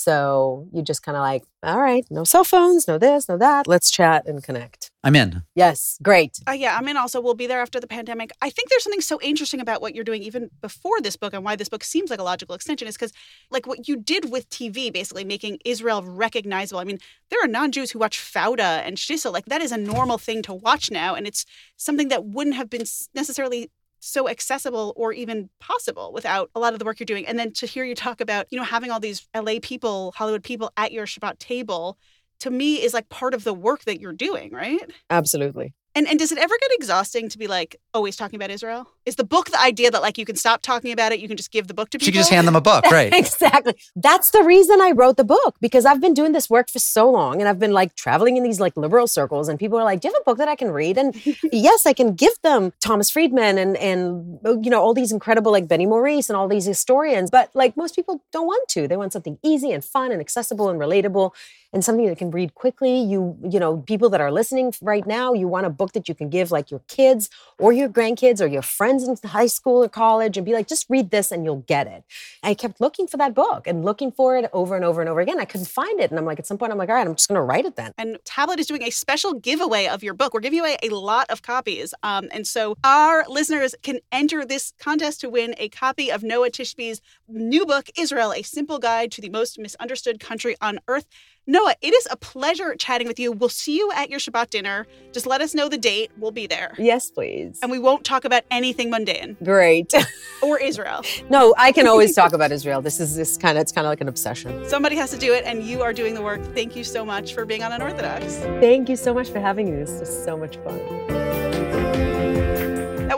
So 0.00 0.66
you 0.72 0.80
just 0.80 1.02
kind 1.02 1.14
of 1.14 1.20
like, 1.20 1.44
all 1.62 1.78
right, 1.78 2.06
no 2.08 2.24
cell 2.24 2.42
phones, 2.42 2.88
no 2.88 2.96
this, 2.96 3.28
no 3.28 3.36
that. 3.36 3.66
Let's 3.66 3.90
chat 3.90 4.26
and 4.26 4.42
connect. 4.42 4.90
I'm 5.04 5.14
in. 5.14 5.42
Yes, 5.54 5.98
great. 6.02 6.38
Uh, 6.48 6.52
yeah, 6.52 6.74
I'm 6.74 6.88
in 6.88 6.96
also. 6.96 7.20
We'll 7.20 7.34
be 7.34 7.46
there 7.46 7.60
after 7.60 7.78
the 7.78 7.86
pandemic. 7.86 8.30
I 8.40 8.48
think 8.48 8.70
there's 8.70 8.82
something 8.82 9.02
so 9.02 9.20
interesting 9.20 9.60
about 9.60 9.82
what 9.82 9.94
you're 9.94 10.04
doing 10.04 10.22
even 10.22 10.48
before 10.62 11.02
this 11.02 11.16
book 11.16 11.34
and 11.34 11.44
why 11.44 11.54
this 11.54 11.68
book 11.68 11.84
seems 11.84 12.08
like 12.08 12.18
a 12.18 12.22
logical 12.22 12.54
extension 12.54 12.88
is 12.88 12.96
because, 12.96 13.12
like, 13.50 13.66
what 13.66 13.88
you 13.88 13.96
did 13.96 14.32
with 14.32 14.48
TV, 14.48 14.90
basically 14.90 15.24
making 15.24 15.58
Israel 15.66 16.02
recognizable. 16.02 16.80
I 16.80 16.84
mean, 16.84 16.98
there 17.28 17.44
are 17.44 17.48
non 17.48 17.70
Jews 17.70 17.90
who 17.90 17.98
watch 17.98 18.18
Fauda 18.18 18.80
and 18.86 18.96
Shtisel. 18.96 19.34
Like, 19.34 19.46
that 19.46 19.60
is 19.60 19.70
a 19.70 19.76
normal 19.76 20.16
thing 20.16 20.40
to 20.44 20.54
watch 20.54 20.90
now. 20.90 21.14
And 21.14 21.26
it's 21.26 21.44
something 21.76 22.08
that 22.08 22.24
wouldn't 22.24 22.56
have 22.56 22.70
been 22.70 22.84
necessarily 23.14 23.70
so 24.00 24.28
accessible 24.28 24.92
or 24.96 25.12
even 25.12 25.48
possible 25.60 26.12
without 26.12 26.50
a 26.54 26.60
lot 26.60 26.72
of 26.72 26.78
the 26.78 26.84
work 26.84 26.98
you're 26.98 27.04
doing. 27.04 27.26
And 27.26 27.38
then 27.38 27.52
to 27.54 27.66
hear 27.66 27.84
you 27.84 27.94
talk 27.94 28.20
about, 28.20 28.46
you 28.50 28.58
know, 28.58 28.64
having 28.64 28.90
all 28.90 29.00
these 29.00 29.26
LA 29.34 29.54
people, 29.62 30.12
Hollywood 30.16 30.42
people 30.42 30.72
at 30.76 30.92
your 30.92 31.06
Shabbat 31.06 31.38
table, 31.38 31.98
to 32.40 32.50
me 32.50 32.82
is 32.82 32.94
like 32.94 33.08
part 33.10 33.34
of 33.34 33.44
the 33.44 33.54
work 33.54 33.84
that 33.84 34.00
you're 34.00 34.12
doing, 34.12 34.52
right? 34.52 34.90
Absolutely. 35.10 35.74
And 35.94 36.06
and 36.06 36.18
does 36.18 36.30
it 36.30 36.38
ever 36.38 36.54
get 36.60 36.70
exhausting 36.72 37.28
to 37.30 37.38
be 37.38 37.48
like 37.48 37.76
always 37.92 38.16
talking 38.16 38.36
about 38.36 38.50
Israel? 38.50 38.86
Is 39.06 39.16
the 39.16 39.24
book 39.24 39.50
the 39.50 39.60
idea 39.60 39.90
that 39.90 40.02
like 40.02 40.18
you 40.18 40.24
can 40.24 40.36
stop 40.36 40.62
talking 40.62 40.92
about 40.92 41.10
it, 41.10 41.18
you 41.18 41.26
can 41.26 41.36
just 41.36 41.50
give 41.50 41.66
the 41.66 41.74
book 41.74 41.90
to 41.90 41.98
people? 41.98 42.06
She 42.06 42.12
can 42.12 42.20
just 42.20 42.30
hand 42.30 42.46
them 42.46 42.54
a 42.54 42.60
book, 42.60 42.84
right? 42.90 43.12
exactly. 43.12 43.74
That's 43.96 44.30
the 44.30 44.44
reason 44.44 44.80
I 44.80 44.92
wrote 44.92 45.16
the 45.16 45.24
book 45.24 45.56
because 45.60 45.84
I've 45.84 46.00
been 46.00 46.14
doing 46.14 46.30
this 46.30 46.48
work 46.48 46.70
for 46.70 46.78
so 46.78 47.10
long 47.10 47.40
and 47.40 47.48
I've 47.48 47.58
been 47.58 47.72
like 47.72 47.96
traveling 47.96 48.36
in 48.36 48.44
these 48.44 48.60
like 48.60 48.76
liberal 48.76 49.08
circles 49.08 49.48
and 49.48 49.58
people 49.58 49.78
are 49.78 49.84
like, 49.84 50.00
"Do 50.00 50.08
you 50.08 50.14
have 50.14 50.20
a 50.20 50.24
book 50.24 50.38
that 50.38 50.48
I 50.48 50.54
can 50.54 50.70
read?" 50.70 50.96
And 50.96 51.14
yes, 51.52 51.86
I 51.86 51.92
can 51.92 52.14
give 52.14 52.34
them 52.42 52.72
Thomas 52.80 53.10
Friedman 53.10 53.58
and 53.58 53.76
and 53.76 54.38
you 54.64 54.70
know 54.70 54.80
all 54.80 54.94
these 54.94 55.10
incredible 55.10 55.50
like 55.50 55.66
Benny 55.66 55.86
Morris 55.86 56.30
and 56.30 56.36
all 56.36 56.46
these 56.46 56.66
historians, 56.66 57.30
but 57.30 57.50
like 57.54 57.76
most 57.76 57.96
people 57.96 58.22
don't 58.32 58.46
want 58.46 58.68
to. 58.68 58.86
They 58.86 58.96
want 58.96 59.12
something 59.12 59.38
easy 59.42 59.72
and 59.72 59.84
fun 59.84 60.12
and 60.12 60.20
accessible 60.20 60.68
and 60.68 60.78
relatable 60.78 61.32
and 61.72 61.84
something 61.84 62.06
that 62.06 62.18
can 62.18 62.30
read 62.30 62.54
quickly. 62.54 63.00
You 63.00 63.36
you 63.48 63.58
know, 63.58 63.78
people 63.78 64.08
that 64.10 64.20
are 64.20 64.30
listening 64.30 64.72
right 64.80 65.06
now, 65.06 65.32
you 65.32 65.48
want 65.48 65.66
a 65.66 65.70
book 65.80 65.92
that 65.92 66.08
you 66.10 66.14
can 66.14 66.28
give 66.28 66.52
like 66.52 66.70
your 66.70 66.82
kids 66.88 67.30
or 67.58 67.72
your 67.72 67.88
grandkids 67.88 68.42
or 68.42 68.46
your 68.46 68.60
friends 68.60 69.02
in 69.08 69.16
high 69.30 69.46
school 69.46 69.82
or 69.82 69.88
college 69.88 70.36
and 70.36 70.44
be 70.44 70.52
like, 70.52 70.68
just 70.68 70.84
read 70.90 71.10
this 71.10 71.32
and 71.32 71.42
you'll 71.42 71.64
get 71.74 71.86
it. 71.86 72.04
I 72.42 72.52
kept 72.52 72.82
looking 72.82 73.06
for 73.06 73.16
that 73.16 73.34
book 73.34 73.66
and 73.66 73.82
looking 73.82 74.12
for 74.12 74.36
it 74.36 74.50
over 74.52 74.76
and 74.76 74.84
over 74.84 75.00
and 75.00 75.08
over 75.08 75.20
again. 75.20 75.40
I 75.40 75.46
couldn't 75.46 75.68
find 75.68 75.98
it. 75.98 76.10
And 76.10 76.18
I'm 76.18 76.26
like, 76.26 76.38
at 76.38 76.46
some 76.46 76.58
point, 76.58 76.70
I'm 76.70 76.76
like, 76.76 76.90
all 76.90 76.96
right, 76.96 77.06
I'm 77.06 77.14
just 77.14 77.28
going 77.28 77.36
to 77.36 77.42
write 77.42 77.64
it 77.64 77.76
then. 77.76 77.92
And 77.96 78.18
Tablet 78.26 78.60
is 78.60 78.66
doing 78.66 78.82
a 78.82 78.90
special 78.90 79.32
giveaway 79.32 79.86
of 79.86 80.02
your 80.02 80.12
book. 80.12 80.34
We're 80.34 80.40
giving 80.40 80.60
away 80.60 80.76
a 80.82 80.90
lot 80.90 81.30
of 81.30 81.40
copies. 81.40 81.94
Um, 82.02 82.28
and 82.30 82.46
so 82.46 82.76
our 82.84 83.24
listeners 83.26 83.74
can 83.82 84.00
enter 84.12 84.44
this 84.44 84.74
contest 84.78 85.22
to 85.22 85.30
win 85.30 85.54
a 85.56 85.70
copy 85.70 86.10
of 86.12 86.22
Noa 86.22 86.50
Tishby's 86.50 87.00
new 87.26 87.64
book, 87.64 87.88
Israel, 87.98 88.34
A 88.34 88.42
Simple 88.42 88.78
Guide 88.78 89.10
to 89.12 89.22
the 89.22 89.30
Most 89.30 89.58
Misunderstood 89.58 90.20
Country 90.20 90.56
on 90.60 90.78
Earth. 90.88 91.06
Noa, 91.50 91.74
it 91.82 91.92
is 91.92 92.06
a 92.12 92.16
pleasure 92.16 92.76
chatting 92.76 93.08
with 93.08 93.18
you. 93.18 93.32
We'll 93.32 93.48
see 93.48 93.76
you 93.76 93.90
at 93.90 94.08
your 94.08 94.20
Shabbat 94.20 94.50
dinner. 94.50 94.86
Just 95.10 95.26
let 95.26 95.40
us 95.40 95.52
know 95.52 95.68
the 95.68 95.78
date. 95.78 96.12
We'll 96.16 96.30
be 96.30 96.46
there. 96.46 96.76
Yes, 96.78 97.10
please. 97.10 97.58
And 97.60 97.72
we 97.72 97.80
won't 97.80 98.04
talk 98.04 98.24
about 98.24 98.44
anything 98.52 98.88
mundane 98.88 99.36
Great. 99.42 99.92
or 100.42 100.60
Israel. 100.60 101.02
no, 101.28 101.52
I 101.58 101.72
can 101.72 101.88
always 101.88 102.14
talk 102.14 102.34
about 102.34 102.52
Israel. 102.52 102.80
This 102.80 103.00
is 103.00 103.16
this 103.16 103.36
kind 103.36 103.58
of 103.58 103.62
it's 103.62 103.72
kind 103.72 103.84
of 103.84 103.90
like 103.90 104.00
an 104.00 104.06
obsession. 104.06 104.68
Somebody 104.68 104.94
has 104.94 105.10
to 105.10 105.18
do 105.18 105.34
it, 105.34 105.42
and 105.44 105.64
you 105.64 105.82
are 105.82 105.92
doing 105.92 106.14
the 106.14 106.22
work. 106.22 106.40
Thank 106.54 106.76
you 106.76 106.84
so 106.84 107.04
much 107.04 107.34
for 107.34 107.44
being 107.44 107.64
on 107.64 107.72
Unorthodox. 107.72 108.36
Thank 108.60 108.88
you 108.88 108.94
so 108.94 109.12
much 109.12 109.28
for 109.28 109.40
having 109.40 109.72
me. 109.72 109.82
This 109.82 109.98
was 109.98 110.24
so 110.24 110.36
much 110.36 110.56
fun. 110.58 111.29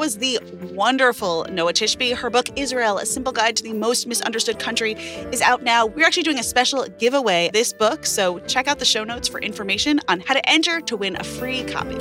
Was 0.03 0.19
the 0.19 0.41
wonderful 0.73 1.47
Noa 1.49 1.73
Tishby. 1.73 2.13
Her 2.13 2.29
book, 2.29 2.49
Israel, 2.59 2.99
A 2.99 3.07
Simple 3.07 3.33
Guide 3.33 3.55
to 3.55 3.63
the 3.63 3.73
Most 3.73 4.09
Misunderstood 4.09 4.59
Country, 4.59 4.95
is 4.95 5.41
out 5.41 5.63
now. 5.63 5.87
We're 5.87 6.05
actually 6.05 6.25
doing 6.25 6.41
a 6.41 6.43
special 6.43 6.85
giveaway 6.99 7.51
this 7.53 7.73
book, 7.73 8.05
so 8.05 8.41
check 8.41 8.67
out 8.67 8.81
the 8.81 8.85
show 8.85 9.05
notes 9.05 9.29
for 9.29 9.41
information 9.41 10.01
on 10.09 10.19
how 10.19 10.35
to 10.35 10.51
enter 10.51 10.81
to 10.81 10.97
win 10.97 11.15
a 11.15 11.23
free 11.23 11.63
copy. 11.63 11.95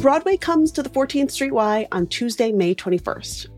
Broadway 0.00 0.36
comes 0.36 0.70
to 0.70 0.84
the 0.84 0.90
14th 0.90 1.32
Street 1.32 1.52
Y 1.52 1.88
on 1.90 2.06
Tuesday, 2.06 2.52
May 2.52 2.76
21st. 2.76 3.57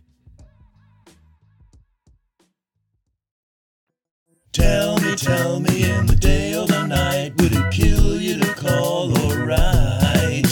Tell 4.53 4.97
me, 4.99 5.15
tell 5.15 5.61
me 5.61 5.89
in 5.89 6.07
the 6.07 6.15
day 6.15 6.55
or 6.55 6.67
the 6.67 6.85
night, 6.85 7.33
would 7.37 7.53
it 7.53 7.71
kill 7.71 8.19
you 8.19 8.37
to 8.37 8.53
call 8.53 9.17
or 9.17 9.45
write? 9.45 10.43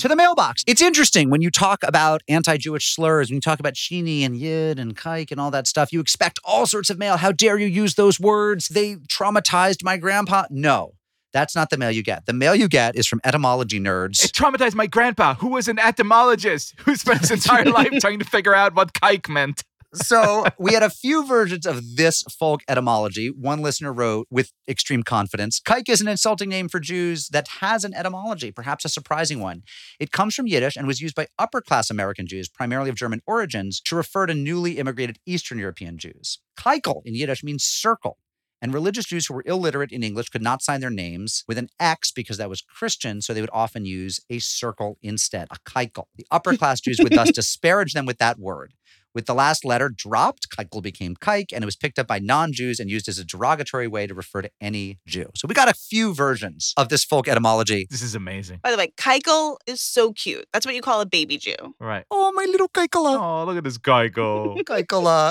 to 0.00 0.08
the 0.08 0.16
mailbox. 0.16 0.64
It's 0.66 0.80
interesting 0.80 1.28
when 1.30 1.42
you 1.42 1.50
talk 1.50 1.82
about 1.82 2.22
anti 2.28 2.56
Jewish 2.56 2.94
slurs, 2.94 3.30
when 3.30 3.36
you 3.36 3.40
talk 3.40 3.60
about 3.60 3.74
Sheeny 3.74 4.22
and 4.22 4.36
Yid 4.36 4.78
and 4.78 4.96
Kike 4.96 5.30
and 5.30 5.40
all 5.40 5.50
that 5.50 5.66
stuff, 5.66 5.92
you 5.92 6.00
expect 6.00 6.38
all 6.44 6.66
sorts 6.66 6.90
of 6.90 6.98
mail. 6.98 7.16
How 7.18 7.32
dare 7.32 7.58
you 7.58 7.66
use 7.66 7.94
those 7.94 8.18
words? 8.18 8.68
They 8.68 8.96
traumatized 8.96 9.82
my 9.82 9.96
grandpa. 9.96 10.44
No, 10.50 10.94
that's 11.32 11.54
not 11.54 11.70
the 11.70 11.78
mail 11.78 11.90
you 11.90 12.02
get. 12.02 12.26
The 12.26 12.32
mail 12.32 12.54
you 12.54 12.68
get 12.68 12.96
is 12.96 13.06
from 13.06 13.20
etymology 13.24 13.78
nerds. 13.78 14.24
It 14.24 14.32
traumatized 14.32 14.74
my 14.74 14.86
grandpa, 14.86 15.34
who 15.34 15.48
was 15.48 15.68
an 15.68 15.78
etymologist, 15.78 16.74
who 16.80 16.96
spent 16.96 17.20
his 17.20 17.30
entire 17.30 17.64
life 17.70 17.92
trying 18.00 18.18
to 18.18 18.24
figure 18.24 18.54
out 18.54 18.74
what 18.74 18.92
kike 18.94 19.28
meant. 19.28 19.64
So 19.94 20.46
we 20.58 20.74
had 20.74 20.82
a 20.82 20.90
few 20.90 21.26
versions 21.26 21.66
of 21.66 21.96
this 21.96 22.22
folk 22.22 22.62
etymology. 22.68 23.28
One 23.28 23.60
listener 23.60 23.92
wrote 23.92 24.26
with 24.30 24.52
extreme 24.68 25.02
confidence 25.02 25.60
Kike 25.60 25.88
is 25.88 26.00
an 26.00 26.08
insulting 26.08 26.48
name 26.48 26.68
for 26.68 26.80
Jews 26.80 27.28
that 27.28 27.48
has 27.60 27.84
an 27.84 27.94
etymology, 27.94 28.52
perhaps 28.52 28.84
a 28.84 28.88
surprising 28.88 29.40
one. 29.40 29.62
It 29.98 30.12
comes 30.12 30.34
from 30.34 30.46
Yiddish 30.46 30.76
and 30.76 30.86
was 30.86 31.00
used 31.00 31.14
by 31.14 31.26
upper 31.38 31.60
class 31.60 31.90
American 31.90 32.26
Jews, 32.26 32.48
primarily 32.48 32.90
of 32.90 32.96
German 32.96 33.22
origins, 33.26 33.80
to 33.82 33.96
refer 33.96 34.26
to 34.26 34.34
newly 34.34 34.78
immigrated 34.78 35.18
Eastern 35.26 35.58
European 35.58 35.98
Jews. 35.98 36.38
Keikel 36.58 37.02
in 37.04 37.14
Yiddish 37.14 37.42
means 37.42 37.64
circle. 37.64 38.18
And 38.62 38.74
religious 38.74 39.06
Jews 39.06 39.26
who 39.26 39.34
were 39.34 39.42
illiterate 39.46 39.90
in 39.90 40.02
English 40.02 40.28
could 40.28 40.42
not 40.42 40.62
sign 40.62 40.80
their 40.80 40.90
names 40.90 41.44
with 41.48 41.56
an 41.56 41.68
X 41.78 42.12
because 42.12 42.36
that 42.36 42.50
was 42.50 42.60
Christian, 42.60 43.22
so 43.22 43.32
they 43.32 43.40
would 43.40 43.50
often 43.52 43.86
use 43.86 44.20
a 44.28 44.38
circle 44.38 44.98
instead, 45.02 45.48
a 45.50 45.56
keikel. 45.68 46.04
The 46.16 46.26
upper 46.30 46.56
class 46.56 46.80
Jews 46.80 46.98
would 47.02 47.12
thus 47.12 47.30
disparage 47.34 47.94
them 47.94 48.04
with 48.04 48.18
that 48.18 48.38
word. 48.38 48.74
With 49.14 49.26
the 49.26 49.34
last 49.34 49.64
letter 49.64 49.88
dropped, 49.88 50.48
keikel 50.50 50.82
became 50.82 51.16
kike, 51.16 51.52
and 51.52 51.62
it 51.62 51.66
was 51.66 51.76
picked 51.76 51.98
up 51.98 52.06
by 52.06 52.18
non 52.20 52.52
Jews 52.52 52.78
and 52.78 52.88
used 52.88 53.08
as 53.08 53.18
a 53.18 53.24
derogatory 53.24 53.88
way 53.88 54.06
to 54.06 54.14
refer 54.14 54.42
to 54.42 54.50
any 54.60 54.98
Jew. 55.06 55.30
So 55.34 55.48
we 55.48 55.54
got 55.54 55.68
a 55.68 55.74
few 55.74 56.14
versions 56.14 56.72
of 56.76 56.88
this 56.88 57.04
folk 57.04 57.26
etymology. 57.26 57.86
This 57.90 58.02
is 58.02 58.14
amazing. 58.14 58.60
By 58.62 58.70
the 58.70 58.76
way, 58.76 58.92
Keikel 58.96 59.56
is 59.66 59.80
so 59.80 60.12
cute. 60.12 60.46
That's 60.52 60.64
what 60.64 60.74
you 60.74 60.82
call 60.82 61.00
a 61.00 61.06
baby 61.06 61.38
Jew. 61.38 61.56
Right. 61.80 62.04
Oh, 62.10 62.32
my 62.34 62.44
little 62.44 62.68
keikela. 62.68 63.18
Oh, 63.20 63.44
look 63.44 63.56
at 63.56 63.64
this 63.64 63.78
guy 63.78 64.08
go. 64.08 64.54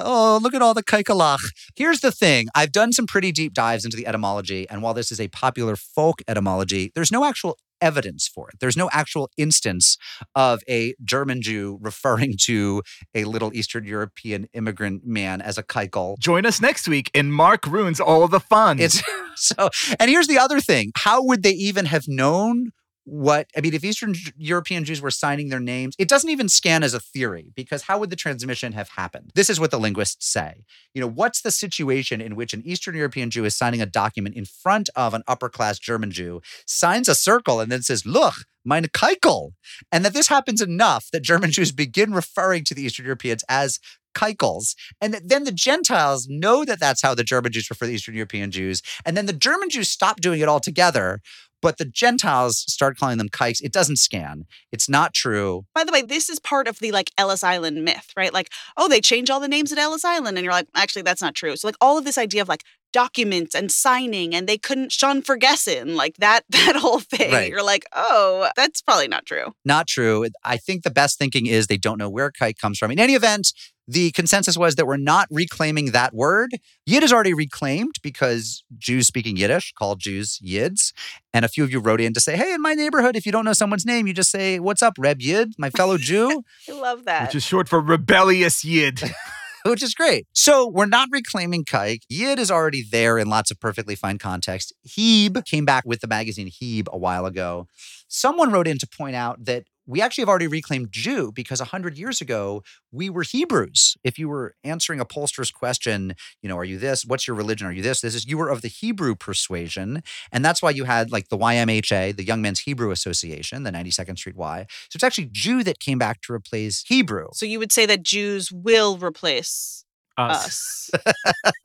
Oh, 0.05 0.39
look 0.41 0.53
at 0.53 0.61
all 0.61 0.73
the 0.73 0.83
kaikalach. 0.83 1.39
Here's 1.75 2.01
the 2.01 2.11
thing 2.11 2.47
I've 2.53 2.71
done 2.71 2.91
some 2.91 3.07
pretty 3.07 3.31
deep 3.31 3.53
dives 3.53 3.85
into 3.85 3.95
the 3.95 4.07
etymology, 4.07 4.67
and 4.69 4.81
while 4.81 4.93
this 4.93 5.11
is 5.11 5.19
a 5.19 5.27
popular 5.29 5.75
folk 5.75 6.21
etymology, 6.27 6.91
there's 6.95 7.11
no 7.11 7.23
actual 7.23 7.57
evidence 7.81 8.27
for 8.27 8.49
it. 8.49 8.59
There's 8.59 8.77
no 8.77 8.89
actual 8.91 9.29
instance 9.37 9.97
of 10.35 10.61
a 10.69 10.93
German 11.03 11.41
Jew 11.41 11.77
referring 11.81 12.35
to 12.43 12.83
a 13.13 13.25
little 13.25 13.53
Eastern 13.53 13.85
European 13.85 14.47
immigrant 14.53 15.05
man 15.05 15.41
as 15.41 15.57
a 15.57 15.63
keikel. 15.63 16.17
Join 16.19 16.45
us 16.45 16.61
next 16.61 16.87
week 16.87 17.09
and 17.13 17.33
Mark 17.33 17.65
ruins 17.65 17.99
all 17.99 18.27
the 18.27 18.39
fun. 18.39 18.79
It's 18.79 19.01
so, 19.35 19.69
and 19.99 20.09
here's 20.09 20.27
the 20.27 20.37
other 20.37 20.59
thing. 20.59 20.91
How 20.95 21.23
would 21.23 21.43
they 21.43 21.51
even 21.51 21.85
have 21.85 22.05
known 22.07 22.71
what 23.09 23.47
I 23.57 23.61
mean, 23.61 23.73
if 23.73 23.83
Eastern 23.83 24.13
European 24.37 24.85
Jews 24.85 25.01
were 25.01 25.11
signing 25.11 25.49
their 25.49 25.59
names, 25.59 25.95
it 25.97 26.07
doesn't 26.07 26.29
even 26.29 26.49
scan 26.49 26.83
as 26.83 26.93
a 26.93 26.99
theory 26.99 27.51
because 27.55 27.83
how 27.83 27.97
would 27.97 28.09
the 28.09 28.15
transmission 28.15 28.73
have 28.73 28.89
happened? 28.89 29.31
This 29.35 29.49
is 29.49 29.59
what 29.59 29.71
the 29.71 29.79
linguists 29.79 30.27
say. 30.27 30.63
You 30.93 31.01
know, 31.01 31.07
what's 31.07 31.41
the 31.41 31.51
situation 31.51 32.21
in 32.21 32.35
which 32.35 32.53
an 32.53 32.61
Eastern 32.65 32.95
European 32.95 33.29
Jew 33.29 33.45
is 33.45 33.55
signing 33.55 33.81
a 33.81 33.85
document 33.85 34.35
in 34.35 34.45
front 34.45 34.89
of 34.95 35.13
an 35.13 35.23
upper 35.27 35.49
class 35.49 35.79
German 35.79 36.11
Jew, 36.11 36.41
signs 36.65 37.09
a 37.09 37.15
circle, 37.15 37.59
and 37.59 37.71
then 37.71 37.81
says, 37.81 38.05
Look, 38.05 38.35
mein 38.65 38.85
Keikel. 38.85 39.51
And 39.91 40.05
that 40.05 40.13
this 40.13 40.27
happens 40.27 40.61
enough 40.61 41.07
that 41.11 41.21
German 41.21 41.51
Jews 41.51 41.71
begin 41.71 42.13
referring 42.13 42.63
to 42.65 42.73
the 42.73 42.83
Eastern 42.83 43.05
Europeans 43.05 43.43
as 43.49 43.79
Keikels. 44.15 44.75
And 45.01 45.13
then 45.23 45.43
the 45.43 45.51
Gentiles 45.51 46.27
know 46.29 46.65
that 46.65 46.79
that's 46.79 47.01
how 47.01 47.13
the 47.13 47.23
German 47.23 47.51
Jews 47.51 47.69
refer 47.69 47.85
to 47.85 47.89
the 47.89 47.95
Eastern 47.95 48.15
European 48.15 48.51
Jews. 48.51 48.81
And 49.05 49.15
then 49.15 49.25
the 49.25 49.33
German 49.33 49.69
Jews 49.69 49.89
stop 49.89 50.19
doing 50.19 50.41
it 50.41 50.47
altogether. 50.47 51.21
But 51.61 51.77
the 51.77 51.85
Gentiles 51.85 52.59
start 52.59 52.97
calling 52.97 53.17
them 53.17 53.29
kikes. 53.29 53.61
It 53.61 53.73
doesn't 53.73 53.97
scan. 53.97 54.45
It's 54.71 54.89
not 54.89 55.13
true. 55.13 55.65
By 55.73 55.83
the 55.83 55.91
way, 55.91 56.01
this 56.01 56.29
is 56.29 56.39
part 56.39 56.67
of 56.67 56.79
the 56.79 56.91
like 56.91 57.11
Ellis 57.17 57.43
Island 57.43 57.83
myth, 57.83 58.11
right? 58.15 58.33
Like, 58.33 58.49
oh, 58.77 58.87
they 58.87 59.01
change 59.01 59.29
all 59.29 59.39
the 59.39 59.47
names 59.47 59.71
at 59.71 59.77
Ellis 59.77 60.05
Island. 60.05 60.37
And 60.37 60.43
you're 60.43 60.53
like, 60.53 60.67
actually, 60.75 61.01
that's 61.01 61.21
not 61.21 61.35
true. 61.35 61.55
So, 61.55 61.67
like, 61.67 61.75
all 61.81 61.97
of 61.97 62.05
this 62.05 62.17
idea 62.17 62.41
of 62.41 62.49
like 62.49 62.63
documents 62.91 63.53
and 63.53 63.71
signing 63.71 64.33
and 64.33 64.47
they 64.47 64.57
couldn't 64.57 64.91
Sean 64.91 65.21
Ferguson, 65.21 65.95
like 65.95 66.17
that, 66.17 66.41
that 66.49 66.75
whole 66.75 66.99
thing. 66.99 67.31
Right. 67.31 67.49
You're 67.49 67.63
like, 67.63 67.85
oh, 67.93 68.49
that's 68.55 68.81
probably 68.81 69.07
not 69.07 69.25
true. 69.25 69.53
Not 69.65 69.87
true. 69.87 70.27
I 70.43 70.57
think 70.57 70.83
the 70.83 70.89
best 70.89 71.17
thinking 71.17 71.45
is 71.45 71.67
they 71.67 71.77
don't 71.77 71.97
know 71.97 72.09
where 72.09 72.31
kike 72.31 72.57
comes 72.57 72.77
from. 72.77 72.91
In 72.91 72.99
any 72.99 73.13
event, 73.13 73.53
the 73.89 74.11
consensus 74.11 74.55
was 74.55 74.75
that 74.75 74.85
we're 74.85 74.97
not 74.97 75.27
reclaiming 75.31 75.91
that 75.91 76.13
word. 76.13 76.51
Yid 76.85 77.01
is 77.03 77.11
already 77.11 77.33
reclaimed 77.33 77.95
because 78.03 78.63
Jews 78.77 79.07
speaking 79.07 79.35
Yiddish 79.35 79.73
called 79.73 79.99
Jews 79.99 80.39
Yids. 80.45 80.93
And 81.33 81.43
a 81.43 81.47
few 81.47 81.63
of 81.63 81.71
you 81.71 81.79
wrote 81.79 81.99
in 81.99 82.13
to 82.13 82.19
say, 82.19 82.37
hey, 82.37 82.53
in 82.53 82.61
my 82.61 82.75
neighborhood, 82.75 83.15
if 83.15 83.25
you 83.25 83.31
don't 83.31 83.45
know 83.45 83.53
someone's 83.53 83.87
name, 83.87 84.05
you 84.05 84.13
just 84.13 84.29
say, 84.29 84.59
what's 84.59 84.83
up, 84.83 84.93
Reb 84.99 85.21
Yid, 85.21 85.53
my 85.57 85.71
fellow 85.71 85.97
Jew, 86.09 86.43
I 86.69 86.73
love 86.73 87.05
that. 87.05 87.23
which 87.23 87.35
is 87.35 87.43
short 87.43 87.67
for 87.67 87.81
rebellious 87.81 88.63
yid. 88.63 89.01
which 89.65 89.81
is 89.81 89.95
great. 89.95 90.27
So 90.33 90.67
we're 90.67 90.85
not 90.85 91.09
reclaiming 91.11 91.65
kike. 91.65 92.03
Yid 92.09 92.37
is 92.37 92.51
already 92.51 92.83
there 92.89 93.17
in 93.17 93.27
lots 93.27 93.49
of 93.49 93.59
perfectly 93.59 93.95
fine 93.95 94.19
context. 94.19 94.71
Heb 94.95 95.43
came 95.45 95.65
back 95.65 95.83
with 95.85 96.01
the 96.01 96.07
magazine 96.07 96.51
Heb 96.61 96.87
a 96.91 96.97
while 96.97 97.25
ago. 97.25 97.67
Someone 98.09 98.51
wrote 98.51 98.67
in 98.67 98.77
to 98.79 98.87
point 98.87 99.15
out 99.15 99.45
that 99.45 99.63
we 99.89 100.01
actually 100.01 100.21
have 100.21 100.29
already 100.29 100.47
reclaimed 100.47 100.91
Jew 100.91 101.31
because 101.31 101.59
100 101.59 101.97
years 101.97 102.21
ago, 102.21 102.61
we 102.91 103.09
were 103.09 103.23
Hebrews. 103.23 103.97
If 104.03 104.19
you 104.19 104.29
were 104.29 104.53
answering 104.63 104.99
a 104.99 105.05
pollster's 105.05 105.49
question, 105.49 106.13
you 106.43 106.49
know, 106.49 106.57
are 106.57 106.63
you 106.63 106.77
this? 106.77 107.05
What's 107.05 107.27
your 107.27 107.35
religion? 107.35 107.65
Are 107.65 107.71
you 107.71 107.81
this? 107.81 108.01
This 108.01 108.13
is, 108.13 108.27
you 108.27 108.37
were 108.37 108.49
of 108.49 108.61
the 108.61 108.67
Hebrew 108.67 109.15
persuasion. 109.15 110.03
And 110.31 110.45
that's 110.45 110.61
why 110.61 110.69
you 110.69 110.83
had 110.83 111.11
like 111.11 111.29
the 111.29 111.37
YMHA, 111.37 112.17
the 112.17 112.23
Young 112.23 112.41
Men's 112.41 112.59
Hebrew 112.59 112.91
Association, 112.91 113.63
the 113.63 113.71
92nd 113.71 114.19
Street 114.19 114.35
Y. 114.35 114.67
So 114.69 114.97
it's 114.97 115.03
actually 115.03 115.29
Jew 115.31 115.63
that 115.63 115.79
came 115.79 115.97
back 115.97 116.21
to 116.21 116.33
replace 116.33 116.83
Hebrew. 116.87 117.27
so 117.33 117.47
you 117.47 117.57
would 117.57 117.71
say 117.71 117.87
that 117.87 118.03
Jews 118.03 118.51
will 118.51 118.97
replace 118.97 119.85
Us. 120.19 120.91
us, 120.93 121.15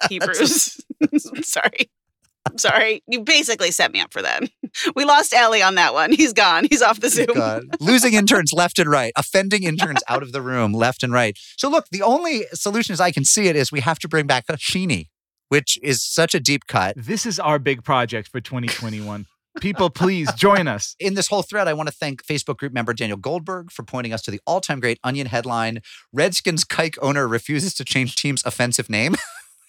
Hebrews. 0.09 0.80
Sorry. 1.42 1.90
I'm 2.55 2.59
sorry. 2.59 3.02
You 3.07 3.20
basically 3.20 3.70
set 3.70 3.92
me 3.92 4.00
up 4.00 4.12
for 4.12 4.22
that. 4.22 4.44
We 4.96 5.05
lost 5.05 5.32
Ellie 5.32 5.62
on 5.62 5.76
that 5.76 5.94
one. 5.94 6.11
He's 6.11 6.32
gone. 6.32 6.66
He's 6.68 6.82
off 6.82 6.98
the 6.98 7.09
Zoom. 7.09 7.26
God. 7.32 7.62
Losing 7.78 8.14
interns 8.14 8.52
left 8.52 8.80
and 8.80 8.90
right, 8.90 9.12
offending 9.16 9.62
interns 9.62 10.00
out 10.09 10.24
of 10.24 10.32
the 10.32 10.42
room 10.42 10.72
left 10.72 11.05
and 11.05 11.12
right. 11.12 11.38
So 11.57 11.70
look, 11.70 11.86
the 11.92 12.02
only 12.02 12.46
solution 12.55 12.92
as 12.92 13.00
I 13.00 13.12
can 13.12 13.24
see 13.24 13.46
it 13.46 13.55
is 13.55 13.70
we 13.70 13.80
have 13.80 14.00
to 14.00 14.09
bring 14.09 14.26
back 14.26 14.46
a 14.48 14.55
Sheeny, 14.55 15.11
which 15.48 15.78
is 15.80 16.02
such 16.02 16.34
a 16.34 16.40
deep 16.40 16.66
cut. 16.66 16.94
This 16.96 17.24
is 17.24 17.38
our 17.38 17.61
big 17.61 17.84
project 17.84 18.26
for 18.26 18.40
2021. 18.40 19.26
People, 19.61 19.90
please 19.90 20.32
join 20.34 20.66
us. 20.66 20.96
In 20.98 21.14
this 21.14 21.28
whole 21.28 21.42
thread, 21.42 21.68
I 21.68 21.72
want 21.72 21.88
to 21.88 21.94
thank 21.94 22.26
Facebook 22.26 22.57
group 22.57 22.72
member 22.72 22.92
Daniel 22.92 23.16
Goldberg 23.16 23.70
for 23.70 23.84
pointing 23.84 24.12
us 24.12 24.22
to 24.22 24.32
the 24.32 24.40
all-time 24.44 24.80
great 24.80 24.98
Onion 25.05 25.28
headline: 25.28 25.82
"Redskins 26.12 26.64
kike 26.64 26.98
owner 27.00 27.28
refuses 27.28 27.74
to 27.74 27.84
change 27.84 28.16
team's 28.16 28.42
offensive 28.44 28.90
name." 28.90 29.14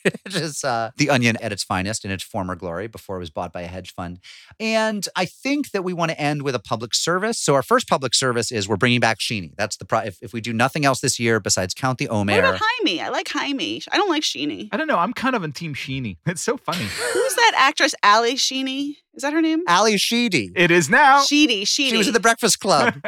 Which 0.25 0.35
is 0.35 0.63
uh, 0.63 0.91
the 0.97 1.09
Onion 1.09 1.37
at 1.41 1.51
its 1.51 1.63
finest 1.63 2.05
in 2.05 2.11
its 2.11 2.23
former 2.23 2.55
glory 2.55 2.87
before 2.87 3.17
it 3.17 3.19
was 3.19 3.29
bought 3.29 3.51
by 3.51 3.61
a 3.61 3.67
hedge 3.67 3.93
fund. 3.93 4.19
And 4.59 5.07
I 5.15 5.25
think 5.25 5.71
that 5.71 5.83
we 5.83 5.93
want 5.93 6.11
to 6.11 6.19
end 6.19 6.43
with 6.43 6.55
a 6.55 6.59
public 6.59 6.93
service. 6.93 7.39
So 7.39 7.55
our 7.55 7.63
first 7.63 7.87
public 7.87 8.13
service 8.13 8.51
is 8.51 8.67
we're 8.67 8.77
bringing 8.77 8.99
back 8.99 9.19
Sheeny. 9.19 9.51
That's 9.57 9.77
the 9.77 9.85
pro- 9.85 9.99
if, 10.01 10.21
if 10.21 10.33
we 10.33 10.41
do 10.41 10.53
nothing 10.53 10.85
else 10.85 11.01
this 11.01 11.19
year 11.19 11.39
besides 11.39 11.73
count 11.73 11.97
the 11.97 12.09
Omer. 12.09 12.33
What 12.33 12.39
about 12.39 12.61
Jaime? 12.61 13.01
I 13.01 13.09
like 13.09 13.27
Jaime. 13.29 13.81
I 13.91 13.97
don't 13.97 14.09
like 14.09 14.23
Sheeny. 14.23 14.69
I 14.71 14.77
don't 14.77 14.87
know. 14.87 14.97
I'm 14.97 15.13
kind 15.13 15.35
of 15.35 15.43
on 15.43 15.51
Team 15.51 15.73
Sheeny. 15.73 16.17
It's 16.35 16.41
so 16.41 16.57
funny. 16.57 16.83
Who's 16.83 17.35
that 17.35 17.53
actress? 17.55 17.95
Ali 18.03 18.35
Sheeny? 18.35 18.97
Is 19.13 19.21
that 19.21 19.31
her 19.31 19.41
name? 19.41 19.63
Ali 19.69 19.97
Sheedy. 19.97 20.51
It 20.53 20.69
is 20.69 20.89
now. 20.89 21.21
Sheedy. 21.21 21.63
Sheedy. 21.63 21.91
She 21.91 21.97
was 21.97 22.07
in 22.07 22.13
the 22.13 22.19
Breakfast 22.19 22.59
Club. 22.59 22.95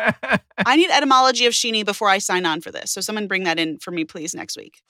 I 0.66 0.76
need 0.78 0.90
etymology 0.90 1.46
of 1.46 1.54
Sheeny 1.54 1.84
before 1.84 2.08
I 2.08 2.20
sign 2.20 2.46
on 2.46 2.62
for 2.62 2.72
this. 2.72 2.92
So 2.92 3.02
someone 3.02 3.28
bring 3.28 3.44
that 3.44 3.60
in 3.60 3.80
for 3.80 3.92
me, 3.92 4.06
please, 4.06 4.34
next 4.34 4.56
week. 4.56 4.82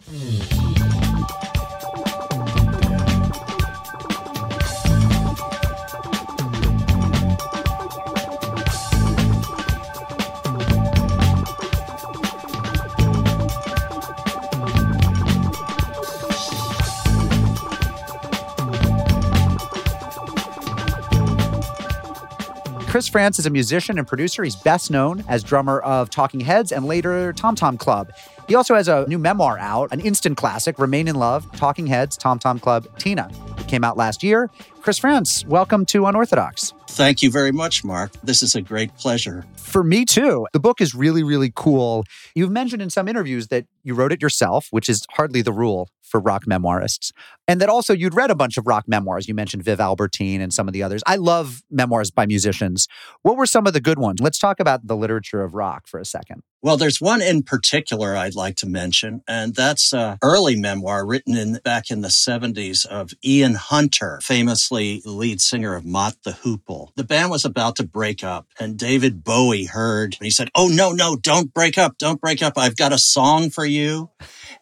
Chris 22.97 23.07
Frantz 23.09 23.37
is 23.37 23.45
a 23.45 23.51
musician 23.51 23.99
and 23.99 24.07
producer. 24.07 24.43
He's 24.43 24.55
best 24.55 24.89
known 24.89 25.23
as 25.27 25.43
drummer 25.43 25.81
of 25.81 26.09
Talking 26.09 26.39
Heads 26.39 26.71
and 26.71 26.83
later 26.83 27.31
Tom 27.31 27.53
Tom 27.53 27.77
Club. 27.77 28.11
He 28.47 28.55
also 28.55 28.73
has 28.73 28.87
a 28.87 29.05
new 29.07 29.19
memoir 29.19 29.59
out, 29.59 29.91
an 29.91 29.99
instant 29.99 30.35
classic, 30.35 30.79
Remain 30.79 31.07
in 31.07 31.15
Love, 31.15 31.45
Talking 31.51 31.85
Heads, 31.85 32.17
Tom 32.17 32.39
Tom 32.39 32.57
Club, 32.57 32.87
Tina. 32.97 33.29
It 33.59 33.67
came 33.67 33.83
out 33.83 33.97
last 33.97 34.23
year. 34.23 34.49
Chris 34.81 34.97
Frantz, 34.97 35.45
welcome 35.45 35.85
to 35.85 36.07
Unorthodox. 36.07 36.73
Thank 36.89 37.21
you 37.21 37.29
very 37.29 37.51
much, 37.51 37.83
Mark. 37.83 38.11
This 38.23 38.41
is 38.41 38.55
a 38.55 38.61
great 38.61 38.95
pleasure. 38.95 39.45
For 39.55 39.83
me 39.83 40.05
too. 40.05 40.47
The 40.53 40.59
book 40.59 40.81
is 40.81 40.95
really, 40.95 41.21
really 41.21 41.51
cool. 41.53 42.05
You've 42.33 42.49
mentioned 42.49 42.81
in 42.81 42.89
some 42.89 43.07
interviews 43.07 43.49
that 43.49 43.65
you 43.83 43.93
wrote 43.93 44.11
it 44.11 44.21
yourself, 44.21 44.67
which 44.71 44.89
is 44.89 45.05
hardly 45.11 45.41
the 45.41 45.51
rule 45.51 45.89
for 46.01 46.19
rock 46.19 46.45
memoirists. 46.45 47.11
And 47.47 47.61
that 47.61 47.69
also 47.69 47.93
you'd 47.93 48.15
read 48.15 48.31
a 48.31 48.35
bunch 48.35 48.57
of 48.57 48.65
rock 48.65 48.85
memoirs. 48.87 49.27
You 49.27 49.33
mentioned 49.33 49.63
Viv 49.63 49.79
Albertine 49.79 50.41
and 50.41 50.53
some 50.53 50.67
of 50.67 50.73
the 50.73 50.81
others. 50.81 51.03
I 51.05 51.17
love 51.17 51.61
memoirs 51.69 52.09
by 52.09 52.25
musicians. 52.25 52.87
What 53.21 53.37
were 53.37 53.45
some 53.45 53.67
of 53.67 53.73
the 53.73 53.81
good 53.81 53.99
ones? 53.99 54.19
Let's 54.21 54.39
talk 54.39 54.59
about 54.59 54.87
the 54.87 54.95
literature 54.95 55.43
of 55.43 55.53
rock 55.53 55.87
for 55.87 55.99
a 55.99 56.05
second. 56.05 56.43
Well, 56.63 56.77
there's 56.77 56.99
one 56.99 57.21
in 57.21 57.43
particular 57.43 58.15
I'd 58.15 58.35
like 58.35 58.55
to 58.57 58.67
mention, 58.67 59.21
and 59.27 59.53
that's 59.53 59.93
an 59.93 60.17
early 60.23 60.55
memoir 60.55 61.05
written 61.05 61.37
in 61.37 61.59
back 61.63 61.91
in 61.91 62.01
the 62.01 62.07
70s 62.07 62.85
of 62.85 63.11
Ian 63.23 63.55
Hunter, 63.55 64.19
famously 64.23 65.01
lead 65.05 65.39
singer 65.39 65.75
of 65.75 65.85
Mott 65.85 66.15
the 66.23 66.31
Hoople. 66.31 66.89
The 66.95 67.03
band 67.03 67.29
was 67.29 67.45
about 67.45 67.75
to 67.77 67.83
break 67.83 68.23
up, 68.23 68.47
and 68.59 68.77
David 68.77 69.23
Bowie 69.23 69.65
heard, 69.65 70.15
and 70.19 70.25
he 70.25 70.31
said, 70.31 70.49
Oh, 70.55 70.67
no, 70.67 70.91
no, 70.91 71.15
don't 71.15 71.53
break 71.53 71.77
up, 71.77 71.97
don't 71.99 72.19
break 72.19 72.41
up. 72.41 72.53
I've 72.57 72.75
got 72.75 72.91
a 72.91 72.97
song 72.97 73.51
for 73.51 73.65
you, 73.65 74.09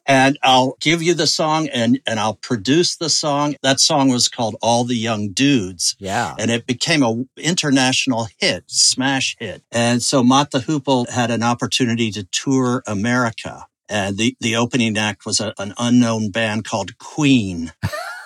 and 0.05 0.37
I'll 0.43 0.75
give 0.81 1.01
you 1.01 1.13
the 1.13 1.27
song 1.27 1.67
and, 1.69 1.99
and 2.05 2.19
I'll 2.19 2.35
produce 2.35 2.95
the 2.97 3.09
song. 3.09 3.55
That 3.63 3.79
song 3.79 4.09
was 4.09 4.27
called 4.27 4.55
All 4.61 4.83
the 4.83 4.95
Young 4.95 5.31
Dudes. 5.31 5.95
Yeah. 5.99 6.35
and 6.37 6.51
it 6.51 6.67
became 6.67 7.01
a 7.03 7.23
international 7.37 8.27
hit, 8.37 8.65
smash 8.67 9.35
hit. 9.39 9.63
And 9.71 10.03
so 10.03 10.23
Mott 10.23 10.51
the 10.51 10.59
Hoople 10.59 11.09
had 11.09 11.31
an 11.31 11.41
opportunity 11.41 11.85
to 11.97 12.23
tour 12.31 12.83
America. 12.87 13.67
And 13.87 14.17
the, 14.17 14.35
the 14.39 14.55
opening 14.55 14.97
act 14.97 15.25
was 15.25 15.39
a, 15.39 15.53
an 15.57 15.73
unknown 15.77 16.31
band 16.31 16.65
called 16.65 16.97
Queen. 16.97 17.71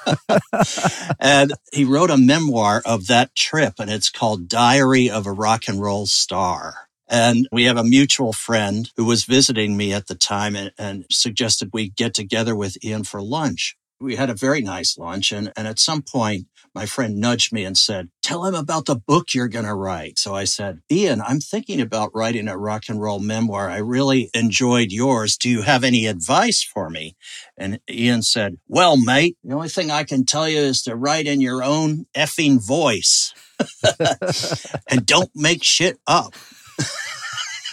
and 1.20 1.53
he 1.74 1.84
wrote 1.84 2.09
a 2.09 2.17
memoir 2.17 2.82
of 2.86 3.07
that 3.07 3.36
trip, 3.36 3.74
and 3.80 3.89
it's 3.89 4.09
called 4.09 4.47
Diary 4.47 5.09
of 5.09 5.26
a 5.26 5.32
Rock 5.32 5.67
and 5.67 5.82
Roll 5.82 6.05
Star. 6.05 6.89
And 7.09 7.47
we 7.51 7.63
have 7.63 7.78
a 7.78 7.84
mutual 7.84 8.34
friend 8.34 8.89
who 8.95 9.03
was 9.03 9.26
visiting 9.26 9.76
me 9.76 9.93
at 9.93 10.07
the 10.07 10.15
time 10.15 10.55
and, 10.55 10.72
and 10.78 11.05
suggested 11.09 11.72
we 11.74 11.89
get 11.89 12.13
together 12.13 12.55
with 12.55 12.84
Ian 12.84 13.03
for 13.03 13.22
lunch. 13.22 13.76
We 13.99 14.15
had 14.15 14.30
a 14.30 14.36
very 14.36 14.61
nice 14.61 14.97
lunch. 14.97 15.32
And, 15.32 15.51
and 15.57 15.67
at 15.67 15.80
some 15.80 16.03
point, 16.03 16.45
my 16.74 16.86
friend 16.86 17.17
nudged 17.17 17.51
me 17.51 17.63
and 17.63 17.78
said, 17.78 18.09
Tell 18.22 18.45
him 18.45 18.55
about 18.55 18.86
the 18.86 18.95
book 18.95 19.34
you're 19.34 19.47
going 19.47 19.65
to 19.65 19.74
write. 19.74 20.20
So 20.20 20.36
I 20.36 20.43
said, 20.43 20.82
Ian, 20.91 21.22
I'm 21.22 21.39
thinking 21.39 21.82
about 21.82 22.11
writing 22.13 22.47
a 22.47 22.57
rock 22.57 22.84
and 22.89 23.01
roll 23.01 23.20
memoir. 23.20 23.70
I 23.70 23.78
really 23.78 24.30
enjoyed 24.34 24.91
yours. 24.91 25.38
Do 25.38 25.49
you 25.49 25.61
have 25.63 25.84
any 25.84 26.05
advice 26.05 26.63
for 26.63 26.89
me? 26.89 27.15
And 27.57 27.80
Ian 27.89 28.22
said, 28.22 28.57
Well, 28.67 28.97
mate, 28.97 29.38
the 29.43 29.55
only 29.55 29.70
thing 29.70 29.91
I 29.91 30.03
can 30.03 30.26
tell 30.26 30.47
you 30.47 30.59
is 30.59 30.82
to 30.84 30.95
write 30.95 31.28
in 31.28 31.41
your 31.41 31.63
own 31.63 32.05
effing 32.15 32.65
voice 32.65 33.34
and 34.88 35.05
don't 35.05 35.32
make 35.36 35.63
shit 35.63 35.99
up. 36.07 36.34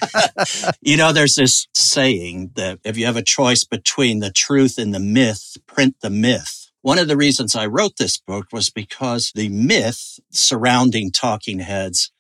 you 0.81 0.97
know, 0.97 1.13
there's 1.13 1.35
this 1.35 1.67
saying 1.75 2.53
that 2.57 2.79
if 2.85 2.97
you 2.97 3.07
have 3.07 3.17
a 3.17 3.23
choice 3.23 3.65
between 3.65 4.21
the 4.21 4.31
truth 4.31 4.79
and 4.79 4.95
the 4.95 5.01
myth, 5.01 5.57
print 5.67 5.97
the 6.01 6.11
myth. 6.11 6.66
One 6.87 7.01
of 7.01 7.09
the 7.09 7.17
reasons 7.17 7.57
I 7.57 7.67
wrote 7.67 7.97
this 7.97 8.17
book 8.17 8.47
was 8.53 8.71
because 8.71 9.33
the 9.35 9.49
myth 9.49 10.21
surrounding 10.31 11.11
talking 11.11 11.59
heads 11.59 12.13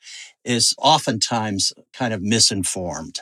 is 0.44 0.74
oftentimes 0.78 1.72
kind 1.92 2.12
of 2.12 2.20
misinformed. 2.20 3.20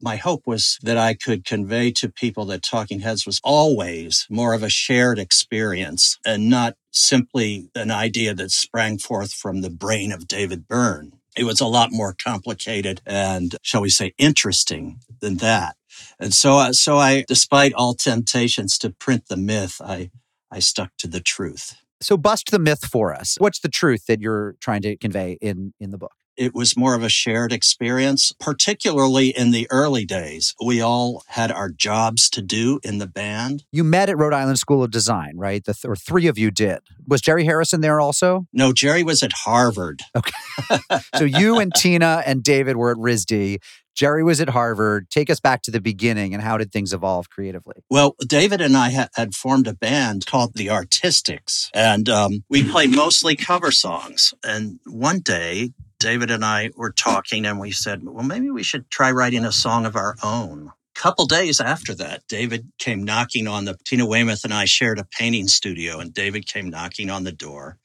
My 0.00 0.14
hope 0.14 0.46
was 0.46 0.78
that 0.84 0.96
I 0.96 1.14
could 1.14 1.44
convey 1.44 1.90
to 1.90 2.08
people 2.08 2.44
that 2.44 2.62
Talking 2.62 3.00
Heads 3.00 3.26
was 3.26 3.40
always 3.42 4.24
more 4.30 4.54
of 4.54 4.62
a 4.62 4.68
shared 4.68 5.18
experience 5.18 6.16
and 6.24 6.48
not 6.48 6.76
simply 6.92 7.70
an 7.74 7.90
idea 7.90 8.32
that 8.32 8.52
sprang 8.52 8.98
forth 8.98 9.32
from 9.32 9.62
the 9.62 9.70
brain 9.70 10.12
of 10.12 10.28
David 10.28 10.68
Byrne. 10.68 11.14
It 11.36 11.42
was 11.42 11.60
a 11.60 11.66
lot 11.66 11.88
more 11.90 12.14
complicated 12.14 13.00
and, 13.04 13.56
shall 13.62 13.82
we 13.82 13.90
say, 13.90 14.14
interesting 14.16 15.00
than 15.18 15.38
that. 15.38 15.74
And 16.20 16.32
so, 16.32 16.58
uh, 16.58 16.72
so 16.72 16.98
I, 16.98 17.24
despite 17.26 17.72
all 17.72 17.94
temptations 17.94 18.78
to 18.78 18.90
print 18.90 19.24
the 19.28 19.36
myth, 19.36 19.80
I, 19.84 20.10
I 20.54 20.60
stuck 20.60 20.92
to 20.98 21.08
the 21.08 21.20
truth. 21.20 21.74
So 22.00 22.16
bust 22.16 22.52
the 22.52 22.60
myth 22.60 22.84
for 22.84 23.12
us. 23.12 23.34
What's 23.38 23.58
the 23.58 23.68
truth 23.68 24.06
that 24.06 24.20
you're 24.20 24.54
trying 24.60 24.82
to 24.82 24.96
convey 24.96 25.36
in 25.40 25.74
in 25.80 25.90
the 25.90 25.98
book? 25.98 26.12
It 26.36 26.54
was 26.54 26.76
more 26.76 26.94
of 26.94 27.02
a 27.02 27.08
shared 27.08 27.52
experience, 27.52 28.32
particularly 28.38 29.28
in 29.28 29.50
the 29.52 29.68
early 29.70 30.04
days. 30.04 30.54
We 30.64 30.80
all 30.80 31.22
had 31.28 31.50
our 31.52 31.70
jobs 31.70 32.28
to 32.30 32.42
do 32.42 32.80
in 32.82 32.98
the 32.98 33.06
band. 33.06 33.64
You 33.70 33.84
met 33.84 34.08
at 34.08 34.18
Rhode 34.18 34.32
Island 34.32 34.58
School 34.58 34.82
of 34.82 34.90
Design, 34.90 35.36
right? 35.36 35.64
The 35.64 35.74
th- 35.74 35.84
or 35.84 35.96
three 35.96 36.26
of 36.26 36.36
you 36.36 36.50
did. 36.50 36.80
Was 37.06 37.20
Jerry 37.20 37.44
Harrison 37.44 37.82
there 37.82 38.00
also? 38.00 38.46
No, 38.52 38.72
Jerry 38.72 39.04
was 39.04 39.22
at 39.22 39.32
Harvard. 39.32 40.02
Okay. 40.16 40.78
so 41.16 41.24
you 41.24 41.58
and 41.58 41.72
Tina 41.74 42.22
and 42.26 42.42
David 42.42 42.76
were 42.76 42.90
at 42.90 42.96
RISD. 42.96 43.58
Jerry 43.94 44.24
was 44.24 44.40
at 44.40 44.48
Harvard. 44.48 45.08
Take 45.10 45.30
us 45.30 45.40
back 45.40 45.62
to 45.62 45.70
the 45.70 45.80
beginning 45.80 46.34
and 46.34 46.42
how 46.42 46.58
did 46.58 46.72
things 46.72 46.92
evolve 46.92 47.30
creatively? 47.30 47.76
Well, 47.90 48.16
David 48.26 48.60
and 48.60 48.76
I 48.76 48.90
ha- 48.90 49.08
had 49.14 49.34
formed 49.34 49.66
a 49.66 49.74
band 49.74 50.26
called 50.26 50.54
the 50.54 50.70
Artistics, 50.70 51.70
and 51.72 52.08
um, 52.08 52.44
we 52.48 52.68
played 52.68 52.94
mostly 52.94 53.36
cover 53.36 53.70
songs. 53.70 54.34
And 54.44 54.80
one 54.86 55.20
day, 55.20 55.70
David 56.00 56.30
and 56.30 56.44
I 56.44 56.70
were 56.76 56.92
talking, 56.92 57.46
and 57.46 57.60
we 57.60 57.70
said, 57.70 58.02
"Well, 58.04 58.24
maybe 58.24 58.50
we 58.50 58.62
should 58.62 58.90
try 58.90 59.10
writing 59.10 59.44
a 59.44 59.52
song 59.52 59.86
of 59.86 59.96
our 59.96 60.16
own." 60.22 60.72
A 60.96 61.00
couple 61.00 61.26
days 61.26 61.60
after 61.60 61.94
that, 61.96 62.22
David 62.28 62.70
came 62.78 63.04
knocking 63.04 63.48
on 63.48 63.64
the 63.64 63.76
Tina 63.84 64.06
Weymouth 64.06 64.44
and 64.44 64.54
I 64.54 64.64
shared 64.64 64.98
a 64.98 65.04
painting 65.04 65.48
studio, 65.48 66.00
and 66.00 66.12
David 66.14 66.46
came 66.46 66.68
knocking 66.68 67.10
on 67.10 67.24
the 67.24 67.32
door. 67.32 67.78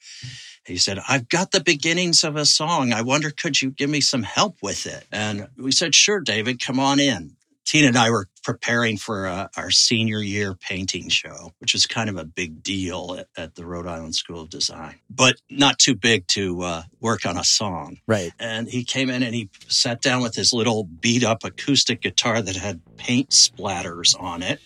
He 0.70 0.78
said, 0.78 0.99
I've 1.09 1.28
got 1.30 1.51
the 1.51 1.61
beginnings 1.61 2.24
of 2.24 2.36
a 2.36 2.45
song. 2.45 2.93
I 2.93 3.01
wonder, 3.01 3.32
could 3.32 3.59
you 3.59 3.72
give 3.72 3.89
me 3.89 4.01
some 4.01 4.22
help 4.22 4.57
with 4.61 4.86
it? 4.86 5.05
And 5.11 5.47
we 5.57 5.72
said, 5.72 5.95
Sure, 5.95 6.22
David, 6.22 6.63
come 6.63 6.80
on 6.80 6.99
in. 6.99 7.36
Tina 7.70 7.89
and 7.89 7.97
I 7.97 8.09
were 8.09 8.28
preparing 8.43 8.97
for 8.97 9.28
uh, 9.28 9.47
our 9.55 9.70
senior 9.70 10.24
year 10.24 10.55
painting 10.55 11.07
show, 11.07 11.53
which 11.59 11.74
was 11.74 11.86
kind 11.86 12.09
of 12.09 12.17
a 12.17 12.26
big 12.26 12.63
deal 12.63 13.15
at, 13.20 13.28
at 13.38 13.53
the 13.53 13.63
Rhode 13.63 13.86
Island 13.86 14.15
School 14.15 14.41
of 14.41 14.49
Design, 14.49 14.95
but 15.07 15.36
not 15.51 15.78
too 15.78 15.93
big 15.93 16.26
to 16.30 16.63
uh, 16.63 16.84
work 16.99 17.28
on 17.28 17.38
a 17.38 17.43
song. 17.43 17.99
Right. 18.07 18.32
And 18.39 18.67
he 18.67 18.84
came 18.84 19.11
in 19.11 19.22
and 19.22 19.36
he 19.36 19.51
sat 19.67 20.01
down 20.01 20.24
with 20.24 20.34
his 20.34 20.51
little 20.51 20.86
beat 20.86 21.24
up 21.24 21.43
acoustic 21.43 22.01
guitar 22.01 22.41
that 22.41 22.55
had 22.55 22.82
paint 22.97 23.30
splatters 23.30 24.20
on 24.20 24.41
it. 24.41 24.59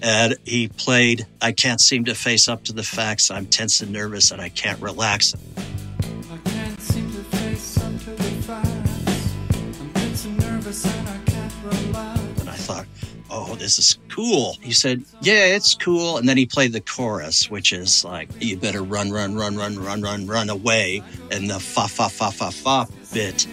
And 0.00 0.34
he 0.46 0.68
played, 0.68 1.26
I 1.42 1.52
can't 1.52 1.78
seem 1.78 2.06
to 2.06 2.14
face 2.14 2.48
up 2.48 2.64
to 2.64 2.72
the 2.72 2.82
facts. 2.82 3.30
I'm 3.30 3.44
tense 3.48 3.82
and 3.82 3.92
nervous 3.92 4.30
and 4.30 4.40
I 4.40 4.48
can't 4.48 4.80
relax. 4.80 5.34
I 5.58 6.48
can't 6.48 6.80
seem 6.80 7.12
to 7.12 7.22
face 7.36 7.76
up 7.76 7.98
to 7.98 8.10
the 8.12 8.32
facts. 8.42 9.34
I'm 9.78 9.92
tense 9.92 10.24
and 10.24 10.40
nervous 10.40 10.86
and 10.86 11.06
I 11.06 11.18
can't 11.26 11.52
relax. 11.62 12.29
I 12.50 12.54
thought, 12.54 12.86
oh, 13.30 13.54
this 13.54 13.78
is 13.78 13.96
cool. 14.08 14.56
He 14.60 14.72
said, 14.72 15.04
yeah, 15.22 15.46
it's 15.46 15.76
cool. 15.76 16.16
And 16.16 16.28
then 16.28 16.36
he 16.36 16.46
played 16.46 16.72
the 16.72 16.80
chorus, 16.80 17.48
which 17.48 17.72
is 17.72 18.04
like, 18.04 18.28
you 18.40 18.56
better 18.56 18.82
run, 18.82 19.12
run, 19.12 19.36
run, 19.36 19.56
run, 19.56 19.78
run, 19.78 20.02
run, 20.02 20.26
run 20.26 20.50
away. 20.50 21.02
And 21.30 21.48
the 21.48 21.60
fa, 21.60 21.86
fa, 21.86 22.08
fa, 22.08 22.32
fa, 22.32 22.50
fa 22.50 22.88
bit. 23.12 23.46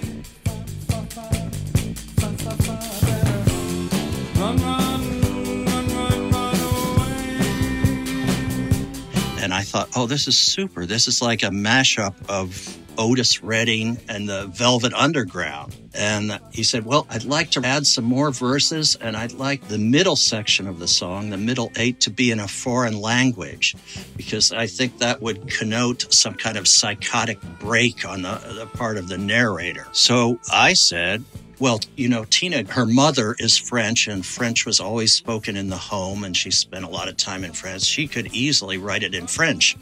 And 9.39 9.53
I 9.53 9.61
thought, 9.61 9.89
oh, 9.95 10.07
this 10.07 10.27
is 10.27 10.37
super. 10.37 10.87
This 10.87 11.07
is 11.07 11.21
like 11.21 11.43
a 11.43 11.49
mashup 11.49 12.15
of 12.27 12.77
Otis 12.97 13.43
Redding 13.43 13.97
and 14.09 14.27
the 14.27 14.47
Velvet 14.47 14.93
Underground. 14.93 15.75
And 15.93 16.39
he 16.51 16.63
said, 16.63 16.85
well, 16.85 17.07
I'd 17.09 17.23
like 17.23 17.51
to 17.51 17.65
add 17.65 17.87
some 17.87 18.05
more 18.05 18.31
verses 18.31 18.95
and 18.95 19.17
I'd 19.17 19.33
like 19.33 19.67
the 19.67 19.77
middle 19.77 20.15
section 20.15 20.67
of 20.67 20.79
the 20.79 20.87
song, 20.87 21.29
the 21.29 21.37
middle 21.37 21.71
eight, 21.75 22.01
to 22.01 22.09
be 22.09 22.31
in 22.31 22.39
a 22.39 22.47
foreign 22.47 22.99
language 22.99 23.75
because 24.15 24.51
I 24.51 24.67
think 24.67 24.99
that 24.99 25.21
would 25.21 25.47
connote 25.49 26.13
some 26.13 26.35
kind 26.35 26.57
of 26.57 26.67
psychotic 26.67 27.39
break 27.59 28.05
on 28.05 28.21
the, 28.21 28.41
the 28.55 28.67
part 28.77 28.97
of 28.97 29.07
the 29.07 29.17
narrator. 29.17 29.87
So 29.91 30.39
I 30.51 30.73
said, 30.73 31.23
well, 31.59 31.79
you 31.95 32.07
know, 32.07 32.23
Tina, 32.25 32.63
her 32.71 32.85
mother 32.85 33.35
is 33.39 33.57
French, 33.57 34.07
and 34.07 34.23
French 34.23 34.65
was 34.65 34.79
always 34.79 35.13
spoken 35.13 35.57
in 35.57 35.69
the 35.69 35.77
home, 35.77 36.23
and 36.23 36.37
she 36.37 36.51
spent 36.51 36.85
a 36.85 36.89
lot 36.89 37.07
of 37.07 37.17
time 37.17 37.43
in 37.43 37.51
France. 37.51 37.83
She 37.83 38.07
could 38.07 38.27
easily 38.33 38.77
write 38.77 39.01
it 39.01 39.15
in 39.15 39.25
French. 39.25 39.75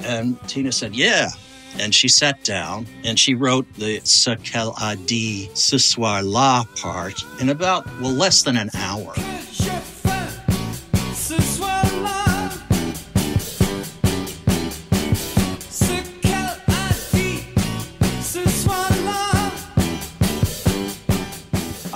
And 0.00 0.40
Tina 0.48 0.70
said, 0.70 0.94
Yeah. 0.94 1.30
And 1.78 1.94
she 1.94 2.08
sat 2.08 2.42
down 2.44 2.86
and 3.04 3.18
she 3.18 3.34
wrote 3.34 3.66
the 3.74 4.00
Ce 4.04 4.34
qu'elle 4.42 4.74
a 4.80 4.96
dit 4.96 5.48
ce 5.54 5.78
soir 5.78 6.22
là 6.22 6.64
part 6.80 7.24
in 7.40 7.48
about, 7.48 7.86
well, 8.00 8.12
less 8.12 8.42
than 8.42 8.56
an 8.56 8.70
hour. 8.74 9.14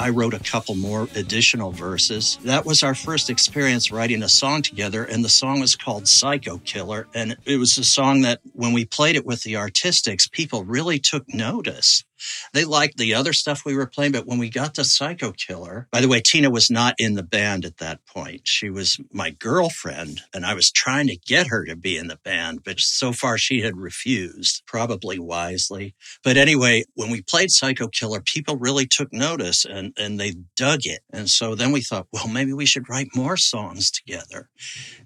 I 0.04 0.10
wrote 0.10 0.34
a 0.34 0.38
couple 0.38 0.74
more 0.74 1.08
additional 1.14 1.70
verses. 1.70 2.38
That 2.44 2.66
was 2.66 2.82
our 2.82 2.94
first 2.94 3.30
experience 3.30 3.90
writing 3.90 4.22
a 4.22 4.28
song 4.28 4.60
together, 4.60 5.04
and 5.04 5.24
the 5.24 5.30
song 5.30 5.60
was 5.60 5.76
called 5.76 6.06
Psycho 6.06 6.58
Killer. 6.58 7.08
And 7.14 7.38
it 7.46 7.56
was 7.56 7.78
a 7.78 7.84
song 7.84 8.20
that 8.20 8.42
when 8.52 8.74
we 8.74 8.84
played 8.84 9.16
it 9.16 9.24
with 9.24 9.44
the 9.44 9.56
artistics, 9.56 10.26
people 10.26 10.62
really 10.62 10.98
took 10.98 11.24
notice. 11.32 12.04
They 12.52 12.64
liked 12.64 12.96
the 12.96 13.14
other 13.14 13.32
stuff 13.32 13.64
we 13.64 13.74
were 13.74 13.86
playing, 13.86 14.12
but 14.12 14.26
when 14.26 14.38
we 14.38 14.50
got 14.50 14.74
to 14.74 14.84
Psycho 14.84 15.32
Killer, 15.32 15.88
by 15.90 16.00
the 16.00 16.08
way, 16.08 16.20
Tina 16.20 16.50
was 16.50 16.70
not 16.70 16.94
in 16.98 17.14
the 17.14 17.22
band 17.22 17.64
at 17.64 17.78
that 17.78 18.04
point. 18.06 18.42
She 18.44 18.70
was 18.70 18.98
my 19.12 19.30
girlfriend, 19.30 20.22
and 20.32 20.44
I 20.46 20.54
was 20.54 20.70
trying 20.70 21.06
to 21.08 21.16
get 21.16 21.48
her 21.48 21.64
to 21.64 21.76
be 21.76 21.96
in 21.96 22.08
the 22.08 22.18
band, 22.24 22.64
but 22.64 22.80
so 22.80 23.12
far 23.12 23.38
she 23.38 23.60
had 23.62 23.76
refused, 23.76 24.62
probably 24.66 25.18
wisely. 25.18 25.94
But 26.22 26.36
anyway, 26.36 26.84
when 26.94 27.10
we 27.10 27.22
played 27.22 27.50
Psycho 27.50 27.88
Killer, 27.88 28.20
people 28.20 28.56
really 28.56 28.86
took 28.86 29.12
notice 29.12 29.64
and, 29.64 29.92
and 29.96 30.18
they 30.18 30.34
dug 30.56 30.80
it. 30.84 31.00
And 31.12 31.28
so 31.28 31.54
then 31.54 31.72
we 31.72 31.80
thought, 31.80 32.06
well, 32.12 32.28
maybe 32.28 32.52
we 32.52 32.66
should 32.66 32.88
write 32.88 33.08
more 33.14 33.36
songs 33.36 33.90
together. 33.90 34.48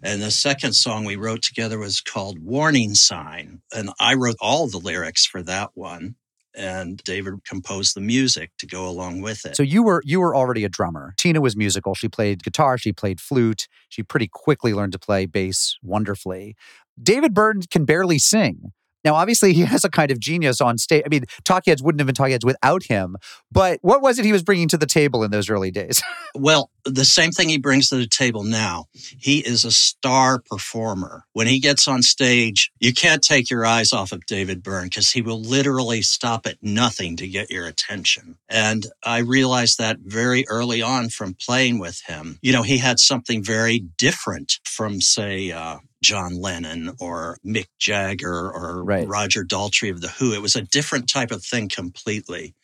And 0.03 0.23
the 0.23 0.31
second 0.31 0.75
song 0.75 1.05
we 1.05 1.16
wrote 1.16 1.43
together 1.43 1.79
was 1.79 2.01
called 2.01 2.39
Warning 2.39 2.95
Sign. 2.95 3.62
And 3.75 3.91
I 4.01 4.14
wrote 4.14 4.37
all 4.41 4.69
the 4.69 4.79
lyrics 4.79 5.27
for 5.27 5.43
that 5.43 5.71
one 5.75 6.16
and 6.59 6.99
David 7.05 7.35
composed 7.47 7.95
the 7.95 8.01
music 8.01 8.51
to 8.59 8.67
go 8.67 8.89
along 8.89 9.23
with 9.23 9.47
it. 9.47 9.57
So 9.57 9.63
you 9.63 9.83
were 9.83 10.03
you 10.05 10.21
were 10.21 10.35
already 10.35 10.65
a 10.65 10.69
drummer. 10.69 11.15
Tina 11.17 11.41
was 11.41 11.57
musical. 11.57 11.95
She 11.95 12.09
played 12.09 12.43
guitar, 12.43 12.77
she 12.77 12.93
played 12.93 13.21
flute. 13.21 13.69
She 13.89 14.03
pretty 14.03 14.29
quickly 14.29 14.75
learned 14.75 14.93
to 14.93 14.99
play 14.99 15.27
bass 15.27 15.79
wonderfully. 15.83 16.57
David 17.01 17.33
Byrne 17.33 17.63
can 17.71 17.85
barely 17.85 18.19
sing. 18.19 18.73
Now, 19.09 19.15
obviously, 19.15 19.55
he 19.55 19.63
has 19.63 19.87
a 19.87 19.89
kind 19.89 20.11
of 20.11 20.21
genius 20.21 20.61
on 20.61 20.77
stage. 20.77 21.03
I 21.07 21.09
mean, 21.09 21.25
Talking 21.43 21.71
Heads 21.71 21.83
wouldn't 21.83 21.99
have 21.99 22.07
been 22.07 22.15
Talking 22.15 22.33
Heads 22.33 22.45
without 22.45 22.83
him. 22.83 23.17
But 23.51 23.79
what 23.81 24.03
was 24.03 24.19
it 24.19 24.27
he 24.27 24.33
was 24.33 24.43
bringing 24.43 24.69
to 24.69 24.77
the 24.77 24.85
table 24.85 25.25
in 25.25 25.31
those 25.31 25.49
early 25.49 25.71
days? 25.71 26.03
Well, 26.35 26.71
the 26.85 27.07
same 27.07 27.33
thing 27.33 27.49
he 27.49 27.59
brings 27.59 27.89
to 27.89 27.97
the 27.97 28.07
table 28.07 28.45
now. 28.45 28.85
He 28.93 29.39
is 29.39 29.65
a 29.65 29.73
star 29.73 30.39
performer. 30.39 31.25
When 31.33 31.47
he 31.47 31.59
gets 31.59 31.89
on 31.89 32.03
stage, 32.03 32.71
you 32.79 32.93
can't 32.93 33.23
take 33.23 33.51
your 33.51 33.67
eyes 33.67 33.93
off 33.93 34.13
of 34.13 34.25
David 34.27 34.63
Byrne 34.63 34.85
because 34.85 35.11
he 35.11 35.23
will 35.23 35.41
literally 35.41 36.03
stop 36.03 36.47
at 36.47 36.59
nothing 36.63 37.17
to 37.17 37.27
get 37.27 37.51
your 37.51 37.67
attention. 37.67 38.37
And 38.49 38.87
I 39.03 39.19
realized 39.19 39.79
that 39.79 39.99
very 40.01 40.45
early 40.49 40.81
on 40.81 41.09
from 41.09 41.35
playing 41.35 41.81
with 41.81 42.03
him. 42.07 42.39
You 42.41 42.53
know, 42.53 42.63
he 42.63 42.79
had 42.79 43.01
something 43.01 43.43
very 43.43 43.81
different 43.81 44.61
from, 44.65 45.01
say, 45.01 45.51
uh, 45.51 45.79
John 46.03 46.41
Lennon 46.41 46.93
or 47.01 47.39
Mick 47.45 47.67
Jagger 47.79 48.51
or 48.51 48.85
Right. 48.85 49.07
Roger 49.07 49.45
Daltrey 49.45 49.91
of 49.91 50.01
The 50.01 50.09
Who. 50.09 50.33
It 50.33 50.43
was 50.43 50.57
a 50.57 50.63
different 50.63 51.09
type 51.09 51.31
of 51.31 51.45
thing 51.45 51.69
completely. 51.69 52.55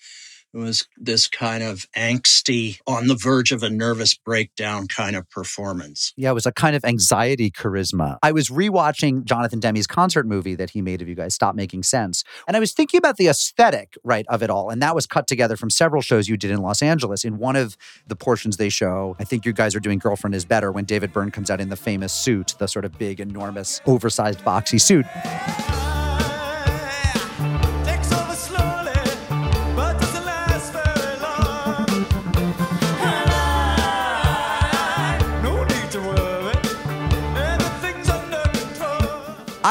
It 0.54 0.58
was 0.58 0.86
this 0.96 1.26
kind 1.26 1.64
of 1.64 1.86
angsty, 1.96 2.78
on 2.86 3.08
the 3.08 3.16
verge 3.16 3.50
of 3.50 3.64
a 3.64 3.70
nervous 3.70 4.14
breakdown 4.14 4.86
kind 4.86 5.16
of 5.16 5.28
performance. 5.28 6.12
Yeah, 6.16 6.30
it 6.30 6.34
was 6.34 6.46
a 6.46 6.52
kind 6.52 6.76
of 6.76 6.84
anxiety 6.84 7.50
charisma. 7.50 8.18
I 8.22 8.30
was 8.30 8.50
rewatching 8.50 9.24
Jonathan 9.24 9.58
Demme's 9.58 9.88
concert 9.88 10.26
movie 10.26 10.54
that 10.54 10.70
he 10.70 10.80
made 10.80 11.02
of 11.02 11.08
you 11.08 11.16
guys, 11.16 11.34
Stop 11.34 11.56
Making 11.56 11.82
Sense. 11.82 12.22
And 12.46 12.56
I 12.56 12.60
was 12.60 12.72
thinking 12.72 12.98
about 12.98 13.16
the 13.16 13.26
aesthetic, 13.26 13.98
right, 14.04 14.24
of 14.28 14.44
it 14.44 14.50
all. 14.50 14.70
And 14.70 14.80
that 14.80 14.94
was 14.94 15.06
cut 15.08 15.26
together 15.26 15.56
from 15.56 15.70
several 15.70 16.02
shows 16.02 16.28
you 16.28 16.36
did 16.36 16.52
in 16.52 16.58
Los 16.62 16.82
Angeles. 16.82 17.24
In 17.24 17.38
one 17.38 17.56
of 17.56 17.76
the 18.06 18.14
portions 18.14 18.56
they 18.56 18.68
show, 18.68 19.16
I 19.18 19.24
think 19.24 19.44
you 19.44 19.52
guys 19.52 19.74
are 19.74 19.80
doing 19.80 19.98
Girlfriend 19.98 20.36
is 20.36 20.44
Better 20.44 20.70
when 20.70 20.84
David 20.84 21.12
Byrne 21.12 21.32
comes 21.32 21.50
out 21.50 21.60
in 21.60 21.68
the 21.68 21.76
famous 21.76 22.12
suit, 22.12 22.54
the 22.58 22.68
sort 22.68 22.84
of 22.84 22.96
big, 22.96 23.18
enormous, 23.18 23.80
oversized, 23.86 24.38
boxy 24.40 24.80
suit. 24.80 25.04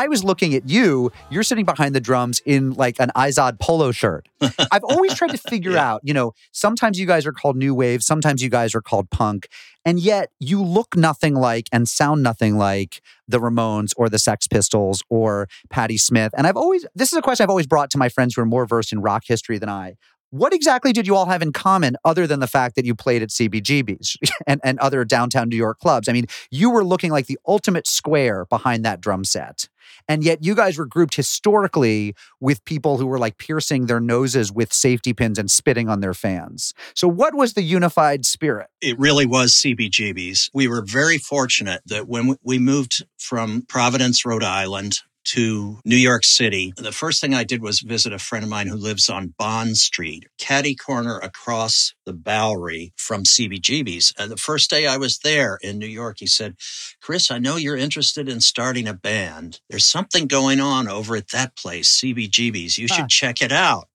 I 0.04 0.08
was 0.10 0.22
looking 0.22 0.54
at 0.54 0.68
you. 0.70 1.14
You're 1.30 1.44
sitting 1.44 1.64
behind 1.64 1.96
the 1.96 2.02
drums 2.02 2.42
in 2.46 2.74
like 2.74 2.98
an 3.00 3.10
Izod 3.16 3.58
polo 3.58 3.94
shirt. 3.94 4.28
I've 4.70 4.84
always 4.84 5.14
tried 5.14 5.30
to 5.30 5.38
figure 5.38 5.78
out, 5.78 6.02
you 6.04 6.14
know, 6.14 6.34
sometimes 6.52 7.00
you 7.00 7.08
guys 7.08 7.26
are 7.26 7.32
called 7.32 7.56
new 7.56 7.74
wave, 7.74 8.04
sometimes 8.04 8.44
you 8.44 8.50
guys 8.50 8.76
are 8.76 8.82
called 8.82 9.10
punk, 9.12 9.48
and 9.86 10.02
yet 10.02 10.30
you 10.42 10.62
look 10.62 10.98
nothing 10.98 11.36
like 11.36 11.70
and 11.72 11.88
sound 11.88 12.22
nothing 12.22 12.58
like 12.58 13.02
the 13.30 13.40
Ramones 13.40 13.94
or 13.96 14.10
the 14.10 14.20
Sex 14.20 14.46
Pistols 14.46 15.02
or 15.10 15.48
Patti 15.70 15.98
Smith. 15.98 16.34
And 16.38 16.48
I've 16.48 16.58
always, 16.58 16.86
this 16.94 17.14
is 17.14 17.18
a 17.18 17.22
question 17.22 17.46
I've 17.46 17.50
always 17.50 17.68
brought 17.68 17.90
to 17.92 17.98
my 17.98 18.10
friends 18.10 18.36
who 18.36 18.42
are 18.42 18.46
more 18.46 18.66
versed 18.66 18.92
in 18.92 19.00
rock 19.02 19.24
history 19.26 19.58
than 19.58 19.70
I. 19.70 19.96
What 20.34 20.52
exactly 20.52 20.94
did 20.94 21.06
you 21.06 21.16
all 21.16 21.28
have 21.28 21.44
in 21.44 21.54
common 21.54 21.96
other 22.04 22.26
than 22.26 22.40
the 22.40 22.48
fact 22.48 22.76
that 22.76 22.86
you 22.86 22.96
played 22.96 23.22
at 23.22 23.30
CBGB's 23.30 24.18
and, 24.48 24.60
and 24.64 24.80
other 24.80 25.06
downtown 25.06 25.48
New 25.48 25.56
York 25.56 25.78
clubs? 25.78 26.10
I 26.10 26.12
mean, 26.12 26.26
you 26.50 26.72
were 26.72 26.84
looking 26.84 27.12
like 27.12 27.28
the 27.28 27.38
ultimate 27.48 27.86
square 27.86 28.46
behind 28.46 28.84
that 28.84 29.00
drum 29.00 29.26
set. 29.26 29.70
And 30.08 30.24
yet 30.24 30.44
you 30.44 30.56
guys 30.56 30.80
were 30.80 30.88
grouped 30.88 31.14
historically 31.14 32.16
with 32.40 32.66
people 32.66 32.98
who 32.98 33.06
were 33.06 33.20
like 33.20 33.38
piercing 33.38 33.86
their 33.86 34.00
noses 34.00 34.52
with 34.52 34.74
safety 34.74 35.14
pins 35.14 35.38
and 35.38 35.52
spitting 35.52 35.88
on 35.88 36.00
their 36.00 36.16
fans. 36.16 36.74
So 36.96 37.08
what 37.08 37.36
was 37.36 37.54
the 37.54 37.62
unified 37.62 38.26
spirit? 38.26 38.70
It 38.82 38.98
really 38.98 39.28
was 39.28 39.54
CBGB's. 39.54 40.50
We 40.52 40.68
were 40.68 40.82
very 40.82 41.20
fortunate 41.20 41.84
that 41.86 42.08
when 42.08 42.38
we 42.42 42.58
moved 42.58 43.06
from 43.20 43.66
Providence, 43.70 44.26
Rhode 44.26 44.44
Island, 44.44 45.02
to 45.26 45.80
New 45.86 45.96
York 45.96 46.24
City, 46.24 46.74
the 46.78 46.92
first 46.92 47.22
thing 47.22 47.34
I 47.34 47.44
did 47.44 47.62
was 47.62 47.80
visit 47.80 48.14
a 48.14 48.20
friend 48.20 48.44
of 48.44 48.50
mine 48.50 48.68
who 48.68 48.76
lives 48.76 49.10
on 49.10 49.34
Bond 49.38 49.78
Street, 49.78 50.28
caddy 50.38 50.76
corner 50.76 51.18
across 51.20 51.94
the 52.06 52.14
Bowery 52.14 52.94
from 52.98 53.24
CBGB's. 53.24 54.14
And 54.18 54.30
the 54.32 54.38
first 54.38 54.70
day 54.70 54.86
I 54.88 54.98
was 54.98 55.20
there 55.20 55.58
in 55.62 55.80
New 55.80 55.88
York, 55.88 56.18
he 56.20 56.28
said, 56.28 56.56
Chris, 57.02 57.32
I 57.32 57.38
know 57.40 57.56
you're 57.56 57.78
interested 57.78 58.28
in 58.30 58.42
starting 58.42 58.88
a 58.88 58.94
band. 58.94 59.60
There's 59.70 59.86
something 59.86 60.28
going 60.28 60.60
on 60.60 60.88
over 60.88 61.16
at 61.16 61.30
that 61.30 61.56
place, 61.56 61.90
CBGB's. 62.02 62.78
You 62.78 62.88
should 62.88 63.02
Huh. 63.02 63.08
check 63.10 63.42
it 63.42 63.52
out. 63.52 63.88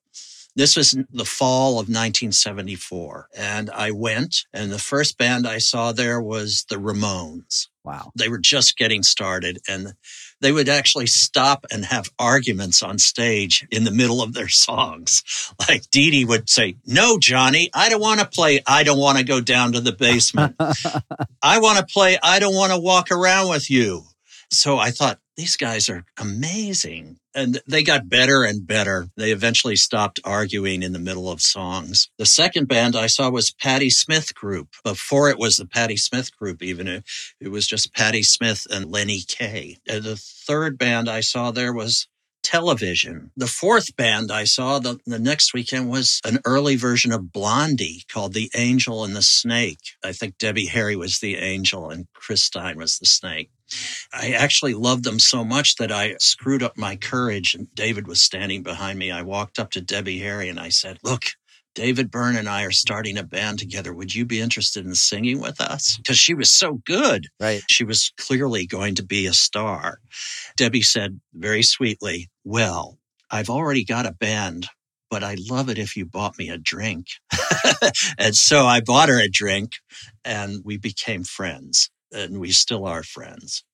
This 0.57 0.75
was 0.75 0.91
the 1.13 1.25
fall 1.25 1.73
of 1.79 1.89
1974. 1.89 3.29
And 3.37 3.71
I 3.71 3.93
went, 3.93 4.45
and 4.53 4.73
the 4.73 4.79
first 4.79 5.17
band 5.17 5.47
I 5.47 5.59
saw 5.59 5.93
there 5.93 6.21
was 6.21 6.65
the 6.69 6.77
Ramones. 6.77 7.69
Wow. 7.85 8.11
They 8.17 8.29
were 8.29 8.39
just 8.41 8.77
getting 8.77 9.03
started, 9.05 9.59
and 9.69 9.95
they 10.41 10.53
would 10.53 10.69
actually 10.69 11.07
stop 11.07 11.67
and 11.73 11.85
have 11.85 12.11
arguments 12.19 12.83
on 12.83 12.99
stage 12.99 13.67
in 13.71 13.85
the 13.85 13.91
middle 13.91 14.23
of 14.23 14.35
their 14.35 14.49
songs. 14.49 15.23
Like 15.69 15.91
Dee 15.91 16.11
Dee 16.11 16.25
would 16.25 16.49
say, 16.49 16.77
No, 16.87 17.19
Johnny, 17.19 17.69
I 17.75 17.89
don't 17.89 18.01
want 18.01 18.21
to 18.21 18.27
play. 18.27 18.61
I 18.67 18.85
don't 18.85 18.99
want 18.99 19.19
to 19.19 19.25
go 19.25 19.41
down 19.41 19.73
to 19.73 19.81
the 19.81 19.93
basement. 19.93 20.55
I 21.43 21.59
want 21.59 21.79
to 21.79 21.85
play. 21.85 22.19
I 22.23 22.39
don't 22.39 22.55
want 22.55 22.73
to 22.73 22.79
walk 22.79 23.11
around 23.11 23.51
with 23.51 23.71
you. 23.71 24.05
So 24.51 24.79
I 24.79 24.91
thought, 24.91 25.19
these 25.37 25.57
guys 25.57 25.89
are 25.89 26.05
amazing. 26.19 27.19
And 27.39 27.61
they 27.69 27.85
got 27.85 28.09
better 28.09 28.43
and 28.43 28.67
better. 28.67 29.11
They 29.17 29.31
eventually 29.31 29.77
stopped 29.77 30.19
arguing 30.25 30.83
in 30.83 30.93
the 30.93 30.99
middle 30.99 31.31
of 31.31 31.41
songs. 31.41 32.11
The 32.19 32.27
second 32.27 32.67
band 32.67 32.97
I 32.97 33.07
saw 33.07 33.31
was 33.31 33.53
Patti 33.53 33.91
Smith 33.91 34.35
Group. 34.35 34.71
Before 34.83 35.31
it 35.31 35.39
was 35.39 35.57
the 35.57 35.65
Patti 35.65 35.97
Smith 35.97 36.37
Group, 36.37 36.65
even 36.65 36.89
it, 36.89 37.05
was 37.49 37.69
just 37.69 37.95
Patti 37.95 38.25
Smith 38.25 38.67
and 38.73 38.91
Lenny 38.91 39.21
Kaye. 39.21 39.79
And 39.89 40.03
the 40.03 40.17
third 40.17 40.79
band 40.79 41.09
I 41.09 41.21
saw 41.21 41.53
there 41.53 41.73
was 41.73 42.09
television. 42.43 43.31
The 43.37 43.47
fourth 43.47 43.95
band 43.95 44.33
I 44.33 44.43
saw 44.43 44.81
the, 44.81 44.99
the 45.07 45.21
next 45.21 45.55
weekend 45.55 45.91
was 45.91 46.21
an 46.25 46.41
early 46.45 46.75
version 46.75 47.13
of 47.13 47.31
Blondie 47.33 48.03
called 48.13 48.33
The 48.33 48.51
Angel 48.57 49.05
and 49.05 49.15
the 49.15 49.23
Snake. 49.23 49.95
I 50.03 50.11
think 50.11 50.39
Debbie 50.39 50.67
Harry 50.67 50.97
was 50.97 51.21
the 51.21 51.37
angel 51.37 51.89
and 51.89 52.09
Chris 52.15 52.43
Stein 52.43 52.79
was 52.79 52.99
the 52.99 53.07
snake. 53.07 53.51
I 54.13 54.31
actually 54.33 54.75
loved 54.75 55.05
them 55.05 55.19
so 55.19 55.45
much 55.45 55.77
that 55.77 55.93
I 55.93 56.17
screwed 56.19 56.63
up 56.63 56.77
my 56.77 56.97
courage 56.97 57.55
and 57.55 57.73
David 57.75 58.07
was 58.07 58.23
standing 58.23 58.63
behind 58.63 58.99
me. 58.99 59.11
I 59.11 59.23
walked 59.23 59.59
up 59.59 59.71
to 59.73 59.81
Debbie 59.81 60.19
Harry 60.19 60.49
and 60.49 60.59
I 60.59 60.71
said, 60.71 60.99
Look, 61.03 61.25
David 61.75 62.11
Byrne 62.11 62.37
and 62.37 62.49
I 62.49 62.65
are 62.65 62.73
starting 62.73 63.19
a 63.19 63.23
band 63.23 63.59
together. 63.59 63.95
Would 63.95 64.15
you 64.15 64.25
be 64.25 64.41
interested 64.41 64.85
in 64.85 64.95
singing 64.95 65.41
with 65.41 65.61
us? 65.61 65.97
Because 65.97 66.19
she 66.19 66.35
was 66.35 66.51
so 66.51 66.81
good. 66.85 67.27
Right. 67.39 67.63
She 67.69 67.85
was 67.85 68.13
clearly 68.17 68.67
going 68.67 68.97
to 68.97 69.05
be 69.05 69.27
a 69.27 69.33
star. 69.33 70.01
Debbie 70.57 70.83
said 70.83 71.21
very 71.35 71.63
sweetly, 71.63 72.31
Well, 72.45 72.99
I've 73.31 73.51
already 73.51 73.85
got 73.85 74.07
a 74.07 74.13
band, 74.13 74.67
but 75.11 75.23
I'd 75.23 75.51
love 75.51 75.69
it 75.69 75.79
if 75.79 75.97
you 75.97 76.07
bought 76.07 76.39
me 76.39 76.49
a 76.49 76.59
drink. 76.59 77.07
and 78.19 78.35
so 78.35 78.67
I 78.67 78.81
bought 78.81 79.11
her 79.11 79.21
a 79.21 79.29
drink 79.29 79.73
and 80.25 80.63
we 80.65 80.79
became 80.79 81.23
friends 81.23 81.91
and 82.13 82.41
we 82.41 82.51
still 82.51 82.87
are 82.87 83.03
friends. 83.03 83.65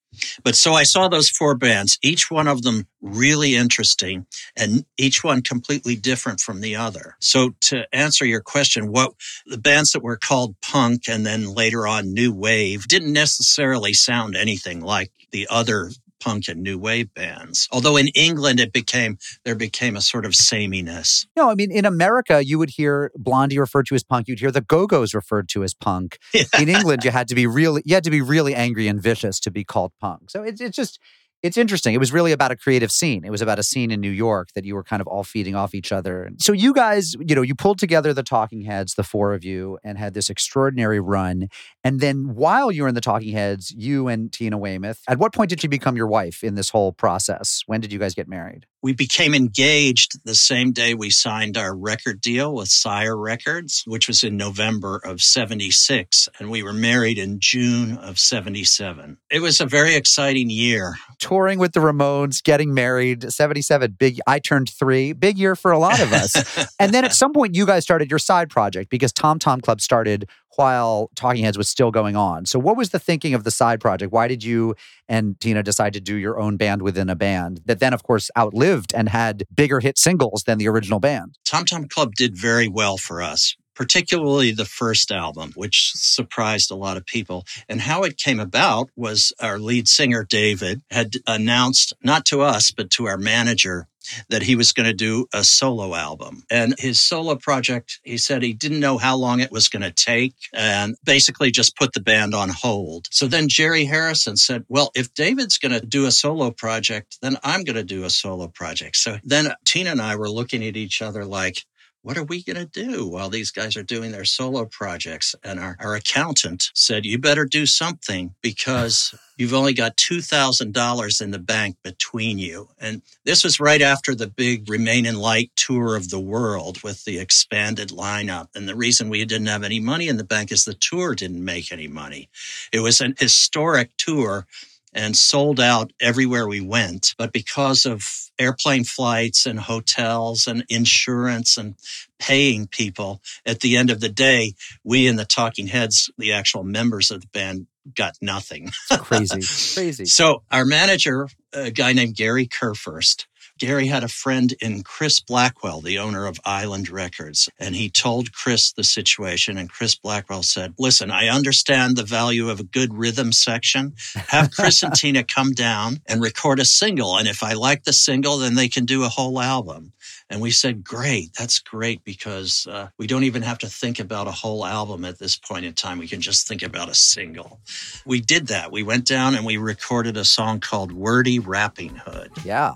But 0.43 0.55
so 0.55 0.75
I 0.75 0.85
saw 0.85 1.09
those 1.09 1.29
four 1.29 1.57
bands, 1.57 1.99
each 2.03 2.31
one 2.31 2.49
of 2.49 2.63
them 2.63 2.87
really 3.01 3.57
interesting 3.57 4.27
and 4.57 4.85
each 4.97 5.25
one 5.25 5.43
completely 5.43 5.97
different 5.97 6.41
from 6.41 6.61
the 6.61 6.77
other. 6.77 7.17
So 7.21 7.55
to 7.63 7.85
answer 7.93 8.25
your 8.25 8.41
question, 8.41 8.93
what 8.93 9.15
the 9.47 9.59
bands 9.59 9.93
that 9.93 10.03
were 10.03 10.17
called 10.17 10.55
punk 10.61 11.09
and 11.09 11.27
then 11.27 11.53
later 11.53 11.87
on 11.87 12.15
new 12.15 12.33
wave 12.33 12.87
didn't 12.89 13.13
necessarily 13.13 13.93
sound 13.93 14.37
anything 14.37 14.81
like 14.81 15.11
the 15.33 15.47
other 15.51 15.91
punk 16.25 16.49
and 16.49 16.63
new 16.63 16.79
wave 16.79 17.13
bands. 17.15 17.69
Although 17.71 17.97
in 17.97 18.09
England 18.09 18.61
it 18.61 18.73
became 18.73 19.19
there 19.45 19.55
became 19.55 19.97
a 19.97 20.01
sort 20.01 20.25
of 20.25 20.35
sameness. 20.35 21.27
No, 21.37 21.51
I 21.51 21.55
mean 21.55 21.71
in 21.71 21.85
America 21.85 22.45
you 22.45 22.59
would 22.59 22.71
hear 22.71 23.11
Blondie 23.17 23.59
referred 23.59 23.87
to 23.87 23.95
as 23.95 24.03
punk. 24.03 24.29
You'd 24.29 24.41
hear 24.41 24.51
the 24.51 24.61
Go 24.61 24.87
Go's 24.87 25.15
referred 25.15 25.49
to 25.51 25.63
as 25.63 25.75
punk. 25.75 26.19
In 26.59 26.69
England, 26.69 27.05
you 27.05 27.11
had 27.11 27.29
to 27.29 27.35
be 27.35 27.47
really 27.47 27.83
you 27.85 27.95
had 27.95 28.05
to 28.05 28.11
be 28.11 28.23
really 28.23 28.55
angry 28.55 28.89
and 28.89 29.03
vicious 29.03 29.39
to 29.41 29.51
be 29.51 29.65
called 29.65 29.93
punk. 30.01 30.31
So 30.31 30.43
it's 30.43 30.61
it's 30.61 30.77
just 30.77 30.99
it's 31.45 31.59
interesting. 31.59 31.93
It 31.95 31.99
was 31.99 32.11
really 32.11 32.33
about 32.33 32.53
a 32.53 32.57
creative 32.57 32.91
scene. 32.91 33.23
It 33.23 33.31
was 33.31 33.43
about 33.43 33.59
a 33.59 33.63
scene 33.63 33.91
in 33.91 34.01
New 34.01 34.11
York 34.11 34.49
that 34.55 34.65
you 34.65 34.75
were 34.75 34.83
kind 34.83 35.03
of 35.03 35.07
all 35.07 35.23
feeding 35.23 35.55
off 35.55 35.75
each 35.75 35.93
other. 35.93 36.31
So 36.39 36.55
you 36.55 36.73
guys, 36.73 37.15
you 37.21 37.35
know, 37.35 37.43
you 37.43 37.55
pulled 37.55 37.79
together 37.79 38.15
the 38.15 38.23
Talking 38.23 38.63
Heads, 38.63 38.95
the 38.95 39.03
four 39.03 39.35
of 39.35 39.45
you, 39.45 39.79
and 39.85 39.99
had 39.99 40.15
this 40.15 40.31
extraordinary 40.31 41.01
run. 41.01 41.49
And 41.85 42.01
then 42.01 42.35
while 42.35 42.73
you 42.73 42.81
were 42.81 42.89
in 42.89 42.95
the 42.95 43.03
Talking 43.03 43.35
Heads, 43.35 43.75
you 43.77 44.09
and 44.09 44.33
Tina 44.33 44.57
Weymouth, 44.57 45.03
at 45.07 45.19
what 45.19 45.35
point 45.35 45.51
did 45.51 45.61
she 45.61 45.69
become 45.69 45.97
your 45.97 46.07
wife 46.07 46.43
in 46.43 46.55
this 46.55 46.71
whole 46.71 46.93
process? 46.93 47.63
When 47.67 47.83
did 47.83 47.93
you 47.93 47.99
guys 47.99 48.15
get 48.15 48.27
married? 48.27 48.65
We 48.85 48.93
became 48.93 49.35
engaged 49.35 50.23
the 50.27 50.35
same 50.35 50.73
day 50.73 50.93
we 50.93 51.09
signed 51.09 51.57
our 51.57 51.75
record 51.75 52.21
deal 52.21 52.55
with 52.55 52.69
Sire 52.69 53.17
Records, 53.17 53.83
which 53.87 54.09
was 54.09 54.23
in 54.23 54.37
November 54.37 55.01
of 55.03 55.23
76. 55.23 56.29
And 56.39 56.51
we 56.51 56.63
were 56.63 56.75
married 56.75 57.17
in 57.17 57.39
June 57.41 57.97
of 57.97 58.19
77. 58.19 59.17
It 59.31 59.41
was 59.41 59.63
a 59.63 59.65
very 59.65 59.95
exciting 59.95 60.51
year. 60.51 60.97
Touring 61.19 61.59
with 61.59 61.73
the 61.73 61.81
Ramones, 61.81 62.43
getting 62.43 62.75
married, 62.75 63.33
77, 63.33 63.93
big 63.93 64.21
I 64.27 64.39
turned 64.39 64.69
3, 64.69 65.15
big 65.15 65.39
year 65.39 65.57
for 65.57 65.73
a 65.73 65.79
lot 65.79 66.01
of 66.01 66.13
us. 66.13 66.69
and 66.79 66.93
then 66.93 67.07
at 67.07 67.15
some 67.15 67.33
point 67.33 67.55
you 67.55 67.65
guys 67.65 67.85
started 67.85 68.11
your 68.11 68.19
side 68.19 68.51
project 68.51 68.91
because 68.91 69.15
Tom 69.15 69.39
Tom 69.39 69.63
Club 69.63 69.81
started 69.81 70.29
while 70.57 71.11
Talking 71.15 71.45
Heads 71.45 71.59
was 71.59 71.69
still 71.69 71.91
going 71.91 72.17
on. 72.17 72.47
So 72.47 72.59
what 72.59 72.77
was 72.77 72.91
the 72.91 72.99
thinking 72.99 73.35
of 73.35 73.45
the 73.45 73.51
side 73.51 73.81
project? 73.81 74.13
Why 74.13 74.29
did 74.29 74.45
you 74.45 74.75
and 75.09 75.39
Tina 75.41 75.63
decide 75.63 75.93
to 75.95 76.01
do 76.01 76.17
your 76.17 76.39
own 76.39 76.57
band 76.57 76.83
within 76.83 77.11
a 77.11 77.17
band 77.17 77.61
that 77.67 77.81
then 77.81 77.93
of 77.93 78.03
course 78.03 78.31
outlived 78.37 78.95
and 78.95 79.09
had 79.09 79.45
bigger 79.55 79.81
hit 79.81 79.99
singles 79.99 80.45
than 80.45 80.59
the 80.59 80.69
original 80.69 81.01
band? 81.01 81.39
Tom 81.45 81.65
Tom 81.65 81.89
Club 81.89 82.15
did 82.15 82.37
very 82.37 82.69
well 82.69 82.97
for 82.97 83.23
us. 83.23 83.57
Particularly 83.75 84.53
the 84.53 84.65
first 84.65 85.11
album, 85.11 85.51
which 85.57 85.91
surprised 85.97 86.71
a 86.71 86.77
lot 86.77 86.97
of 86.97 87.05
people. 87.05 87.45
And 87.69 87.81
how 87.81 88.05
it 88.05 88.17
came 88.17 88.39
about 88.39 88.89
was 88.95 89.33
our 89.41 89.59
lead 89.59 89.89
singer, 89.89 90.23
David, 90.23 90.83
had 90.93 91.15
announced, 91.27 91.93
not 92.01 92.25
to 92.27 92.41
us, 92.41 92.71
but 92.71 92.91
to 92.91 93.07
our 93.07 93.19
manager, 93.19 93.89
that 94.29 94.43
he 94.43 94.57
was 94.57 94.73
going 94.73 94.87
to 94.87 94.95
do 94.95 95.27
a 95.33 95.45
solo 95.45 95.95
album. 95.95 96.43
And 96.51 96.75
his 96.79 97.01
solo 97.01 97.37
project, 97.37 98.01
he 98.03 98.19
said 98.19 98.43
he 98.43 98.53
didn't 98.53 98.81
know 98.81 98.99
how 98.99 99.17
long 99.17 99.41
it 99.41 99.53
was 99.53 99.69
going 99.69 99.83
to 99.83 99.93
take 99.93 100.35
and 100.53 100.97
basically 101.05 101.51
just 101.51 101.77
put 101.77 101.93
the 101.93 102.01
band 102.01 102.35
on 102.35 102.49
hold. 102.49 103.07
So 103.11 103.27
then 103.27 103.49
Jerry 103.49 103.85
Harrison 103.85 104.37
said, 104.37 104.65
Well, 104.69 104.91
if 104.95 105.13
David's 105.15 105.59
going 105.59 105.79
to 105.79 105.85
do 105.85 106.07
a 106.07 106.13
solo 106.13 106.51
project, 106.51 107.19
then 107.23 107.37
I'm 107.43 107.65
going 107.65 107.77
to 107.77 107.85
do 107.85 108.05
a 108.05 108.11
solo 108.11 108.49
project. 108.49 108.97
So 108.97 109.19
then 109.25 109.53
Tina 109.65 109.91
and 109.91 110.01
I 110.01 110.17
were 110.17 110.31
looking 110.31 110.65
at 110.65 110.77
each 110.77 111.03
other 111.03 111.25
like, 111.25 111.65
what 112.05 112.19
are 112.19 112.25
we 112.25 112.43
going 112.43 112.57
to 112.57 112.67
do 112.67 113.09
while 113.09 113.31
these 113.31 113.51
guys 113.51 113.79
are 113.79 113.83
doing 113.83 114.13
their 114.13 114.27
solo 114.27 114.67
projects? 114.67 115.35
And 115.43 115.59
our, 115.59 115.75
our 115.81 115.95
accountant 115.95 116.71
said, 116.75 117.07
you 117.07 117.19
better 117.19 117.47
do 117.47 117.65
something 117.65 118.35
because 118.43 119.15
you've 119.37 119.55
only 119.55 119.73
got 119.73 119.97
$2,000 119.97 121.21
in 121.21 121.31
the 121.31 121.39
bank 121.39 121.77
between 121.83 122.39
you. 122.39 122.69
And 122.81 123.03
this 123.25 123.45
was 123.45 123.61
right 123.61 123.83
after 123.83 124.15
the 124.15 124.27
big 124.27 124.69
Remain 124.69 125.07
in 125.07 125.17
Light 125.17 125.51
tour 125.57 125.97
of 125.97 126.11
the 126.11 126.21
world 126.21 126.83
with 126.83 127.05
the 127.05 127.19
expanded 127.19 127.89
lineup. 127.91 128.49
And 128.55 128.69
the 128.69 128.77
reason 128.77 129.09
we 129.09 129.25
didn't 129.25 129.47
have 129.49 129.65
any 129.65 129.81
money 129.81 130.09
in 130.09 130.17
the 130.17 130.25
bank 130.25 130.53
is 130.53 130.65
the 130.65 130.75
tour 130.75 131.15
didn't 131.15 131.45
make 131.45 131.73
any 131.73 131.89
money. 131.89 132.29
It 132.73 132.81
was 132.81 133.01
an 133.01 133.15
historic 133.19 133.91
tour 133.97 134.47
and 134.95 135.17
sold 135.17 135.61
out 135.61 135.93
everywhere 136.01 136.47
we 136.47 136.61
went. 136.61 137.15
But 137.19 137.33
because 137.33 137.85
of 137.85 138.05
airplane 138.39 138.85
flights 138.85 139.47
and 139.47 139.59
hotels 139.59 140.47
and 140.47 140.65
insurance 140.69 141.57
and 141.57 141.75
paying 142.19 142.67
people, 142.67 143.21
at 143.45 143.61
the 143.61 143.77
end 143.77 143.91
of 143.91 144.01
the 144.01 144.09
day, 144.09 144.55
we 144.83 145.07
in 145.07 145.17
the 145.17 145.25
Talking 145.25 145.67
Heads, 145.67 146.11
the 146.17 146.33
actual 146.33 146.65
members 146.65 147.11
of 147.11 147.21
the 147.21 147.29
band, 147.29 147.67
got 147.97 148.17
nothing. 148.23 148.71
Crazy, 148.91 149.35
crazy. 149.75 150.05
So 150.07 150.43
our 150.51 150.65
manager, 150.65 151.29
a 151.53 151.71
guy 151.71 151.93
named 151.93 152.17
Gary 152.17 152.47
Kurfirst, 152.47 153.27
Gary 153.59 153.87
had 153.87 154.03
a 154.03 154.09
friend 154.09 154.53
in 154.61 154.83
Chris 154.83 155.21
Blackwell, 155.21 155.81
the 155.81 155.99
owner 155.99 156.27
of 156.27 156.41
Island 156.45 156.91
Records, 156.91 157.49
and 157.59 157.77
he 157.77 157.89
told 157.89 158.33
Chris 158.33 158.73
the 158.73 158.85
situation. 158.85 159.57
And 159.59 159.71
Chris 159.71 159.95
Blackwell 159.95 160.43
said, 160.43 160.75
Listen, 160.79 161.11
I 161.11 161.29
understand 161.29 161.97
the 161.97 162.03
value 162.03 162.51
of 162.51 162.61
a 162.61 162.65
good 162.65 162.95
rhythm 162.95 163.33
section. 163.33 163.95
Have 164.29 164.51
Chris 164.51 164.83
and 164.83 164.95
Tina 164.95 165.23
come 165.23 165.53
down 165.53 166.01
and 166.07 166.23
record 166.23 166.59
a 166.59 166.65
single. 166.65 167.17
And 167.17 167.29
if 167.29 167.43
I 167.43 167.53
like 167.53 167.85
the 167.85 167.93
single, 167.93 168.39
then 168.39 168.55
they 168.55 168.69
can 168.69 168.85
do 168.85 169.05
a 169.05 169.09
whole 169.09 169.41
album. 169.41 169.93
And 170.31 170.41
we 170.41 170.51
said, 170.51 170.83
Great, 170.83 171.33
that's 171.39 171.59
great 171.59 172.03
because 172.05 172.67
uh, 172.67 172.89
we 172.99 173.07
don't 173.07 173.25
even 173.25 173.43
have 173.43 173.59
to 173.59 173.69
think 173.69 174.01
about 174.01 174.27
a 174.27 174.33
whole 174.33 174.65
album 174.65 175.05
at 175.05 175.19
this 175.19 175.37
point 175.37 175.65
in 175.65 175.75
time. 175.75 175.99
We 175.99 176.09
can 176.09 176.21
just 176.21 176.49
think 176.49 176.63
about 176.63 176.89
a 176.89 176.95
single. 176.95 177.61
We 178.05 178.21
did 178.21 178.49
that. 178.49 178.73
We 178.73 178.83
went 178.83 179.07
down 179.07 179.35
and 179.35 179.45
we 179.45 179.57
recorded 179.57 180.17
a 180.17 180.25
song 180.25 180.61
called 180.61 180.93
Wordy 180.93 181.39
Rappinghood. 181.39 182.45
Yeah. 182.45 182.75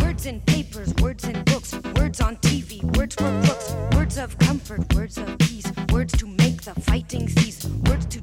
Words 0.00 0.26
in 0.26 0.40
papers, 0.42 0.94
words 1.02 1.24
in 1.24 1.42
books, 1.44 1.74
words 1.96 2.20
on 2.20 2.36
TV, 2.38 2.82
words 2.96 3.14
for 3.14 3.30
books, 3.42 3.74
words 3.96 4.18
of 4.18 4.38
comfort, 4.38 4.92
words 4.94 5.18
of 5.18 5.38
peace, 5.38 5.70
words 5.92 6.16
to 6.18 6.26
make 6.26 6.62
the 6.62 6.74
fighting 6.80 7.28
cease, 7.28 7.64
words 7.86 8.06
to 8.06 8.20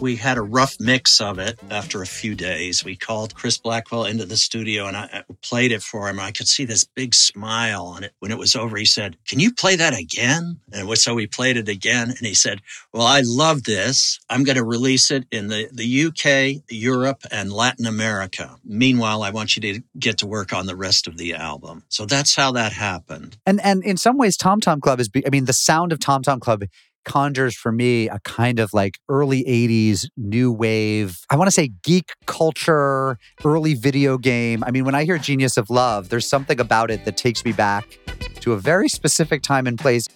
We 0.00 0.16
had 0.16 0.36
a 0.36 0.42
rough 0.42 0.78
mix 0.80 1.20
of 1.20 1.38
it 1.38 1.60
after 1.70 2.02
a 2.02 2.06
few 2.06 2.34
days. 2.34 2.84
We 2.84 2.96
called 2.96 3.36
Chris 3.36 3.56
Blackwell 3.56 4.04
into 4.04 4.26
the 4.26 4.36
studio 4.36 4.86
and 4.86 4.96
I 4.96 5.02
I 5.12 5.24
played 5.42 5.72
it 5.72 5.82
for 5.82 6.08
him. 6.08 6.18
I 6.18 6.30
could 6.30 6.48
see 6.48 6.64
this 6.64 6.84
big 6.84 7.14
smile 7.14 7.84
on 7.84 8.04
it. 8.04 8.12
When 8.20 8.30
it 8.30 8.38
was 8.38 8.56
over, 8.56 8.76
he 8.76 8.84
said, 8.84 9.16
Can 9.26 9.40
you 9.40 9.52
play 9.52 9.76
that 9.76 9.96
again? 9.96 10.58
And 10.72 10.96
so 10.98 11.14
we 11.14 11.26
played 11.26 11.56
it 11.56 11.68
again. 11.68 12.10
And 12.10 12.26
he 12.26 12.34
said, 12.34 12.60
Well, 12.92 13.06
I 13.06 13.22
love 13.24 13.64
this. 13.64 14.20
I'm 14.30 14.44
going 14.44 14.56
to 14.56 14.64
release 14.64 15.10
it 15.10 15.24
in 15.30 15.48
the, 15.48 15.68
the 15.72 16.06
UK, 16.06 16.62
Europe, 16.70 17.22
and 17.30 17.52
Latin 17.52 17.86
America. 17.86 18.56
Meanwhile, 18.64 19.22
I 19.22 19.30
want 19.30 19.56
you 19.56 19.62
to 19.62 19.82
get 19.98 20.18
to 20.18 20.26
work 20.26 20.52
on 20.52 20.66
the 20.66 20.76
rest 20.76 21.06
of 21.06 21.18
the 21.18 21.34
album. 21.34 21.84
So 21.88 22.06
that's 22.06 22.34
how 22.34 22.52
that 22.52 22.72
happened. 22.72 23.36
And 23.46 23.60
and 23.60 23.84
in 23.84 23.96
some 23.96 24.16
ways, 24.16 24.36
Tom 24.36 24.60
Tom 24.60 24.80
Club 24.80 25.00
is. 25.00 25.08
Be, 25.08 25.26
I 25.26 25.30
mean, 25.30 25.44
the 25.44 25.52
sound 25.52 25.92
of 25.92 25.98
Tom 25.98 26.22
Tom 26.22 26.40
Club 26.40 26.64
conjures 27.04 27.54
for 27.54 27.72
me 27.72 28.08
a 28.08 28.18
kind 28.20 28.58
of 28.58 28.72
like 28.72 28.98
early 29.08 29.44
80s 29.44 30.06
new 30.16 30.52
wave 30.52 31.18
i 31.30 31.36
want 31.36 31.46
to 31.46 31.52
say 31.52 31.70
geek 31.82 32.12
culture 32.26 33.18
early 33.44 33.74
video 33.74 34.18
game. 34.18 34.62
I 34.64 34.70
mean 34.70 34.84
when 34.84 34.94
i 34.94 35.04
hear 35.04 35.18
genius 35.18 35.56
of 35.56 35.70
love 35.70 36.08
there's 36.08 36.28
something 36.28 36.60
about 36.60 36.90
it 36.90 37.04
that 37.04 37.16
takes 37.16 37.44
me 37.44 37.52
back 37.52 37.98
to 38.40 38.52
a 38.52 38.56
very 38.56 38.88
specific 38.88 39.42
time 39.42 39.66
and 39.66 39.78
place 39.78 40.08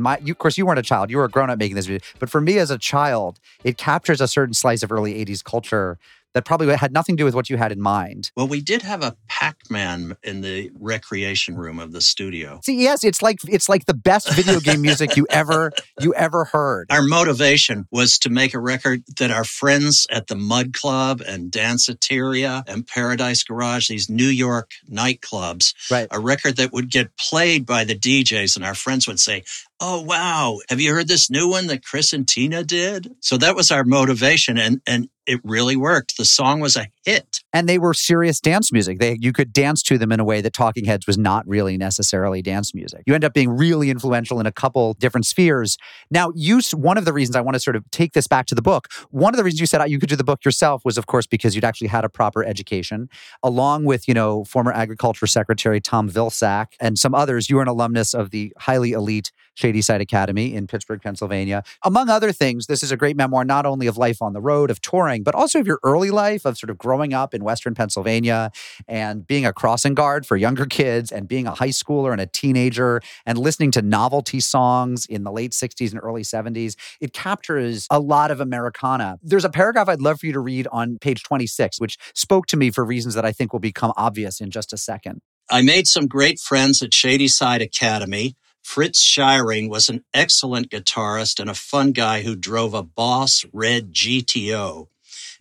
in 0.00 0.02
my 0.02 0.18
you, 0.24 0.32
of 0.32 0.38
course 0.38 0.58
you 0.58 0.66
weren't 0.66 0.78
a 0.78 0.82
child. 0.82 1.10
You 1.10 1.18
were 1.18 1.24
a 1.24 1.28
grown-up 1.28 1.58
making 1.58 1.76
this 1.76 1.86
video. 1.86 2.00
But 2.18 2.30
for 2.30 2.40
me 2.40 2.58
as 2.58 2.70
a 2.70 2.78
child 2.78 3.38
it 3.62 3.76
captures 3.76 4.20
a 4.20 4.28
certain 4.28 4.54
slice 4.54 4.82
of 4.82 4.90
early 4.90 5.14
80s 5.24 5.44
culture 5.44 5.98
that 6.34 6.44
probably 6.44 6.74
had 6.76 6.92
nothing 6.92 7.16
to 7.16 7.20
do 7.20 7.24
with 7.24 7.34
what 7.34 7.50
you 7.50 7.56
had 7.56 7.72
in 7.72 7.80
mind. 7.80 8.30
Well, 8.36 8.46
we 8.46 8.60
did 8.60 8.82
have 8.82 9.02
a 9.02 9.16
Pac 9.28 9.56
Man 9.68 10.16
in 10.22 10.42
the 10.42 10.70
recreation 10.78 11.56
room 11.56 11.78
of 11.80 11.92
the 11.92 12.00
studio. 12.00 12.60
see 12.64 12.82
yes 12.82 13.04
it's 13.04 13.22
like 13.22 13.38
it's 13.48 13.68
like 13.68 13.86
the 13.86 13.94
best 13.94 14.32
video 14.34 14.60
game 14.60 14.80
music 14.80 15.16
you 15.16 15.26
ever 15.30 15.72
you 16.00 16.14
ever 16.14 16.44
heard. 16.44 16.86
Our 16.90 17.02
motivation 17.02 17.86
was 17.90 18.18
to 18.20 18.30
make 18.30 18.54
a 18.54 18.60
record 18.60 19.02
that 19.18 19.30
our 19.30 19.44
friends 19.44 20.06
at 20.10 20.28
the 20.28 20.36
Mud 20.36 20.72
Club 20.72 21.20
and 21.26 21.50
Danceteria 21.50 22.62
and 22.66 22.86
Paradise 22.86 23.42
Garage, 23.42 23.88
these 23.88 24.08
New 24.08 24.28
York 24.28 24.70
nightclubs, 24.90 25.74
right. 25.90 26.08
a 26.10 26.20
record 26.20 26.56
that 26.56 26.72
would 26.72 26.90
get 26.90 27.16
played 27.16 27.66
by 27.66 27.84
the 27.84 27.98
DJs, 27.98 28.56
and 28.56 28.64
our 28.64 28.74
friends 28.74 29.06
would 29.06 29.20
say, 29.20 29.44
Oh 29.82 30.02
wow, 30.02 30.58
have 30.68 30.78
you 30.78 30.92
heard 30.92 31.08
this 31.08 31.30
new 31.30 31.48
one 31.48 31.68
that 31.68 31.84
Chris 31.84 32.12
and 32.12 32.28
Tina 32.28 32.62
did? 32.62 33.14
So 33.20 33.38
that 33.38 33.56
was 33.56 33.70
our 33.70 33.82
motivation 33.82 34.58
and 34.58 34.82
and 34.86 35.08
it 35.26 35.40
really 35.44 35.76
worked. 35.76 36.16
The 36.16 36.24
song 36.24 36.58
was 36.58 36.76
a 36.76 36.88
hit. 37.04 37.40
and 37.52 37.68
they 37.68 37.78
were 37.78 37.94
serious 37.94 38.40
dance 38.40 38.72
music. 38.72 38.98
They 38.98 39.16
you 39.20 39.32
could 39.32 39.52
dance 39.52 39.82
to 39.84 39.96
them 39.96 40.10
in 40.10 40.18
a 40.18 40.24
way 40.24 40.40
that 40.40 40.52
Talking 40.52 40.84
Heads 40.84 41.06
was 41.06 41.16
not 41.16 41.46
really 41.46 41.78
necessarily 41.78 42.42
dance 42.42 42.74
music. 42.74 43.04
You 43.06 43.14
end 43.14 43.24
up 43.24 43.32
being 43.32 43.48
really 43.48 43.90
influential 43.90 44.40
in 44.40 44.46
a 44.46 44.52
couple 44.52 44.94
different 44.94 45.26
spheres. 45.26 45.78
Now, 46.10 46.32
you 46.34 46.60
one 46.74 46.98
of 46.98 47.04
the 47.04 47.12
reasons 47.12 47.36
I 47.36 47.40
want 47.40 47.54
to 47.54 47.60
sort 47.60 47.76
of 47.76 47.88
take 47.90 48.12
this 48.12 48.26
back 48.26 48.46
to 48.46 48.54
the 48.54 48.62
book. 48.62 48.88
One 49.10 49.32
of 49.32 49.38
the 49.38 49.44
reasons 49.44 49.60
you 49.60 49.66
said 49.66 49.80
oh, 49.80 49.84
you 49.84 49.98
could 49.98 50.08
do 50.08 50.16
the 50.16 50.24
book 50.24 50.44
yourself 50.44 50.84
was, 50.84 50.98
of 50.98 51.06
course, 51.06 51.26
because 51.26 51.54
you'd 51.54 51.64
actually 51.64 51.88
had 51.88 52.04
a 52.04 52.08
proper 52.08 52.44
education, 52.44 53.08
along 53.42 53.84
with 53.84 54.08
you 54.08 54.14
know 54.14 54.44
former 54.44 54.72
Agriculture 54.72 55.28
Secretary 55.28 55.80
Tom 55.80 56.10
Vilsack 56.10 56.72
and 56.80 56.98
some 56.98 57.14
others. 57.14 57.48
You 57.48 57.56
were 57.56 57.62
an 57.62 57.68
alumnus 57.68 58.14
of 58.14 58.30
the 58.30 58.52
highly 58.58 58.92
elite 58.92 59.30
Shady 59.54 59.69
Side 59.80 60.00
Academy 60.00 60.52
in 60.54 60.66
Pittsburgh, 60.66 61.00
Pennsylvania. 61.00 61.62
Among 61.84 62.08
other 62.08 62.32
things, 62.32 62.66
this 62.66 62.82
is 62.82 62.90
a 62.90 62.96
great 62.96 63.16
memoir 63.16 63.44
not 63.44 63.64
only 63.64 63.86
of 63.86 63.96
life 63.96 64.20
on 64.20 64.32
the 64.32 64.40
road, 64.40 64.70
of 64.70 64.80
touring, 64.80 65.22
but 65.22 65.36
also 65.36 65.60
of 65.60 65.66
your 65.68 65.78
early 65.84 66.10
life 66.10 66.44
of 66.44 66.58
sort 66.58 66.70
of 66.70 66.78
growing 66.78 67.14
up 67.14 67.32
in 67.32 67.44
Western 67.44 67.74
Pennsylvania 67.74 68.50
and 68.88 69.24
being 69.26 69.46
a 69.46 69.52
crossing 69.52 69.94
guard 69.94 70.26
for 70.26 70.36
younger 70.36 70.66
kids 70.66 71.12
and 71.12 71.28
being 71.28 71.46
a 71.46 71.52
high 71.52 71.68
schooler 71.68 72.10
and 72.10 72.20
a 72.20 72.26
teenager 72.26 73.00
and 73.24 73.38
listening 73.38 73.70
to 73.70 73.82
novelty 73.82 74.40
songs 74.40 75.06
in 75.06 75.22
the 75.22 75.30
late 75.30 75.52
60s 75.52 75.92
and 75.92 76.00
early 76.02 76.22
70s. 76.22 76.74
It 77.00 77.12
captures 77.12 77.86
a 77.90 78.00
lot 78.00 78.32
of 78.32 78.40
Americana. 78.40 79.18
There's 79.22 79.44
a 79.44 79.50
paragraph 79.50 79.88
I'd 79.88 80.02
love 80.02 80.18
for 80.18 80.26
you 80.26 80.32
to 80.32 80.40
read 80.40 80.66
on 80.72 80.98
page 80.98 81.22
26, 81.22 81.80
which 81.80 81.96
spoke 82.14 82.46
to 82.46 82.56
me 82.56 82.70
for 82.70 82.84
reasons 82.84 83.14
that 83.14 83.24
I 83.24 83.32
think 83.32 83.52
will 83.52 83.60
become 83.60 83.92
obvious 83.96 84.40
in 84.40 84.50
just 84.50 84.72
a 84.72 84.76
second. 84.76 85.20
I 85.50 85.62
made 85.62 85.88
some 85.88 86.06
great 86.06 86.38
friends 86.38 86.80
at 86.80 86.94
Shady 86.94 87.26
Side 87.26 87.60
Academy. 87.60 88.36
Fritz 88.62 89.02
Shiring 89.02 89.68
was 89.68 89.88
an 89.88 90.04
excellent 90.14 90.70
guitarist 90.70 91.40
and 91.40 91.50
a 91.50 91.54
fun 91.54 91.92
guy 91.92 92.22
who 92.22 92.36
drove 92.36 92.74
a 92.74 92.82
Boss 92.82 93.44
Red 93.52 93.92
GTO. 93.92 94.88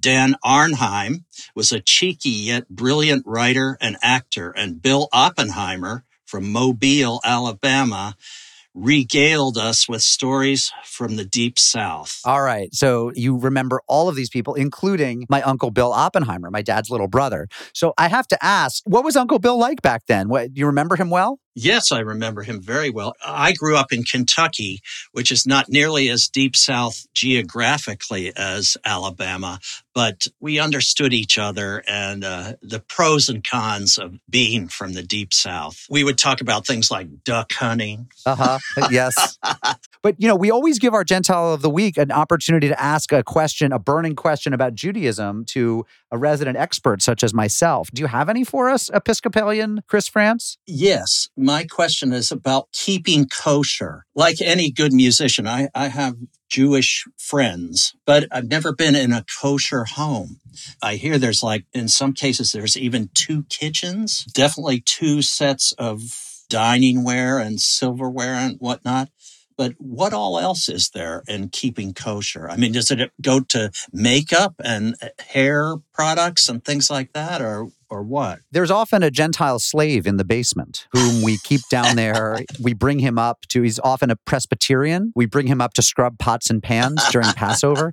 Dan 0.01 0.35
Arnheim 0.43 1.25
was 1.55 1.71
a 1.71 1.81
cheeky 1.81 2.29
yet 2.29 2.69
brilliant 2.69 3.25
writer 3.25 3.77
and 3.81 3.97
actor, 4.01 4.51
and 4.51 4.81
Bill 4.81 5.09
Oppenheimer 5.11 6.05
from 6.25 6.51
Mobile, 6.51 7.19
Alabama, 7.25 8.15
regaled 8.73 9.57
us 9.57 9.89
with 9.89 10.01
stories 10.01 10.71
from 10.85 11.15
the 11.15 11.25
deep 11.25 11.57
south. 11.59 12.21
All 12.23 12.41
right. 12.41 12.73
So 12.73 13.11
you 13.15 13.37
remember 13.37 13.81
all 13.87 14.07
of 14.07 14.15
these 14.15 14.29
people, 14.29 14.53
including 14.53 15.25
my 15.27 15.41
uncle 15.41 15.71
Bill 15.71 15.91
Oppenheimer, 15.91 16.49
my 16.51 16.61
dad's 16.61 16.89
little 16.89 17.07
brother. 17.07 17.47
So 17.73 17.93
I 17.97 18.07
have 18.07 18.27
to 18.27 18.37
ask, 18.43 18.83
what 18.85 19.03
was 19.03 19.15
Uncle 19.15 19.39
Bill 19.39 19.57
like 19.57 19.81
back 19.81 20.05
then? 20.07 20.29
What, 20.29 20.53
do 20.53 20.59
you 20.59 20.67
remember 20.67 20.95
him 20.95 21.09
well? 21.09 21.39
Yes, 21.55 21.91
I 21.91 21.99
remember 21.99 22.43
him 22.43 22.61
very 22.61 22.89
well. 22.89 23.15
I 23.25 23.53
grew 23.53 23.75
up 23.75 23.91
in 23.91 24.03
Kentucky, 24.03 24.81
which 25.11 25.31
is 25.31 25.45
not 25.45 25.69
nearly 25.69 26.09
as 26.09 26.27
deep 26.27 26.55
south 26.55 27.05
geographically 27.13 28.31
as 28.35 28.77
Alabama, 28.85 29.59
but 29.93 30.27
we 30.39 30.59
understood 30.59 31.13
each 31.13 31.37
other 31.37 31.83
and 31.87 32.23
uh, 32.23 32.53
the 32.61 32.79
pros 32.79 33.29
and 33.29 33.43
cons 33.43 33.97
of 33.97 34.19
being 34.29 34.67
from 34.67 34.93
the 34.93 35.03
deep 35.03 35.33
south. 35.33 35.85
We 35.89 36.03
would 36.03 36.17
talk 36.17 36.39
about 36.41 36.65
things 36.65 36.91
like 36.91 37.23
duck 37.23 37.51
hunting. 37.53 38.09
Uh 38.25 38.35
huh. 38.35 38.87
yes. 38.89 39.37
But, 40.01 40.15
you 40.17 40.27
know, 40.27 40.35
we 40.35 40.49
always 40.49 40.79
give 40.79 40.93
our 40.93 41.03
Gentile 41.03 41.53
of 41.53 41.61
the 41.61 41.69
Week 41.69 41.97
an 41.97 42.11
opportunity 42.11 42.69
to 42.69 42.81
ask 42.81 43.11
a 43.11 43.23
question, 43.23 43.73
a 43.73 43.79
burning 43.79 44.15
question 44.15 44.53
about 44.53 44.73
Judaism 44.73 45.43
to 45.45 45.85
a 46.11 46.17
resident 46.17 46.57
expert 46.57 47.01
such 47.01 47.23
as 47.23 47.33
myself. 47.33 47.89
Do 47.91 48.01
you 48.01 48.07
have 48.07 48.29
any 48.29 48.43
for 48.43 48.69
us, 48.69 48.89
Episcopalian 48.93 49.81
Chris 49.87 50.07
Frantz? 50.07 50.57
Yes, 50.65 51.27
my 51.35 51.65
question 51.65 52.13
is 52.13 52.31
about 52.31 52.71
keeping 52.71 53.27
kosher. 53.27 54.05
Like 54.15 54.41
any 54.41 54.71
good 54.71 54.93
musician, 54.93 55.47
I, 55.47 55.67
I 55.75 55.87
have 55.87 56.15
Jewish 56.49 57.05
friends, 57.17 57.93
but 58.05 58.25
I've 58.31 58.49
never 58.49 58.73
been 58.73 58.95
in 58.95 59.11
a 59.11 59.25
kosher 59.41 59.83
home. 59.83 60.39
I 60.81 60.95
hear 60.95 61.17
there's 61.17 61.43
like, 61.43 61.65
in 61.73 61.87
some 61.89 62.13
cases, 62.13 62.51
there's 62.51 62.77
even 62.77 63.09
two 63.13 63.43
kitchens, 63.49 64.23
definitely 64.23 64.79
two 64.79 65.21
sets 65.21 65.73
of 65.73 66.01
dining 66.49 67.03
ware 67.03 67.37
and 67.37 67.61
silverware 67.61 68.33
and 68.33 68.57
whatnot. 68.57 69.09
But 69.59 69.73
what 69.77 70.13
all 70.13 70.39
else 70.39 70.69
is 70.69 70.91
there 70.91 71.21
in 71.27 71.49
keeping 71.49 71.93
kosher? 71.93 72.49
I 72.49 72.55
mean, 72.55 72.71
does 72.71 72.91
it 72.91 73.11
go 73.21 73.41
to 73.41 73.71
makeup 73.91 74.55
and 74.63 74.95
uh, 75.01 75.09
hair 75.19 75.75
products 75.93 76.47
and 76.47 76.63
things 76.63 76.89
like 76.89 77.11
that, 77.11 77.41
or 77.41 77.67
or 77.89 78.01
what? 78.01 78.39
There's 78.53 78.71
often 78.71 79.03
a 79.03 79.11
Gentile 79.11 79.59
slave 79.59 80.07
in 80.07 80.15
the 80.15 80.23
basement 80.23 80.87
whom 80.93 81.23
we 81.23 81.39
keep 81.43 81.59
down 81.69 81.97
there. 81.97 82.39
we 82.61 82.73
bring 82.73 82.99
him 82.99 83.19
up 83.19 83.39
to, 83.49 83.61
he's 83.61 83.79
often 83.79 84.09
a 84.09 84.15
Presbyterian. 84.15 85.11
We 85.13 85.25
bring 85.25 85.47
him 85.47 85.59
up 85.59 85.73
to 85.73 85.81
scrub 85.81 86.17
pots 86.19 86.49
and 86.49 86.63
pans 86.63 87.03
during 87.11 87.27
Passover. 87.33 87.91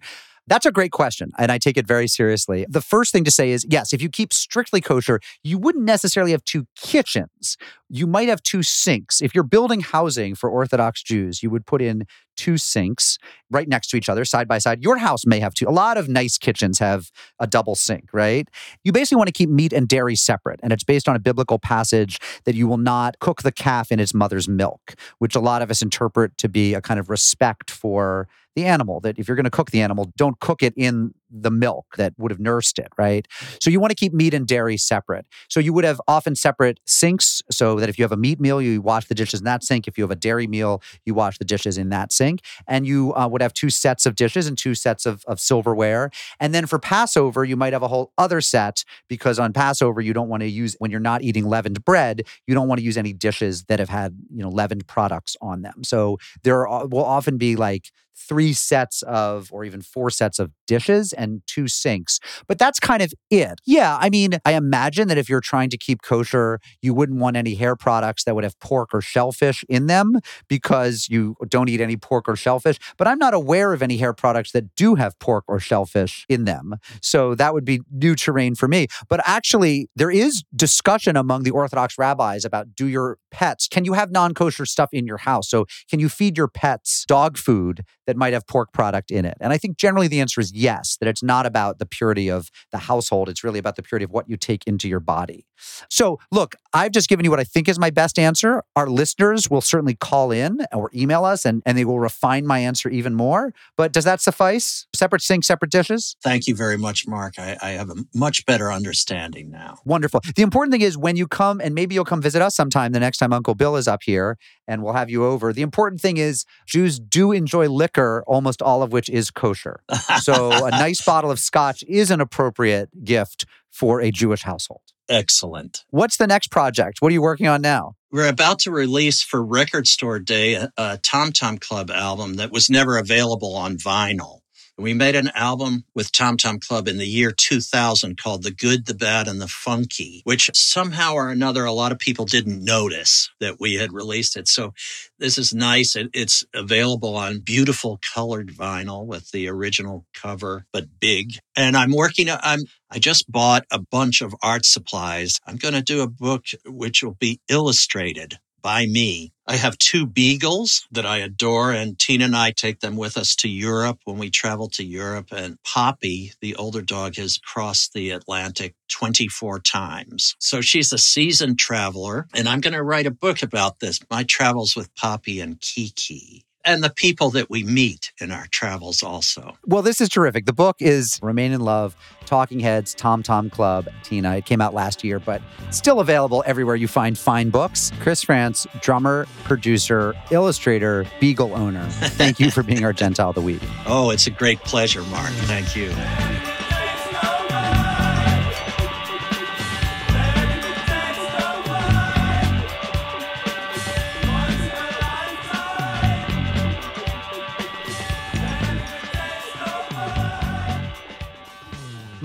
That's 0.48 0.64
a 0.64 0.70
great 0.70 0.92
question, 0.92 1.32
and 1.38 1.50
I 1.50 1.58
take 1.58 1.76
it 1.76 1.88
very 1.88 2.06
seriously. 2.06 2.66
The 2.68 2.80
first 2.80 3.10
thing 3.12 3.24
to 3.24 3.32
say 3.32 3.50
is 3.50 3.66
yes, 3.68 3.92
if 3.92 4.00
you 4.00 4.08
keep 4.08 4.32
strictly 4.32 4.80
kosher, 4.80 5.20
you 5.42 5.58
wouldn't 5.58 5.84
necessarily 5.84 6.30
have 6.30 6.44
two 6.44 6.66
kitchens. 6.76 7.56
You 7.88 8.06
might 8.06 8.28
have 8.28 8.42
two 8.42 8.62
sinks. 8.62 9.20
If 9.20 9.34
you're 9.34 9.44
building 9.44 9.80
housing 9.80 10.36
for 10.36 10.48
Orthodox 10.48 11.02
Jews, 11.02 11.42
you 11.42 11.50
would 11.50 11.66
put 11.66 11.82
in 11.82 12.04
two 12.36 12.58
sinks 12.58 13.18
right 13.50 13.68
next 13.68 13.88
to 13.88 13.96
each 13.96 14.08
other, 14.08 14.24
side 14.24 14.46
by 14.46 14.58
side. 14.58 14.82
Your 14.84 14.98
house 14.98 15.26
may 15.26 15.40
have 15.40 15.52
two. 15.52 15.68
A 15.68 15.70
lot 15.70 15.96
of 15.96 16.08
nice 16.08 16.38
kitchens 16.38 16.78
have 16.78 17.10
a 17.40 17.46
double 17.46 17.74
sink, 17.74 18.10
right? 18.12 18.48
You 18.84 18.92
basically 18.92 19.16
want 19.16 19.28
to 19.28 19.32
keep 19.32 19.50
meat 19.50 19.72
and 19.72 19.88
dairy 19.88 20.14
separate, 20.14 20.60
and 20.62 20.72
it's 20.72 20.84
based 20.84 21.08
on 21.08 21.16
a 21.16 21.20
biblical 21.20 21.58
passage 21.58 22.18
that 22.44 22.54
you 22.54 22.68
will 22.68 22.78
not 22.78 23.18
cook 23.18 23.42
the 23.42 23.52
calf 23.52 23.90
in 23.90 23.98
its 23.98 24.14
mother's 24.14 24.48
milk, 24.48 24.94
which 25.18 25.34
a 25.34 25.40
lot 25.40 25.60
of 25.60 25.72
us 25.72 25.82
interpret 25.82 26.38
to 26.38 26.48
be 26.48 26.74
a 26.74 26.80
kind 26.80 27.00
of 27.00 27.10
respect 27.10 27.68
for 27.68 28.28
the 28.56 28.64
animal 28.64 29.00
that 29.00 29.18
if 29.18 29.28
you're 29.28 29.36
going 29.36 29.44
to 29.44 29.50
cook 29.50 29.70
the 29.70 29.82
animal, 29.82 30.10
don't 30.16 30.40
cook 30.40 30.62
it 30.62 30.74
in 30.76 31.14
the 31.30 31.50
milk 31.50 31.86
that 31.96 32.12
would 32.18 32.30
have 32.30 32.40
nursed 32.40 32.78
it, 32.78 32.88
right? 32.96 33.26
So 33.60 33.70
you 33.70 33.80
want 33.80 33.90
to 33.90 33.94
keep 33.94 34.12
meat 34.12 34.34
and 34.34 34.46
dairy 34.46 34.76
separate. 34.76 35.26
So 35.48 35.60
you 35.60 35.72
would 35.72 35.84
have 35.84 36.00
often 36.06 36.34
separate 36.34 36.80
sinks 36.86 37.42
so 37.50 37.80
that 37.80 37.88
if 37.88 37.98
you 37.98 38.04
have 38.04 38.12
a 38.12 38.16
meat 38.16 38.40
meal, 38.40 38.62
you 38.62 38.80
wash 38.80 39.06
the 39.06 39.14
dishes 39.14 39.40
in 39.40 39.44
that 39.44 39.64
sink. 39.64 39.88
If 39.88 39.98
you 39.98 40.04
have 40.04 40.10
a 40.10 40.16
dairy 40.16 40.46
meal, 40.46 40.82
you 41.04 41.14
wash 41.14 41.38
the 41.38 41.44
dishes 41.44 41.78
in 41.78 41.88
that 41.90 42.12
sink. 42.12 42.40
And 42.66 42.86
you 42.86 43.14
uh, 43.14 43.28
would 43.28 43.42
have 43.42 43.54
two 43.54 43.70
sets 43.70 44.06
of 44.06 44.14
dishes 44.14 44.46
and 44.46 44.56
two 44.56 44.74
sets 44.74 45.06
of, 45.06 45.24
of 45.26 45.40
silverware. 45.40 46.10
And 46.40 46.54
then 46.54 46.66
for 46.66 46.78
Passover, 46.78 47.44
you 47.44 47.56
might 47.56 47.72
have 47.72 47.82
a 47.82 47.88
whole 47.88 48.12
other 48.18 48.40
set 48.40 48.84
because 49.08 49.38
on 49.38 49.52
Passover, 49.52 50.00
you 50.00 50.12
don't 50.12 50.28
want 50.28 50.42
to 50.42 50.48
use, 50.48 50.76
when 50.78 50.90
you're 50.90 51.00
not 51.00 51.22
eating 51.22 51.44
leavened 51.44 51.84
bread, 51.84 52.22
you 52.46 52.54
don't 52.54 52.68
want 52.68 52.78
to 52.78 52.84
use 52.84 52.96
any 52.96 53.12
dishes 53.12 53.64
that 53.64 53.78
have 53.78 53.88
had, 53.88 54.16
you 54.30 54.42
know, 54.42 54.48
leavened 54.48 54.86
products 54.86 55.36
on 55.40 55.62
them. 55.62 55.82
So 55.84 56.18
there 56.42 56.66
are, 56.66 56.86
will 56.86 57.04
often 57.04 57.38
be 57.38 57.56
like 57.56 57.90
three 58.16 58.52
sets 58.52 59.02
of, 59.02 59.52
or 59.52 59.64
even 59.64 59.82
four 59.82 60.10
sets 60.10 60.38
of 60.38 60.50
dishes 60.66 61.12
and 61.12 61.42
two 61.46 61.68
sinks. 61.68 62.18
But 62.46 62.58
that's 62.58 62.80
kind 62.80 63.02
of 63.02 63.12
it. 63.30 63.60
Yeah. 63.64 63.96
I 64.00 64.10
mean, 64.10 64.38
I 64.44 64.54
imagine 64.54 65.08
that 65.08 65.18
if 65.18 65.28
you're 65.28 65.40
trying 65.40 65.70
to 65.70 65.78
keep 65.78 66.02
kosher, 66.02 66.60
you 66.82 66.94
wouldn't 66.94 67.18
want 67.20 67.36
any 67.36 67.54
hair 67.54 67.76
products 67.76 68.24
that 68.24 68.34
would 68.34 68.44
have 68.44 68.58
pork 68.60 68.90
or 68.92 69.00
shellfish 69.00 69.64
in 69.68 69.86
them 69.86 70.18
because 70.48 71.08
you 71.08 71.36
don't 71.48 71.68
eat 71.68 71.80
any 71.80 71.96
pork 71.96 72.28
or 72.28 72.36
shellfish. 72.36 72.78
But 72.96 73.08
I'm 73.08 73.18
not 73.18 73.34
aware 73.34 73.72
of 73.72 73.82
any 73.82 73.96
hair 73.96 74.12
products 74.12 74.52
that 74.52 74.74
do 74.74 74.94
have 74.94 75.18
pork 75.18 75.44
or 75.48 75.58
shellfish 75.58 76.24
in 76.28 76.44
them. 76.44 76.76
So 77.02 77.34
that 77.34 77.54
would 77.54 77.64
be 77.64 77.80
new 77.90 78.14
terrain 78.14 78.54
for 78.54 78.68
me. 78.68 78.86
But 79.08 79.20
actually, 79.26 79.88
there 79.96 80.10
is 80.10 80.42
discussion 80.54 81.16
among 81.16 81.42
the 81.42 81.50
Orthodox 81.50 81.98
rabbis 81.98 82.44
about 82.44 82.74
do 82.74 82.86
your 82.86 83.18
pets, 83.30 83.68
can 83.68 83.84
you 83.84 83.92
have 83.92 84.10
non 84.10 84.34
kosher 84.34 84.66
stuff 84.66 84.90
in 84.92 85.06
your 85.06 85.18
house? 85.18 85.48
So 85.48 85.66
can 85.90 86.00
you 86.00 86.08
feed 86.08 86.36
your 86.36 86.48
pets 86.48 87.04
dog 87.06 87.36
food 87.36 87.84
that 88.06 88.16
might 88.16 88.32
have 88.32 88.46
pork 88.46 88.72
product 88.72 89.10
in 89.10 89.24
it? 89.24 89.36
And 89.40 89.52
I 89.52 89.58
think 89.58 89.76
generally 89.76 90.08
the 90.08 90.20
answer 90.20 90.40
is 90.40 90.52
yes, 90.52 90.96
that 90.98 91.08
it's 91.08 91.22
not 91.22 91.46
about 91.46 91.78
the 91.78 91.86
purity 91.86 92.30
of 92.30 92.50
the 92.72 92.78
household. 92.78 93.28
It's 93.28 93.44
really 93.44 93.58
about 93.58 93.76
the 93.76 93.82
purity 93.82 94.04
of 94.04 94.10
what 94.10 94.28
you 94.28 94.36
take 94.36 94.62
into 94.66 94.88
your 94.88 95.00
body. 95.00 95.46
So, 95.90 96.18
look, 96.30 96.54
I've 96.72 96.92
just 96.92 97.08
given 97.08 97.24
you 97.24 97.30
what 97.30 97.40
I 97.40 97.44
think 97.44 97.68
is 97.68 97.78
my 97.78 97.90
best 97.90 98.18
answer. 98.18 98.62
Our 98.74 98.88
listeners 98.88 99.50
will 99.50 99.60
certainly 99.60 99.94
call 99.94 100.30
in 100.30 100.60
or 100.72 100.90
email 100.94 101.24
us 101.24 101.44
and, 101.44 101.62
and 101.64 101.76
they 101.76 101.84
will 101.84 102.00
refine 102.00 102.46
my 102.46 102.58
answer 102.58 102.88
even 102.88 103.14
more. 103.14 103.52
But 103.76 103.92
does 103.92 104.04
that 104.04 104.20
suffice? 104.20 104.86
Separate 104.94 105.22
sink, 105.22 105.44
separate 105.44 105.70
dishes? 105.70 106.16
Thank 106.22 106.46
you 106.46 106.54
very 106.54 106.76
much, 106.76 107.06
Mark. 107.06 107.38
I, 107.38 107.56
I 107.62 107.70
have 107.70 107.90
a 107.90 107.96
much 108.14 108.44
better 108.46 108.70
understanding 108.72 109.50
now. 109.50 109.78
Wonderful. 109.84 110.20
The 110.34 110.42
important 110.42 110.72
thing 110.72 110.82
is 110.82 110.98
when 110.98 111.16
you 111.16 111.26
come, 111.26 111.60
and 111.60 111.74
maybe 111.74 111.94
you'll 111.94 112.04
come 112.04 112.22
visit 112.22 112.42
us 112.42 112.54
sometime 112.54 112.92
the 112.92 113.00
next 113.00 113.18
time 113.18 113.32
Uncle 113.32 113.54
Bill 113.54 113.76
is 113.76 113.88
up 113.88 114.02
here 114.02 114.38
and 114.68 114.82
we'll 114.82 114.94
have 114.94 115.10
you 115.10 115.24
over. 115.24 115.52
The 115.52 115.62
important 115.62 116.00
thing 116.00 116.16
is 116.16 116.44
Jews 116.66 116.98
do 116.98 117.32
enjoy 117.32 117.68
liquor, 117.68 117.95
almost 118.26 118.62
all 118.62 118.82
of 118.82 118.92
which 118.92 119.08
is 119.08 119.30
kosher. 119.30 119.80
So 120.20 120.52
a 120.52 120.70
nice 120.70 121.02
bottle 121.04 121.30
of 121.30 121.38
scotch 121.38 121.84
is 121.88 122.10
an 122.10 122.20
appropriate 122.20 123.04
gift 123.04 123.46
for 123.70 124.00
a 124.00 124.10
Jewish 124.10 124.42
household. 124.42 124.82
Excellent. 125.08 125.84
What's 125.90 126.16
the 126.16 126.26
next 126.26 126.50
project? 126.50 127.00
What 127.00 127.10
are 127.10 127.12
you 127.12 127.22
working 127.22 127.46
on 127.46 127.62
now? 127.62 127.94
We're 128.10 128.28
about 128.28 128.60
to 128.60 128.70
release 128.70 129.22
for 129.22 129.44
Record 129.44 129.86
Store 129.86 130.18
Day 130.18 130.54
a, 130.54 130.72
a 130.76 130.98
Tom 130.98 131.32
Tom 131.32 131.58
Club 131.58 131.90
album 131.90 132.34
that 132.34 132.50
was 132.50 132.70
never 132.70 132.96
available 132.96 133.54
on 133.54 133.76
vinyl. 133.76 134.40
We 134.78 134.92
made 134.92 135.16
an 135.16 135.30
album 135.34 135.84
with 135.94 136.12
Tom 136.12 136.36
Tom 136.36 136.60
Club 136.60 136.86
in 136.86 136.98
the 136.98 137.06
year 137.06 137.30
2000 137.30 138.20
called 138.20 138.42
The 138.42 138.50
Good, 138.50 138.84
the 138.84 138.94
Bad, 138.94 139.26
and 139.26 139.40
the 139.40 139.48
Funky, 139.48 140.20
which 140.24 140.50
somehow 140.52 141.14
or 141.14 141.30
another 141.30 141.64
a 141.64 141.72
lot 141.72 141.92
of 141.92 141.98
people 141.98 142.26
didn't 142.26 142.62
notice 142.62 143.30
that 143.40 143.58
we 143.58 143.76
had 143.76 143.94
released 143.94 144.36
it. 144.36 144.48
So 144.48 144.74
this 145.18 145.38
is 145.38 145.54
nice. 145.54 145.96
It, 145.96 146.10
it's 146.12 146.44
available 146.52 147.16
on 147.16 147.40
beautiful 147.40 147.98
colored 148.14 148.48
vinyl 148.48 149.06
with 149.06 149.30
the 149.30 149.48
original 149.48 150.04
cover, 150.12 150.66
but 150.74 151.00
big. 151.00 151.38
And 151.56 151.74
I'm 151.74 151.92
working, 151.92 152.28
I'm, 152.28 152.60
I 152.90 152.98
just 152.98 153.32
bought 153.32 153.64
a 153.70 153.78
bunch 153.78 154.20
of 154.20 154.34
art 154.42 154.66
supplies. 154.66 155.40
I'm 155.46 155.56
going 155.56 155.74
to 155.74 155.82
do 155.82 156.02
a 156.02 156.06
book 156.06 156.44
which 156.66 157.02
will 157.02 157.16
be 157.18 157.40
illustrated 157.48 158.38
by 158.66 158.84
me. 158.84 159.32
I 159.46 159.54
have 159.54 159.78
two 159.78 160.06
beagles 160.06 160.88
that 160.90 161.06
I 161.06 161.18
adore, 161.18 161.70
and 161.70 161.96
Tina 161.96 162.24
and 162.24 162.34
I 162.34 162.50
take 162.50 162.80
them 162.80 162.96
with 162.96 163.16
us 163.16 163.36
to 163.36 163.48
Europe 163.48 164.00
when 164.02 164.18
we 164.18 164.28
travel 164.28 164.68
to 164.70 164.82
Europe. 164.82 165.28
And 165.30 165.62
Poppy, 165.62 166.32
the 166.40 166.56
older 166.56 166.82
dog, 166.82 167.14
has 167.14 167.38
crossed 167.38 167.92
the 167.92 168.10
Atlantic 168.10 168.74
24 168.90 169.60
times. 169.60 170.34
So 170.40 170.60
she's 170.60 170.92
a 170.92 170.98
seasoned 170.98 171.60
traveler. 171.60 172.26
And 172.34 172.48
I'm 172.48 172.60
going 172.60 172.74
to 172.74 172.82
write 172.82 173.06
a 173.06 173.12
book 173.12 173.40
about 173.40 173.78
this 173.78 174.00
my 174.10 174.24
travels 174.24 174.74
with 174.74 174.92
Poppy 174.96 175.40
and 175.40 175.60
Kiki. 175.60 176.45
And 176.66 176.82
the 176.82 176.90
people 176.90 177.30
that 177.30 177.48
we 177.48 177.62
meet 177.62 178.12
in 178.20 178.32
our 178.32 178.46
travels 178.50 179.02
also. 179.02 179.56
Well, 179.64 179.82
this 179.82 180.00
is 180.00 180.08
terrific. 180.08 180.46
The 180.46 180.52
book 180.52 180.76
is 180.80 181.18
Remain 181.22 181.52
in 181.52 181.60
Love, 181.60 181.96
Talking 182.26 182.58
Heads, 182.58 182.92
Tom 182.92 183.22
Tom 183.22 183.48
Club, 183.48 183.88
Tina. 184.02 184.36
It 184.36 184.46
came 184.46 184.60
out 184.60 184.74
last 184.74 185.04
year, 185.04 185.20
but 185.20 185.40
still 185.70 186.00
available 186.00 186.42
everywhere 186.44 186.74
you 186.74 186.88
find 186.88 187.16
fine 187.16 187.50
books. 187.50 187.92
Chris 188.00 188.22
Frantz, 188.22 188.66
drummer, 188.82 189.26
producer, 189.44 190.14
illustrator, 190.32 191.06
beagle 191.20 191.54
owner. 191.54 191.86
Thank 191.88 192.40
you 192.40 192.50
for 192.50 192.64
being 192.64 192.84
our 192.84 192.92
Gentile 192.92 193.28
of 193.30 193.36
the 193.36 193.40
Week. 193.42 193.62
Oh, 193.88 194.10
it's 194.10 194.26
a 194.26 194.30
great 194.30 194.58
pleasure, 194.60 195.02
Mark. 195.04 195.30
Thank 195.46 195.76
you. 195.76 195.92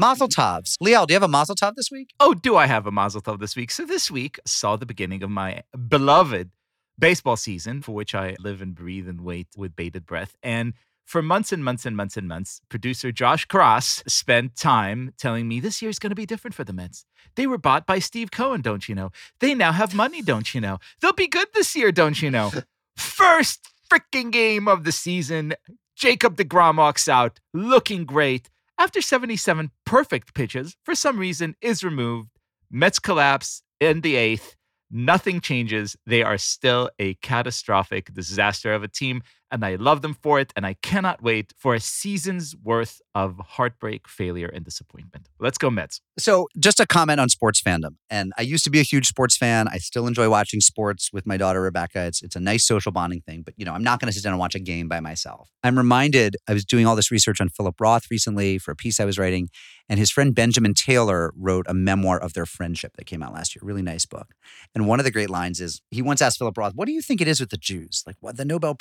Mazel 0.01 0.27
Tovs. 0.27 0.77
Liel, 0.81 1.05
do 1.05 1.13
you 1.13 1.15
have 1.15 1.21
a 1.21 1.27
Mazel 1.27 1.53
Tov 1.53 1.75
this 1.75 1.91
week? 1.91 2.09
Oh, 2.19 2.33
do 2.33 2.55
I 2.55 2.65
have 2.65 2.87
a 2.87 2.91
Mazel 2.91 3.21
Tov 3.21 3.39
this 3.39 3.55
week? 3.55 3.69
So 3.69 3.85
this 3.85 4.09
week 4.09 4.39
saw 4.47 4.75
the 4.75 4.87
beginning 4.87 5.21
of 5.21 5.29
my 5.29 5.61
beloved 5.87 6.49
baseball 6.97 7.35
season, 7.35 7.83
for 7.83 7.91
which 7.91 8.15
I 8.15 8.35
live 8.39 8.63
and 8.63 8.73
breathe 8.73 9.07
and 9.07 9.21
wait 9.21 9.49
with 9.55 9.75
bated 9.75 10.07
breath. 10.07 10.35
And 10.41 10.73
for 11.05 11.21
months 11.21 11.51
and 11.51 11.63
months 11.63 11.85
and 11.85 11.95
months 11.95 12.17
and 12.17 12.27
months, 12.27 12.61
producer 12.67 13.11
Josh 13.11 13.45
Kross 13.45 14.01
spent 14.09 14.55
time 14.55 15.13
telling 15.19 15.47
me 15.47 15.59
this 15.59 15.83
year's 15.83 15.99
going 15.99 16.09
to 16.09 16.15
be 16.15 16.25
different 16.25 16.55
for 16.55 16.63
the 16.63 16.73
Mets. 16.73 17.05
They 17.35 17.45
were 17.45 17.59
bought 17.59 17.85
by 17.85 17.99
Steve 17.99 18.31
Cohen, 18.31 18.61
don't 18.61 18.89
you 18.89 18.95
know? 18.95 19.11
They 19.39 19.53
now 19.53 19.71
have 19.71 19.93
money, 19.93 20.23
don't 20.23 20.51
you 20.55 20.61
know? 20.61 20.79
They'll 20.99 21.13
be 21.13 21.27
good 21.27 21.49
this 21.53 21.75
year, 21.75 21.91
don't 21.91 22.19
you 22.19 22.31
know? 22.31 22.51
First 22.97 23.67
freaking 23.87 24.31
game 24.31 24.67
of 24.67 24.83
the 24.83 24.91
season. 24.91 25.53
Jacob 25.95 26.37
DeGrom 26.37 26.77
walks 26.77 27.07
out 27.07 27.39
looking 27.53 28.05
great. 28.05 28.49
After 28.81 28.99
77 28.99 29.69
perfect 29.85 30.33
pitches, 30.33 30.75
for 30.83 30.95
some 30.95 31.19
reason, 31.19 31.53
is 31.61 31.83
removed. 31.83 32.31
Mets 32.71 32.97
collapse 32.97 33.61
in 33.79 34.01
the 34.01 34.15
eighth. 34.15 34.55
Nothing 34.89 35.39
changes. 35.39 35.95
They 36.07 36.23
are 36.23 36.39
still 36.39 36.89
a 36.97 37.13
catastrophic 37.21 38.11
disaster 38.11 38.73
of 38.73 38.81
a 38.81 38.87
team, 38.87 39.21
and 39.51 39.65
I 39.65 39.75
love 39.75 40.01
them 40.01 40.13
for 40.13 40.39
it. 40.39 40.53
And 40.55 40.65
I 40.65 40.75
cannot 40.75 41.21
wait 41.21 41.53
for 41.57 41.75
a 41.75 41.79
season's 41.79 42.55
worth 42.55 43.01
of 43.13 43.39
heartbreak, 43.39 44.07
failure, 44.07 44.47
and 44.47 44.63
disappointment. 44.63 45.27
Let's 45.39 45.57
go, 45.57 45.69
Mets. 45.69 46.01
So, 46.17 46.47
just 46.57 46.79
a 46.79 46.85
comment 46.85 47.19
on 47.19 47.29
sports 47.29 47.61
fandom. 47.61 47.95
And 48.09 48.31
I 48.37 48.41
used 48.43 48.63
to 48.63 48.69
be 48.69 48.79
a 48.79 48.83
huge 48.83 49.07
sports 49.07 49.37
fan. 49.37 49.67
I 49.67 49.77
still 49.77 50.07
enjoy 50.07 50.29
watching 50.29 50.61
sports 50.61 51.11
with 51.11 51.25
my 51.25 51.37
daughter 51.37 51.61
Rebecca. 51.61 52.05
It's 52.05 52.21
it's 52.21 52.35
a 52.35 52.39
nice 52.39 52.65
social 52.65 52.91
bonding 52.91 53.21
thing. 53.21 53.43
But 53.43 53.53
you 53.57 53.65
know, 53.65 53.73
I'm 53.73 53.83
not 53.83 53.99
going 53.99 54.07
to 54.07 54.13
sit 54.13 54.23
down 54.23 54.33
and 54.33 54.39
watch 54.39 54.55
a 54.55 54.59
game 54.59 54.87
by 54.87 54.99
myself. 54.99 55.49
I'm 55.63 55.77
reminded. 55.77 56.37
I 56.47 56.53
was 56.53 56.65
doing 56.65 56.85
all 56.85 56.95
this 56.95 57.11
research 57.11 57.41
on 57.41 57.49
Philip 57.49 57.79
Roth 57.79 58.09
recently 58.09 58.57
for 58.57 58.71
a 58.71 58.75
piece 58.75 58.99
I 58.99 59.05
was 59.05 59.17
writing, 59.19 59.49
and 59.89 59.99
his 59.99 60.11
friend 60.11 60.33
Benjamin 60.33 60.73
Taylor 60.73 61.33
wrote 61.37 61.65
a 61.67 61.73
memoir 61.73 62.19
of 62.19 62.33
their 62.33 62.45
friendship 62.45 62.93
that 62.97 63.05
came 63.05 63.21
out 63.21 63.33
last 63.33 63.55
year. 63.55 63.61
Really 63.63 63.81
nice 63.81 64.05
book. 64.05 64.33
And 64.73 64.87
one 64.87 64.99
of 64.99 65.05
the 65.05 65.11
great 65.11 65.29
lines 65.29 65.59
is 65.59 65.81
he 65.91 66.01
once 66.01 66.21
asked 66.21 66.37
Philip 66.37 66.57
Roth, 66.57 66.73
"What 66.75 66.85
do 66.85 66.93
you 66.93 67.01
think 67.01 67.21
it 67.21 67.27
is 67.27 67.39
with 67.39 67.49
the 67.49 67.57
Jews? 67.57 68.03
Like 68.07 68.15
what 68.21 68.37
the 68.37 68.45
Nobel 68.45 68.75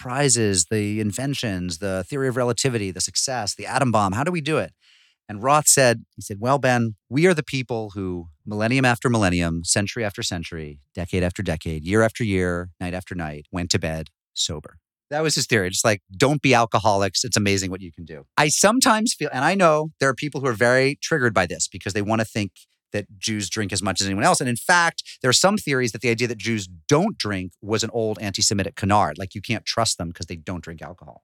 the 0.66 1.00
inventions, 1.00 1.78
the 1.78 2.04
theory 2.08 2.28
of 2.28 2.36
relativity, 2.36 2.90
the 2.90 3.00
success, 3.00 3.54
the 3.54 3.66
atom 3.66 3.90
bomb? 3.90 4.12
How 4.12 4.24
do 4.24 4.32
we 4.32 4.40
do 4.40 4.58
it?" 4.58 4.72
And 5.30 5.44
Roth 5.44 5.68
said, 5.68 6.06
he 6.16 6.22
said, 6.22 6.38
Well, 6.40 6.58
Ben, 6.58 6.96
we 7.08 7.24
are 7.28 7.34
the 7.34 7.44
people 7.44 7.92
who, 7.94 8.30
millennium 8.44 8.84
after 8.84 9.08
millennium, 9.08 9.62
century 9.62 10.04
after 10.04 10.24
century, 10.24 10.80
decade 10.92 11.22
after 11.22 11.40
decade, 11.40 11.84
year 11.84 12.02
after 12.02 12.24
year, 12.24 12.70
night 12.80 12.94
after 12.94 13.14
night, 13.14 13.46
went 13.52 13.70
to 13.70 13.78
bed 13.78 14.08
sober. 14.34 14.78
That 15.08 15.22
was 15.22 15.36
his 15.36 15.46
theory. 15.46 15.70
Just 15.70 15.84
like, 15.84 16.02
don't 16.16 16.42
be 16.42 16.52
alcoholics. 16.52 17.22
It's 17.22 17.36
amazing 17.36 17.70
what 17.70 17.80
you 17.80 17.92
can 17.92 18.04
do. 18.04 18.24
I 18.36 18.48
sometimes 18.48 19.14
feel, 19.14 19.28
and 19.32 19.44
I 19.44 19.54
know 19.54 19.90
there 20.00 20.08
are 20.08 20.14
people 20.14 20.40
who 20.40 20.48
are 20.48 20.52
very 20.52 20.98
triggered 21.00 21.32
by 21.32 21.46
this 21.46 21.68
because 21.68 21.92
they 21.92 22.02
want 22.02 22.20
to 22.20 22.24
think 22.24 22.50
that 22.92 23.06
Jews 23.18 23.48
drink 23.48 23.72
as 23.72 23.82
much 23.82 24.00
as 24.00 24.06
anyone 24.06 24.24
else. 24.24 24.40
And 24.40 24.48
in 24.48 24.56
fact, 24.56 25.02
there 25.22 25.28
are 25.28 25.34
some 25.34 25.56
theories 25.56 25.92
that 25.92 26.00
the 26.00 26.10
idea 26.10 26.28
that 26.28 26.38
Jews 26.38 26.68
don't 26.88 27.16
drink 27.18 27.52
was 27.60 27.82
an 27.82 27.90
old 27.92 28.18
anti 28.20 28.42
Semitic 28.42 28.76
canard. 28.76 29.18
Like, 29.18 29.34
you 29.34 29.40
can't 29.40 29.64
trust 29.64 29.98
them 29.98 30.08
because 30.08 30.26
they 30.26 30.36
don't 30.36 30.62
drink 30.62 30.82
alcohol 30.82 31.22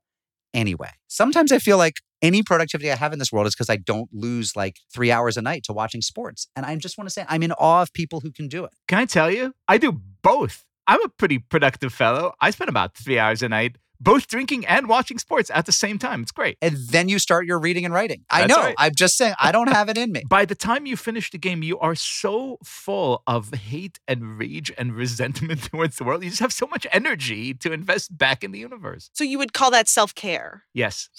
anyway. 0.56 0.90
Sometimes 1.06 1.52
I 1.52 1.59
feel 1.59 1.76
like 1.76 1.97
any 2.22 2.43
productivity 2.43 2.90
I 2.90 2.97
have 2.97 3.12
in 3.12 3.18
this 3.18 3.30
world 3.30 3.47
is 3.47 3.55
because 3.55 3.70
I 3.70 3.76
don't 3.76 4.09
lose 4.12 4.56
like 4.56 4.78
three 4.93 5.12
hours 5.12 5.36
a 5.36 5.43
night 5.43 5.62
to 5.64 5.72
watching 5.72 6.01
sports. 6.01 6.48
And 6.56 6.64
I 6.64 6.74
just 6.76 6.98
want 6.98 7.09
to 7.09 7.12
say 7.12 7.24
I'm 7.28 7.43
in 7.43 7.52
awe 7.52 7.82
of 7.82 7.93
people 7.93 8.20
who 8.20 8.32
can 8.32 8.48
do 8.48 8.64
it. 8.64 8.72
Can 8.88 8.98
I 8.98 9.05
tell 9.05 9.30
you? 9.30 9.52
I 9.68 9.78
do 9.78 10.01
both. 10.22 10.64
I'm 10.88 11.02
a 11.02 11.09
pretty 11.09 11.38
productive 11.38 11.93
fellow. 11.93 12.32
I 12.40 12.51
spend 12.51 12.70
about 12.70 12.97
three 12.97 13.18
hours 13.18 13.43
a 13.43 13.48
night 13.48 13.76
both 14.01 14.27
drinking 14.27 14.66
and 14.66 14.89
watching 14.89 15.18
sports 15.18 15.51
at 15.52 15.66
the 15.66 15.73
same 15.73 15.98
time. 15.98 16.23
It's 16.23 16.32
great. 16.32 16.59
And 16.60 16.77
then 16.77 17.09
you 17.09 17.18
start 17.18 17.47
your 17.47 17.59
reading 17.59 17.85
and 17.85 17.93
writing. 17.94 18.24
I 18.31 18.47
know. 18.47 18.56
right. 18.56 18.74
I'm 18.78 18.94
just 18.94 19.16
saying 19.16 19.35
I 19.40 19.52
don't 19.52 19.68
have 19.68 19.89
it 19.89 19.98
in 19.98 20.12
me. 20.12 20.23
By 20.28 20.44
the 20.44 20.55
time 20.55 20.86
you 20.86 20.97
finish 20.97 21.31
the 21.31 21.39
game, 21.39 21.62
you 21.62 21.78
are 21.78 21.94
so 21.94 22.59
full 22.64 23.23
of 23.27 23.52
hate 23.52 23.98
and 24.06 24.39
rage 24.39 24.73
and 24.77 24.94
resentment 24.94 25.62
towards 25.70 25.97
the 25.97 26.05
world. 26.05 26.23
You 26.24 26.31
just 26.31 26.40
have 26.40 26.52
so 26.52 26.66
much 26.66 26.86
energy 26.93 27.55
to 27.55 27.73
invest 27.73 28.16
back 28.16 28.44
in 28.44 28.52
the 28.52 28.59
universe. 28.59 29.10
So 29.12 29.24
you 29.24 29.39
would 29.39 29.52
call 29.52 29.70
that 29.70 29.89
self 29.89 30.14
care. 30.14 30.64
Yes. 30.74 31.09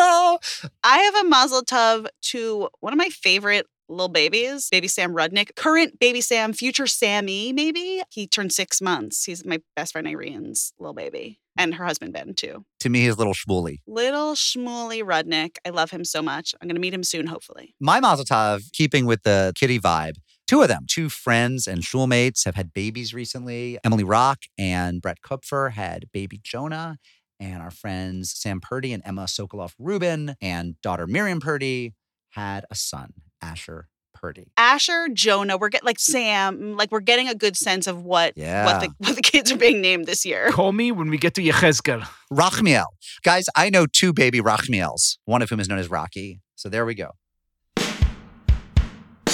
Oh, 0.00 0.38
I 0.84 0.98
have 0.98 1.26
a 1.26 1.28
mazel 1.28 1.62
tov 1.62 2.06
to 2.30 2.68
one 2.78 2.92
of 2.92 2.98
my 2.98 3.08
favorite 3.08 3.66
little 3.88 4.08
babies, 4.08 4.68
baby 4.70 4.88
Sam 4.88 5.14
Rudnick, 5.14 5.54
current 5.56 5.98
baby 5.98 6.20
Sam, 6.20 6.52
future 6.52 6.86
Sammy, 6.86 7.52
maybe. 7.52 8.02
He 8.10 8.26
turned 8.26 8.52
six 8.52 8.80
months. 8.80 9.24
He's 9.24 9.44
my 9.44 9.60
best 9.76 9.92
friend 9.92 10.06
Irene's 10.06 10.72
little 10.78 10.94
baby, 10.94 11.40
and 11.56 11.74
her 11.74 11.84
husband 11.84 12.12
Ben, 12.12 12.34
too. 12.34 12.64
to 12.80 12.88
me, 12.88 13.02
his 13.02 13.18
little 13.18 13.34
schmooly. 13.34 13.78
Little 13.86 14.34
Shmuley 14.34 15.02
Rudnick. 15.02 15.56
I 15.64 15.70
love 15.70 15.90
him 15.90 16.04
so 16.04 16.22
much. 16.22 16.54
I'm 16.60 16.68
going 16.68 16.76
to 16.76 16.80
meet 16.80 16.94
him 16.94 17.02
soon, 17.04 17.26
hopefully. 17.26 17.74
My 17.80 18.00
Mazel 18.00 18.24
Tov, 18.24 18.70
keeping 18.72 19.06
with 19.06 19.22
the 19.22 19.52
kitty 19.54 19.78
vibe, 19.80 20.16
two 20.46 20.62
of 20.62 20.68
them, 20.68 20.84
two 20.88 21.08
friends 21.08 21.66
and 21.66 21.82
schoolmates 21.84 22.44
have 22.44 22.54
had 22.54 22.72
babies 22.72 23.12
recently. 23.14 23.78
Emily 23.84 24.04
Rock 24.04 24.40
and 24.56 25.00
Brett 25.02 25.18
Kupfer 25.22 25.70
had 25.70 26.06
baby 26.12 26.40
Jonah. 26.42 26.98
And 27.40 27.62
our 27.62 27.70
friends 27.70 28.32
Sam 28.36 28.60
Purdy 28.60 28.92
and 28.92 29.00
Emma 29.06 29.24
Sokoloff 29.26 29.72
Rubin 29.78 30.34
and 30.42 30.74
daughter 30.82 31.06
Miriam 31.06 31.38
Purdy 31.38 31.94
had 32.30 32.64
a 32.68 32.74
son, 32.74 33.12
Asher 33.42 33.88
Purdy. 34.14 34.50
Asher, 34.56 35.08
Jonah, 35.12 35.56
we're 35.56 35.68
getting 35.68 35.86
like 35.86 35.98
Sam, 36.00 36.58
mm, 36.58 36.78
like 36.78 36.90
we're 36.90 37.00
getting 37.00 37.28
a 37.28 37.34
good 37.34 37.56
sense 37.56 37.86
of 37.86 38.02
what 38.02 38.32
Yeah. 38.36 38.64
what 38.64 38.80
the 38.80 38.90
what 38.98 39.16
the 39.16 39.22
kids 39.22 39.52
are 39.52 39.56
being 39.56 39.80
named 39.80 40.06
this 40.06 40.24
year. 40.26 40.50
Call 40.50 40.72
me 40.72 40.90
when 40.92 41.08
we 41.10 41.18
get 41.18 41.34
to 41.34 41.42
Yechezkel. 41.42 42.06
Rachmiel. 42.30 42.86
Guys, 43.22 43.46
I 43.54 43.70
know 43.70 43.86
two 43.86 44.12
baby 44.12 44.40
Rachmiels, 44.40 45.18
one 45.24 45.40
of 45.42 45.50
whom 45.50 45.60
is 45.60 45.68
known 45.68 45.78
as 45.78 45.88
Rocky. 45.88 46.40
So 46.56 46.68
there 46.68 46.84
we 46.84 46.94
go. 46.94 47.12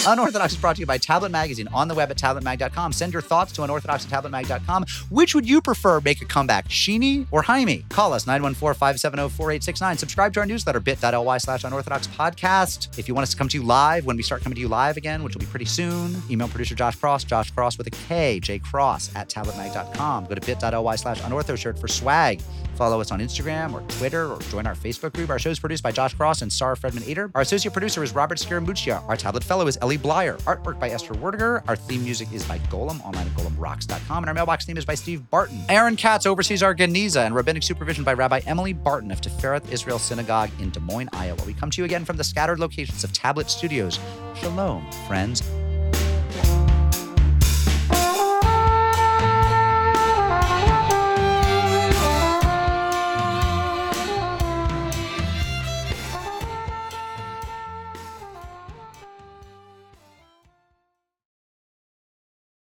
Unorthodox 0.07 0.53
is 0.53 0.59
brought 0.59 0.77
to 0.77 0.81
you 0.81 0.87
by 0.87 0.99
Tablet 0.99 1.31
Magazine 1.31 1.69
on 1.69 1.89
the 1.89 1.95
web 1.95 2.11
at 2.11 2.19
tabletmag.com. 2.19 2.93
Send 2.93 3.13
your 3.13 3.23
thoughts 3.23 3.53
to 3.53 3.63
unorthodox 3.63 4.05
at 4.05 4.11
tabletmag.com. 4.11 4.85
Which 5.11 5.35
would 5.35 5.49
you 5.49 5.61
prefer 5.63 6.01
make 6.01 6.21
a 6.21 6.25
comeback, 6.25 6.69
Sheeny 6.69 7.27
or 7.31 7.43
Jaime? 7.43 7.85
Call 7.89 8.13
us 8.13 8.25
914-570-4869. 8.27 9.99
Subscribe 9.99 10.33
to 10.35 10.41
our 10.41 10.47
newsletter, 10.47 10.81
bit.ly 10.81 11.39
slash 11.39 11.65
unorthodox 11.65 12.07
podcast. 12.09 12.99
If 12.99 13.09
you 13.09 13.15
want 13.15 13.25
us 13.25 13.31
to 13.31 13.37
come 13.37 13.49
to 13.49 13.59
you 13.59 13.65
live 13.65 14.05
when 14.07 14.17
we 14.17 14.23
start 14.23 14.43
coming 14.43 14.57
to 14.57 14.61
you 14.61 14.69
live 14.69 14.97
again, 14.97 15.23
which 15.23 15.35
will 15.35 15.41
be 15.41 15.47
pretty 15.47 15.65
soon, 15.65 16.23
email 16.31 16.49
producer 16.49 16.75
Josh 16.75 16.97
Kross, 16.99 17.27
Josh 17.27 17.53
Kross 17.53 17.79
with 17.79 17.87
a 17.87 17.91
K, 17.91 18.41
J 18.41 18.59
Kross 18.59 19.15
at 19.17 19.29
tabletmag.com. 19.29 20.27
Go 20.27 20.35
to 20.35 20.41
bit.ly 20.41 20.97
slash 20.97 21.21
unortho 21.23 21.57
shirt 21.57 21.79
for 21.79 21.89
swag. 21.89 22.41
Follow 22.75 23.01
us 23.01 23.11
on 23.11 23.21
Instagram 23.21 23.73
or 23.73 23.81
Twitter 23.89 24.31
or 24.33 24.39
join 24.43 24.67
our 24.67 24.75
Facebook 24.75 25.15
group. 25.15 25.31
Our 25.31 25.39
show 25.39 25.51
is 25.51 25.59
produced 25.61 25.83
by 25.83 25.93
Josh 25.93 26.15
Kross 26.17 26.43
and 26.43 26.53
Sarah 26.53 26.77
Fredman 26.77 27.07
Ader. 27.07 27.31
Our 27.35 27.43
associate 27.43 27.73
producer 27.73 28.03
is 28.03 28.15
Robert 28.15 28.39
Scaramuccia. 28.39 29.07
Our 29.09 29.17
tablet 29.17 29.45
fellow 29.45 29.67
is 29.67 29.79
Ellie 29.81 29.99
Blyer. 29.99 30.41
Artwork 30.43 30.81
by 30.81 30.91
Esther 30.91 31.15
Werdiger. 31.15 31.63
Our 31.69 31.77
theme 31.77 32.03
music 32.03 32.33
is 32.33 32.45
by 32.45 32.59
Golem, 32.71 33.05
online 33.05 33.27
at 33.27 33.33
golemrocks.com. 33.35 34.19
And 34.19 34.29
our 34.29 34.35
mailbox 34.35 34.65
theme 34.65 34.77
is 34.77 34.85
by 34.85 34.95
Steve 34.95 35.29
Barton. 35.31 35.61
Aaron 35.69 35.97
Katz 35.97 36.27
oversees 36.27 36.63
our 36.63 36.75
Geniza 36.75 37.25
and 37.25 37.35
rabbinic 37.35 37.63
supervision 37.63 38.05
by 38.05 38.15
Rabbi 38.15 38.41
Emily 38.47 38.73
Barton 38.73 39.11
of 39.11 39.21
Tifereth 39.21 39.71
Israel 39.73 39.99
Synagogue 39.99 40.51
in 40.61 40.71
Des 40.71 40.81
Moines, 40.81 41.09
Iowa. 41.13 41.39
We 41.47 41.55
come 41.55 41.71
to 41.71 41.81
you 41.81 41.85
again 41.85 42.05
from 42.05 42.17
the 42.17 42.25
scattered 42.25 42.59
locations 42.59 43.05
of 43.05 43.13
Tablet 43.13 43.51
Studios. 43.51 43.99
Shalom, 44.35 44.91
friends. 45.07 45.43